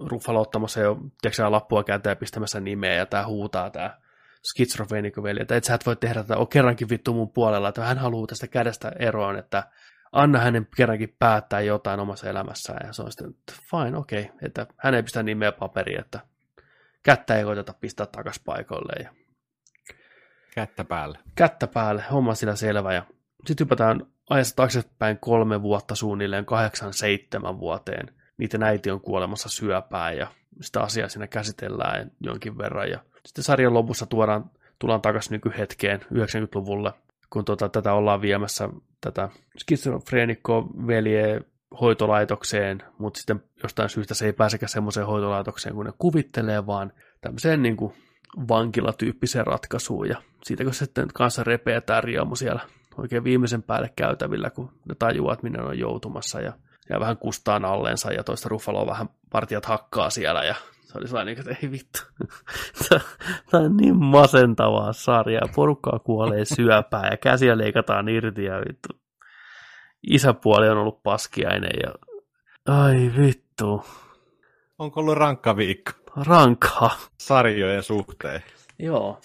Ruffalo 0.10 0.42
ottamassa 0.42 0.80
jo 0.80 0.98
tiedätkö, 1.22 1.52
lappua 1.52 1.84
käteen 1.84 2.12
ja 2.12 2.16
pistämässä 2.16 2.60
nimeä, 2.60 2.94
ja 2.94 3.06
tämä 3.06 3.26
huutaa 3.26 3.70
tämä 3.70 3.98
skitsrofeenikko 4.44 5.24
veli, 5.24 5.42
että 5.42 5.56
et 5.56 5.64
sä 5.64 5.74
et 5.74 5.86
voi 5.86 5.96
tehdä 5.96 6.24
tätä, 6.24 6.38
on 6.38 6.48
kerrankin 6.48 6.90
vittu 6.90 7.14
mun 7.14 7.34
puolella, 7.34 7.70
että 7.70 7.86
hän 7.86 7.98
haluaa 7.98 8.28
tästä 8.28 8.48
kädestä 8.48 8.92
eroon, 9.00 9.38
että 9.38 9.64
anna 10.12 10.40
hänen 10.40 10.68
kerrankin 10.76 11.16
päättää 11.20 11.62
jotain 11.62 12.00
omassa 12.00 12.30
elämässään, 12.30 12.88
ja 12.88 12.94
se 12.94 13.02
on 13.02 13.12
sitten, 13.12 13.30
että 13.30 13.54
fine, 13.72 13.98
okei, 13.98 14.22
okay, 14.22 14.38
että 14.42 14.68
hän 14.78 14.94
ei 14.94 15.04
pistä 15.04 15.24
nimeä 15.24 15.52
paperiin, 15.52 16.00
että 16.00 16.20
kättä 17.04 17.36
ei 17.36 17.44
koiteta 17.44 17.74
pistää 17.74 18.06
takas 18.06 18.40
paikoille. 18.46 19.04
Ja... 19.04 19.14
Kättä 20.56 20.84
päälle. 20.84 21.20
Kättä 21.36 21.68
päälle, 21.68 22.04
homma 22.12 22.36
sillä 22.36 22.56
selvä, 22.56 22.94
ja 22.94 23.06
sitten 23.48 23.66
hypätään 23.66 24.06
ajassa 24.30 24.56
taaksepäin 24.56 25.18
kolme 25.20 25.62
vuotta 25.62 25.96
suunnilleen, 25.96 26.46
kahdeksan, 26.46 26.94
seitsemän 26.94 27.60
vuoteen. 27.60 28.19
Niiden 28.40 28.64
äiti 28.64 28.92
on 28.92 29.02
kuolemassa 29.02 29.50
syöpään, 29.50 30.18
ja 30.18 30.28
sitä 30.62 30.82
asiaa 30.82 31.10
siinä 31.10 31.28
käsitellään 31.28 32.12
jonkin 32.20 32.58
verran, 32.58 32.90
ja 32.90 33.00
sitten 33.26 33.44
sarjan 33.44 33.74
lopussa 33.74 34.06
tuodaan, 34.06 34.52
tullaan 34.80 35.02
takaisin 35.02 35.32
nykyhetkeen, 35.32 36.00
90-luvulle, 36.00 36.94
kun 37.30 37.46
tota, 37.46 37.70
tätä 37.70 37.94
ollaan 37.94 38.22
viemässä 38.22 38.70
tätä 39.02 39.30
skitsofreenikko 39.58 40.70
velje 40.88 41.42
hoitolaitokseen, 41.82 42.84
mutta 42.98 43.18
sitten 43.18 43.44
jostain 43.64 43.90
syystä 43.90 44.14
se 44.14 44.26
ei 44.26 44.34
pääsekään 44.34 44.70
semmoiseen 44.70 45.08
hoitolaitokseen, 45.08 45.76
kun 45.76 45.86
ne 45.86 45.94
kuvittelee, 45.98 46.66
vaan 46.66 46.94
tämmöiseen 47.22 47.62
niin 47.62 47.78
kuin 47.78 47.94
vankilatyyppiseen 48.50 49.48
ratkaisuun. 49.48 50.10
Ja 50.10 50.22
siitä 50.44 50.64
kun 50.64 50.74
sitten 50.74 51.08
kanssa 51.14 51.44
repeää 51.44 52.02
riemu 52.02 52.36
siellä 52.36 52.62
oikein 52.98 53.24
viimeisen 53.24 53.64
päälle 53.64 53.94
käytävillä, 53.96 54.50
kun 54.50 54.72
ne 54.90 54.96
tajuaa, 55.00 55.34
että 55.34 55.44
minne 55.44 55.62
on 55.62 55.80
joutumassa 55.80 56.42
ja, 56.42 56.54
ja 56.90 57.00
vähän 57.00 57.18
kustaan 57.18 57.66
alleensa 57.66 58.12
ja 58.12 58.24
toista 58.24 58.50
Ruffaloa 58.50 58.88
vähän 58.88 59.10
partijat 59.32 59.66
hakkaa 59.66 60.10
siellä 60.10 60.44
ja 60.44 60.56
se 60.84 60.98
oli 60.98 61.08
sellainen, 61.08 61.40
että 61.40 61.56
ei 61.64 61.72
vittu. 61.72 62.00
Tämä 63.52 63.64
on 63.66 63.78
niin 63.78 63.96
masentavaa 63.96 64.94
sarjaa. 64.94 65.50
Porukkaa 65.56 66.00
kuolee 66.00 66.46
syöpää 66.56 67.08
ja 67.12 67.18
käsiä 67.18 67.58
leikataan 67.58 68.10
irti 68.10 68.44
ja 68.44 68.60
vittu. 68.68 68.90
Isäpuoli 70.04 70.70
on 70.70 70.78
ollut 70.78 71.04
paskiainen 71.04 71.72
ja 71.84 71.94
ai 72.68 73.12
vittu. 73.18 73.86
Onko 74.80 75.00
ollut 75.00 75.18
rankka 75.18 75.58
viikko? 75.58 75.92
Rankkaa. 76.16 76.98
Sarjojen 77.18 77.84
suhteen. 77.84 78.44
Joo. 78.80 79.22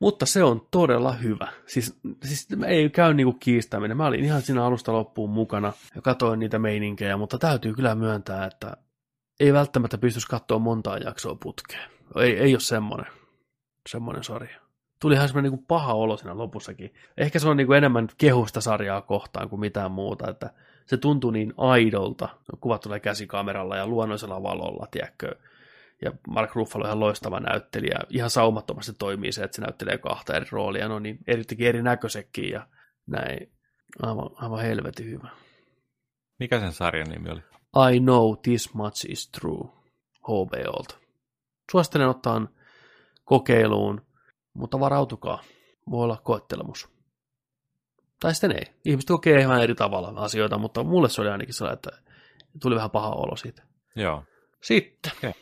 Mutta 0.00 0.26
se 0.26 0.42
on 0.42 0.66
todella 0.70 1.12
hyvä. 1.12 1.48
Siis, 1.66 2.00
siis 2.24 2.48
ei 2.66 2.90
käy 2.90 3.14
niinku 3.14 3.32
kiistäminen. 3.32 3.96
Mä 3.96 4.06
olin 4.06 4.24
ihan 4.24 4.42
siinä 4.42 4.64
alusta 4.64 4.92
loppuun 4.92 5.30
mukana 5.30 5.72
ja 5.94 6.02
katoin 6.02 6.40
niitä 6.40 6.58
meininkejä, 6.58 7.16
mutta 7.16 7.38
täytyy 7.38 7.74
kyllä 7.74 7.94
myöntää, 7.94 8.46
että 8.46 8.76
ei 9.40 9.52
välttämättä 9.52 9.98
pystyisi 9.98 10.28
katsoa 10.28 10.58
montaa 10.58 10.98
jaksoa 10.98 11.34
putkeen. 11.42 11.90
Ei, 12.16 12.38
ei 12.38 12.54
ole 12.54 12.60
semmoinen, 12.60 13.06
semmoinen 13.88 14.24
sarja. 14.24 14.60
Tuli 15.00 15.14
ihan 15.14 15.28
semmoinen 15.28 15.52
niin 15.52 15.64
paha 15.68 15.94
olo 15.94 16.16
siinä 16.16 16.38
lopussakin. 16.38 16.94
Ehkä 17.16 17.38
se 17.38 17.48
on 17.48 17.56
niin 17.56 17.66
kuin 17.66 17.76
enemmän 17.76 18.08
kehusta 18.18 18.60
sarjaa 18.60 19.02
kohtaan 19.02 19.48
kuin 19.48 19.60
mitään 19.60 19.90
muuta, 19.90 20.30
että 20.30 20.50
se 20.86 20.96
tuntuu 20.96 21.30
niin 21.30 21.54
aidolta. 21.56 22.28
Kuvat 22.60 22.80
tulee 22.80 23.00
käsikameralla 23.00 23.76
ja 23.76 23.86
luonnollisella 23.86 24.42
valolla, 24.42 24.86
tiedätkö. 24.90 25.36
Ja 26.02 26.12
Mark 26.28 26.54
Ruffalo 26.54 26.84
on 26.84 26.88
ihan 26.88 27.00
loistava 27.00 27.40
näyttelijä. 27.40 27.98
Ihan 28.08 28.30
saumattomasti 28.30 28.92
toimii 28.98 29.32
se, 29.32 29.42
että 29.42 29.56
se 29.56 29.62
näyttelee 29.62 29.98
kahta 29.98 30.36
eri 30.36 30.46
roolia. 30.50 30.88
No 30.88 30.98
niin, 30.98 31.18
erityisesti 31.26 31.66
erinäköisekin 31.66 32.50
ja 32.50 32.66
näin. 33.06 33.52
Aivan, 34.02 34.30
aivan 34.34 34.60
helvetin 34.60 35.06
hyvä. 35.06 35.28
Mikä 36.38 36.60
sen 36.60 36.72
sarjan 36.72 37.08
nimi 37.08 37.30
oli? 37.30 37.40
I 37.94 38.00
Know 38.00 38.34
This 38.42 38.74
Much 38.74 39.10
Is 39.10 39.28
True 39.28 39.68
HBOlta. 40.22 40.98
Suosittelen 41.72 42.08
ottaa 42.08 42.48
kokeiluun, 43.24 44.06
mutta 44.54 44.80
varautukaa. 44.80 45.42
Voi 45.90 46.04
olla 46.04 46.20
koettelemus. 46.24 46.88
Tai 48.20 48.34
sitten 48.34 48.52
ei. 48.52 48.74
Ihmiset 48.84 49.08
kokee 49.08 49.40
ihan 49.40 49.62
eri 49.62 49.74
tavalla 49.74 50.12
asioita, 50.16 50.58
mutta 50.58 50.84
mulle 50.84 51.08
se 51.08 51.20
oli 51.20 51.30
ainakin 51.30 51.54
sellainen, 51.54 51.76
että 51.76 51.90
tuli 52.62 52.74
vähän 52.74 52.90
paha 52.90 53.10
olo 53.10 53.36
siitä. 53.36 53.62
Joo. 53.96 54.24
Sitten. 54.62 55.12
Okay. 55.18 55.32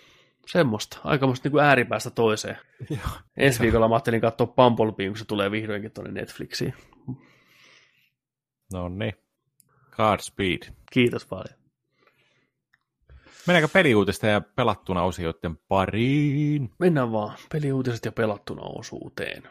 Semmoista. 0.48 0.98
Aikamoista 1.04 1.48
niin 1.48 1.58
ääripäästä 1.58 2.10
toiseen. 2.10 2.58
Joo. 2.90 3.18
Ensi 3.36 3.60
viikolla 3.60 3.88
mä 3.88 3.94
ajattelin 3.94 4.20
katsoa 4.20 4.46
Bumblebeein, 4.46 5.10
kun 5.10 5.18
se 5.18 5.24
tulee 5.24 5.50
vihdoinkin 5.50 5.90
tuonne 5.90 6.12
Netflixiin. 6.12 6.74
No 8.72 8.88
niin. 8.88 9.14
Godspeed. 9.96 10.72
Kiitos 10.92 11.26
paljon. 11.26 11.58
Mennäänkö 13.46 13.68
peliuutista 13.72 14.26
ja 14.26 14.40
pelattuna 14.40 15.02
osioiden 15.02 15.56
pariin? 15.68 16.70
Mennään 16.78 17.12
vaan 17.12 17.36
peliuutiset 17.52 18.04
ja 18.04 18.12
pelattuna 18.12 18.62
osuuteen. 18.62 19.42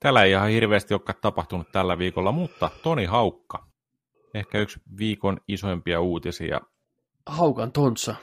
Täällä 0.00 0.22
ei 0.22 0.30
ihan 0.30 0.48
hirveästi 0.48 0.94
olekaan 0.94 1.18
tapahtunut 1.20 1.72
tällä 1.72 1.98
viikolla, 1.98 2.32
mutta 2.32 2.70
Toni 2.82 3.04
Haukka. 3.04 3.66
Ehkä 4.34 4.58
yksi 4.58 4.80
viikon 4.98 5.40
isoimpia 5.48 6.00
uutisia. 6.00 6.60
Haukan 7.26 7.72
tonsa. 7.72 8.14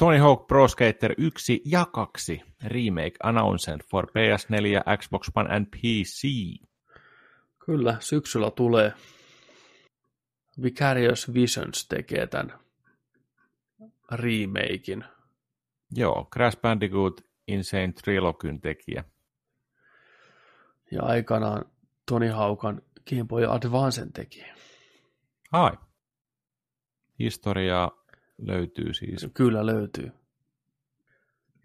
Tony 0.00 0.18
Hawk 0.18 0.46
Pro 0.46 0.68
Skater 0.68 1.14
1 1.18 1.62
ja 1.64 1.86
2 1.86 2.42
remake 2.64 3.16
announced 3.22 3.78
for 3.90 4.06
PS4, 4.06 4.98
Xbox 4.98 5.30
One 5.36 5.56
and 5.56 5.66
PC. 5.66 6.22
Kyllä, 7.66 7.96
syksyllä 7.98 8.50
tulee. 8.50 8.92
Vicarious 10.62 11.34
Visions 11.34 11.88
tekee 11.88 12.26
tämän 12.26 12.58
remakein. 14.12 15.04
Joo, 15.96 16.28
Crash 16.32 16.60
Bandicoot 16.60 17.20
Insane 17.48 17.92
Trilogyn 17.92 18.60
tekijä. 18.60 19.04
Ja 20.90 21.02
aikanaan 21.02 21.64
Tony 22.08 22.28
Haukan 22.28 22.82
Game 23.10 23.24
Boy 23.24 23.44
Advancen 23.44 24.12
tekijä. 24.12 24.56
Ai. 25.52 25.72
Historiaa 27.18 27.99
löytyy 28.42 28.94
siis. 28.94 29.28
Kyllä 29.34 29.66
löytyy. 29.66 30.12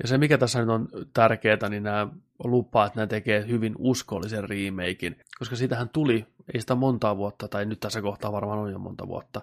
Ja 0.02 0.08
se, 0.08 0.18
mikä 0.18 0.38
tässä 0.38 0.60
nyt 0.60 0.70
on 0.70 0.88
tärkeää, 1.14 1.70
niin 1.70 1.84
nämä 1.84 2.08
lupaa, 2.44 2.86
että 2.86 2.98
nämä 2.98 3.08
tekee 3.08 3.48
hyvin 3.48 3.76
uskollisen 3.78 4.50
remakein, 4.50 5.16
koska 5.40 5.56
siitähän 5.56 5.90
tuli, 5.90 6.26
ei 6.54 6.62
sitä 6.62 6.76
montaa 6.76 7.18
vuotta, 7.18 7.48
tai 7.48 7.66
nyt 7.66 7.80
tässä 7.80 8.02
kohtaa 8.02 8.32
varmaan 8.32 8.60
on 8.60 8.72
jo 8.72 8.80
monta 8.80 9.08
vuotta, 9.08 9.42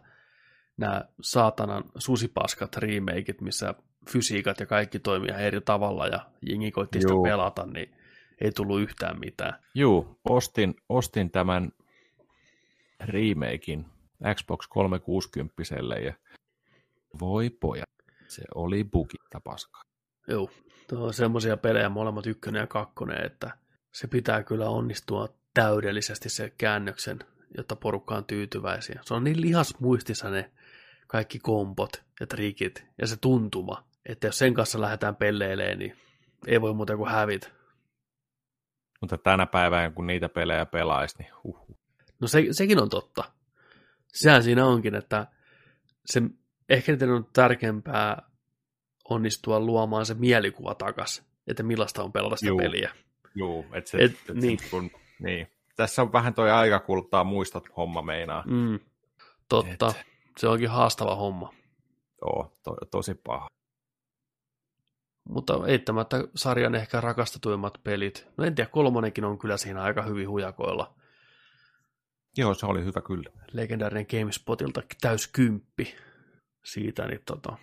nämä 0.77 1.05
saatanan 1.21 1.85
susipaskat 1.99 2.77
remakeit, 2.77 3.41
missä 3.41 3.75
fysiikat 4.11 4.61
ja 4.61 4.67
kaikki 4.67 4.99
toimii 4.99 5.29
ihan 5.29 5.43
eri 5.43 5.61
tavalla, 5.61 6.07
ja 6.07 6.21
jengi 6.49 6.71
koitti 6.71 7.01
sitä 7.01 7.13
Juu. 7.13 7.23
pelata, 7.23 7.67
niin 7.67 7.95
ei 8.41 8.53
tullut 8.53 8.81
yhtään 8.81 9.21
mitään. 9.21 9.55
Juu, 9.75 10.19
ostin, 10.25 10.75
ostin 10.89 11.31
tämän 11.31 11.73
remakein 13.01 13.87
Xbox 14.35 14.67
360 14.69 15.63
ja 16.05 16.15
voi 17.21 17.51
pojat, 17.51 17.91
se 18.29 18.43
oli 18.55 18.85
bugitta 18.85 19.41
paskaa. 19.45 19.83
Joo, 20.29 20.51
tuo 20.89 21.07
on 21.07 21.15
semmoisia 21.15 21.57
pelejä 21.57 21.89
molemmat 21.89 22.27
ykkönen 22.27 22.61
ja 22.61 22.67
kakkonen, 22.67 23.27
että 23.27 23.51
se 23.93 24.07
pitää 24.07 24.43
kyllä 24.43 24.69
onnistua 24.69 25.29
täydellisesti 25.55 26.29
se 26.29 26.53
käännöksen, 26.59 27.19
jotta 27.57 27.77
porukka 27.77 28.15
on 28.15 28.25
tyytyväisiä. 28.25 29.01
Se 29.05 29.15
on 29.15 29.25
niin 29.25 29.41
lihasmuistissa 29.41 30.31
ne 30.31 30.53
kaikki 31.07 31.39
kompot 31.39 32.03
ja 32.21 32.27
trikit 32.27 32.87
ja 32.99 33.07
se 33.07 33.17
tuntuma, 33.17 33.85
että 34.07 34.27
jos 34.27 34.39
sen 34.39 34.55
kanssa 34.55 34.81
lähdetään 34.81 35.17
pelleilemään, 35.17 35.79
niin 35.79 35.97
ei 36.47 36.61
voi 36.61 36.75
muuta 36.75 36.97
kuin 36.97 37.11
hävitä. 37.11 37.49
Mutta 39.01 39.19
tänä 39.19 39.47
päivänä, 39.47 39.91
kun 39.91 40.07
niitä 40.07 40.29
pelejä 40.29 40.67
pelaisi, 40.67 41.19
niin 41.19 41.31
huh. 41.45 41.77
No 42.21 42.27
se, 42.29 42.47
sekin 42.51 42.83
on 42.83 42.91
totta. 42.91 43.25
Sehän 44.13 44.43
siinä 44.43 44.67
onkin, 44.67 44.95
että 44.95 45.27
se, 46.07 46.23
ehkä 46.69 46.93
niiden 46.93 47.11
on 47.11 47.27
tärkeämpää 47.33 48.23
onnistua 49.11 49.61
luomaan 49.61 50.07
se 50.07 50.15
mielikuva 50.15 50.75
takas, 50.75 51.23
että 51.47 51.63
millaista 51.63 52.03
on 52.03 52.13
pelata 52.13 52.37
sitä 52.37 52.49
Juu. 52.49 52.59
peliä. 52.59 52.93
Juu, 53.35 53.67
et 53.73 53.87
se, 53.87 53.99
Et, 53.99 54.13
et, 54.13 54.31
et 54.31 54.37
niin. 54.37 54.59
se, 54.59 54.69
kun, 54.71 54.91
niin. 55.19 55.47
Tässä 55.77 56.03
on 56.03 56.13
vähän 56.13 56.35
toi 56.35 56.51
aika 56.51 56.81
kuluttaa 56.81 57.25
muistot 57.25 57.69
homma 57.77 58.03
meinaa. 58.03 58.45
Mm, 58.47 58.79
totta, 59.49 59.95
se 60.39 60.49
onkin 60.49 60.69
haastava 60.69 61.17
homma. 61.17 61.55
Joo, 62.23 62.53
to, 62.63 62.77
tosi 62.91 63.15
paha. 63.15 63.49
Mutta 65.29 65.55
eittämättä 65.67 66.25
sarjan 66.35 66.75
ehkä 66.75 67.01
rakastetuimmat 67.01 67.79
pelit. 67.85 68.27
No 68.37 68.45
en 68.45 68.55
tiedä, 68.55 68.71
kolmonenkin 68.71 69.25
on 69.25 69.39
kyllä 69.39 69.57
siinä 69.57 69.83
aika 69.83 70.03
hyvin 70.03 70.29
hujakoilla. 70.29 70.95
Joo, 72.37 72.55
se 72.55 72.67
oli 72.67 72.85
hyvä 72.85 73.01
kyllä. 73.01 73.31
Legendaarinen 73.53 74.07
GameSpotilta 74.11 74.83
täys 75.01 75.27
kymppi 75.27 75.95
siitä. 76.65 77.07
Niin 77.07 77.21
tota. 77.27 77.57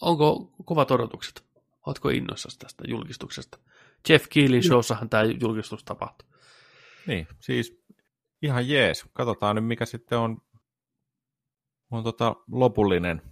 Onko 0.00 0.52
kovat 0.64 0.90
odotukset? 0.90 1.44
Oletko 1.86 2.08
innoissasi 2.08 2.58
tästä 2.58 2.84
julkistuksesta? 2.88 3.58
Jeff 4.08 4.26
Keelin 4.28 4.62
showssahan 4.62 5.10
tämä 5.10 5.22
julkistus 5.24 5.84
tapahtui. 5.84 6.28
Niin, 7.06 7.26
siis 7.40 7.82
ihan 8.42 8.68
jees. 8.68 9.04
Katsotaan 9.12 9.56
nyt, 9.56 9.66
mikä 9.66 9.86
sitten 9.86 10.18
on, 10.18 10.42
on 11.90 12.04
tota 12.04 12.36
lopullinen 12.50 13.22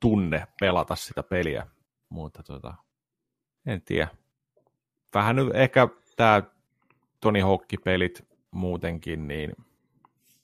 tunne 0.00 0.46
pelata 0.60 0.96
sitä 0.96 1.22
peliä. 1.22 1.66
Mutta 2.08 2.42
tota, 2.42 2.74
en 3.66 3.82
tiedä. 3.82 4.08
Vähän 5.14 5.36
nyt 5.36 5.48
ehkä 5.54 5.88
tämä 6.16 6.42
Tony 7.20 7.40
Hawk-pelit 7.40 8.28
muutenkin, 8.50 9.28
niin 9.28 9.52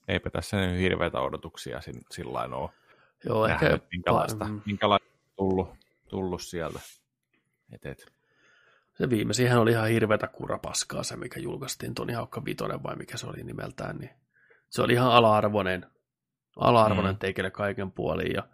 eipä 0.09 0.31
tässä 0.31 0.57
nyt 0.57 0.81
hirveitä 0.81 1.21
odotuksia 1.21 1.81
sin- 1.81 2.05
sillä 2.11 2.33
lailla 2.33 2.57
ole. 2.57 2.71
Joo, 3.27 3.47
ehkä... 3.47 3.65
Nähdään, 3.65 3.81
minkälaista, 3.93 4.45
Mm. 4.45 4.61
minkälaista 4.67 5.09
on 5.37 5.49
tullut, 5.49 5.69
tullut 6.09 6.43
sieltä. 6.43 6.81
Et, 7.73 7.87
et. 7.87 8.13
Se 8.99 9.11
viimeisinhän 9.11 9.59
oli 9.61 9.71
ihan 9.71 9.89
hirveätä 9.89 10.27
kurapaskaa 10.27 11.03
se, 11.03 11.17
mikä 11.17 11.41
julkaistiin, 11.41 11.95
Toni 11.95 12.13
Haukka 12.13 12.45
Vitoinen 12.45 12.83
vai 12.83 12.97
mikä 12.97 13.17
se 13.17 13.27
oli 13.27 13.43
nimeltään, 13.43 13.97
niin 13.97 14.11
se 14.71 14.83
oli 14.83 14.93
ihan 14.93 15.13
ala-arvoinen, 15.13 15.87
ala-arvoinen 16.57 17.15
Mm. 17.15 17.19
teikelle 17.19 17.51
kaiken 17.51 17.93
puolin 17.93 18.33
ja 18.35 18.49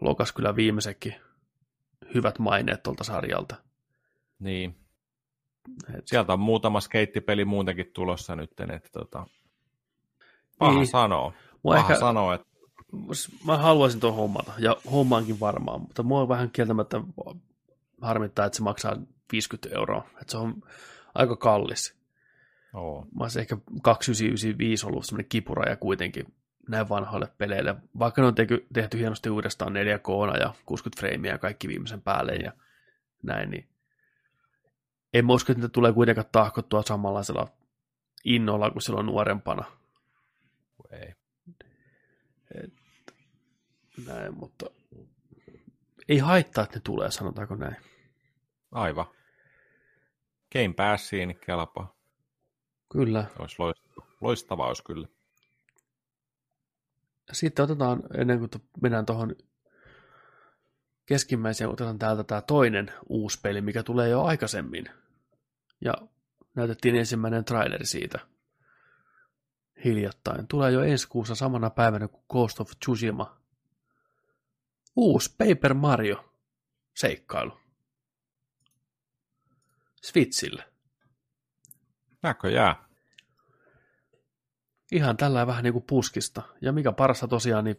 lokas 0.00 0.32
kyllä 0.32 0.56
viimeisekin 0.56 1.14
hyvät 2.14 2.38
maineet 2.38 2.82
tuolta 2.82 3.04
sarjalta. 3.04 3.56
Niin, 4.38 4.76
Et, 5.98 6.08
Sieltä 6.08 6.32
on 6.32 6.40
muutama 6.40 6.80
skeittipeli 6.80 7.44
muutenkin 7.44 7.90
tulossa 7.94 8.36
nyt, 8.36 8.50
että 8.60 8.88
tota, 8.92 9.26
paha 10.58 10.72
Niin. 10.74 10.86
sanoo. 10.86 11.32
mua 11.62 11.74
Paha 11.74 11.92
ehkä, 11.92 12.00
sanoo, 12.00 12.32
että 12.32 12.46
mä 13.44 13.56
haluaisin 13.56 14.00
tuon 14.00 14.14
hommata, 14.14 14.52
ja 14.58 14.76
hommaankin 14.90 15.40
varmaan, 15.40 15.80
mutta 15.80 16.02
mua 16.02 16.28
vähän 16.28 16.50
kieltämättä 16.50 17.00
harmittaa, 18.00 18.46
että 18.46 18.56
se 18.56 18.62
maksaa 18.62 18.96
50 19.32 19.68
euroa, 19.78 20.06
että 20.20 20.30
se 20.30 20.36
on 20.36 20.62
aika 21.14 21.36
kallis. 21.36 21.96
oo, 22.74 23.06
mä 23.14 23.24
olisin 23.24 23.40
ehkä 23.40 23.56
2995 23.82 24.86
ollut 24.86 25.06
semmoinen 25.06 25.28
kipuraja 25.28 25.76
kuitenkin 25.76 26.34
näin 26.68 26.88
vanhoille 26.88 27.28
peleille, 27.38 27.76
vaikka 27.98 28.22
ne 28.22 28.28
on 28.28 28.34
tehty, 28.34 28.66
tehty 28.72 28.98
hienosti 28.98 29.30
uudestaan 29.30 29.72
4K 29.72 30.40
ja 30.40 30.54
60 30.66 31.00
freimiä 31.00 31.32
ja 31.32 31.38
kaikki 31.38 31.68
viimeisen 31.68 32.02
päälle 32.02 32.34
ja 32.34 32.52
näin, 33.22 33.50
niin 33.50 33.68
en 35.14 35.26
mä 35.26 35.32
usko, 35.32 35.52
että 35.52 35.60
niitä 35.62 35.72
tulee 35.72 35.92
kuitenkaan 35.92 36.26
tahkottua 36.32 36.82
samanlaisella 36.82 37.48
innolla 38.24 38.70
kuin 38.70 38.82
silloin 38.82 39.06
nuorempana. 39.06 39.64
ei. 40.90 41.14
Näin, 44.06 44.34
mutta 44.34 44.66
ei 46.08 46.18
haittaa, 46.18 46.64
että 46.64 46.76
ne 46.76 46.80
tulee, 46.84 47.10
sanotaanko 47.10 47.54
näin. 47.54 47.76
Aivan. 48.72 49.06
Game 50.52 50.74
Passiin 50.76 51.38
kelpaa. 51.46 51.96
Kyllä. 52.92 53.26
Olisi 53.38 53.56
loistava, 53.58 54.06
loistava 54.20 54.66
olisi 54.66 54.84
kyllä. 54.84 55.08
Sitten 57.32 57.62
otetaan, 57.62 58.02
ennen 58.14 58.38
kuin 58.38 58.50
mennään 58.82 59.06
tuohon 59.06 59.36
keskimmäiseen, 61.06 61.70
otetaan 61.70 61.98
täältä 61.98 62.24
tämä 62.24 62.40
toinen 62.40 62.92
uusi 63.08 63.40
peli, 63.42 63.60
mikä 63.60 63.82
tulee 63.82 64.08
jo 64.08 64.22
aikaisemmin. 64.22 64.84
Ja 65.80 65.94
näytettiin 66.54 66.96
ensimmäinen 66.96 67.44
traileri 67.44 67.86
siitä 67.86 68.18
hiljattain. 69.84 70.46
Tulee 70.46 70.70
jo 70.72 70.82
ensi 70.82 71.08
kuussa 71.08 71.34
samana 71.34 71.70
päivänä 71.70 72.08
kuin 72.08 72.24
Ghost 72.30 72.60
of 72.60 72.70
Tsushima. 72.80 73.39
Uusi 74.96 75.34
Paper 75.38 75.74
Mario 75.74 76.34
seikkailu. 76.96 77.60
Switchille. 80.02 80.64
Näköjään. 82.22 82.76
Ihan 84.92 85.16
tällä 85.16 85.46
vähän 85.46 85.64
niin 85.64 85.72
kuin 85.72 85.84
puskista. 85.84 86.42
Ja 86.60 86.72
mikä 86.72 86.92
parasta 86.92 87.28
tosiaan, 87.28 87.64
niin 87.64 87.76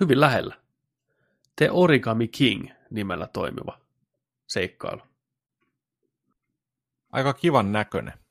hyvin 0.00 0.20
lähellä. 0.20 0.60
The 1.56 1.70
Origami 1.70 2.28
King 2.28 2.70
nimellä 2.90 3.26
toimiva 3.26 3.80
seikkailu. 4.46 5.02
Aika 7.12 7.34
kivan 7.34 7.72
näköinen. 7.72 8.21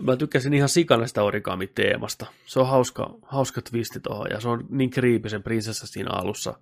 Mä 0.00 0.16
tykkäsin 0.16 0.54
ihan 0.54 0.68
sikana 0.68 1.06
sitä 1.06 1.22
origami-teemasta. 1.22 2.26
Se 2.46 2.60
on 2.60 2.68
hauska, 2.68 3.14
hauska 3.22 3.62
twisti 3.62 4.00
tuohon, 4.00 4.26
ja 4.30 4.40
se 4.40 4.48
on 4.48 4.66
niin 4.68 4.90
kriipisen 4.90 5.42
prinsessa 5.42 5.86
siinä 5.86 6.10
alussa. 6.10 6.58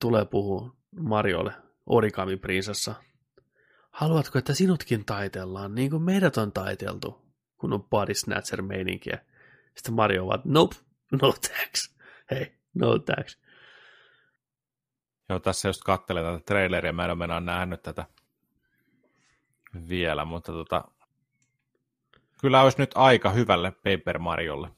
Tulee 0.00 0.24
puhua 0.24 0.76
Mariolle, 1.00 1.52
origami-prinsessa. 1.86 2.94
Haluatko, 3.90 4.38
että 4.38 4.54
sinutkin 4.54 5.04
taitellaan, 5.04 5.74
niin 5.74 5.90
kuin 5.90 6.02
meidät 6.02 6.36
on 6.36 6.52
taiteltu, 6.52 7.22
kun 7.58 7.72
on 7.72 7.84
body 7.84 8.14
snatcher 8.14 8.62
meininkiä. 8.62 9.18
Sitten 9.74 9.94
Mario 9.94 10.26
vaan, 10.26 10.42
nope, 10.44 10.76
no 11.22 11.34
thanks. 11.48 11.96
Hei, 12.30 12.52
no 12.74 12.98
thanks. 12.98 13.38
Joo, 15.28 15.38
tässä 15.38 15.68
just 15.68 15.82
katselen 15.82 16.24
tätä 16.24 16.44
traileria, 16.46 16.92
mä 16.92 17.04
en 17.04 17.10
ole 17.30 17.40
nähnyt 17.40 17.82
tätä 17.82 18.06
vielä, 19.88 20.24
mutta 20.24 20.52
tota, 20.52 20.84
kyllä 22.42 22.62
olisi 22.62 22.78
nyt 22.78 22.90
aika 22.94 23.30
hyvälle 23.30 23.70
Paper 23.70 24.18
Mariolle. 24.18 24.68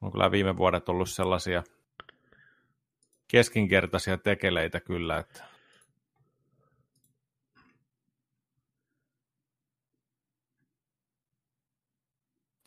On 0.00 0.12
kyllä 0.12 0.30
viime 0.30 0.56
vuodet 0.56 0.88
ollut 0.88 1.10
sellaisia 1.10 1.62
keskinkertaisia 3.28 4.18
tekeleitä 4.18 4.80
kyllä, 4.80 5.18
että 5.18 5.44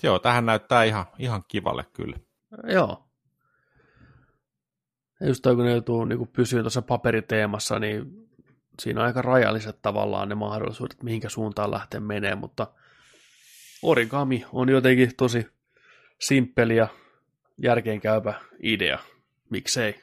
Joo, 0.04 0.20
tähän 0.20 0.46
näyttää 0.46 0.84
ihan, 0.84 1.06
ihan 1.18 1.44
kivalle 1.48 1.86
kyllä. 1.94 2.18
Joo. 2.64 3.10
Ja 5.20 5.28
just 5.28 5.42
toi, 5.42 5.56
kun 5.56 5.66
ne 5.66 5.72
joutuu 5.72 6.06
niin 6.06 6.28
pysyä 6.28 6.62
tuossa 6.62 6.82
paperiteemassa, 6.82 7.80
niin 7.80 8.30
siinä 8.82 9.02
on 9.02 9.08
aika 9.08 9.22
rajalliset 9.22 9.82
tavallaan 9.82 10.30
ne 10.30 10.36
mahdollisuudet, 10.36 11.04
mihinkä 11.04 11.30
suuntaan 11.30 11.72
lähtee 11.72 12.00
menee, 12.00 12.36
mutta 12.36 12.68
origami 13.82 14.46
on 14.54 14.70
jotenkin 14.70 15.16
tosi 15.16 15.48
simppeli 16.20 16.76
ja 16.76 16.88
järkeenkäypä 17.58 18.42
idea. 18.64 19.00
Miksei? 19.50 20.02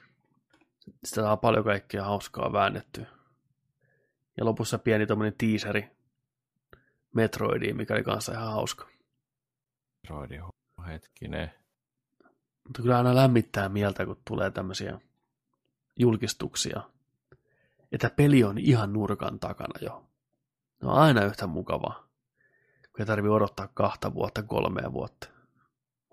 Sitä 1.04 1.22
saa 1.22 1.36
paljon 1.36 1.64
kaikkea 1.64 2.04
hauskaa 2.04 2.52
väännettyä. 2.52 3.06
Ja 4.36 4.44
lopussa 4.44 4.78
pieni 4.78 5.06
tuommoinen 5.06 5.38
teaseri 5.38 5.90
Metroidiin, 7.14 7.76
mikä 7.76 7.94
oli 7.94 8.02
kanssa 8.02 8.32
ihan 8.32 8.52
hauska. 8.52 8.88
Metroidi, 10.02 10.38
hetkinen. 10.86 11.50
Mutta 12.64 12.82
kyllä 12.82 12.96
aina 12.96 13.14
lämmittää 13.14 13.68
mieltä, 13.68 14.06
kun 14.06 14.22
tulee 14.24 14.50
tämmöisiä 14.50 15.00
julkistuksia, 15.98 16.82
että 17.92 18.10
peli 18.10 18.44
on 18.44 18.58
ihan 18.58 18.92
nurkan 18.92 19.40
takana 19.40 19.80
jo. 19.80 20.04
No 20.82 20.92
aina 20.92 21.24
yhtä 21.24 21.46
mukavaa, 21.46 22.05
kun 22.96 23.02
ei 23.02 23.06
tarvitse 23.06 23.32
odottaa 23.32 23.68
kahta 23.74 24.14
vuotta, 24.14 24.42
kolmea 24.42 24.92
vuotta, 24.92 25.28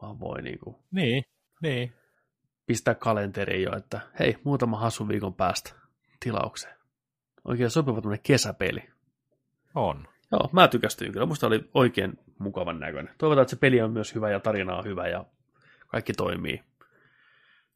vaan 0.02 0.20
voi 0.20 0.42
niinku 0.42 0.84
niin, 0.92 1.24
niin. 1.62 1.94
pistää 2.66 2.96
kalenteriin 2.96 3.64
jo, 3.64 3.78
että 3.78 4.00
hei, 4.20 4.38
muutama 4.44 4.80
hasu 4.80 5.08
viikon 5.08 5.34
päästä 5.34 5.74
tilaukseen. 6.20 6.76
Oikein 7.46 7.70
sopiva 7.70 8.02
tämmöinen 8.02 8.24
kesäpeli. 8.24 8.90
On. 9.76 10.08
Joo, 10.32 10.50
mä 10.52 10.68
tykästyin 10.68 11.12
kyllä. 11.12 11.26
Musta 11.26 11.48
oli 11.48 11.70
oikein 11.74 12.20
mukavan 12.40 12.80
näköinen. 12.80 13.16
Toivotaan, 13.18 13.44
että 13.44 13.50
se 13.50 13.60
peli 13.60 13.82
on 13.82 13.92
myös 13.92 14.16
hyvä 14.16 14.30
ja 14.30 14.40
tarina 14.40 14.76
on 14.76 14.86
hyvä 14.86 15.08
ja 15.08 15.26
kaikki 15.88 16.14
toimii. 16.14 16.64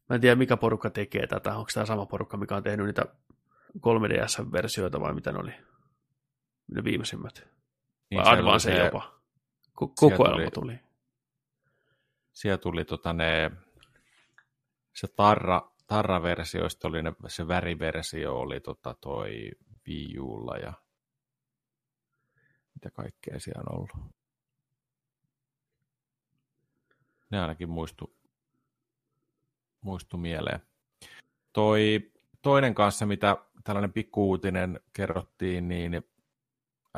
Mä 0.08 0.14
en 0.14 0.20
tiedä, 0.20 0.36
mikä 0.36 0.56
porukka 0.56 0.90
tekee 0.90 1.26
tätä. 1.26 1.56
Onko 1.56 1.70
tämä 1.74 1.86
sama 1.86 2.06
porukka, 2.06 2.36
mikä 2.36 2.56
on 2.56 2.62
tehnyt 2.62 2.86
niitä 2.86 3.04
3DS-versioita 3.76 5.00
vai 5.00 5.14
mitä 5.14 5.32
ne 5.32 5.38
oli? 5.38 5.52
Ne 6.74 6.84
viimeisimmät. 6.84 7.57
Niin, 8.10 8.24
vai 8.24 8.38
Advance 8.38 8.70
se, 8.70 8.84
jopa. 8.84 9.20
Ko- 9.68 9.92
kokoelma 9.96 10.36
tuli. 10.36 10.50
tuli. 10.50 10.78
Siellä 12.32 12.58
tuli 12.58 12.84
tota 12.84 13.12
ne, 13.12 13.50
se 14.94 15.08
tarra, 15.16 15.70
tarra-versioista 15.86 16.88
oli 16.88 17.02
ne, 17.02 17.12
se 17.28 17.48
väriversio 17.48 18.38
oli 18.38 18.60
tota 18.60 18.94
toi 18.94 19.50
Wii 19.88 20.18
Ulla 20.18 20.56
ja 20.56 20.72
mitä 22.74 22.90
kaikkea 22.90 23.40
siellä 23.40 23.62
on 23.70 23.74
ollut. 23.74 24.12
Ne 27.30 27.40
ainakin 27.40 27.68
muistu, 27.68 28.16
muistu 29.80 30.16
mieleen. 30.16 30.60
Toi 31.52 32.12
toinen 32.42 32.74
kanssa, 32.74 33.06
mitä 33.06 33.36
tällainen 33.64 33.92
pikkuuutinen 33.92 34.80
kerrottiin, 34.92 35.68
niin 35.68 36.02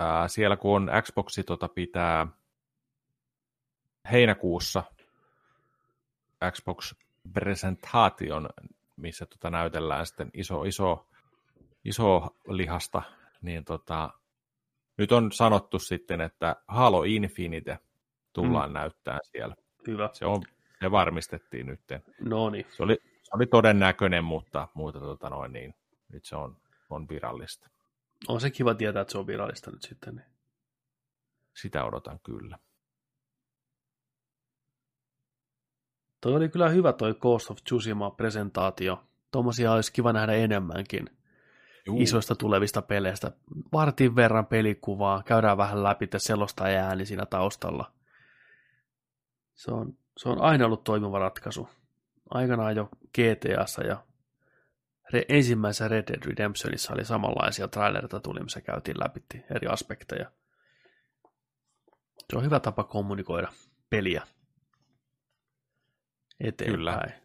ää, 0.01 0.29
siellä 0.29 0.57
kun 0.57 0.77
on 0.77 0.91
Xboxi 1.03 1.45
tota 1.45 1.69
pitää 1.69 2.27
heinäkuussa 4.13 4.83
Xbox 6.51 6.95
presentaation, 7.33 8.49
missä 8.97 9.27
tota 9.27 9.51
näytellään 9.51 10.07
sitten 10.07 10.31
iso, 10.35 10.65
iso, 10.65 11.07
iso 11.85 12.37
lihasta, 12.49 13.03
niin 13.43 13.65
tota, 13.65 14.11
nyt 14.97 15.13
on 15.13 15.33
sanottu 15.33 15.79
sitten, 15.79 16.21
että 16.21 16.57
Halo 16.69 17.03
Infinite 17.03 17.79
tullaan 18.33 18.71
mm. 18.71 18.75
näyttämään 18.75 19.21
siellä. 19.25 19.55
Hyvä. 19.87 20.11
Se, 20.13 20.27
on, 20.27 20.43
se 20.81 20.91
varmistettiin 20.91 21.67
nyt. 21.67 21.81
No 22.21 22.51
niin. 22.51 22.67
Se 22.77 22.83
oli, 22.83 22.99
se 23.03 23.31
oli 23.35 23.47
todennäköinen, 23.47 24.25
mutta, 24.25 24.69
mutta 24.75 25.01
tota 25.01 25.31
noin, 25.31 25.53
niin, 25.53 25.75
nyt 26.13 26.25
se 26.25 26.37
on, 26.37 26.57
on 26.91 27.09
virallista. 27.09 27.71
On 28.29 28.41
se 28.41 28.51
kiva 28.51 28.75
tietää, 28.75 29.03
että 29.03 29.13
se 29.13 29.19
on 29.19 29.27
virallista 29.27 29.71
nyt 29.71 29.83
sitten. 29.83 30.17
Niin. 30.17 30.27
Sitä 31.57 31.85
odotan 31.85 32.21
kyllä. 32.21 32.59
Toi 36.21 36.35
oli 36.35 36.49
kyllä 36.49 36.69
hyvä 36.69 36.93
toi 36.93 37.15
Ghost 37.15 37.51
of 37.51 37.59
Tsushima-presentaatio. 37.65 39.05
Tuommoisia 39.31 39.73
olisi 39.73 39.93
kiva 39.93 40.13
nähdä 40.13 40.33
enemmänkin. 40.33 41.11
Juu. 41.87 42.01
isoista 42.01 42.35
tulevista 42.35 42.83
peleistä. 42.83 43.33
Vartin 43.73 44.17
verran 44.17 44.47
pelikuvaa, 44.47 45.23
käydään 45.23 45.57
vähän 45.57 45.83
läpi 45.83 46.09
selosta 46.17 46.69
ja 46.69 46.85
ääni 46.85 47.07
siinä 47.07 47.27
taustalla. 47.27 47.93
Se 49.55 49.71
on, 49.71 49.99
se 50.17 50.29
on 50.29 50.41
aina 50.41 50.67
ollut 50.67 50.85
toimiva 50.85 51.19
ratkaisu. 51.19 51.69
Aikanaan 52.31 52.77
jo 52.77 52.89
GTAssa 53.15 53.83
ja 53.83 54.05
ensimmäisessä 55.29 55.89
Red 55.89 56.05
Dead 56.09 56.25
Redemptionissa 56.25 56.95
oli 56.95 57.05
samanlaisia 57.05 57.69
trailerita 57.69 58.21
tuli, 58.21 58.41
missä 58.41 58.61
käytiin 58.61 59.01
läpi 59.01 59.23
eri 59.55 59.67
aspekteja. 59.67 60.31
Se 62.31 62.37
on 62.37 62.45
hyvä 62.45 62.61
tapa 62.61 62.85
kommunikoida 62.85 63.53
peliä 63.91 64.23
eteenpäin. 66.41 66.79
Kyllä. 66.79 67.21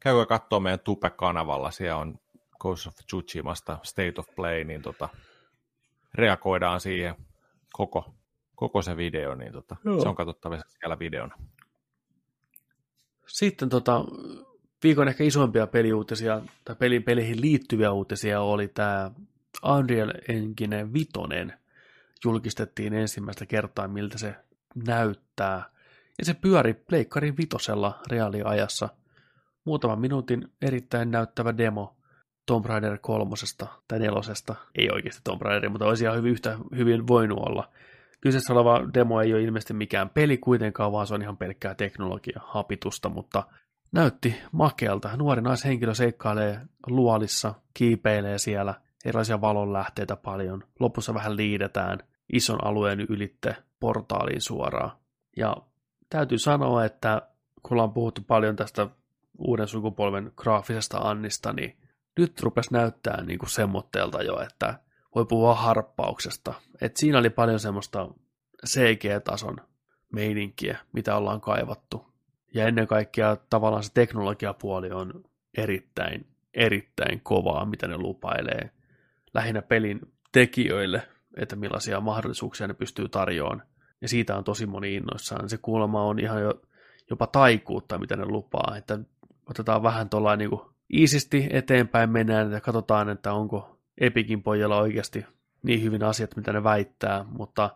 Käykää 0.00 0.26
katsoa 0.26 0.60
meidän 0.60 0.80
Tupe-kanavalla, 0.80 1.70
siellä 1.70 1.96
on 1.96 2.18
Ghost 2.60 2.86
of 2.86 2.94
Tsushimasta 2.94 3.78
State 3.82 4.14
of 4.18 4.26
Play, 4.36 4.64
niin 4.64 4.82
tota, 4.82 5.08
reagoidaan 6.14 6.80
siihen 6.80 7.14
koko, 7.72 8.14
koko 8.54 8.82
se 8.82 8.96
video, 8.96 9.34
niin 9.34 9.52
tota, 9.52 9.76
se 10.02 10.08
on 10.08 10.16
katsottavissa 10.16 10.68
siellä 10.68 10.98
videona. 10.98 11.36
Sitten 13.26 13.68
tota, 13.68 14.04
viikon 14.82 15.08
ehkä 15.08 15.24
isoimpia 15.24 15.66
peliuutisia, 15.66 16.40
tai 16.64 16.76
pelin 16.76 17.02
peliin 17.02 17.40
liittyviä 17.40 17.92
uutisia 17.92 18.40
oli 18.40 18.68
tämä 18.68 19.10
Unreal 19.64 20.12
Engine 20.28 20.92
5 20.92 21.10
julkistettiin 22.24 22.94
ensimmäistä 22.94 23.46
kertaa, 23.46 23.88
miltä 23.88 24.18
se 24.18 24.34
näyttää. 24.86 25.70
Ja 26.18 26.24
se 26.24 26.34
pyöri 26.34 26.74
Pleikkarin 26.74 27.36
vitosella 27.36 28.00
reaaliajassa. 28.10 28.88
Muutaman 29.64 30.00
minuutin 30.00 30.52
erittäin 30.62 31.10
näyttävä 31.10 31.56
demo 31.56 31.96
Tomb 32.46 32.66
Raider 32.66 32.98
kolmosesta 32.98 33.66
tai 33.88 33.98
nelosesta, 33.98 34.54
ei 34.78 34.90
oikeasti 34.90 35.20
Tomb 35.24 35.42
Raider, 35.42 35.70
mutta 35.70 35.86
olisi 35.86 36.04
ihan 36.04 36.16
hyvin, 36.16 36.32
yhtä 36.32 36.58
hyvin 36.76 37.06
voinut 37.06 37.38
olla. 37.38 37.70
Kyseessä 38.20 38.52
oleva 38.52 38.80
demo 38.94 39.20
ei 39.20 39.34
ole 39.34 39.42
ilmeisesti 39.42 39.74
mikään 39.74 40.10
peli 40.10 40.38
kuitenkaan, 40.38 40.92
vaan 40.92 41.06
se 41.06 41.14
on 41.14 41.22
ihan 41.22 41.36
pelkkää 41.36 41.74
teknologia 41.74 42.40
hapitusta, 42.44 43.08
mutta 43.08 43.42
näytti 43.92 44.34
makealta. 44.52 45.16
Nuori 45.16 45.42
naishenkilö 45.42 45.94
seikkailee 45.94 46.60
luolissa, 46.86 47.54
kiipeilee 47.74 48.38
siellä, 48.38 48.74
erilaisia 49.04 49.40
valonlähteitä 49.40 50.16
paljon. 50.16 50.64
Lopussa 50.80 51.14
vähän 51.14 51.36
liidetään 51.36 51.98
ison 52.32 52.64
alueen 52.64 53.00
ylitte 53.00 53.56
portaaliin 53.80 54.40
suoraan. 54.40 54.92
Ja 55.36 55.56
täytyy 56.10 56.38
sanoa, 56.38 56.84
että 56.84 57.22
kun 57.62 57.72
ollaan 57.74 57.92
puhuttu 57.92 58.20
paljon 58.26 58.56
tästä 58.56 58.86
uuden 59.38 59.68
sukupolven 59.68 60.32
graafisesta 60.36 60.98
Annista, 60.98 61.52
niin 61.52 61.76
nyt 62.18 62.42
rupesi 62.42 62.72
näyttää 62.72 63.22
niin 63.22 63.38
kuin 63.38 63.50
semmoitteelta 63.50 64.22
jo, 64.22 64.40
että 64.40 64.78
voi 65.14 65.24
puhua 65.26 65.54
harppauksesta. 65.54 66.54
Et 66.80 66.96
siinä 66.96 67.18
oli 67.18 67.30
paljon 67.30 67.60
semmoista 67.60 68.08
CG-tason 68.66 69.56
meininkiä, 70.12 70.78
mitä 70.92 71.16
ollaan 71.16 71.40
kaivattu. 71.40 72.07
Ja 72.54 72.66
ennen 72.66 72.86
kaikkea 72.86 73.36
tavallaan 73.50 73.82
se 73.82 73.92
teknologiapuoli 73.94 74.90
on 74.90 75.24
erittäin, 75.56 76.26
erittäin 76.54 77.20
kovaa, 77.20 77.64
mitä 77.64 77.88
ne 77.88 77.98
lupailee. 77.98 78.70
Lähinnä 79.34 79.62
pelin 79.62 80.00
tekijöille, 80.32 81.08
että 81.36 81.56
millaisia 81.56 82.00
mahdollisuuksia 82.00 82.66
ne 82.66 82.74
pystyy 82.74 83.08
tarjoamaan. 83.08 83.62
Ja 84.00 84.08
siitä 84.08 84.36
on 84.36 84.44
tosi 84.44 84.66
moni 84.66 84.94
innoissaan. 84.94 85.48
Se 85.48 85.58
kuulemma 85.58 86.04
on 86.04 86.18
ihan 86.18 86.42
jo, 86.42 86.62
jopa 87.10 87.26
taikuutta, 87.26 87.98
mitä 87.98 88.16
ne 88.16 88.24
lupaa. 88.24 88.76
Että 88.76 88.98
otetaan 89.50 89.82
vähän 89.82 90.08
tuollainen 90.08 90.50
niin 90.50 90.60
iisisti 90.92 91.48
eteenpäin 91.50 92.10
mennään 92.10 92.52
ja 92.52 92.60
katsotaan, 92.60 93.08
että 93.08 93.32
onko 93.32 93.78
Epikin 94.00 94.42
pojalla 94.42 94.80
oikeasti 94.80 95.26
niin 95.62 95.82
hyvin 95.82 96.04
asiat, 96.04 96.36
mitä 96.36 96.52
ne 96.52 96.64
väittää, 96.64 97.24
mutta 97.28 97.70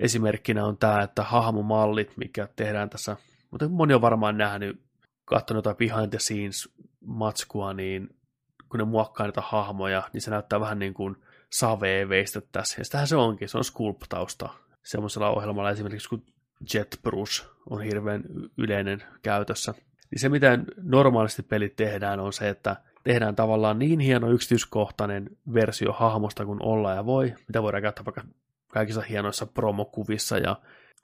esimerkkinä 0.00 0.66
on 0.66 0.76
tämä, 0.76 1.02
että 1.02 1.22
hahmomallit, 1.22 2.16
mikä 2.16 2.48
tehdään 2.56 2.90
tässä, 2.90 3.16
mutta 3.50 3.68
moni 3.68 3.94
on 3.94 4.00
varmaan 4.00 4.38
nähnyt, 4.38 4.80
katsonut 5.24 5.64
jotain 5.64 5.76
behind 5.76 6.10
the 6.10 6.18
scenes 6.18 6.68
matskua, 7.00 7.74
niin 7.74 8.16
kun 8.68 8.78
ne 8.78 8.84
muokkaa 8.84 9.26
näitä 9.26 9.40
hahmoja, 9.40 10.02
niin 10.12 10.20
se 10.20 10.30
näyttää 10.30 10.60
vähän 10.60 10.78
niin 10.78 10.94
kuin 10.94 11.16
savee 11.52 12.08
veistettäisiin. 12.08 12.80
Ja 12.80 12.84
sitähän 12.84 13.06
se 13.06 13.16
onkin, 13.16 13.48
se 13.48 13.58
on 13.58 13.64
sculptausta. 13.64 14.48
Semmoisella 14.82 15.30
ohjelmalla 15.30 15.70
esimerkiksi 15.70 16.08
kuin 16.08 16.22
JetBrush 16.74 17.46
on 17.70 17.82
hirveän 17.82 18.22
yleinen 18.58 19.02
käytössä. 19.22 19.74
Niin 20.10 20.20
se, 20.20 20.28
mitä 20.28 20.58
normaalisti 20.82 21.42
pelit 21.42 21.76
tehdään, 21.76 22.20
on 22.20 22.32
se, 22.32 22.48
että 22.48 22.76
tehdään 23.04 23.36
tavallaan 23.36 23.78
niin 23.78 24.00
hieno 24.00 24.30
yksityiskohtainen 24.30 25.30
versio 25.54 25.92
hahmosta 25.92 26.46
kuin 26.46 26.62
olla 26.62 26.94
ja 26.94 27.06
voi, 27.06 27.34
mitä 27.48 27.62
voidaan 27.62 27.82
käyttää 27.82 28.04
vaikka 28.04 28.24
kaikissa 28.68 29.00
hienoissa 29.00 29.46
promokuvissa 29.46 30.38
ja 30.38 30.56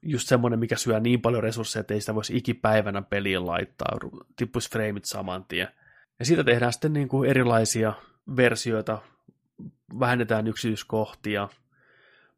just 0.03 0.29
semmoinen, 0.29 0.59
mikä 0.59 0.77
syö 0.77 1.01
niin 1.01 1.21
paljon 1.21 1.43
resursseja, 1.43 1.81
että 1.81 1.95
ei 1.95 2.01
sitä 2.01 2.15
voisi 2.15 2.37
ikipäivänä 2.37 3.03
peliin 3.03 3.47
laittaa, 3.47 3.99
tippuisi 4.37 4.71
frameit 4.71 5.05
saman 5.05 5.45
tien. 5.45 5.69
Ja 6.19 6.25
siitä 6.25 6.45
tehdään 6.45 6.73
sitten 6.73 6.93
niin 6.93 7.09
kuin 7.09 7.31
erilaisia 7.31 7.93
versioita, 8.37 8.99
vähennetään 10.01 10.47
yksityiskohtia, 10.47 11.49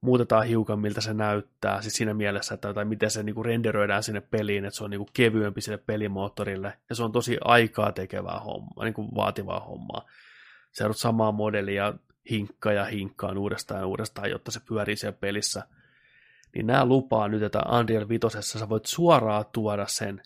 muutetaan 0.00 0.46
hiukan, 0.46 0.78
miltä 0.78 1.00
se 1.00 1.14
näyttää, 1.14 1.82
siis 1.82 1.94
siinä 1.94 2.14
mielessä, 2.14 2.54
että 2.54 2.74
tai 2.74 2.84
miten 2.84 3.10
se 3.10 3.22
niinku 3.22 3.42
renderöidään 3.42 4.02
sinne 4.02 4.20
peliin, 4.20 4.64
että 4.64 4.76
se 4.76 4.84
on 4.84 4.90
niinku 4.90 5.08
kevyempi 5.12 5.60
sille 5.60 5.78
pelimoottorille, 5.78 6.78
ja 6.88 6.94
se 6.94 7.02
on 7.02 7.12
tosi 7.12 7.38
aikaa 7.44 7.92
tekevää 7.92 8.40
hommaa, 8.40 8.84
niinku 8.84 9.14
vaativaa 9.14 9.60
hommaa. 9.60 10.06
Se 10.72 10.84
on 10.84 10.94
samaa 10.94 11.32
modelia 11.32 11.94
hinkkaa 12.30 12.72
ja 12.72 12.84
hinkkaan 12.84 13.38
uudestaan 13.38 13.80
ja 13.80 13.86
uudestaan, 13.86 14.30
jotta 14.30 14.50
se 14.50 14.60
pyörii 14.68 14.96
siellä 14.96 15.18
pelissä. 15.20 15.62
Niin 16.54 16.66
nämä 16.66 16.84
lupaa 16.86 17.28
nyt, 17.28 17.42
että 17.42 17.62
Unreal 17.78 18.08
5 18.08 18.58
sä 18.58 18.68
voit 18.68 18.86
suoraan 18.86 19.44
tuoda 19.52 19.86
sen 19.86 20.22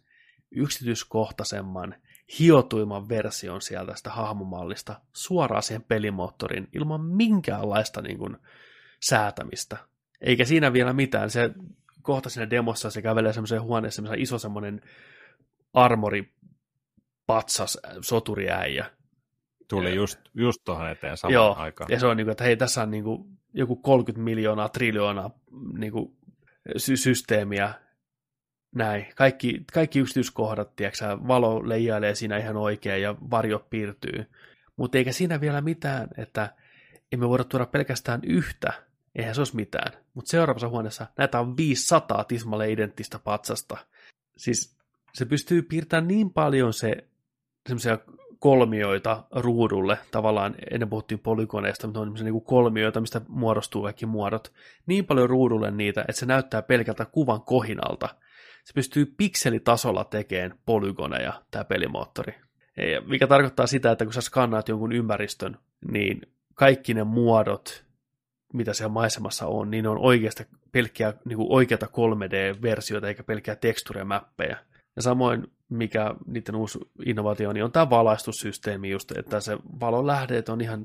yksityiskohtaisemman, 0.51 1.95
hiotuimman 2.39 3.09
version 3.09 3.63
sieltä 3.63 3.97
sitä 3.97 4.11
hahmomallista 4.11 5.01
suoraan 5.13 5.63
siihen 5.63 5.83
pelimoottoriin 5.83 6.69
ilman 6.73 7.01
minkäänlaista 7.01 8.03
niin 8.03 8.19
kuin, 8.19 8.37
säätämistä. 9.03 9.77
Eikä 10.21 10.45
siinä 10.45 10.73
vielä 10.73 10.93
mitään. 10.93 11.31
Se 11.31 11.51
kohta 12.03 12.31
siinä 12.31 12.51
demossa 12.51 12.91
se 12.91 13.03
kävelee 13.03 13.33
semmoiseen 13.33 13.63
huoneeseen, 13.63 13.93
semmoisen 13.97 14.23
iso 14.23 14.39
semmoinen 14.39 14.83
armori 15.73 16.35
patsas 17.27 17.79
soturiäijä. 18.01 18.91
Tuli 19.69 19.95
just, 19.95 20.19
just 20.35 20.61
tuohon 20.65 20.91
eteen 20.91 21.17
samaan 21.17 21.35
Joo, 21.35 21.55
aikaan. 21.55 21.91
ja 21.91 22.01
se 22.01 22.07
on 22.07 22.17
niin 22.17 22.25
kuin, 22.25 22.33
että 22.33 22.45
hei, 22.45 22.57
tässä 22.57 22.83
on 22.83 22.91
niin 22.91 23.05
kuin 23.05 23.40
joku 23.55 23.77
30 23.77 24.25
miljoonaa, 24.25 24.69
triljoonaa 24.69 25.31
niin 25.79 25.93
kuin 25.93 26.17
sy- 26.77 26.97
systeemiä, 26.97 27.75
näin. 28.75 29.07
Kaikki, 29.17 29.65
kaikki 29.73 29.99
yksityiskohdat, 29.99 30.77
tiedätkö, 30.77 31.19
valo 31.29 31.69
leijailee 31.69 32.15
siinä 32.15 32.39
ihan 32.39 32.57
oikein 32.57 33.03
ja 33.03 33.15
varjo 33.31 33.67
piirtyy. 33.71 34.27
Mutta 34.77 34.99
eikä 34.99 35.13
siinä 35.13 35.41
vielä 35.41 35.61
mitään, 35.61 36.09
että 36.19 36.55
emme 37.13 37.29
voida 37.29 37.45
tuoda 37.45 37.67
pelkästään 37.67 38.21
yhtä 38.27 38.73
eihän 39.15 39.35
se 39.35 39.41
olisi 39.41 39.57
mitään. 39.57 39.93
Mutta 40.15 40.31
seuraavassa 40.31 40.69
huoneessa 40.69 41.07
näitä 41.19 41.41
on 41.41 41.57
500 41.57 42.25
tismalle 42.25 42.73
identtistä 42.73 43.19
patsasta. 43.19 43.77
Siis 44.37 44.77
se 45.15 45.25
pystyy 45.25 45.63
piirtämään 45.63 46.09
niin 46.09 46.31
paljon 46.31 46.73
se 46.73 47.09
semmoisia 47.69 47.99
kolmioita 48.41 49.25
ruudulle, 49.31 49.99
tavallaan 50.11 50.55
ennen 50.71 50.89
puhuttiin 50.89 51.19
polygoneista, 51.19 51.87
mutta 51.87 52.01
on 52.01 52.15
niin 52.15 52.45
kolmioita, 52.45 53.01
mistä 53.01 53.21
muodostuu 53.29 53.83
kaikki 53.83 54.07
muodot, 54.07 54.53
niin 54.87 55.07
paljon 55.07 55.31
ruudulle 55.31 55.71
niitä, 55.71 56.01
että 56.01 56.13
se 56.13 56.27
näyttää 56.27 56.63
pelkältä 56.63 57.05
kuvan 57.05 57.43
kohinalta. 57.43 58.09
Se 58.65 58.73
pystyy 58.75 59.15
pikselitasolla 59.17 60.05
tekemään 60.05 60.59
polygoneja, 60.67 61.43
tämä 61.51 61.65
pelimoottori. 61.65 62.35
Mikä 63.07 63.27
tarkoittaa 63.27 63.67
sitä, 63.67 63.91
että 63.91 64.05
kun 64.05 64.15
sä 64.15 64.21
skannaat 64.21 64.69
jonkun 64.69 64.93
ympäristön, 64.93 65.59
niin 65.93 66.21
kaikki 66.55 66.95
ne 66.95 67.05
muodot, 67.05 67.85
mitä 68.53 68.75
siellä 68.75 68.93
maisemassa 68.93 69.47
on, 69.47 69.71
niin 69.71 69.83
ne 69.83 69.89
on 69.89 69.99
oikeasta 69.99 70.45
pelkkiä 70.73 71.15
niin 71.25 71.37
kuin 71.37 71.53
oikeata 71.53 71.87
3D-versioita 71.87 73.09
eikä 73.09 73.23
pelkkiä 73.23 73.57
teksturemäppejä. 73.57 74.59
Ja 74.97 75.03
samoin, 75.03 75.47
mikä 75.69 76.15
niiden 76.27 76.55
uusi 76.55 76.79
innovaatio 77.07 77.49
on, 77.49 77.55
niin 77.55 77.65
on 77.65 77.73
tämä 77.73 77.91
valaistussysteemi 77.91 78.91
just, 78.91 79.13
että 79.13 79.41
se 79.41 79.59
valolähdeet 79.81 80.49
on 80.49 80.61
ihan 80.61 80.85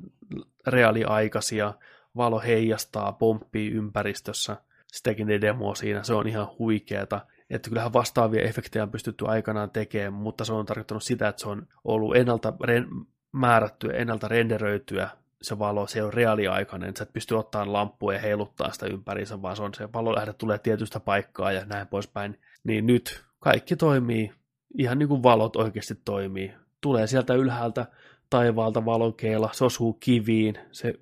reaaliaikaisia, 0.67 1.73
valo 2.15 2.39
heijastaa, 2.39 3.11
pomppii 3.11 3.71
ympäristössä, 3.71 4.57
sitäkin 4.87 5.27
ne 5.27 5.41
demo 5.41 5.75
siinä, 5.75 6.03
se 6.03 6.13
on 6.13 6.27
ihan 6.27 6.47
huikeeta. 6.59 7.21
Että 7.49 7.69
kyllähän 7.69 7.93
vastaavia 7.93 8.43
efektejä 8.43 8.83
on 8.83 8.91
pystytty 8.91 9.25
aikanaan 9.27 9.69
tekemään, 9.69 10.13
mutta 10.13 10.45
se 10.45 10.53
on 10.53 10.65
tarkoittanut 10.65 11.03
sitä, 11.03 11.27
että 11.27 11.41
se 11.41 11.49
on 11.49 11.67
ollut 11.83 12.15
ennalta 12.15 12.53
re- 12.63 13.05
määrättyä, 13.31 13.93
ennalta 13.93 14.27
renderöityä 14.27 15.09
se 15.41 15.59
valo, 15.59 15.87
se 15.87 16.03
on 16.03 16.13
reaaliaikainen, 16.13 16.89
että 16.89 16.99
sä 16.99 17.03
et 17.03 17.13
pysty 17.13 17.35
ottaa 17.35 17.73
lampua 17.73 18.13
ja 18.13 18.19
heiluttaa 18.19 18.71
sitä 18.71 18.85
ympäriinsä, 18.85 19.41
vaan 19.41 19.55
se 19.55 19.63
on 19.63 19.73
se 19.73 19.93
valolähde 19.93 20.33
tulee 20.33 20.57
tietystä 20.57 20.99
paikkaa 20.99 21.51
ja 21.51 21.65
näin 21.65 21.87
poispäin. 21.87 22.39
Niin 22.63 22.85
nyt 22.85 23.23
kaikki 23.39 23.75
toimii 23.75 24.31
ihan 24.77 24.99
niin 24.99 25.09
kuin 25.09 25.23
valot 25.23 25.55
oikeasti 25.55 25.95
toimii. 26.05 26.53
Tulee 26.81 27.07
sieltä 27.07 27.33
ylhäältä 27.33 27.85
taivaalta 28.29 28.85
valokeila, 28.85 29.49
se 29.53 29.65
osuu 29.65 29.93
kiviin, 29.93 30.57
se 30.71 30.93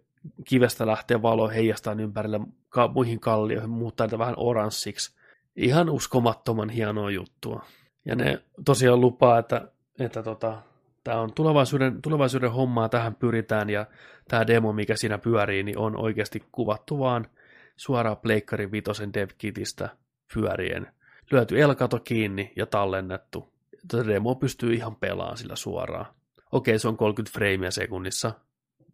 kivestä 0.48 0.88
lähtee 0.88 1.22
valo 1.22 1.50
heijastaa 1.50 1.94
ympärille 1.94 2.40
ka- 2.70 2.88
muihin 2.88 3.20
kallioihin, 3.20 3.70
muuttaa 3.70 4.08
niitä 4.08 4.20
vähän 4.20 4.36
oranssiksi. 4.38 5.16
Ihan 5.56 5.90
uskomattoman 5.90 6.70
hienoa 6.70 7.12
juttua. 7.12 7.66
Ja 8.06 8.16
ne 8.16 8.44
tosiaan 8.66 9.02
lupaa, 9.02 9.40
että, 9.40 9.68
että 10.00 10.24
tota, 10.24 10.62
tämä 11.04 11.20
on 11.20 11.34
tulevaisuuden, 11.34 12.02
tulevaisuuden 12.02 12.52
hommaa, 12.52 12.90
tähän 12.90 13.16
pyritään, 13.16 13.70
ja 13.70 13.86
tämä 14.28 14.48
demo, 14.48 14.74
mikä 14.74 14.96
siinä 14.96 15.18
pyörii, 15.18 15.64
niin 15.64 15.78
on 15.78 15.98
oikeasti 15.98 16.44
kuvattu 16.52 17.00
vaan 17.00 17.28
suoraan 17.76 18.18
Pleikkari 18.18 18.72
Vitosen 18.72 19.14
DevKitistä 19.14 19.90
pyörien. 20.34 20.88
Lyöty 21.32 21.62
elkato 21.62 22.00
kiinni 22.00 22.54
ja 22.56 22.66
tallennettu. 22.66 23.54
Tätä 23.88 24.08
demo 24.08 24.36
pystyy 24.36 24.74
ihan 24.74 24.95
pelaamaan 24.95 25.38
sillä 25.38 25.56
suoraan. 25.56 26.06
Okei, 26.52 26.80
se 26.80 26.88
on 26.88 26.98
30 26.98 27.34
freimiä 27.34 27.72
sekunnissa, 27.72 28.32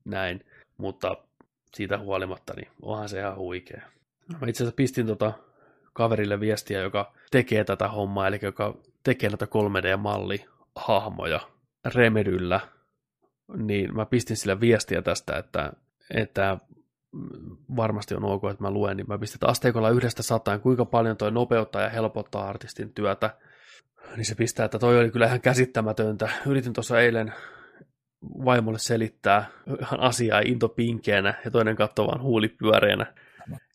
näin, 0.05 0.45
mutta 0.77 1.17
siitä 1.73 1.97
huolimatta, 1.97 2.53
niin 2.53 2.67
onhan 2.81 3.09
se 3.09 3.19
ihan 3.19 3.35
huikea. 3.35 3.81
Mä 4.41 4.47
itse 4.47 4.63
asiassa 4.63 4.75
pistin 4.75 5.07
tota 5.07 5.33
kaverille 5.93 6.39
viestiä, 6.39 6.79
joka 6.79 7.13
tekee 7.31 7.63
tätä 7.63 7.87
hommaa, 7.87 8.27
eli 8.27 8.39
joka 8.41 8.77
tekee 9.03 9.29
näitä 9.29 9.45
3D-malli-hahmoja 9.45 11.39
Remedyllä, 11.85 12.59
niin 13.57 13.95
mä 13.95 14.05
pistin 14.05 14.37
sille 14.37 14.59
viestiä 14.59 15.01
tästä, 15.01 15.37
että, 15.37 15.73
että 16.15 16.57
varmasti 17.75 18.15
on 18.15 18.23
ok, 18.23 18.43
että 18.51 18.63
mä 18.63 18.71
luen, 18.71 18.97
niin 18.97 19.07
mä 19.07 19.17
pistin 19.17 19.49
asteikolla 19.49 19.89
yhdestä 19.89 20.23
sataan, 20.23 20.61
kuinka 20.61 20.85
paljon 20.85 21.17
toi 21.17 21.31
nopeuttaa 21.31 21.81
ja 21.81 21.89
helpottaa 21.89 22.49
artistin 22.49 22.93
työtä. 22.93 23.37
Niin 24.15 24.25
se 24.25 24.35
pistää, 24.35 24.65
että 24.65 24.79
toi 24.79 24.99
oli 24.99 25.11
kyllä 25.11 25.25
ihan 25.25 25.41
käsittämätöntä. 25.41 26.29
Yritin 26.45 26.73
tuossa 26.73 26.99
eilen 26.99 27.33
vaimolle 28.45 28.79
selittää 28.79 29.49
ihan 29.81 29.99
asiaa 29.99 30.39
into 30.39 30.69
pinkeänä 30.69 31.33
ja 31.45 31.51
toinen 31.51 31.75
katsoo 31.75 32.07
vaan 32.07 32.21
huulipyöreänä. 32.21 33.13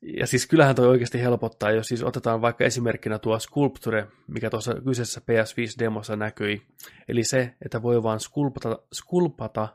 Ja 0.02 0.26
siis 0.26 0.46
kyllähän 0.46 0.74
toi 0.74 0.88
oikeasti 0.88 1.20
helpottaa, 1.20 1.70
jos 1.70 1.86
siis 1.86 2.02
otetaan 2.02 2.42
vaikka 2.42 2.64
esimerkkinä 2.64 3.18
tuo 3.18 3.38
Sculpture, 3.38 4.06
mikä 4.26 4.50
tuossa 4.50 4.74
kyseisessä 4.84 5.20
PS5-demossa 5.20 6.16
näkyi. 6.16 6.62
Eli 7.08 7.24
se, 7.24 7.54
että 7.64 7.82
voi 7.82 8.02
vaan 8.02 8.20
skulpata, 8.20 8.78
skulpata 8.92 9.68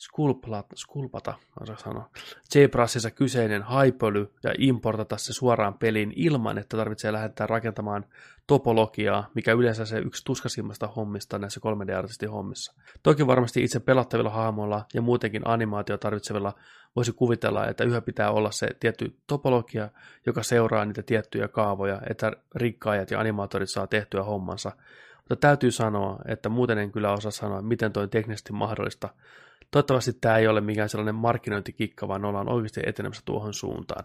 skulpata, 0.00 0.64
skulpata, 0.76 1.34
sanoa, 1.76 2.10
JBrushissa 2.54 3.10
kyseinen 3.10 3.62
haipöly 3.62 4.32
ja 4.42 4.54
importata 4.58 5.16
se 5.16 5.32
suoraan 5.32 5.74
peliin 5.74 6.12
ilman, 6.16 6.58
että 6.58 6.76
tarvitsee 6.76 7.12
lähettää 7.12 7.46
rakentamaan 7.46 8.04
topologiaa, 8.46 9.30
mikä 9.34 9.52
yleensä 9.52 9.84
se 9.84 9.98
yksi 9.98 10.24
tuskasimmasta 10.24 10.86
hommista 10.86 11.38
näissä 11.38 11.60
3D-artistin 11.60 12.30
hommissa. 12.30 12.74
Toki 13.02 13.26
varmasti 13.26 13.64
itse 13.64 13.80
pelattavilla 13.80 14.30
hahmoilla 14.30 14.84
ja 14.94 15.02
muutenkin 15.02 15.42
animaatio 15.44 15.98
tarvitsevilla 15.98 16.52
voisi 16.96 17.12
kuvitella, 17.12 17.66
että 17.66 17.84
yhä 17.84 18.00
pitää 18.00 18.30
olla 18.30 18.50
se 18.50 18.68
tietty 18.80 19.16
topologia, 19.26 19.88
joka 20.26 20.42
seuraa 20.42 20.84
niitä 20.84 21.02
tiettyjä 21.02 21.48
kaavoja, 21.48 22.00
että 22.10 22.32
rikkaajat 22.54 23.10
ja 23.10 23.20
animaatorit 23.20 23.70
saa 23.70 23.86
tehtyä 23.86 24.22
hommansa. 24.22 24.72
Mutta 25.16 25.36
täytyy 25.36 25.70
sanoa, 25.70 26.18
että 26.28 26.48
muuten 26.48 26.78
en 26.78 26.92
kyllä 26.92 27.12
osaa 27.12 27.30
sanoa, 27.30 27.62
miten 27.62 27.92
toi 27.92 28.08
teknisesti 28.08 28.52
mahdollista, 28.52 29.08
toivottavasti 29.70 30.12
tämä 30.12 30.36
ei 30.36 30.48
ole 30.48 30.60
mikään 30.60 30.88
sellainen 30.88 31.14
markkinointikikka, 31.14 32.08
vaan 32.08 32.24
ollaan 32.24 32.48
oikeasti 32.48 32.80
etenemässä 32.86 33.22
tuohon 33.24 33.54
suuntaan. 33.54 34.04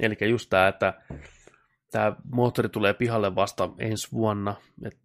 Eli 0.00 0.16
just 0.30 0.50
tämä, 0.50 0.68
että 0.68 0.94
tämä 1.90 2.16
moottori 2.32 2.68
tulee 2.68 2.94
pihalle 2.94 3.34
vasta 3.34 3.68
ensi 3.78 4.12
vuonna, 4.12 4.54
että 4.84 5.00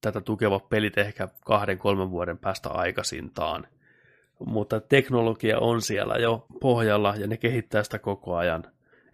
tätä 0.00 0.20
tukevat 0.20 0.68
pelit 0.68 0.98
ehkä 0.98 1.28
kahden, 1.44 1.78
kolmen 1.78 2.10
vuoden 2.10 2.38
päästä 2.38 2.68
aikaisintaan. 2.68 3.66
Mutta 4.46 4.80
teknologia 4.80 5.58
on 5.58 5.82
siellä 5.82 6.14
jo 6.14 6.46
pohjalla 6.60 7.14
ja 7.16 7.26
ne 7.26 7.36
kehittää 7.36 7.82
sitä 7.82 7.98
koko 7.98 8.36
ajan 8.36 8.64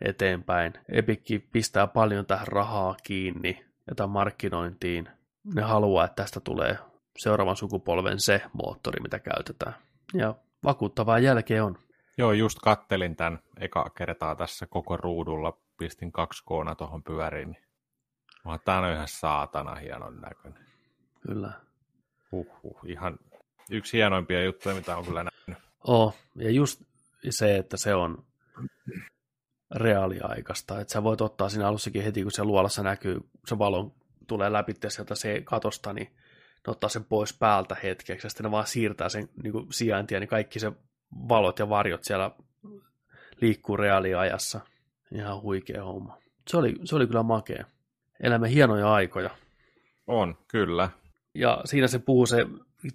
eteenpäin. 0.01 0.73
Epikki 0.89 1.39
pistää 1.39 1.87
paljon 1.87 2.27
tähän 2.27 2.49
rahaa 2.49 2.97
kiinni 3.03 3.65
ja 3.87 3.95
tämän 3.95 4.11
markkinointiin. 4.11 5.09
Ne 5.55 5.63
haluaa, 5.63 6.05
että 6.05 6.23
tästä 6.23 6.41
tulee 6.41 6.79
seuraavan 7.19 7.57
sukupolven 7.57 8.21
se 8.21 8.43
moottori, 8.53 9.01
mitä 9.03 9.19
käytetään. 9.19 9.75
Ja 10.15 10.35
vakuuttavaa 10.65 11.19
jälkeä 11.19 11.65
on. 11.65 11.79
Joo, 12.19 12.33
just 12.33 12.59
kattelin 12.59 13.17
tämän 13.17 13.39
eka 13.61 13.91
kertaa 13.91 14.37
tässä 14.37 14.67
koko 14.67 14.97
ruudulla, 14.97 15.59
pistin 15.79 16.13
kaksi 16.13 16.43
koona 16.45 16.75
tuohon 16.75 17.03
pyöriin. 17.03 17.57
Niin 18.45 18.61
tämä 18.65 18.79
on 18.79 18.93
ihan 18.93 19.09
saatana 19.09 19.75
hienon 19.75 20.21
näköinen. 20.21 20.67
Kyllä. 21.21 21.53
Huhhuh, 22.33 22.81
ihan 22.87 23.19
yksi 23.71 23.97
hienoimpia 23.97 24.45
juttuja, 24.45 24.75
mitä 24.75 24.97
on 24.97 25.05
kyllä 25.05 25.25
nähnyt. 25.25 25.65
Oh, 25.87 26.15
ja 26.35 26.51
just 26.51 26.83
se, 27.31 27.57
että 27.57 27.77
se 27.77 27.95
on 27.95 28.25
reaaliaikaista, 29.75 30.81
että 30.81 30.93
sä 30.93 31.03
voit 31.03 31.21
ottaa 31.21 31.49
siinä 31.49 31.69
alussakin 31.69 32.03
heti, 32.03 32.23
kun 32.23 32.33
se 32.33 32.45
luolassa 32.45 32.83
näkyy, 32.83 33.21
se 33.47 33.59
valon 33.59 33.93
tulee 34.27 34.53
läpi 34.53 34.75
sieltä 34.89 35.15
se 35.15 35.43
katosta, 35.45 35.93
niin 35.93 36.17
ne 36.67 36.71
ottaa 36.71 36.91
sen 36.91 37.05
pois 37.05 37.39
päältä 37.39 37.77
hetkeksi, 37.83 38.27
ja 38.27 38.31
sitten 38.31 38.45
ne 38.45 38.51
vaan 38.51 38.67
siirtää 38.67 39.09
sen 39.09 39.29
niin 39.43 39.53
kuin 39.53 39.67
sijaintia, 39.71 40.21
niin 40.21 40.29
kaikki 40.29 40.61
se 40.61 40.73
valot 41.29 41.59
ja 41.59 41.69
varjot 41.69 42.05
siellä 42.05 42.31
liikkuu 43.41 43.77
reaaliajassa. 43.77 44.61
Ihan 45.13 45.43
huikea 45.43 45.85
homma. 45.85 46.19
Se 46.49 46.57
oli, 46.57 46.77
se 46.85 46.97
oli 46.97 47.07
kyllä 47.07 47.23
makea. 47.23 47.65
Elämme 48.21 48.51
hienoja 48.51 48.93
aikoja. 48.93 49.31
On, 50.07 50.39
kyllä. 50.49 50.91
Ja 51.35 51.61
siinä 51.65 51.87
se 51.87 51.99
puhuu 51.99 52.27
se, 52.27 52.47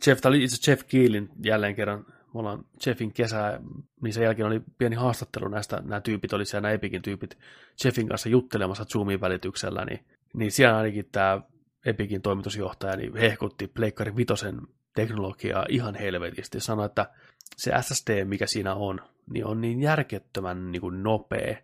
Jeff, 0.08 0.22
tämä 0.22 0.32
oli 0.32 0.44
itse 0.44 0.72
Jeff 0.72 0.84
Keelin 0.88 1.30
jälleen 1.44 1.76
kerran, 1.76 2.06
me 2.34 2.40
ollaan 2.40 2.66
Jeffin 2.86 3.14
kesää, 3.14 3.60
niin 4.02 4.14
sen 4.14 4.24
jälkeen 4.24 4.48
oli 4.48 4.62
pieni 4.78 4.96
haastattelu 4.96 5.48
näistä, 5.48 5.82
nämä 5.86 6.02
tyypit 6.02 6.34
oli 6.34 6.46
siellä, 6.46 6.62
nämä 6.62 6.74
Epikin 6.74 7.02
tyypit, 7.02 7.38
Jeffin 7.84 8.08
kanssa 8.08 8.30
juttelemassa 8.30 8.86
Zoomin 8.86 9.22
välityksellä, 9.22 9.86
niin, 9.86 10.06
niin 10.34 10.52
siellä 10.52 10.78
ainakin 10.78 11.06
tämä 11.12 11.42
Epikin 11.86 12.22
toimitusjohtaja 12.22 12.96
niin 12.96 13.18
hehkutti 13.18 13.68
Pleikkari 13.68 14.16
Vitosen 14.16 14.62
teknologiaa 14.96 15.66
ihan 15.70 15.96
helvetisti. 15.96 16.60
Sanoi, 16.60 16.86
että 16.86 17.10
se 17.58 17.72
SSD, 17.82 18.26
mikä 18.26 18.48
siinä 18.48 18.74
on, 18.74 19.00
niin 19.30 19.46
on 19.46 19.62
niin 19.62 19.82
järkettömän 19.82 20.72
niin 20.72 20.82
kuin 20.82 21.04
nopea, 21.04 21.58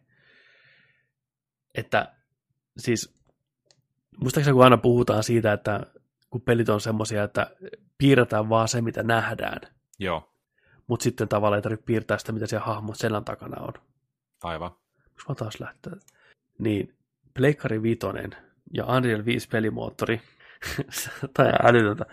että 1.75 2.15
siis 2.77 3.19
muistaakseni 4.17 4.53
kun 4.53 4.63
aina 4.63 4.77
puhutaan 4.77 5.23
siitä, 5.23 5.53
että 5.53 5.85
kun 6.29 6.41
pelit 6.41 6.69
on 6.69 6.81
semmoisia, 6.81 7.23
että 7.23 7.55
piirretään 7.97 8.49
vaan 8.49 8.67
se, 8.67 8.81
mitä 8.81 9.03
nähdään. 9.03 9.61
Joo. 9.99 10.33
Mutta 10.87 11.03
sitten 11.03 11.27
tavallaan 11.27 11.57
ei 11.57 11.61
tarvitse 11.61 11.85
piirtää 11.85 12.17
sitä, 12.17 12.31
mitä 12.31 12.47
siellä 12.47 12.65
hahmon 12.65 12.95
selän 12.95 13.25
takana 13.25 13.61
on. 13.61 13.73
Aivan. 14.43 14.71
Onko 14.71 15.23
mä 15.29 15.35
taas 15.35 15.59
lähteä? 15.59 15.93
Niin, 16.59 16.97
Pleikkari 17.33 17.81
Vitonen 17.81 18.48
ja 18.73 18.85
Unreal 18.85 19.25
5 19.25 19.47
pelimoottori, 19.47 20.21
tai 21.33 21.51
älytöntä, 21.63 22.05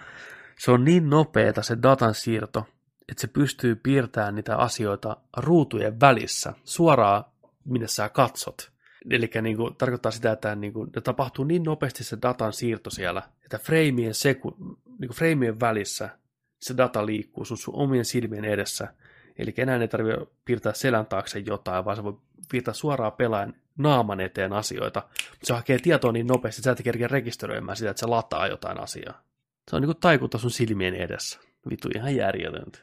se 0.58 0.70
on 0.70 0.84
niin 0.84 1.10
nopeeta 1.10 1.62
se 1.62 1.76
datan 1.82 2.14
siirto, 2.14 2.66
että 3.08 3.20
se 3.20 3.26
pystyy 3.26 3.74
piirtämään 3.74 4.34
niitä 4.34 4.56
asioita 4.56 5.16
ruutujen 5.36 6.00
välissä, 6.00 6.52
suoraan 6.64 7.24
minne 7.64 7.88
sä 7.88 8.08
katsot. 8.08 8.70
Eli 9.10 9.30
niin 9.42 9.56
kuin, 9.56 9.76
tarkoittaa 9.76 10.12
sitä, 10.12 10.32
että 10.32 10.54
niin 10.54 10.72
kuin, 10.72 10.90
ne 10.94 11.00
tapahtuu 11.00 11.44
niin 11.44 11.62
nopeasti 11.62 12.04
se 12.04 12.18
datan 12.22 12.52
siirto 12.52 12.90
siellä, 12.90 13.22
että 13.44 13.58
freimien, 13.58 14.14
seku, 14.14 14.56
niin 14.98 15.08
kuin 15.08 15.16
freimien 15.16 15.60
välissä 15.60 16.08
se 16.60 16.76
data 16.76 17.06
liikkuu 17.06 17.44
sun, 17.44 17.58
sun 17.58 17.74
omien 17.74 18.04
silmien 18.04 18.44
edessä. 18.44 18.94
Eli 19.38 19.54
enää 19.56 19.76
ei 19.76 19.88
tarvitse 19.88 20.26
piirtää 20.44 20.72
selän 20.72 21.06
taakse 21.06 21.38
jotain, 21.38 21.84
vaan 21.84 21.96
se 21.96 22.04
voi 22.04 22.18
piirtää 22.50 22.74
suoraan 22.74 23.12
pelaajan 23.12 23.54
naaman 23.78 24.20
eteen 24.20 24.52
asioita. 24.52 25.02
Se 25.42 25.54
hakee 25.54 25.78
tietoa 25.78 26.12
niin 26.12 26.26
nopeasti, 26.26 26.60
että 26.60 26.64
sä 26.64 26.72
et 26.72 26.84
kerkeä 26.84 27.08
rekisteröimään 27.08 27.76
sitä, 27.76 27.90
että 27.90 28.00
se 28.00 28.06
lataa 28.06 28.46
jotain 28.46 28.80
asiaa. 28.80 29.22
Se 29.70 29.76
on 29.76 29.82
niin 29.82 29.88
kuin 29.88 30.00
taikuta 30.00 30.38
sun 30.38 30.50
silmien 30.50 30.94
edessä. 30.94 31.40
Vitu 31.70 31.88
ihan 31.94 32.16
järjetöntä. 32.16 32.78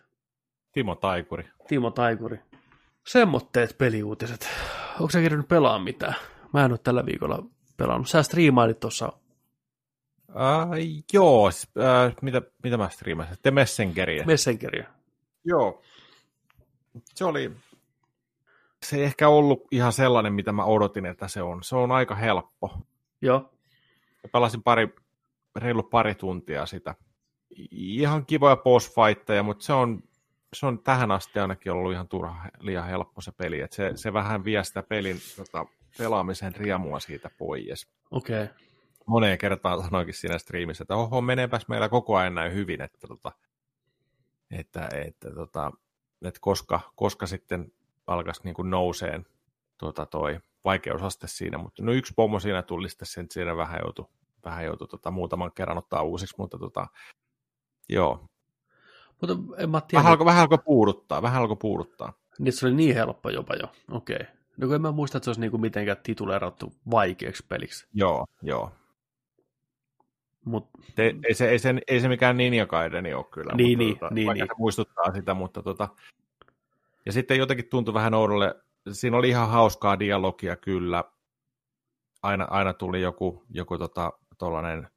Timo 0.72 0.96
Taikuri. 0.96 1.50
Timo 1.68 1.92
Taikuri. 1.92 2.40
Semmoitteet 3.08 3.78
peliuutiset. 3.78 4.50
Onko 5.00 5.10
sä 5.12 5.22
kerännyt 5.22 5.48
pelaa 5.48 5.80
mitään? 5.80 6.16
Mä 6.54 6.66
en 6.66 6.72
ole 6.72 6.80
tällä 6.84 7.06
viikolla 7.06 7.44
pelannut. 7.78 8.10
Sä 8.10 8.24
striimailit 8.24 8.80
tuossa. 8.80 9.14
Uh, 10.30 11.04
joo, 11.14 11.46
uh, 11.46 11.52
mitä, 12.22 12.42
mitä 12.64 12.78
mä 12.78 12.90
striimasin? 12.90 13.38
The 13.42 13.52
Messengeria. 13.52 14.26
Messengeria. 14.26 14.88
Joo. 15.46 15.82
Se 17.16 17.26
oli, 17.26 17.52
se 18.84 18.96
ei 18.96 19.04
ehkä 19.04 19.30
ollut 19.30 19.68
ihan 19.72 19.94
sellainen, 19.94 20.34
mitä 20.34 20.52
mä 20.52 20.66
odotin, 20.66 21.06
että 21.06 21.28
se 21.28 21.42
on. 21.42 21.64
Se 21.64 21.76
on 21.76 21.92
aika 21.92 22.16
helppo. 22.16 22.78
Joo. 23.22 23.40
Mä 24.24 24.30
pelasin 24.32 24.64
pari, 24.64 24.90
reilu 25.56 25.84
pari 25.84 26.16
tuntia 26.16 26.66
sitä. 26.66 26.96
Ihan 27.72 28.26
kivoja 28.26 28.56
boss 28.56 28.96
fightteja, 28.96 29.44
mutta 29.44 29.66
se 29.66 29.74
on 29.74 30.04
se 30.54 30.66
on 30.66 30.80
tähän 30.80 31.12
asti 31.12 31.40
ainakin 31.40 31.72
ollut 31.72 31.94
ihan 31.94 32.08
turha, 32.08 32.50
liian 32.60 32.88
helppo 32.88 33.22
se 33.22 33.32
peli. 33.32 33.62
että 33.62 33.76
se, 33.76 33.92
se 33.96 34.14
vähän 34.14 34.46
vie 34.46 34.64
sitä 34.64 34.84
pelin 34.84 35.18
tota, 35.36 35.66
pelaamisen 35.98 36.56
riemua 36.56 37.00
siitä 37.00 37.30
pois. 37.38 37.88
Okei. 38.12 38.44
Okay. 38.44 38.56
Moneen 39.06 39.38
kertaan 39.38 39.84
sanoinkin 39.84 40.14
siinä 40.14 40.38
striimissä, 40.38 40.84
että 40.84 40.96
oho, 40.96 41.22
meneepäs 41.22 41.68
meillä 41.68 41.90
koko 41.90 42.16
ajan 42.16 42.36
näin 42.36 42.54
hyvin, 42.54 42.82
että, 42.82 43.08
tota, 43.08 43.32
että, 44.52 44.90
että, 45.08 45.32
tota, 45.36 45.72
että 46.26 46.40
koska, 46.42 46.80
koska 46.96 47.28
sitten 47.28 47.72
alkaisi 48.08 48.42
niin 48.44 48.54
kuin 48.54 48.70
nouseen 48.70 49.26
tota, 49.78 50.06
toi 50.06 50.40
vaikeusaste 50.66 51.28
siinä, 51.28 51.58
mutta 51.58 51.84
no 51.84 51.92
yksi 51.92 52.14
pommo 52.16 52.40
siinä 52.40 52.62
tuli 52.62 52.90
sitten 52.90 53.08
sen, 53.08 53.24
että 53.24 53.34
siinä 53.34 53.58
vähän 53.58 53.80
joutui, 53.84 54.06
vähän 54.46 54.66
joutui 54.66 54.88
tota, 54.88 55.12
muutaman 55.12 55.52
kerran 55.52 55.78
ottaa 55.78 56.02
uusiksi, 56.02 56.36
mutta 56.38 56.58
tota, 56.58 56.88
joo, 57.90 58.28
mutta 59.22 59.38
en 59.58 59.70
mä 59.70 59.82
tiedä. 59.82 60.00
Vähän 60.00 60.12
alkoi, 60.12 60.26
vähän 60.26 60.42
alkoi 60.42 60.58
puuduttaa, 60.66 61.22
vähän 61.22 61.42
alkoi 61.42 61.58
puuduttaa. 61.58 62.14
Niin, 62.40 62.54
se 62.54 62.66
oli 62.66 62.76
niin 62.76 62.96
helppo 62.96 63.30
jopa 63.30 63.56
jo, 63.56 63.72
okei. 63.92 64.16
Okay. 64.16 64.28
No 64.58 64.68
kun 64.68 64.76
en 64.76 64.82
mä 64.82 64.92
muista, 64.92 65.18
että 65.18 65.26
se 65.26 65.30
olisi 65.30 65.42
niinku 65.42 65.58
mitenkään 65.58 65.98
tituleerattu 66.04 66.74
vaikeaksi 66.92 67.46
peliksi. 67.50 67.88
Joo, 67.94 68.26
joo. 68.42 68.72
Mut... 70.46 70.70
Te, 70.96 71.16
ei, 71.28 71.34
se, 71.34 71.50
ei, 71.50 71.60
se, 71.60 71.76
ei 71.88 72.00
se 72.00 72.08
mikään 72.08 72.38
Ninja 72.38 72.66
Gaideni 72.66 73.14
ole 73.14 73.26
kyllä. 73.32 73.54
Niin, 73.56 73.80
mutta, 73.80 73.84
niin, 73.84 74.00
tota, 74.00 74.14
niin, 74.14 74.28
vaikka 74.28 74.44
niin. 74.44 74.56
se 74.56 74.60
muistuttaa 74.60 75.14
sitä, 75.14 75.34
mutta 75.34 75.64
tota... 75.64 75.90
Ja 77.06 77.12
sitten 77.12 77.38
jotenkin 77.38 77.70
tuntui 77.70 77.94
vähän 77.94 78.14
oudolle, 78.14 78.56
siinä 78.92 79.18
oli 79.18 79.30
ihan 79.30 79.50
hauskaa 79.50 80.00
dialogia 80.00 80.56
kyllä. 80.56 81.04
Aina, 82.24 82.48
aina 82.50 82.74
tuli 82.74 83.02
joku, 83.02 83.46
joku 83.50 83.78
tota, 83.78 84.14
tollainen 84.38 84.88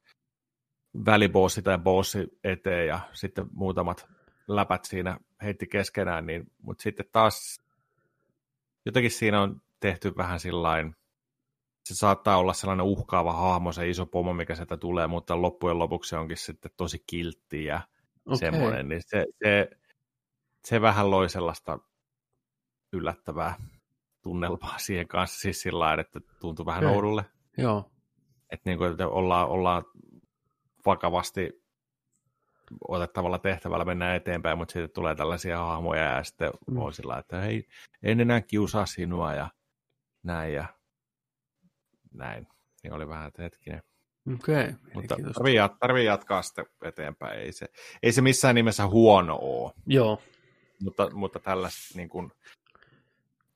välibossi 1.05 1.61
tai 1.61 1.77
bossi 1.77 2.27
eteen 2.43 2.87
ja 2.87 2.99
sitten 3.13 3.45
muutamat 3.51 4.07
läpät 4.47 4.85
siinä 4.85 5.17
heitti 5.43 5.67
keskenään, 5.67 6.25
niin, 6.25 6.51
mutta 6.61 6.81
sitten 6.83 7.05
taas 7.11 7.61
jotenkin 8.85 9.11
siinä 9.11 9.41
on 9.41 9.61
tehty 9.79 10.13
vähän 10.17 10.39
sillain, 10.39 10.95
se 11.85 11.95
saattaa 11.95 12.37
olla 12.37 12.53
sellainen 12.53 12.85
uhkaava 12.85 13.33
hahmo, 13.33 13.71
se 13.71 13.89
iso 13.89 14.05
pomo, 14.05 14.33
mikä 14.33 14.55
sieltä 14.55 14.77
tulee, 14.77 15.07
mutta 15.07 15.41
loppujen 15.41 15.79
lopuksi 15.79 16.09
se 16.09 16.17
onkin 16.17 16.37
sitten 16.37 16.71
tosi 16.77 17.03
kiltti 17.07 17.65
ja 17.65 17.81
okay. 18.25 18.37
semmoinen, 18.37 18.89
niin 18.89 19.01
se, 19.05 19.25
se, 19.43 19.69
se 20.67 20.81
vähän 20.81 21.11
loi 21.11 21.29
sellaista 21.29 21.79
yllättävää 22.93 23.55
tunnelmaa 24.21 24.77
siihen 24.85 25.07
kanssa, 25.07 25.39
siis 25.39 25.61
sillä 25.61 25.93
että 25.93 26.19
tuntui 26.39 26.65
vähän 26.65 26.85
oudulle. 26.85 27.25
Joo. 27.57 27.91
Että, 28.51 28.69
niin 28.69 28.77
kuin, 28.77 28.91
että 28.91 29.07
ollaan, 29.07 29.47
ollaan 29.47 29.83
vakavasti 30.85 31.67
otettavalla 32.87 33.39
tehtävällä 33.39 33.85
mennään 33.85 34.15
eteenpäin, 34.15 34.57
mutta 34.57 34.71
sitten 34.71 34.89
tulee 34.89 35.15
tällaisia 35.15 35.57
hahmoja 35.57 36.03
ja 36.03 36.23
sitten 36.23 36.51
mm. 36.67 36.77
on 36.77 36.93
sillä, 36.93 37.17
että 37.17 37.41
hei, 37.41 37.67
en 38.03 38.19
enää 38.19 38.41
kiusaa 38.41 38.85
sinua 38.85 39.33
ja 39.33 39.49
näin 40.23 40.53
ja 40.53 40.65
näin. 42.13 42.47
Niin 42.83 42.93
oli 42.93 43.07
vähän, 43.07 43.31
hetkinen. 43.37 43.83
Okei. 44.33 44.63
Okay. 44.63 44.73
Mutta 44.93 45.15
tarvii, 45.33 45.57
tarvii 45.79 46.05
jatkaa 46.05 46.41
sitten 46.41 46.65
eteenpäin. 46.83 47.39
Ei 47.39 47.51
se, 47.51 47.65
ei 48.03 48.11
se 48.11 48.21
missään 48.21 48.55
nimessä 48.55 48.87
huono 48.87 49.37
ole. 49.41 49.73
Joo. 49.85 50.21
Mutta, 50.83 51.09
mutta 51.09 51.39
tällaista 51.39 51.97
niin 51.97 52.09
kuin, 52.09 52.31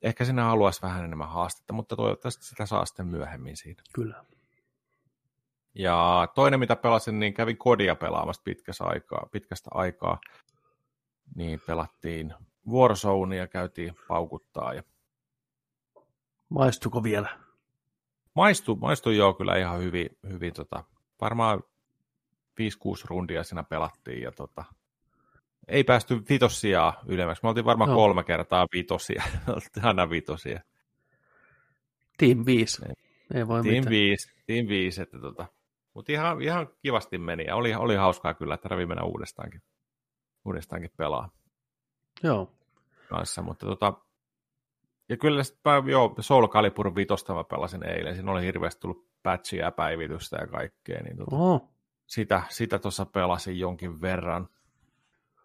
ehkä 0.02 0.24
sinä 0.24 0.44
haluaisi 0.44 0.82
vähän 0.82 1.04
enemmän 1.04 1.28
haastetta, 1.28 1.72
mutta 1.72 1.96
toivottavasti 1.96 2.44
sitä 2.44 2.66
saa 2.66 2.84
sitten 2.84 3.06
myöhemmin 3.06 3.56
siinä. 3.56 3.82
Kyllä. 3.94 4.24
Ja 5.74 6.28
toinen, 6.34 6.60
mitä 6.60 6.76
pelasin, 6.76 7.18
niin 7.18 7.34
kävin 7.34 7.58
kodia 7.58 7.94
pelaamassa 7.94 8.42
pitkästä 8.44 8.84
aikaa. 8.84 9.28
Pitkästä 9.32 9.70
aikaa. 9.74 10.20
Niin 11.34 11.60
pelattiin 11.66 12.34
Warzone 12.68 13.36
ja 13.36 13.46
käytiin 13.46 13.94
paukuttaa. 14.08 14.74
Ja... 14.74 14.82
Maistuko 16.48 17.02
vielä? 17.02 17.28
Maistu, 18.34 18.76
maistui 18.76 19.16
joo 19.16 19.34
kyllä 19.34 19.56
ihan 19.56 19.80
hyvin. 19.80 20.18
hyvin 20.28 20.52
tota, 20.54 20.84
varmaan 21.20 21.62
5-6 21.62 21.64
rundia 23.08 23.44
siinä 23.44 23.62
pelattiin 23.62 24.22
ja 24.22 24.32
tota, 24.32 24.64
ei 25.68 25.84
päästy 25.84 26.22
vitosia 26.28 26.92
ylemmäksi. 27.06 27.42
Me 27.42 27.48
oltiin 27.48 27.64
varmaan 27.64 27.90
no. 27.90 27.96
kolme 27.96 28.24
kertaa 28.24 28.66
vitosia. 28.72 29.22
aina 29.82 30.10
vitosia. 30.10 30.60
Team 32.18 32.46
5. 32.46 32.82
Ei, 32.88 32.94
ei 33.34 33.48
voi 33.48 33.62
Team 33.62 33.74
mitään. 33.74 33.90
5, 33.90 34.32
Team 34.46 34.68
5, 34.68 35.02
että 35.02 35.18
tota, 35.18 35.46
mutta 35.94 36.12
ihan, 36.12 36.42
ihan 36.42 36.68
kivasti 36.82 37.18
meni 37.18 37.44
ja 37.44 37.56
oli, 37.56 37.74
oli 37.74 37.94
hauskaa 37.96 38.34
kyllä, 38.34 38.54
että 38.54 38.68
tarvii 38.68 38.86
mennä 38.86 39.04
uudestaankin, 39.04 39.62
uudestaankin 40.44 40.90
pelaa. 40.96 41.30
Joo. 42.22 42.52
Kanssa, 43.08 43.42
mutta 43.42 43.66
tota, 43.66 43.92
ja 45.08 45.16
kyllä 45.16 45.42
sitten, 45.42 45.86
joo, 45.86 46.14
Soul 46.20 46.48
Calibur 46.48 46.94
5 46.94 47.14
mä 47.28 47.44
pelasin 47.44 47.88
eilen, 47.88 48.14
siinä 48.14 48.32
oli 48.32 48.42
hirveästi 48.42 48.80
tullut 48.80 49.08
patchia 49.22 49.64
ja 49.64 49.72
päivitystä 49.72 50.36
ja 50.36 50.46
kaikkea, 50.46 51.02
niin 51.02 51.16
tota, 51.16 51.36
Oho. 51.36 51.68
sitä, 52.06 52.42
sitä 52.48 52.78
tuossa 52.78 53.06
pelasin 53.06 53.58
jonkin 53.58 54.00
verran. 54.00 54.48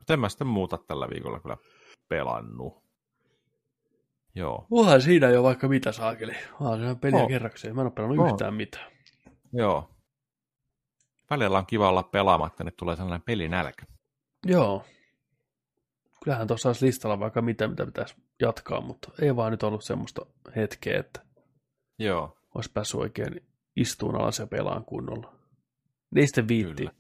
Mutta 0.08 0.14
en 0.14 0.20
mä 0.20 0.30
sitten 0.30 0.48
muuta 0.48 0.78
tällä 0.78 1.08
viikolla 1.10 1.40
kyllä 1.40 1.58
pelannut. 2.08 2.84
Joo. 4.36 4.68
Onhan 4.72 5.02
siinä 5.02 5.30
jo 5.30 5.44
vaikka 5.44 5.68
mitä 5.68 5.92
saakeli. 5.92 6.36
Onhan 6.60 6.90
se 6.94 7.00
peliä 7.00 7.20
Oh. 7.22 7.28
kerrakseen. 7.28 7.76
Mä 7.76 7.82
en 7.82 7.86
ole 7.88 7.94
pelannut 7.94 8.20
Oh. 8.20 8.32
yhtään 8.32 8.54
mitään. 8.54 8.92
Joo. 9.54 9.90
Välillä 11.30 11.58
on 11.58 11.66
kiva 11.66 11.90
olla 11.90 12.04
pelaamatta, 12.04 12.64
niin 12.64 12.74
tulee 12.78 12.96
sellainen 12.96 13.22
pelinälkä. 13.26 13.86
Joo. 14.46 14.86
Kyllähän 16.24 16.48
tuossa 16.48 16.70
olisi 16.70 16.86
listalla 16.86 17.20
vaikka 17.20 17.42
mitä, 17.42 17.68
mitä 17.68 17.86
pitäisi 17.86 18.16
jatkaa, 18.42 18.82
mutta 18.82 19.12
ei 19.22 19.36
vaan 19.36 19.52
nyt 19.52 19.64
ollut 19.64 19.84
semmoista 19.84 20.26
hetkeä, 20.56 21.00
että 21.00 21.22
Joo. 22.00 22.38
olisi 22.56 22.72
päässyt 22.72 23.00
oikein 23.02 23.48
istuun 23.76 24.16
alas 24.16 24.40
ja 24.40 24.48
pelaan 24.48 24.86
kunnolla. 24.86 25.34
Niin 26.16 26.28
sitten 26.28 26.48
viitti. 26.48 26.76
Kyllä. 26.76 26.92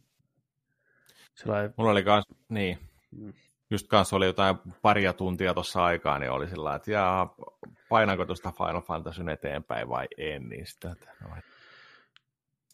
Sillä 1.36 1.62
ei, 1.64 1.70
Mulla 1.78 1.92
oli 1.92 2.04
kans, 2.04 2.26
niin. 2.50 2.87
Just 3.70 3.88
kanssa 3.88 4.16
oli 4.16 4.26
jotain 4.26 4.56
paria 4.82 5.14
tuntia 5.14 5.54
tuossa 5.54 5.86
aikaa, 5.86 6.20
niin 6.20 6.32
oli 6.32 6.48
sillä 6.48 6.76
että 6.76 6.92
jaa, 6.92 7.36
painanko 7.90 8.26
tuosta 8.26 8.54
Final 8.58 8.82
Fantasyn 8.82 9.30
eteenpäin 9.30 9.90
vai 9.90 10.08
en, 10.18 10.50
niin 10.50 10.68
sitä, 10.68 10.92
että 10.92 11.12
no, 11.24 11.30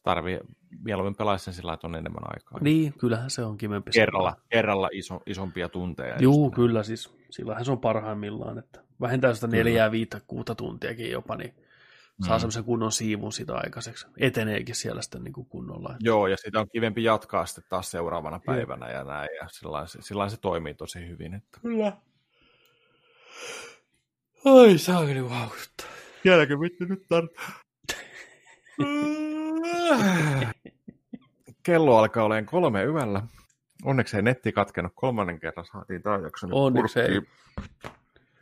tarvii 0.04 0.40
mieluummin 0.84 1.16
pelaa 1.16 1.38
sen 1.38 1.54
sillä, 1.54 1.74
että 1.74 1.88
on 1.88 1.96
enemmän 1.96 2.24
aikaa. 2.26 2.60
niin, 2.62 2.94
kyllähän 2.94 3.30
se 3.30 3.44
on 3.44 3.58
kivempi. 3.58 3.92
Kerralla, 3.92 4.36
kerralla 4.50 4.90
iso, 4.92 5.22
isompia 5.26 5.70
tunteja. 5.70 6.16
Juu, 6.20 6.52
kyllä 6.52 6.84
siis. 6.84 7.16
Sillähän 7.30 7.66
se 7.66 7.72
on 7.72 7.80
parhaimmillaan, 7.80 8.58
että 8.58 8.82
vähintään 9.02 9.36
sitä 9.36 9.48
neljää, 9.48 9.92
viittä, 9.92 10.22
kuutta 10.28 10.56
tuntiakin 10.56 11.12
jopa, 11.12 11.36
niin 11.36 11.56
saa 12.26 12.38
Mm. 12.38 12.40
semmoisen 12.40 12.64
kunnon 12.64 12.92
siivun 12.92 13.34
sitä 13.34 13.54
aikaiseksi. 13.56 14.08
Eteneekin 14.18 14.76
siellä 14.76 15.02
sitten 15.02 15.24
niin 15.24 15.34
kuin 15.34 15.48
kunnolla. 15.48 15.96
Joo, 16.00 16.28
ja 16.28 16.38
sitä 16.38 16.60
on 16.60 16.70
kivempi 16.74 17.04
jatkaa 17.04 17.46
sitten 17.46 17.64
taas 17.70 17.92
seuraavana 17.92 18.40
päivänä 18.46 18.92
ja 18.92 19.04
näin, 19.04 19.30
ja 19.42 19.48
sillä 19.52 19.88
se, 19.88 20.02
sillain 20.02 20.30
se 20.32 20.38
toimii 20.38 20.74
tosi 20.74 21.08
hyvin. 21.08 21.34
Että. 21.34 21.60
Kyllä. 21.62 21.94
Ai 24.46 24.78
saakeli 24.78 25.30
vaukuttaa. 25.30 25.88
Vieläkö 26.24 26.60
vittu 26.60 26.86
nyt 26.86 27.04
tar- 27.14 27.54
Kello 31.64 31.98
alkaa 31.98 32.24
olemaan 32.24 32.46
kolme 32.46 32.84
yöllä. 32.84 33.22
Onneksi 33.86 34.16
ei 34.16 34.22
netti 34.22 34.52
katkenut 34.52 34.92
kolmannen 34.96 35.40
kerran. 35.40 35.66
Saatiin 35.66 36.02
tämä 36.04 36.18
jakso 36.18 36.48
Onneksi. 36.52 37.00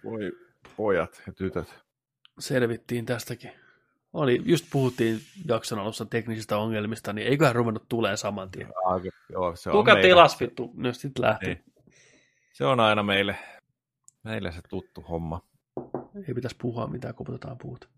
Voi 0.03 0.31
pojat 0.77 1.21
ja 1.27 1.33
tytöt. 1.33 1.75
Selvittiin 2.39 3.05
tästäkin. 3.05 3.51
Oli, 4.13 4.41
just 4.45 4.65
puhuttiin 4.71 5.21
jakson 5.47 5.79
alussa 5.79 6.05
teknisistä 6.05 6.57
ongelmista, 6.57 7.13
niin 7.13 7.27
eiköhän 7.27 7.55
ruvennut 7.55 7.89
tulee 7.89 8.17
saman 8.17 8.51
tien. 8.51 8.67
Ah, 8.85 9.01
Joo, 9.29 9.55
se 9.55 9.69
on, 9.69 9.75
Kuka 9.75 9.95
tilas 9.95 10.39
vittu? 10.39 10.73
Sit 10.91 11.19
lähti. 11.19 11.45
Niin. 11.45 11.63
se 12.53 12.65
on 12.65 12.79
aina 12.79 13.03
meille, 13.03 13.35
meille 14.23 14.51
se 14.51 14.61
tuttu 14.69 15.01
homma. 15.01 15.41
Ei 16.27 16.33
pitäisi 16.33 16.55
puhua 16.61 16.87
mitään, 16.87 17.15
koputetaan 17.15 17.57
puut. 17.57 17.89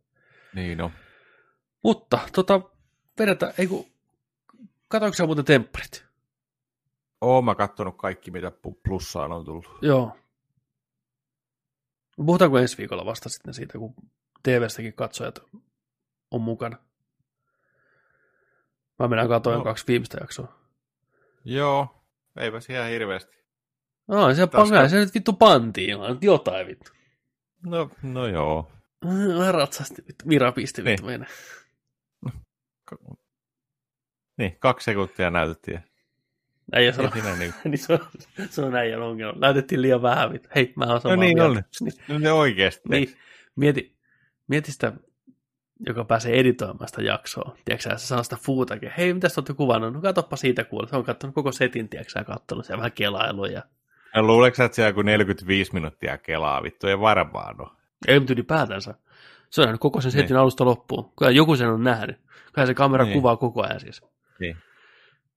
Niin 0.56 0.78
no. 0.78 0.92
Mutta 1.84 2.20
tota, 2.34 2.62
vedetään, 3.20 3.54
ei 3.58 3.68
kun, 3.68 3.86
katoinko 4.90 5.16
sä 5.16 5.26
muuten 5.26 5.46
tempparit? 5.46 6.06
Oon 7.22 7.46
mä 7.46 7.56
kattonut 7.56 7.98
kaikki, 7.98 8.32
mitä 8.32 8.52
plussaan 8.84 9.32
on 9.32 9.46
tullut. 9.46 9.78
Joo. 9.82 10.18
Puhutaanko 12.16 12.58
ensi 12.58 12.78
viikolla 12.78 13.06
vasta 13.06 13.30
sitten 13.30 13.54
siitä, 13.54 13.78
kun 13.78 13.96
TV-stäkin 14.44 14.94
katsojat 14.94 15.40
on 16.34 16.42
mukana? 16.42 16.78
Mä 19.00 19.08
mennään 19.08 19.28
katoin 19.30 19.58
No. 19.58 19.64
kaksi 19.64 19.88
viimeistä 19.88 20.18
jaksoa. 20.22 20.60
Joo, 21.46 22.04
eipä 22.38 22.60
siellä 22.60 22.88
hirveästi. 22.88 23.34
No, 24.08 24.34
se, 24.34 24.48
pangaa, 24.48 24.90
se 24.90 24.98
nyt 25.00 25.14
vittu 25.14 25.34
pantiin, 25.34 26.00
vaan 26.00 26.14
nyt 26.14 26.24
jotain 26.24 26.68
vittu. 26.68 26.92
No, 27.66 27.90
no 28.04 28.28
joo. 28.28 28.72
Ratsasti 29.52 30.04
vittu, 30.08 30.26
Mira 30.28 30.52
pisti 30.52 30.84
vittu 30.84 31.06
Niin. 31.08 31.12
mennä. 31.20 31.28
Niin, 34.38 34.58
kaksi 34.60 34.86
sekuntia 34.86 35.30
näytettiin. 35.30 35.80
Äijä 36.74 36.88
Ei 36.90 36.94
sanoi, 36.94 37.38
niin. 37.40 37.54
niin 37.64 37.78
se 37.78 37.94
on, 37.94 38.00
se 38.50 38.62
on 38.62 38.76
äijän 38.76 39.02
ongelma. 39.02 39.40
Näytettiin 39.40 39.82
liian 39.82 40.02
vähän 40.02 40.34
vittu. 40.34 40.50
Hei, 40.56 40.74
mä 40.76 40.86
oon 40.86 41.02
samaa 41.02 41.16
No 41.16 41.22
niin 41.22 41.38
mieltä. 41.38 41.50
on. 41.60 41.64
Niin, 41.82 41.94
No 42.08 42.20
ne 42.20 42.32
oikeasti. 42.32 42.82
niin, 42.90 43.18
mieti, 43.56 43.98
mieti 44.48 44.72
sitä, 44.72 44.94
joka 45.80 46.04
pääsee 46.06 46.40
editoimaan 46.40 46.88
sitä 46.88 47.02
jaksoa. 47.02 47.56
Tiedätkö 47.66 47.90
sä, 47.90 47.98
se 47.98 48.08
sanoo 48.08 48.24
sitä 48.24 48.36
fuutakin. 48.42 48.92
Hei, 48.98 49.14
mitä 49.14 49.30
sä 49.30 49.42
ootte 49.42 49.54
kuvannut? 49.54 49.94
No 49.94 50.02
katoppa 50.02 50.36
siitä 50.36 50.64
kuule. 50.64 50.88
Se 50.88 50.96
on 50.96 51.04
katsonut 51.04 51.34
koko 51.36 51.52
setin, 51.52 51.90
tiedätkö 51.90 52.12
sä, 52.12 52.24
kattonut 52.24 52.66
siellä 52.66 52.78
vähän 52.80 52.92
kelailu 52.92 53.46
ja... 53.46 53.64
No, 54.16 54.24
luuleeko 54.24 54.56
sä, 54.56 54.66
että 54.66 54.76
siellä 54.76 54.90
joku 54.90 55.02
45 55.02 55.74
minuuttia 55.74 56.18
kelaa 56.18 56.64
vittu? 56.64 56.88
Ei 56.88 57.00
varmaan 57.00 57.62
ole. 57.62 57.70
Ei 58.08 58.20
mutta 58.20 58.34
ylipäätänsä. 58.34 58.94
Se 59.50 59.62
on 59.62 59.66
nähnyt 59.66 59.82
koko 59.82 60.02
sen 60.02 60.12
setin 60.12 60.28
Niin. 60.28 60.38
alusta 60.38 60.66
loppuun. 60.66 61.12
Kyllä 61.20 61.32
joku 61.32 61.56
sen 61.56 61.70
on 61.70 61.84
nähnyt. 61.84 62.18
Kyllä 62.54 62.66
se 62.66 62.74
kamera 62.74 63.04
Niin. 63.06 63.14
kuvaa 63.14 63.38
koko 63.38 63.64
ajan 63.64 63.80
siis. 63.80 64.02
Niin. 64.40 64.58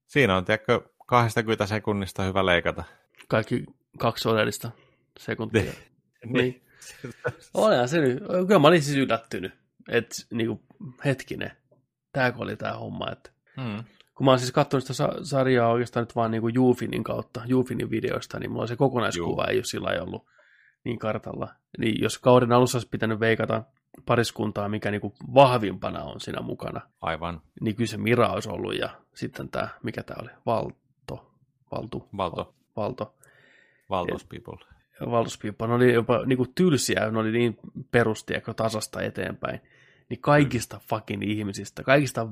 Siinä 0.06 0.36
on, 0.36 0.44
tiedätkö, 0.44 0.80
20 1.06 1.66
sekunnista 1.66 2.22
hyvä 2.22 2.46
leikata. 2.46 2.84
Kaikki 3.28 3.64
kaksi 3.98 4.22
todellista 4.28 4.70
sekuntia. 5.18 5.62
Niin. 5.62 6.32
Niin. 6.32 6.62
Olehan 7.54 7.88
se 7.88 8.00
nyt. 8.00 8.18
Kyllä 8.46 8.58
mä 8.58 8.68
olin 8.68 8.82
siis 8.82 8.96
yllättynyt, 8.96 9.52
että 9.88 10.14
niinku, 10.32 10.62
hetkinen, 11.04 11.52
tääkö 12.12 12.38
oli 12.38 12.56
tää 12.56 12.76
homma, 12.78 13.10
että 13.12 13.30
Hmm. 13.60 13.84
kun 14.14 14.24
mä 14.24 14.30
oon 14.30 14.38
siis 14.38 14.52
katsonut 14.52 14.84
sitä 14.84 14.94
sa- 14.94 15.18
sarjaa 15.24 15.70
oikeastaan 15.72 16.02
nyt 16.02 16.16
vaan 16.16 16.30
niinku 16.30 16.48
Jufinin 16.48 17.04
kautta, 17.04 17.42
Jufinin 17.46 17.90
videoista, 17.90 18.38
niin 18.38 18.50
mulla 18.50 18.66
se 18.66 18.76
kokonaiskuva 18.76 19.42
Juu. 19.42 19.50
ei 19.50 19.56
ole 19.56 19.64
sillä 19.64 20.02
ollut 20.02 20.26
niin 20.84 20.98
kartalla. 20.98 21.48
Niin 21.78 22.02
jos 22.02 22.18
kauden 22.18 22.52
alussa 22.52 22.76
olisi 22.78 22.88
pitänyt 22.88 23.20
veikata 23.20 23.62
pariskuntaa, 24.06 24.68
mikä 24.68 24.90
niinku 24.90 25.14
vahvimpana 25.34 26.02
on 26.04 26.20
siinä 26.20 26.40
mukana, 26.40 26.80
Aivan. 27.00 27.42
niin 27.60 27.76
kyllä 27.76 27.88
se 27.88 27.96
Mira 27.96 28.28
olisi 28.28 28.48
ollut 28.50 28.78
ja 28.78 28.88
sitten 29.14 29.48
tämä, 29.48 29.68
mikä 29.82 30.02
tämä 30.02 30.22
oli, 30.22 30.30
Valto, 30.46 31.32
Valtu, 31.72 32.08
Valto. 32.16 32.54
Valto. 32.76 33.14
Valtos 33.90 34.24
people. 34.24 34.58
Valtuuspiippa, 35.10 35.66
ne 35.66 35.74
oli 35.74 35.92
jopa 35.94 36.26
niinku 36.26 36.46
tylsiä, 36.54 37.10
ne 37.10 37.18
oli 37.18 37.32
niin 37.32 37.58
perustiekko 37.90 38.54
tasasta 38.54 39.02
eteenpäin. 39.02 39.60
Niin 40.08 40.20
kaikista 40.20 40.80
fucking 40.88 41.22
ihmisistä, 41.22 41.82
kaikista 41.82 42.28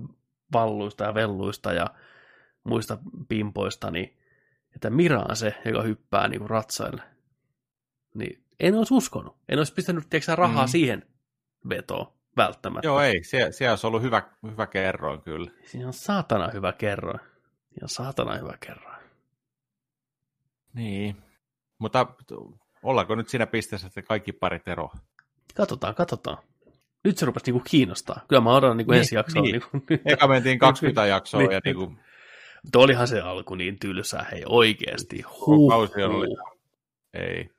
valluista 0.52 1.04
ja 1.04 1.14
velluista 1.14 1.72
ja 1.72 1.86
muista 2.64 2.98
pimpoista, 3.28 3.90
niin 3.90 4.18
että 4.74 4.90
Mira 4.90 5.24
on 5.28 5.36
se, 5.36 5.54
joka 5.64 5.82
hyppää 5.82 6.28
niinku 6.28 6.48
ratsaille. 6.48 7.02
Niin 8.14 8.44
en 8.60 8.74
olisi 8.74 8.94
uskonut. 8.94 9.36
En 9.48 9.58
olisi 9.58 9.74
pistänyt 9.74 10.04
tiedätkö, 10.10 10.36
rahaa 10.36 10.66
Mm. 10.66 10.70
siihen 10.70 11.06
vetoon 11.68 12.12
välttämättä. 12.36 12.88
Joo, 12.88 13.00
ei. 13.00 13.24
Siellä, 13.24 13.52
siellä 13.52 13.72
olisi 13.72 13.86
ollut 13.86 14.02
hyvä, 14.02 14.22
hyvä 14.50 14.66
kerroin 14.66 15.22
kyllä. 15.22 15.50
Siinä 15.64 15.86
on 15.86 15.92
saatana 15.92 16.50
hyvä 16.52 16.72
kerroin. 16.72 17.20
On 17.82 17.88
saatana 17.88 18.34
hyvä 18.36 18.54
kerroin. 18.66 19.04
Niin. 20.74 21.16
Mutta 21.78 22.06
ollaanko 22.82 23.14
nyt 23.14 23.28
siinä 23.28 23.46
pisteessä, 23.46 23.86
että 23.86 24.02
kaikki 24.02 24.32
parit 24.32 24.68
ero? 24.68 24.90
Katsotaan, 25.54 25.94
katsotaan. 25.94 26.38
Nyt 27.04 27.18
se 27.18 27.26
rupesi 27.26 27.46
niinku 27.52 27.64
kiinnostaa. 27.70 28.20
Kyllä 28.28 28.42
mä 28.42 28.54
odotan 28.56 28.76
niinku 28.76 28.92
Niin, 28.92 28.98
ensi 28.98 29.14
jaksoa. 29.14 29.42
niin. 29.42 29.62
Niinku, 29.88 30.02
Eka 30.04 30.28
mentiin 30.28 30.58
20 30.68 31.06
jaksoa 31.06 31.40
Niin. 31.40 31.52
ja 31.52 31.60
niin 31.64 31.76
kuin, 31.76 31.98
Mutta 32.62 32.78
olihan 32.78 33.08
se 33.08 33.20
alku 33.20 33.54
niin 33.54 33.78
tylsää, 33.78 34.26
hei 34.32 34.42
oikeasti. 34.46 35.22
koko 35.22 35.46
Huh, 35.46 35.70
kausi 35.70 35.92
huh. 36.02 36.24
ei. 37.14 37.50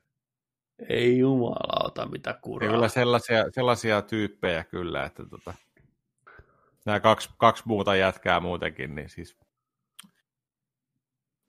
Ei 0.88 1.18
jumalauta, 1.18 2.06
mitä 2.06 2.38
kuraa. 2.42 2.70
kyllä 2.70 2.88
sellaisia, 2.88 3.44
sellaisia 3.50 4.02
tyyppejä 4.02 4.64
kyllä, 4.64 5.04
että 5.04 5.22
tota, 5.30 5.54
nämä 6.84 7.00
kaksi, 7.00 7.30
kaksi 7.38 7.62
muuta 7.66 7.96
jätkää 7.96 8.40
muutenkin, 8.40 8.94
niin 8.94 9.08
siis 9.08 9.36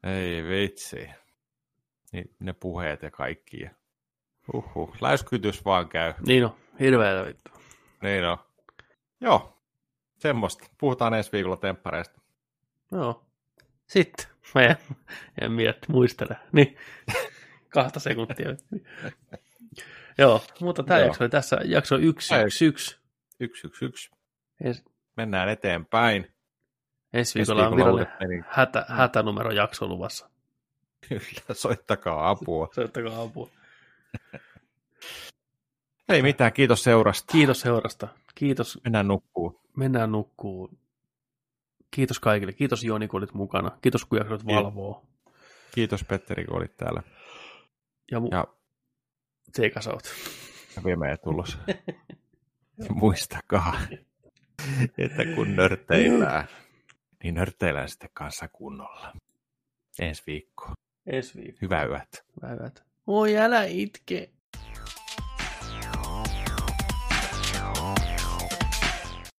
ei 0.03 0.43
vitsi. 0.43 1.09
Niin, 2.11 2.35
ne 2.39 2.53
puheet 2.53 3.01
ja 3.01 3.11
kaikki. 3.11 3.69
Uhuh, 4.53 4.95
läyskytys 5.01 5.65
vaan 5.65 5.89
käy. 5.89 6.13
Niin 6.27 6.45
on, 6.45 6.55
hirveä 6.79 7.25
vittu. 7.25 7.51
Niin 8.01 8.25
on. 8.25 8.37
Joo, 9.21 9.57
semmoista. 10.17 10.67
Puhutaan 10.77 11.13
ensi 11.13 11.31
viikolla 11.31 11.57
temppareista. 11.57 12.21
Joo. 12.91 13.25
Sitten, 13.87 14.25
mä 14.55 14.61
en, 14.61 14.77
en 15.41 15.51
mietti, 15.51 15.87
muistele. 15.91 16.35
Niin, 16.51 16.77
kahta 17.69 17.99
sekuntia. 17.99 18.55
Joo, 20.17 20.43
mutta 20.59 20.83
tämä 20.83 20.99
Joo. 20.99 21.07
jakso 21.07 21.23
oli 21.23 21.29
tässä, 21.29 21.57
jakso 21.65 21.95
yksi, 21.97 22.35
Ei. 22.35 22.43
yksi, 22.43 22.65
yksi. 22.65 22.97
Yksi, 23.39 23.67
yksi, 23.67 23.85
yksi. 23.85 24.11
Ens, 24.63 24.83
Mennään 25.17 25.49
eteenpäin. 25.49 26.31
ensi 27.13 27.39
viikolla 27.39 27.67
on 27.67 27.75
virallinen 27.77 28.45
hätä, 28.49 28.85
hätänumero 28.89 29.51
jakso 29.51 29.87
luvassa. 29.87 30.29
Kyllä, 31.09 31.21
soittakaa 31.53 32.29
apua. 32.29 32.69
Soittakaa 32.73 33.21
apua. 33.21 33.49
Ei 36.09 36.21
mitään, 36.21 36.53
kiitos 36.53 36.83
seurasta. 36.83 37.31
Kiitos 37.31 37.59
seurasta. 37.61 38.07
Kiitos 38.35 38.79
Mennään 38.83 39.07
nukkuun. 39.07 39.59
mennään 39.77 40.11
nukkuun. 40.11 40.77
Kiitos 41.91 42.19
kaikille. 42.19 42.53
Kiitos 42.53 42.83
Joni, 42.83 43.07
kun 43.07 43.17
olit 43.17 43.33
mukana. 43.33 43.71
Kiitos, 43.81 44.05
kun 44.05 44.17
jaksoit 44.17 44.45
valvoa. 44.45 45.01
Kiitos 45.75 46.03
Petteri, 46.03 46.45
kun 46.45 46.57
olit 46.57 46.77
täällä. 46.77 47.03
Ja, 48.11 48.19
mu- 48.19 48.27
Ja 48.31 48.47
Seikas 49.55 49.87
oot. 49.87 50.03
ja 50.75 50.83
vie 50.83 50.95
meidän 50.95 51.17
tulos. 51.23 51.57
Ja 52.79 52.85
muistakaa, 52.93 53.79
että 54.97 55.25
kun 55.35 55.55
nörtteillään, 55.55 56.47
niin 57.23 57.35
nörtteillään 57.35 57.89
sitten 57.89 58.09
kanssa 58.13 58.47
kunnolla. 58.47 59.13
Ensi 59.99 60.23
viikko. 60.27 60.71
Ensi 61.05 61.35
viikko. 61.41 61.57
Hyvää 61.61 61.85
yötä. 61.85 62.23
Hyvät. 62.51 62.83
Oi, 63.07 63.37
älä 63.37 63.63
itke. 63.63 64.29